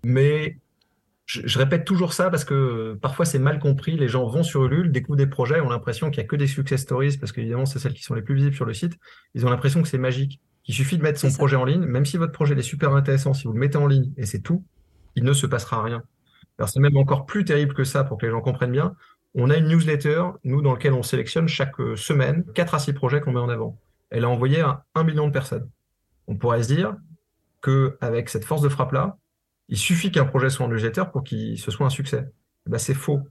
Mais 0.03 0.57
je, 1.27 1.59
répète 1.59 1.83
toujours 1.83 2.13
ça 2.13 2.29
parce 2.29 2.45
que 2.45 2.53
euh, 2.53 2.99
parfois 2.99 3.25
c'est 3.25 3.39
mal 3.39 3.59
compris. 3.59 3.97
Les 3.97 4.07
gens 4.07 4.25
vont 4.27 4.43
sur 4.43 4.65
Ulule, 4.65 4.91
découvrent 4.91 5.17
des 5.17 5.27
projets, 5.27 5.59
ont 5.59 5.69
l'impression 5.69 6.09
qu'il 6.09 6.21
n'y 6.21 6.25
a 6.25 6.27
que 6.27 6.35
des 6.35 6.47
success 6.47 6.81
stories 6.81 7.17
parce 7.17 7.31
qu'évidemment, 7.31 7.65
c'est 7.65 7.79
celles 7.79 7.93
qui 7.93 8.03
sont 8.03 8.15
les 8.15 8.21
plus 8.21 8.35
visibles 8.35 8.55
sur 8.55 8.65
le 8.65 8.73
site. 8.73 8.97
Ils 9.35 9.45
ont 9.45 9.49
l'impression 9.49 9.81
que 9.81 9.87
c'est 9.87 9.97
magique. 9.97 10.41
Il 10.65 10.73
suffit 10.73 10.97
de 10.97 11.03
mettre 11.03 11.19
son 11.19 11.31
projet 11.31 11.55
en 11.55 11.65
ligne, 11.65 11.85
même 11.85 12.05
si 12.05 12.17
votre 12.17 12.33
projet 12.33 12.57
est 12.57 12.61
super 12.61 12.93
intéressant, 12.93 13.33
si 13.33 13.45
vous 13.45 13.53
le 13.53 13.59
mettez 13.59 13.77
en 13.77 13.87
ligne 13.87 14.11
et 14.17 14.25
c'est 14.25 14.41
tout, 14.41 14.65
il 15.15 15.23
ne 15.23 15.33
se 15.33 15.47
passera 15.47 15.81
rien. 15.83 16.03
Alors 16.57 16.69
c'est 16.69 16.79
même 16.79 16.97
encore 16.97 17.25
plus 17.25 17.45
terrible 17.45 17.73
que 17.73 17.83
ça 17.83 18.03
pour 18.03 18.17
que 18.17 18.25
les 18.25 18.31
gens 18.31 18.41
comprennent 18.41 18.71
bien. 18.71 18.95
On 19.35 19.49
a 19.49 19.57
une 19.57 19.67
newsletter, 19.67 20.23
nous, 20.43 20.61
dans 20.61 20.73
laquelle 20.73 20.93
on 20.93 21.03
sélectionne 21.03 21.47
chaque 21.47 21.79
euh, 21.79 21.95
semaine 21.95 22.43
4 22.53 22.73
à 22.73 22.79
6 22.79 22.93
projets 22.93 23.21
qu'on 23.21 23.31
met 23.31 23.39
en 23.39 23.49
avant. 23.49 23.79
Elle 24.09 24.25
a 24.25 24.29
envoyé 24.29 24.61
à 24.61 24.85
1 24.95 25.03
million 25.03 25.27
de 25.27 25.31
personnes. 25.31 25.69
On 26.27 26.35
pourrait 26.35 26.63
se 26.63 26.73
dire 26.73 26.95
qu'avec 27.61 28.29
cette 28.29 28.45
force 28.45 28.61
de 28.61 28.69
frappe-là, 28.69 29.17
il 29.69 29.77
suffit 29.77 30.11
qu'un 30.11 30.25
projet 30.25 30.49
soit 30.49 30.65
en 30.65 30.69
newsletter 30.69 31.03
pour 31.11 31.23
qu'il 31.23 31.59
se 31.59 31.71
soit 31.71 31.85
un 31.85 31.89
succès. 31.89 32.25
Eh 32.67 32.69
ben, 32.69 32.77
c'est 32.77 32.93
faux. 32.93 33.21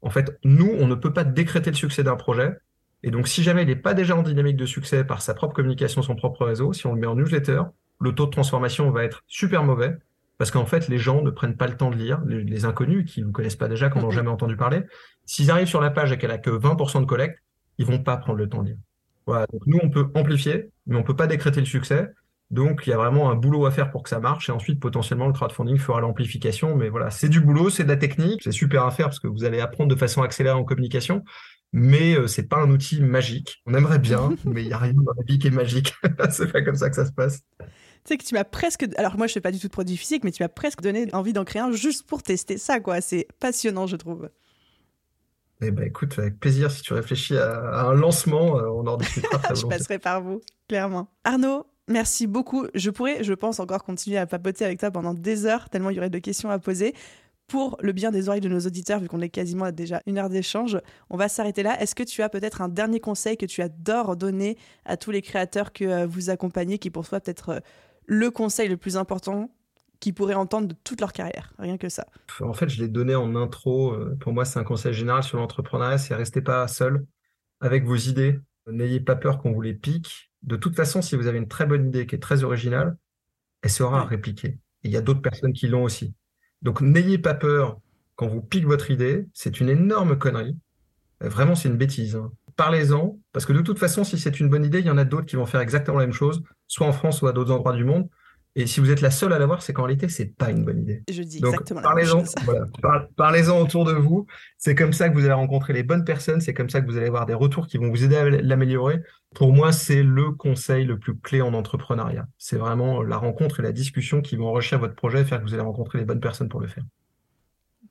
En 0.00 0.10
fait, 0.10 0.38
nous, 0.44 0.74
on 0.78 0.86
ne 0.86 0.94
peut 0.94 1.12
pas 1.12 1.24
décréter 1.24 1.70
le 1.70 1.76
succès 1.76 2.02
d'un 2.02 2.16
projet. 2.16 2.56
Et 3.02 3.10
donc, 3.10 3.28
si 3.28 3.42
jamais 3.42 3.62
il 3.62 3.68
n'est 3.68 3.76
pas 3.76 3.94
déjà 3.94 4.16
en 4.16 4.22
dynamique 4.22 4.56
de 4.56 4.66
succès 4.66 5.04
par 5.04 5.22
sa 5.22 5.34
propre 5.34 5.54
communication, 5.54 6.02
son 6.02 6.16
propre 6.16 6.46
réseau, 6.46 6.72
si 6.72 6.86
on 6.86 6.94
le 6.94 7.00
met 7.00 7.06
en 7.06 7.14
newsletter, 7.14 7.62
le 8.00 8.14
taux 8.14 8.26
de 8.26 8.30
transformation 8.30 8.90
va 8.90 9.04
être 9.04 9.22
super 9.26 9.64
mauvais 9.64 9.96
parce 10.38 10.50
qu'en 10.50 10.66
fait, 10.66 10.88
les 10.88 10.98
gens 10.98 11.22
ne 11.22 11.30
prennent 11.30 11.56
pas 11.56 11.66
le 11.66 11.76
temps 11.76 11.90
de 11.90 11.96
lire, 11.96 12.20
les, 12.26 12.64
inconnus 12.64 13.10
qui 13.10 13.20
ne 13.20 13.26
vous 13.26 13.32
connaissent 13.32 13.56
pas 13.56 13.68
déjà, 13.68 13.90
qui 13.90 13.98
n'ont 13.98 14.10
jamais 14.10 14.30
entendu 14.30 14.56
parler. 14.56 14.82
S'ils 15.24 15.50
arrivent 15.50 15.68
sur 15.68 15.80
la 15.80 15.90
page 15.90 16.10
et 16.12 16.18
qu'elle 16.18 16.30
a 16.30 16.38
que 16.38 16.50
20% 16.50 17.00
de 17.00 17.06
collecte, 17.06 17.38
ils 17.78 17.86
vont 17.86 18.02
pas 18.02 18.16
prendre 18.16 18.38
le 18.38 18.48
temps 18.48 18.62
de 18.62 18.68
lire. 18.68 18.78
Voilà. 19.26 19.46
Donc 19.52 19.62
nous, 19.66 19.78
on 19.82 19.90
peut 19.90 20.10
amplifier, 20.14 20.70
mais 20.86 20.96
on 20.96 21.02
peut 21.02 21.16
pas 21.16 21.26
décréter 21.26 21.60
le 21.60 21.66
succès. 21.66 22.10
Donc 22.50 22.86
il 22.86 22.90
y 22.90 22.92
a 22.92 22.96
vraiment 22.96 23.30
un 23.30 23.34
boulot 23.34 23.64
à 23.64 23.70
faire 23.70 23.90
pour 23.90 24.02
que 24.02 24.10
ça 24.10 24.20
marche. 24.20 24.48
Et 24.48 24.52
ensuite, 24.52 24.80
potentiellement, 24.80 25.26
le 25.26 25.32
crowdfunding 25.32 25.78
fera 25.78 26.00
l'amplification. 26.00 26.76
Mais 26.76 26.88
voilà, 26.88 27.10
c'est 27.10 27.28
du 27.28 27.40
boulot, 27.40 27.70
c'est 27.70 27.84
de 27.84 27.88
la 27.88 27.96
technique, 27.96 28.42
c'est 28.42 28.52
super 28.52 28.84
à 28.84 28.90
faire 28.90 29.06
parce 29.06 29.20
que 29.20 29.28
vous 29.28 29.44
allez 29.44 29.60
apprendre 29.60 29.90
de 29.90 29.98
façon 29.98 30.22
accélérée 30.22 30.56
en 30.56 30.64
communication. 30.64 31.24
Mais 31.72 32.14
euh, 32.14 32.26
c'est 32.26 32.48
pas 32.48 32.58
un 32.58 32.70
outil 32.70 33.00
magique. 33.00 33.62
On 33.64 33.72
aimerait 33.74 33.98
bien, 33.98 34.34
mais 34.44 34.62
il 34.62 34.68
y 34.68 34.72
a 34.72 34.78
rien 34.78 34.92
dans 34.92 35.12
la 35.16 35.24
vie 35.26 35.38
qui 35.38 35.46
est 35.46 35.50
magique. 35.50 35.94
c'est 36.30 36.52
pas 36.52 36.62
comme 36.62 36.76
ça 36.76 36.90
que 36.90 36.96
ça 36.96 37.06
se 37.06 37.12
passe. 37.12 37.42
Tu 38.04 38.08
sais 38.08 38.18
que 38.18 38.24
tu 38.24 38.34
m'as 38.34 38.44
presque. 38.44 38.86
Alors, 38.96 39.16
moi, 39.16 39.26
je 39.26 39.32
fais 39.32 39.40
pas 39.40 39.52
du 39.52 39.60
tout 39.60 39.68
de 39.68 39.72
produits 39.72 39.96
physiques, 39.96 40.24
mais 40.24 40.32
tu 40.32 40.42
m'as 40.42 40.48
presque 40.48 40.80
donné 40.80 41.12
envie 41.14 41.32
d'en 41.32 41.44
créer 41.44 41.62
un 41.62 41.70
juste 41.70 42.04
pour 42.06 42.22
tester 42.22 42.58
ça, 42.58 42.80
quoi. 42.80 43.00
C'est 43.00 43.28
passionnant, 43.38 43.86
je 43.86 43.96
trouve. 43.96 44.28
Eh 45.64 45.70
ben, 45.70 45.86
écoute, 45.86 46.18
avec 46.18 46.40
plaisir, 46.40 46.72
si 46.72 46.82
tu 46.82 46.92
réfléchis 46.92 47.36
à, 47.36 47.86
un 47.86 47.94
lancement, 47.94 48.58
euh, 48.58 48.68
on 48.68 48.86
en 48.88 48.96
discutera. 48.96 49.40
je 49.54 49.64
passerai 49.66 50.00
par 50.00 50.20
vous, 50.20 50.40
clairement. 50.68 51.08
Arnaud, 51.22 51.66
merci 51.86 52.26
beaucoup. 52.26 52.66
Je 52.74 52.90
pourrais, 52.90 53.22
je 53.22 53.32
pense, 53.32 53.60
encore 53.60 53.84
continuer 53.84 54.18
à 54.18 54.26
papoter 54.26 54.64
avec 54.64 54.80
toi 54.80 54.90
pendant 54.90 55.14
des 55.14 55.46
heures, 55.46 55.70
tellement 55.70 55.90
il 55.90 55.96
y 55.96 55.98
aurait 56.00 56.10
de 56.10 56.18
questions 56.18 56.50
à 56.50 56.58
poser. 56.58 56.94
pour 57.46 57.76
le 57.80 57.92
bien 57.92 58.10
des 58.10 58.28
oreilles 58.28 58.40
de 58.40 58.48
nos 58.48 58.60
auditeurs, 58.60 58.98
vu 58.98 59.06
qu'on 59.06 59.20
est 59.20 59.28
quasiment 59.28 59.66
à 59.66 59.72
déjà 59.72 60.02
une 60.06 60.18
heure 60.18 60.30
d'échange, 60.30 60.80
on 61.10 61.16
va 61.16 61.28
s'arrêter 61.28 61.62
là. 61.62 61.80
Est-ce 61.80 61.94
que 61.94 62.02
tu 62.02 62.22
as 62.22 62.28
peut-être 62.28 62.60
un 62.60 62.68
dernier 62.68 62.98
conseil 62.98 63.36
que 63.36 63.46
tu 63.46 63.62
adores 63.62 64.16
donner 64.16 64.56
à 64.84 64.96
tous 64.96 65.12
les 65.12 65.22
créateurs 65.22 65.72
que 65.72 65.84
euh, 65.84 66.06
vous 66.06 66.30
accompagnez, 66.30 66.78
qui 66.78 66.90
pour 66.90 67.06
toi 67.06 67.20
peut-être 67.20 67.50
euh, 67.50 67.60
le 68.06 68.30
conseil 68.30 68.68
le 68.68 68.76
plus 68.76 68.96
important 68.96 69.50
qu'ils 70.00 70.14
pourraient 70.14 70.34
entendre 70.34 70.68
de 70.68 70.74
toute 70.84 71.00
leur 71.00 71.12
carrière 71.12 71.52
Rien 71.58 71.78
que 71.78 71.88
ça. 71.88 72.06
En 72.40 72.52
fait, 72.52 72.68
je 72.68 72.82
l'ai 72.82 72.88
donné 72.88 73.14
en 73.14 73.36
intro. 73.36 73.92
Euh, 73.92 74.16
pour 74.20 74.32
moi, 74.32 74.44
c'est 74.44 74.58
un 74.58 74.64
conseil 74.64 74.92
général 74.92 75.22
sur 75.22 75.38
l'entrepreneuriat, 75.38 75.98
c'est 75.98 76.14
restez 76.14 76.42
pas 76.42 76.66
seul 76.66 77.06
avec 77.60 77.84
vos 77.84 77.96
idées. 77.96 78.40
N'ayez 78.66 79.00
pas 79.00 79.16
peur 79.16 79.38
qu'on 79.38 79.52
vous 79.52 79.62
les 79.62 79.74
pique. 79.74 80.32
De 80.42 80.56
toute 80.56 80.74
façon, 80.74 81.02
si 81.02 81.14
vous 81.14 81.28
avez 81.28 81.38
une 81.38 81.48
très 81.48 81.66
bonne 81.66 81.86
idée 81.86 82.06
qui 82.06 82.16
est 82.16 82.20
très 82.20 82.42
originale, 82.42 82.96
elle 83.62 83.70
sera 83.70 84.04
répliquée. 84.04 84.58
il 84.82 84.90
y 84.90 84.96
a 84.96 85.00
d'autres 85.00 85.22
personnes 85.22 85.52
qui 85.52 85.68
l'ont 85.68 85.84
aussi. 85.84 86.14
Donc 86.62 86.80
n'ayez 86.80 87.18
pas 87.18 87.34
peur 87.34 87.80
quand 88.16 88.28
vous 88.28 88.42
pique 88.42 88.66
votre 88.66 88.90
idée, 88.90 89.26
c'est 89.34 89.60
une 89.60 89.68
énorme 89.68 90.18
connerie. 90.18 90.56
Euh, 91.22 91.28
vraiment, 91.28 91.54
c'est 91.54 91.68
une 91.68 91.76
bêtise. 91.76 92.16
Hein. 92.16 92.32
Parlez-en, 92.56 93.18
parce 93.32 93.46
que 93.46 93.52
de 93.52 93.60
toute 93.60 93.78
façon, 93.78 94.04
si 94.04 94.18
c'est 94.18 94.40
une 94.40 94.48
bonne 94.48 94.64
idée, 94.64 94.80
il 94.80 94.86
y 94.86 94.90
en 94.90 94.98
a 94.98 95.04
d'autres 95.04 95.26
qui 95.26 95.36
vont 95.36 95.46
faire 95.46 95.60
exactement 95.60 95.98
la 95.98 96.06
même 96.06 96.14
chose, 96.14 96.42
soit 96.66 96.86
en 96.86 96.92
France, 96.92 97.18
soit 97.18 97.30
à 97.30 97.32
d'autres 97.32 97.52
endroits 97.52 97.74
du 97.74 97.84
monde. 97.84 98.08
Et 98.54 98.66
si 98.66 98.80
vous 98.80 98.90
êtes 98.90 99.00
la 99.00 99.10
seule 99.10 99.32
à 99.32 99.38
l'avoir, 99.38 99.62
c'est 99.62 99.72
qu'en 99.72 99.84
réalité, 99.84 100.10
c'est 100.10 100.26
pas 100.26 100.50
une 100.50 100.62
bonne 100.62 100.80
idée. 100.82 101.02
Je 101.10 101.22
dis 101.22 101.40
Donc, 101.40 101.54
exactement 101.54 101.80
parlez-en, 101.80 102.22
voilà, 102.82 103.08
parlez-en 103.16 103.58
autour 103.58 103.86
de 103.86 103.92
vous. 103.92 104.26
C'est 104.58 104.74
comme 104.74 104.92
ça 104.92 105.08
que 105.08 105.14
vous 105.14 105.24
allez 105.24 105.32
rencontrer 105.32 105.72
les 105.72 105.82
bonnes 105.82 106.04
personnes. 106.04 106.42
C'est 106.42 106.52
comme 106.52 106.68
ça 106.68 106.82
que 106.82 106.86
vous 106.86 106.98
allez 106.98 107.06
avoir 107.06 107.24
des 107.24 107.32
retours 107.32 107.66
qui 107.66 107.78
vont 107.78 107.88
vous 107.88 108.04
aider 108.04 108.16
à 108.16 108.28
l'améliorer. 108.28 109.00
Pour 109.34 109.54
moi, 109.54 109.72
c'est 109.72 110.02
le 110.02 110.32
conseil 110.32 110.84
le 110.84 110.98
plus 110.98 111.16
clé 111.16 111.40
en 111.40 111.54
entrepreneuriat. 111.54 112.26
C'est 112.36 112.58
vraiment 112.58 113.02
la 113.02 113.16
rencontre 113.16 113.60
et 113.60 113.62
la 113.62 113.72
discussion 113.72 114.20
qui 114.20 114.36
vont 114.36 114.48
enrichir 114.48 114.78
votre 114.78 114.94
projet 114.94 115.22
et 115.22 115.24
faire 115.24 115.38
que 115.38 115.44
vous 115.44 115.54
allez 115.54 115.62
rencontrer 115.62 115.98
les 115.98 116.04
bonnes 116.04 116.20
personnes 116.20 116.50
pour 116.50 116.60
le 116.60 116.68
faire. 116.68 116.84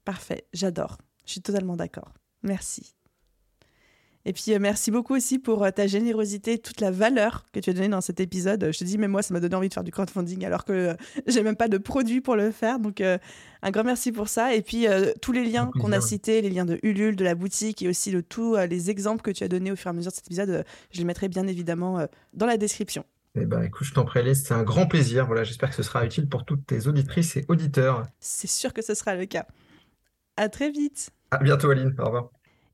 Parfait, 0.05 0.45
j'adore. 0.53 0.99
Je 1.25 1.31
suis 1.31 1.41
totalement 1.41 1.75
d'accord. 1.75 2.13
Merci. 2.43 2.93
Et 4.25 4.33
puis, 4.33 4.53
euh, 4.53 4.59
merci 4.59 4.91
beaucoup 4.91 5.15
aussi 5.15 5.39
pour 5.39 5.63
euh, 5.63 5.71
ta 5.71 5.87
générosité, 5.87 6.59
toute 6.59 6.79
la 6.81 6.91
valeur 6.91 7.45
que 7.51 7.59
tu 7.59 7.69
as 7.69 7.73
donnée 7.73 7.89
dans 7.89 8.01
cet 8.01 8.19
épisode. 8.19 8.69
Je 8.71 8.77
te 8.77 8.83
dis, 8.83 8.97
mais 8.97 9.07
moi, 9.07 9.21
ça 9.21 9.33
m'a 9.33 9.39
donné 9.39 9.55
envie 9.55 9.69
de 9.69 9.73
faire 9.73 9.83
du 9.83 9.91
crowdfunding 9.91 10.45
alors 10.45 10.65
que 10.65 10.73
euh, 10.73 10.93
j'ai 11.27 11.43
même 11.43 11.55
pas 11.55 11.67
de 11.67 11.77
produit 11.77 12.21
pour 12.21 12.35
le 12.35 12.51
faire. 12.51 12.79
Donc, 12.79 13.01
un 13.01 13.71
grand 13.71 13.83
merci 13.83 14.11
pour 14.11 14.27
ça. 14.27 14.55
Et 14.55 14.61
puis, 14.61 14.87
tous 15.21 15.31
les 15.31 15.45
liens 15.45 15.71
qu'on 15.79 15.91
a 15.91 16.01
cités, 16.01 16.41
les 16.41 16.49
liens 16.49 16.65
de 16.65 16.79
Ulule, 16.83 17.15
de 17.15 17.23
la 17.23 17.35
boutique 17.35 17.81
et 17.81 17.87
aussi 17.87 18.11
de 18.11 18.21
tous 18.21 18.55
les 18.55 18.89
exemples 18.89 19.21
que 19.21 19.31
tu 19.31 19.43
as 19.43 19.47
donnés 19.47 19.71
au 19.71 19.75
fur 19.75 19.87
et 19.87 19.89
à 19.89 19.93
mesure 19.93 20.11
de 20.11 20.15
cet 20.15 20.27
épisode, 20.27 20.65
je 20.91 20.97
les 20.99 21.05
mettrai 21.05 21.27
bien 21.27 21.47
évidemment 21.47 22.05
dans 22.33 22.45
la 22.45 22.57
description. 22.57 23.05
Eh 23.35 23.45
ben, 23.45 23.61
écoute, 23.63 23.87
je 23.87 23.93
t'en 23.93 24.03
prie, 24.03 24.35
c'est 24.35 24.53
un 24.53 24.63
grand 24.63 24.87
plaisir. 24.87 25.25
Voilà, 25.25 25.43
j'espère 25.43 25.69
que 25.69 25.75
ce 25.75 25.83
sera 25.83 26.05
utile 26.05 26.27
pour 26.27 26.45
toutes 26.45 26.65
tes 26.65 26.87
auditrices 26.87 27.37
et 27.37 27.45
auditeurs. 27.47 28.03
C'est 28.19 28.49
sûr 28.49 28.73
que 28.73 28.81
ce 28.81 28.93
sera 28.93 29.15
le 29.15 29.25
cas. 29.25 29.45
À 30.37 30.49
très 30.49 30.71
vite. 30.71 31.11
À 31.31 31.37
bientôt, 31.37 31.69
Aline. 31.69 31.95
Au 31.99 32.05
revoir. 32.05 32.31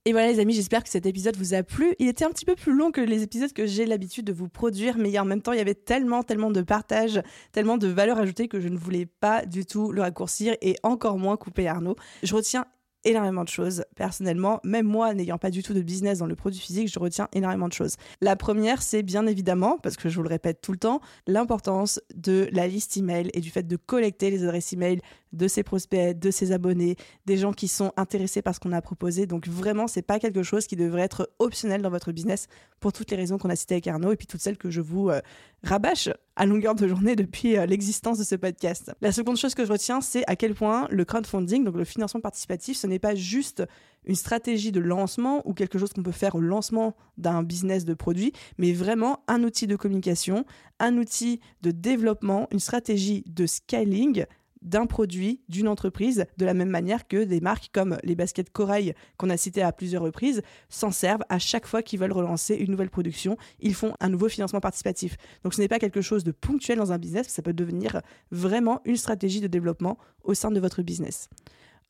Et 0.07 0.13
voilà 0.13 0.31
les 0.31 0.39
amis, 0.39 0.53
j'espère 0.53 0.83
que 0.83 0.89
cet 0.89 1.05
épisode 1.05 1.35
vous 1.35 1.53
a 1.53 1.63
plu. 1.63 1.93
Il 1.99 2.07
était 2.07 2.23
un 2.23 2.29
petit 2.29 2.45
peu 2.45 2.55
plus 2.55 2.73
long 2.73 2.91
que 2.91 3.01
les 3.01 3.23
épisodes 3.23 3.51
que 3.51 3.65
j'ai 3.65 3.85
l'habitude 3.85 4.23
de 4.23 4.31
vous 4.31 4.47
produire, 4.47 4.97
mais 4.97 5.19
en 5.19 5.25
même 5.25 5.41
temps, 5.41 5.51
il 5.51 5.57
y 5.57 5.61
avait 5.61 5.75
tellement, 5.75 6.23
tellement 6.23 6.49
de 6.49 6.61
partage, 6.61 7.21
tellement 7.51 7.77
de 7.77 7.87
valeur 7.87 8.17
ajoutée 8.17 8.47
que 8.47 8.61
je 8.61 8.69
ne 8.69 8.77
voulais 8.77 9.05
pas 9.05 9.45
du 9.45 9.65
tout 9.65 9.91
le 9.91 9.99
raccourcir 9.99 10.55
et 10.61 10.77
encore 10.81 11.17
moins 11.17 11.35
couper 11.35 11.67
Arnaud. 11.67 11.97
Je 12.23 12.33
retiens 12.33 12.67
énormément 13.03 13.43
de 13.43 13.49
choses. 13.49 13.83
Personnellement, 13.97 14.61
même 14.63 14.87
moi, 14.87 15.13
n'ayant 15.13 15.37
pas 15.37 15.49
du 15.49 15.61
tout 15.61 15.73
de 15.73 15.81
business 15.81 16.19
dans 16.19 16.25
le 16.25 16.35
produit 16.35 16.59
physique, 16.59 16.87
je 16.87 16.99
retiens 16.99 17.27
énormément 17.33 17.67
de 17.67 17.73
choses. 17.73 17.95
La 18.21 18.37
première, 18.37 18.81
c'est 18.81 19.03
bien 19.03 19.27
évidemment, 19.27 19.77
parce 19.83 19.97
que 19.97 20.09
je 20.09 20.15
vous 20.15 20.23
le 20.23 20.29
répète 20.29 20.61
tout 20.61 20.71
le 20.71 20.77
temps, 20.77 21.01
l'importance 21.25 21.99
de 22.15 22.47
la 22.53 22.67
liste 22.67 22.95
email 22.95 23.29
et 23.33 23.41
du 23.41 23.49
fait 23.49 23.63
de 23.63 23.75
collecter 23.75 24.29
les 24.29 24.43
adresses 24.43 24.71
email 24.71 25.01
de 25.33 25.47
ses 25.47 25.63
prospects, 25.63 26.17
de 26.17 26.31
ses 26.31 26.51
abonnés, 26.51 26.95
des 27.25 27.37
gens 27.37 27.53
qui 27.53 27.67
sont 27.67 27.91
intéressés 27.97 28.41
par 28.41 28.55
ce 28.55 28.59
qu'on 28.59 28.71
a 28.71 28.81
proposé. 28.81 29.25
Donc 29.25 29.47
vraiment, 29.47 29.87
c'est 29.87 30.01
pas 30.01 30.19
quelque 30.19 30.43
chose 30.43 30.67
qui 30.67 30.75
devrait 30.75 31.01
être 31.01 31.29
optionnel 31.39 31.81
dans 31.81 31.89
votre 31.89 32.11
business 32.11 32.47
pour 32.79 32.93
toutes 32.93 33.11
les 33.11 33.17
raisons 33.17 33.37
qu'on 33.37 33.49
a 33.49 33.55
citées 33.55 33.75
avec 33.75 33.87
Arnaud 33.87 34.11
et 34.11 34.15
puis 34.15 34.27
toutes 34.27 34.41
celles 34.41 34.57
que 34.57 34.69
je 34.69 34.81
vous 34.81 35.09
euh, 35.09 35.21
rabâche 35.63 36.09
à 36.35 36.45
longueur 36.45 36.75
de 36.75 36.87
journée 36.87 37.15
depuis 37.15 37.57
euh, 37.57 37.65
l'existence 37.65 38.17
de 38.17 38.23
ce 38.23 38.35
podcast. 38.35 38.91
La 39.01 39.11
seconde 39.11 39.37
chose 39.37 39.55
que 39.55 39.65
je 39.65 39.71
retiens, 39.71 40.01
c'est 40.01 40.23
à 40.27 40.35
quel 40.35 40.53
point 40.53 40.87
le 40.91 41.03
crowdfunding, 41.03 41.63
donc 41.63 41.75
le 41.75 41.83
financement 41.83 42.21
participatif, 42.21 42.77
ce 42.77 42.87
n'est 42.87 42.99
pas 42.99 43.15
juste 43.15 43.63
une 44.05 44.15
stratégie 44.15 44.71
de 44.71 44.79
lancement 44.79 45.41
ou 45.45 45.53
quelque 45.53 45.77
chose 45.77 45.91
qu'on 45.93 46.03
peut 46.03 46.11
faire 46.11 46.35
au 46.35 46.39
lancement 46.39 46.95
d'un 47.17 47.43
business 47.43 47.85
de 47.85 47.93
produit, 47.93 48.31
mais 48.57 48.71
vraiment 48.71 49.23
un 49.27 49.43
outil 49.43 49.67
de 49.67 49.75
communication, 49.75 50.45
un 50.79 50.97
outil 50.97 51.41
de 51.61 51.71
développement, 51.71 52.47
une 52.51 52.59
stratégie 52.59 53.23
de 53.27 53.45
scaling 53.45 54.25
d'un 54.67 54.85
produit, 54.85 55.41
d'une 55.49 55.67
entreprise, 55.67 56.25
de 56.37 56.45
la 56.45 56.53
même 56.53 56.69
manière 56.69 57.07
que 57.07 57.23
des 57.23 57.41
marques 57.41 57.69
comme 57.73 57.97
les 58.03 58.15
baskets 58.15 58.49
Corail 58.51 58.93
qu'on 59.17 59.29
a 59.29 59.37
citées 59.37 59.61
à 59.61 59.71
plusieurs 59.71 60.03
reprises 60.03 60.41
s'en 60.69 60.91
servent 60.91 61.23
à 61.29 61.39
chaque 61.39 61.65
fois 61.65 61.81
qu'ils 61.81 61.99
veulent 61.99 62.11
relancer 62.11 62.55
une 62.55 62.71
nouvelle 62.71 62.89
production. 62.89 63.37
Ils 63.59 63.73
font 63.73 63.93
un 63.99 64.09
nouveau 64.09 64.29
financement 64.29 64.59
participatif. 64.59 65.17
Donc 65.43 65.53
ce 65.53 65.61
n'est 65.61 65.67
pas 65.67 65.79
quelque 65.79 66.01
chose 66.01 66.23
de 66.23 66.31
ponctuel 66.31 66.77
dans 66.77 66.91
un 66.91 66.97
business, 66.97 67.27
ça 67.27 67.41
peut 67.41 67.53
devenir 67.53 68.01
vraiment 68.31 68.81
une 68.85 68.97
stratégie 68.97 69.41
de 69.41 69.47
développement 69.47 69.97
au 70.23 70.33
sein 70.33 70.51
de 70.51 70.59
votre 70.59 70.81
business. 70.81 71.29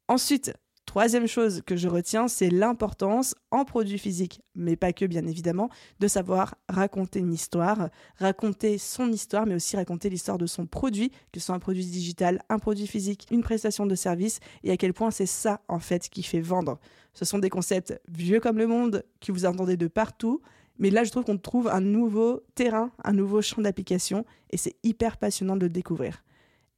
Ensuite, 0.08 0.54
Troisième 0.88 1.28
chose 1.28 1.62
que 1.66 1.76
je 1.76 1.90
retiens, 1.90 2.30
c'est 2.30 2.50
l'importance 2.50 3.36
en 3.52 3.66
produit 3.66 4.00
physique, 4.00 4.42
mais 4.56 4.78
pas 4.78 4.94
que 4.94 5.04
bien 5.04 5.28
évidemment, 5.28 5.70
de 6.00 6.08
savoir 6.08 6.56
raconter 6.70 7.20
une 7.20 7.34
histoire, 7.34 7.90
raconter 8.16 8.78
son 8.78 9.12
histoire, 9.12 9.46
mais 9.46 9.54
aussi 9.54 9.76
raconter 9.76 10.10
l'histoire 10.10 10.38
de 10.38 10.46
son 10.46 10.66
produit, 10.66 11.10
que 11.34 11.42
ce 11.42 11.48
soit 11.48 11.56
un 11.56 11.60
produit 11.60 11.86
digital, 11.86 12.42
un 12.48 12.58
produit 12.58 12.88
physique, 12.88 13.28
une 13.32 13.44
prestation 13.44 13.86
de 13.86 13.96
service, 13.96 14.40
et 14.64 14.72
à 14.72 14.78
quel 14.78 14.94
point 14.94 15.12
c'est 15.12 15.26
ça 15.26 15.60
en 15.68 15.80
fait 15.80 16.08
qui 16.08 16.24
fait 16.24 16.40
vendre. 16.40 16.80
Ce 17.14 17.26
sont 17.26 17.38
des 17.38 17.50
concepts 17.50 18.00
vieux 18.08 18.40
comme 18.40 18.58
le 18.58 18.66
monde, 18.66 19.04
que 19.20 19.34
vous 19.34 19.46
entendez 19.46 19.76
de 19.76 19.88
partout, 19.88 20.42
mais 20.80 20.90
là 20.90 21.04
je 21.04 21.12
trouve 21.12 21.26
qu'on 21.26 21.38
trouve 21.38 21.68
un 21.68 21.82
nouveau 21.82 22.44
terrain, 22.56 22.92
un 23.04 23.12
nouveau 23.12 23.42
champ 23.42 23.62
d'application, 23.62 24.26
et 24.52 24.58
c'est 24.58 24.78
hyper 24.84 25.18
passionnant 25.18 25.58
de 25.58 25.66
le 25.66 25.70
découvrir. 25.70 26.24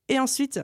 Et 0.07 0.19
ensuite, 0.19 0.59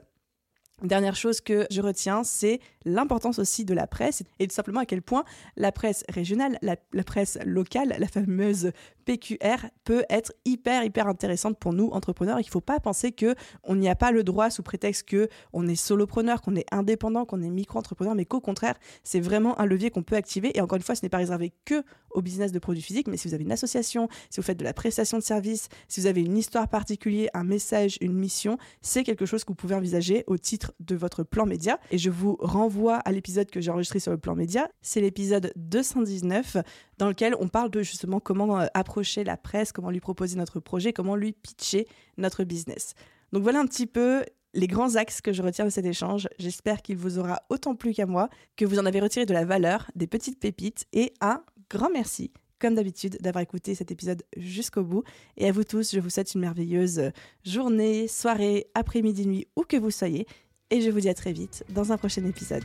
Dernière 0.82 1.16
chose 1.16 1.40
que 1.40 1.66
je 1.70 1.80
retiens, 1.80 2.22
c'est 2.22 2.60
l'importance 2.86 3.38
aussi 3.38 3.64
de 3.64 3.74
la 3.74 3.86
presse 3.86 4.22
et 4.38 4.46
tout 4.46 4.54
simplement 4.54 4.80
à 4.80 4.86
quel 4.86 5.02
point 5.02 5.24
la 5.56 5.72
presse 5.72 6.04
régionale, 6.08 6.58
la, 6.62 6.76
presse 7.04 7.38
locale, 7.44 7.94
la 7.98 8.06
fameuse 8.08 8.72
PQR 9.04 9.66
peut 9.84 10.04
être 10.08 10.32
hyper 10.44 10.84
hyper 10.84 11.06
intéressante 11.08 11.58
pour 11.58 11.72
nous 11.72 11.88
entrepreneurs. 11.88 12.40
Il 12.40 12.46
ne 12.46 12.50
faut 12.50 12.60
pas 12.60 12.80
penser 12.80 13.12
que 13.12 13.34
on 13.64 13.76
n'y 13.76 13.88
a 13.88 13.94
pas 13.94 14.12
le 14.12 14.24
droit 14.24 14.50
sous 14.50 14.62
prétexte 14.62 15.04
que 15.08 15.28
on 15.52 15.66
est 15.68 15.76
solopreneur, 15.76 16.40
qu'on 16.40 16.56
est 16.56 16.66
indépendant, 16.72 17.24
qu'on 17.24 17.42
est 17.42 17.50
micro-entrepreneur, 17.50 18.14
mais 18.14 18.24
qu'au 18.24 18.40
contraire, 18.40 18.74
c'est 19.04 19.20
vraiment 19.20 19.58
un 19.60 19.66
levier 19.66 19.90
qu'on 19.90 20.02
peut 20.02 20.16
activer. 20.16 20.56
Et 20.56 20.60
encore 20.60 20.76
une 20.76 20.82
fois, 20.82 20.94
ce 20.94 21.04
n'est 21.04 21.08
pas 21.08 21.18
réservé 21.18 21.52
que 21.64 21.82
au 22.10 22.22
business 22.22 22.50
de 22.50 22.58
produits 22.58 22.82
physiques, 22.82 23.08
mais 23.08 23.16
si 23.16 23.28
vous 23.28 23.34
avez 23.34 23.44
une 23.44 23.52
association, 23.52 24.08
si 24.30 24.40
vous 24.40 24.46
faites 24.46 24.58
de 24.58 24.64
la 24.64 24.72
prestation 24.72 25.18
de 25.18 25.22
services, 25.22 25.68
si 25.88 26.00
vous 26.00 26.06
avez 26.06 26.22
une 26.22 26.36
histoire 26.36 26.68
particulière, 26.68 27.28
un 27.34 27.44
message, 27.44 27.98
une 28.00 28.14
mission, 28.14 28.58
c'est 28.80 29.04
quelque 29.04 29.26
chose 29.26 29.44
que 29.44 29.48
vous 29.48 29.56
pouvez 29.56 29.74
envisager 29.74 30.24
au 30.26 30.38
titre 30.38 30.72
de 30.80 30.96
votre 30.96 31.24
plan 31.24 31.46
média. 31.46 31.78
Et 31.90 31.98
je 31.98 32.10
vous 32.10 32.36
renvoie 32.40 32.75
à 32.84 33.12
l'épisode 33.12 33.50
que 33.50 33.60
j'ai 33.60 33.70
enregistré 33.70 33.98
sur 33.98 34.12
le 34.12 34.18
plan 34.18 34.34
média. 34.34 34.68
C'est 34.82 35.00
l'épisode 35.00 35.52
219 35.56 36.58
dans 36.98 37.08
lequel 37.08 37.34
on 37.40 37.48
parle 37.48 37.70
de 37.70 37.82
justement 37.82 38.20
comment 38.20 38.60
euh, 38.60 38.66
approcher 38.74 39.24
la 39.24 39.36
presse, 39.36 39.72
comment 39.72 39.90
lui 39.90 40.00
proposer 40.00 40.36
notre 40.36 40.60
projet, 40.60 40.92
comment 40.92 41.16
lui 41.16 41.32
pitcher 41.32 41.86
notre 42.18 42.44
business. 42.44 42.94
Donc 43.32 43.42
voilà 43.42 43.60
un 43.60 43.66
petit 43.66 43.86
peu 43.86 44.24
les 44.54 44.66
grands 44.66 44.96
axes 44.96 45.20
que 45.20 45.32
je 45.32 45.42
retiens 45.42 45.64
de 45.64 45.70
cet 45.70 45.86
échange. 45.86 46.28
J'espère 46.38 46.82
qu'il 46.82 46.96
vous 46.96 47.18
aura 47.18 47.42
autant 47.48 47.74
plu 47.74 47.92
qu'à 47.92 48.06
moi, 48.06 48.28
que 48.56 48.64
vous 48.64 48.78
en 48.78 48.86
avez 48.86 49.00
retiré 49.00 49.26
de 49.26 49.34
la 49.34 49.44
valeur, 49.44 49.90
des 49.94 50.06
petites 50.06 50.38
pépites 50.38 50.86
et 50.92 51.12
un 51.20 51.42
grand 51.70 51.90
merci 51.90 52.30
comme 52.58 52.74
d'habitude, 52.74 53.18
d'avoir 53.20 53.42
écouté 53.42 53.74
cet 53.74 53.90
épisode 53.90 54.22
jusqu'au 54.36 54.82
bout. 54.82 55.02
Et 55.36 55.46
à 55.46 55.52
vous 55.52 55.64
tous, 55.64 55.94
je 55.94 56.00
vous 56.00 56.10
souhaite 56.10 56.34
une 56.34 56.40
merveilleuse 56.40 57.10
journée, 57.44 58.08
soirée, 58.08 58.68
après-midi, 58.74 59.26
nuit, 59.26 59.46
où 59.56 59.62
que 59.62 59.76
vous 59.76 59.90
soyez. 59.90 60.26
Et 60.72 60.80
je 60.80 60.90
vous 60.90 60.98
dis 60.98 61.08
à 61.08 61.14
très 61.14 61.32
vite 61.32 61.64
dans 61.68 61.92
un 61.92 61.96
prochain 61.96 62.24
épisode. 62.24 62.64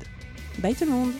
Bye 0.58 0.74
tout 0.74 0.86
le 0.86 0.92
monde 0.92 1.12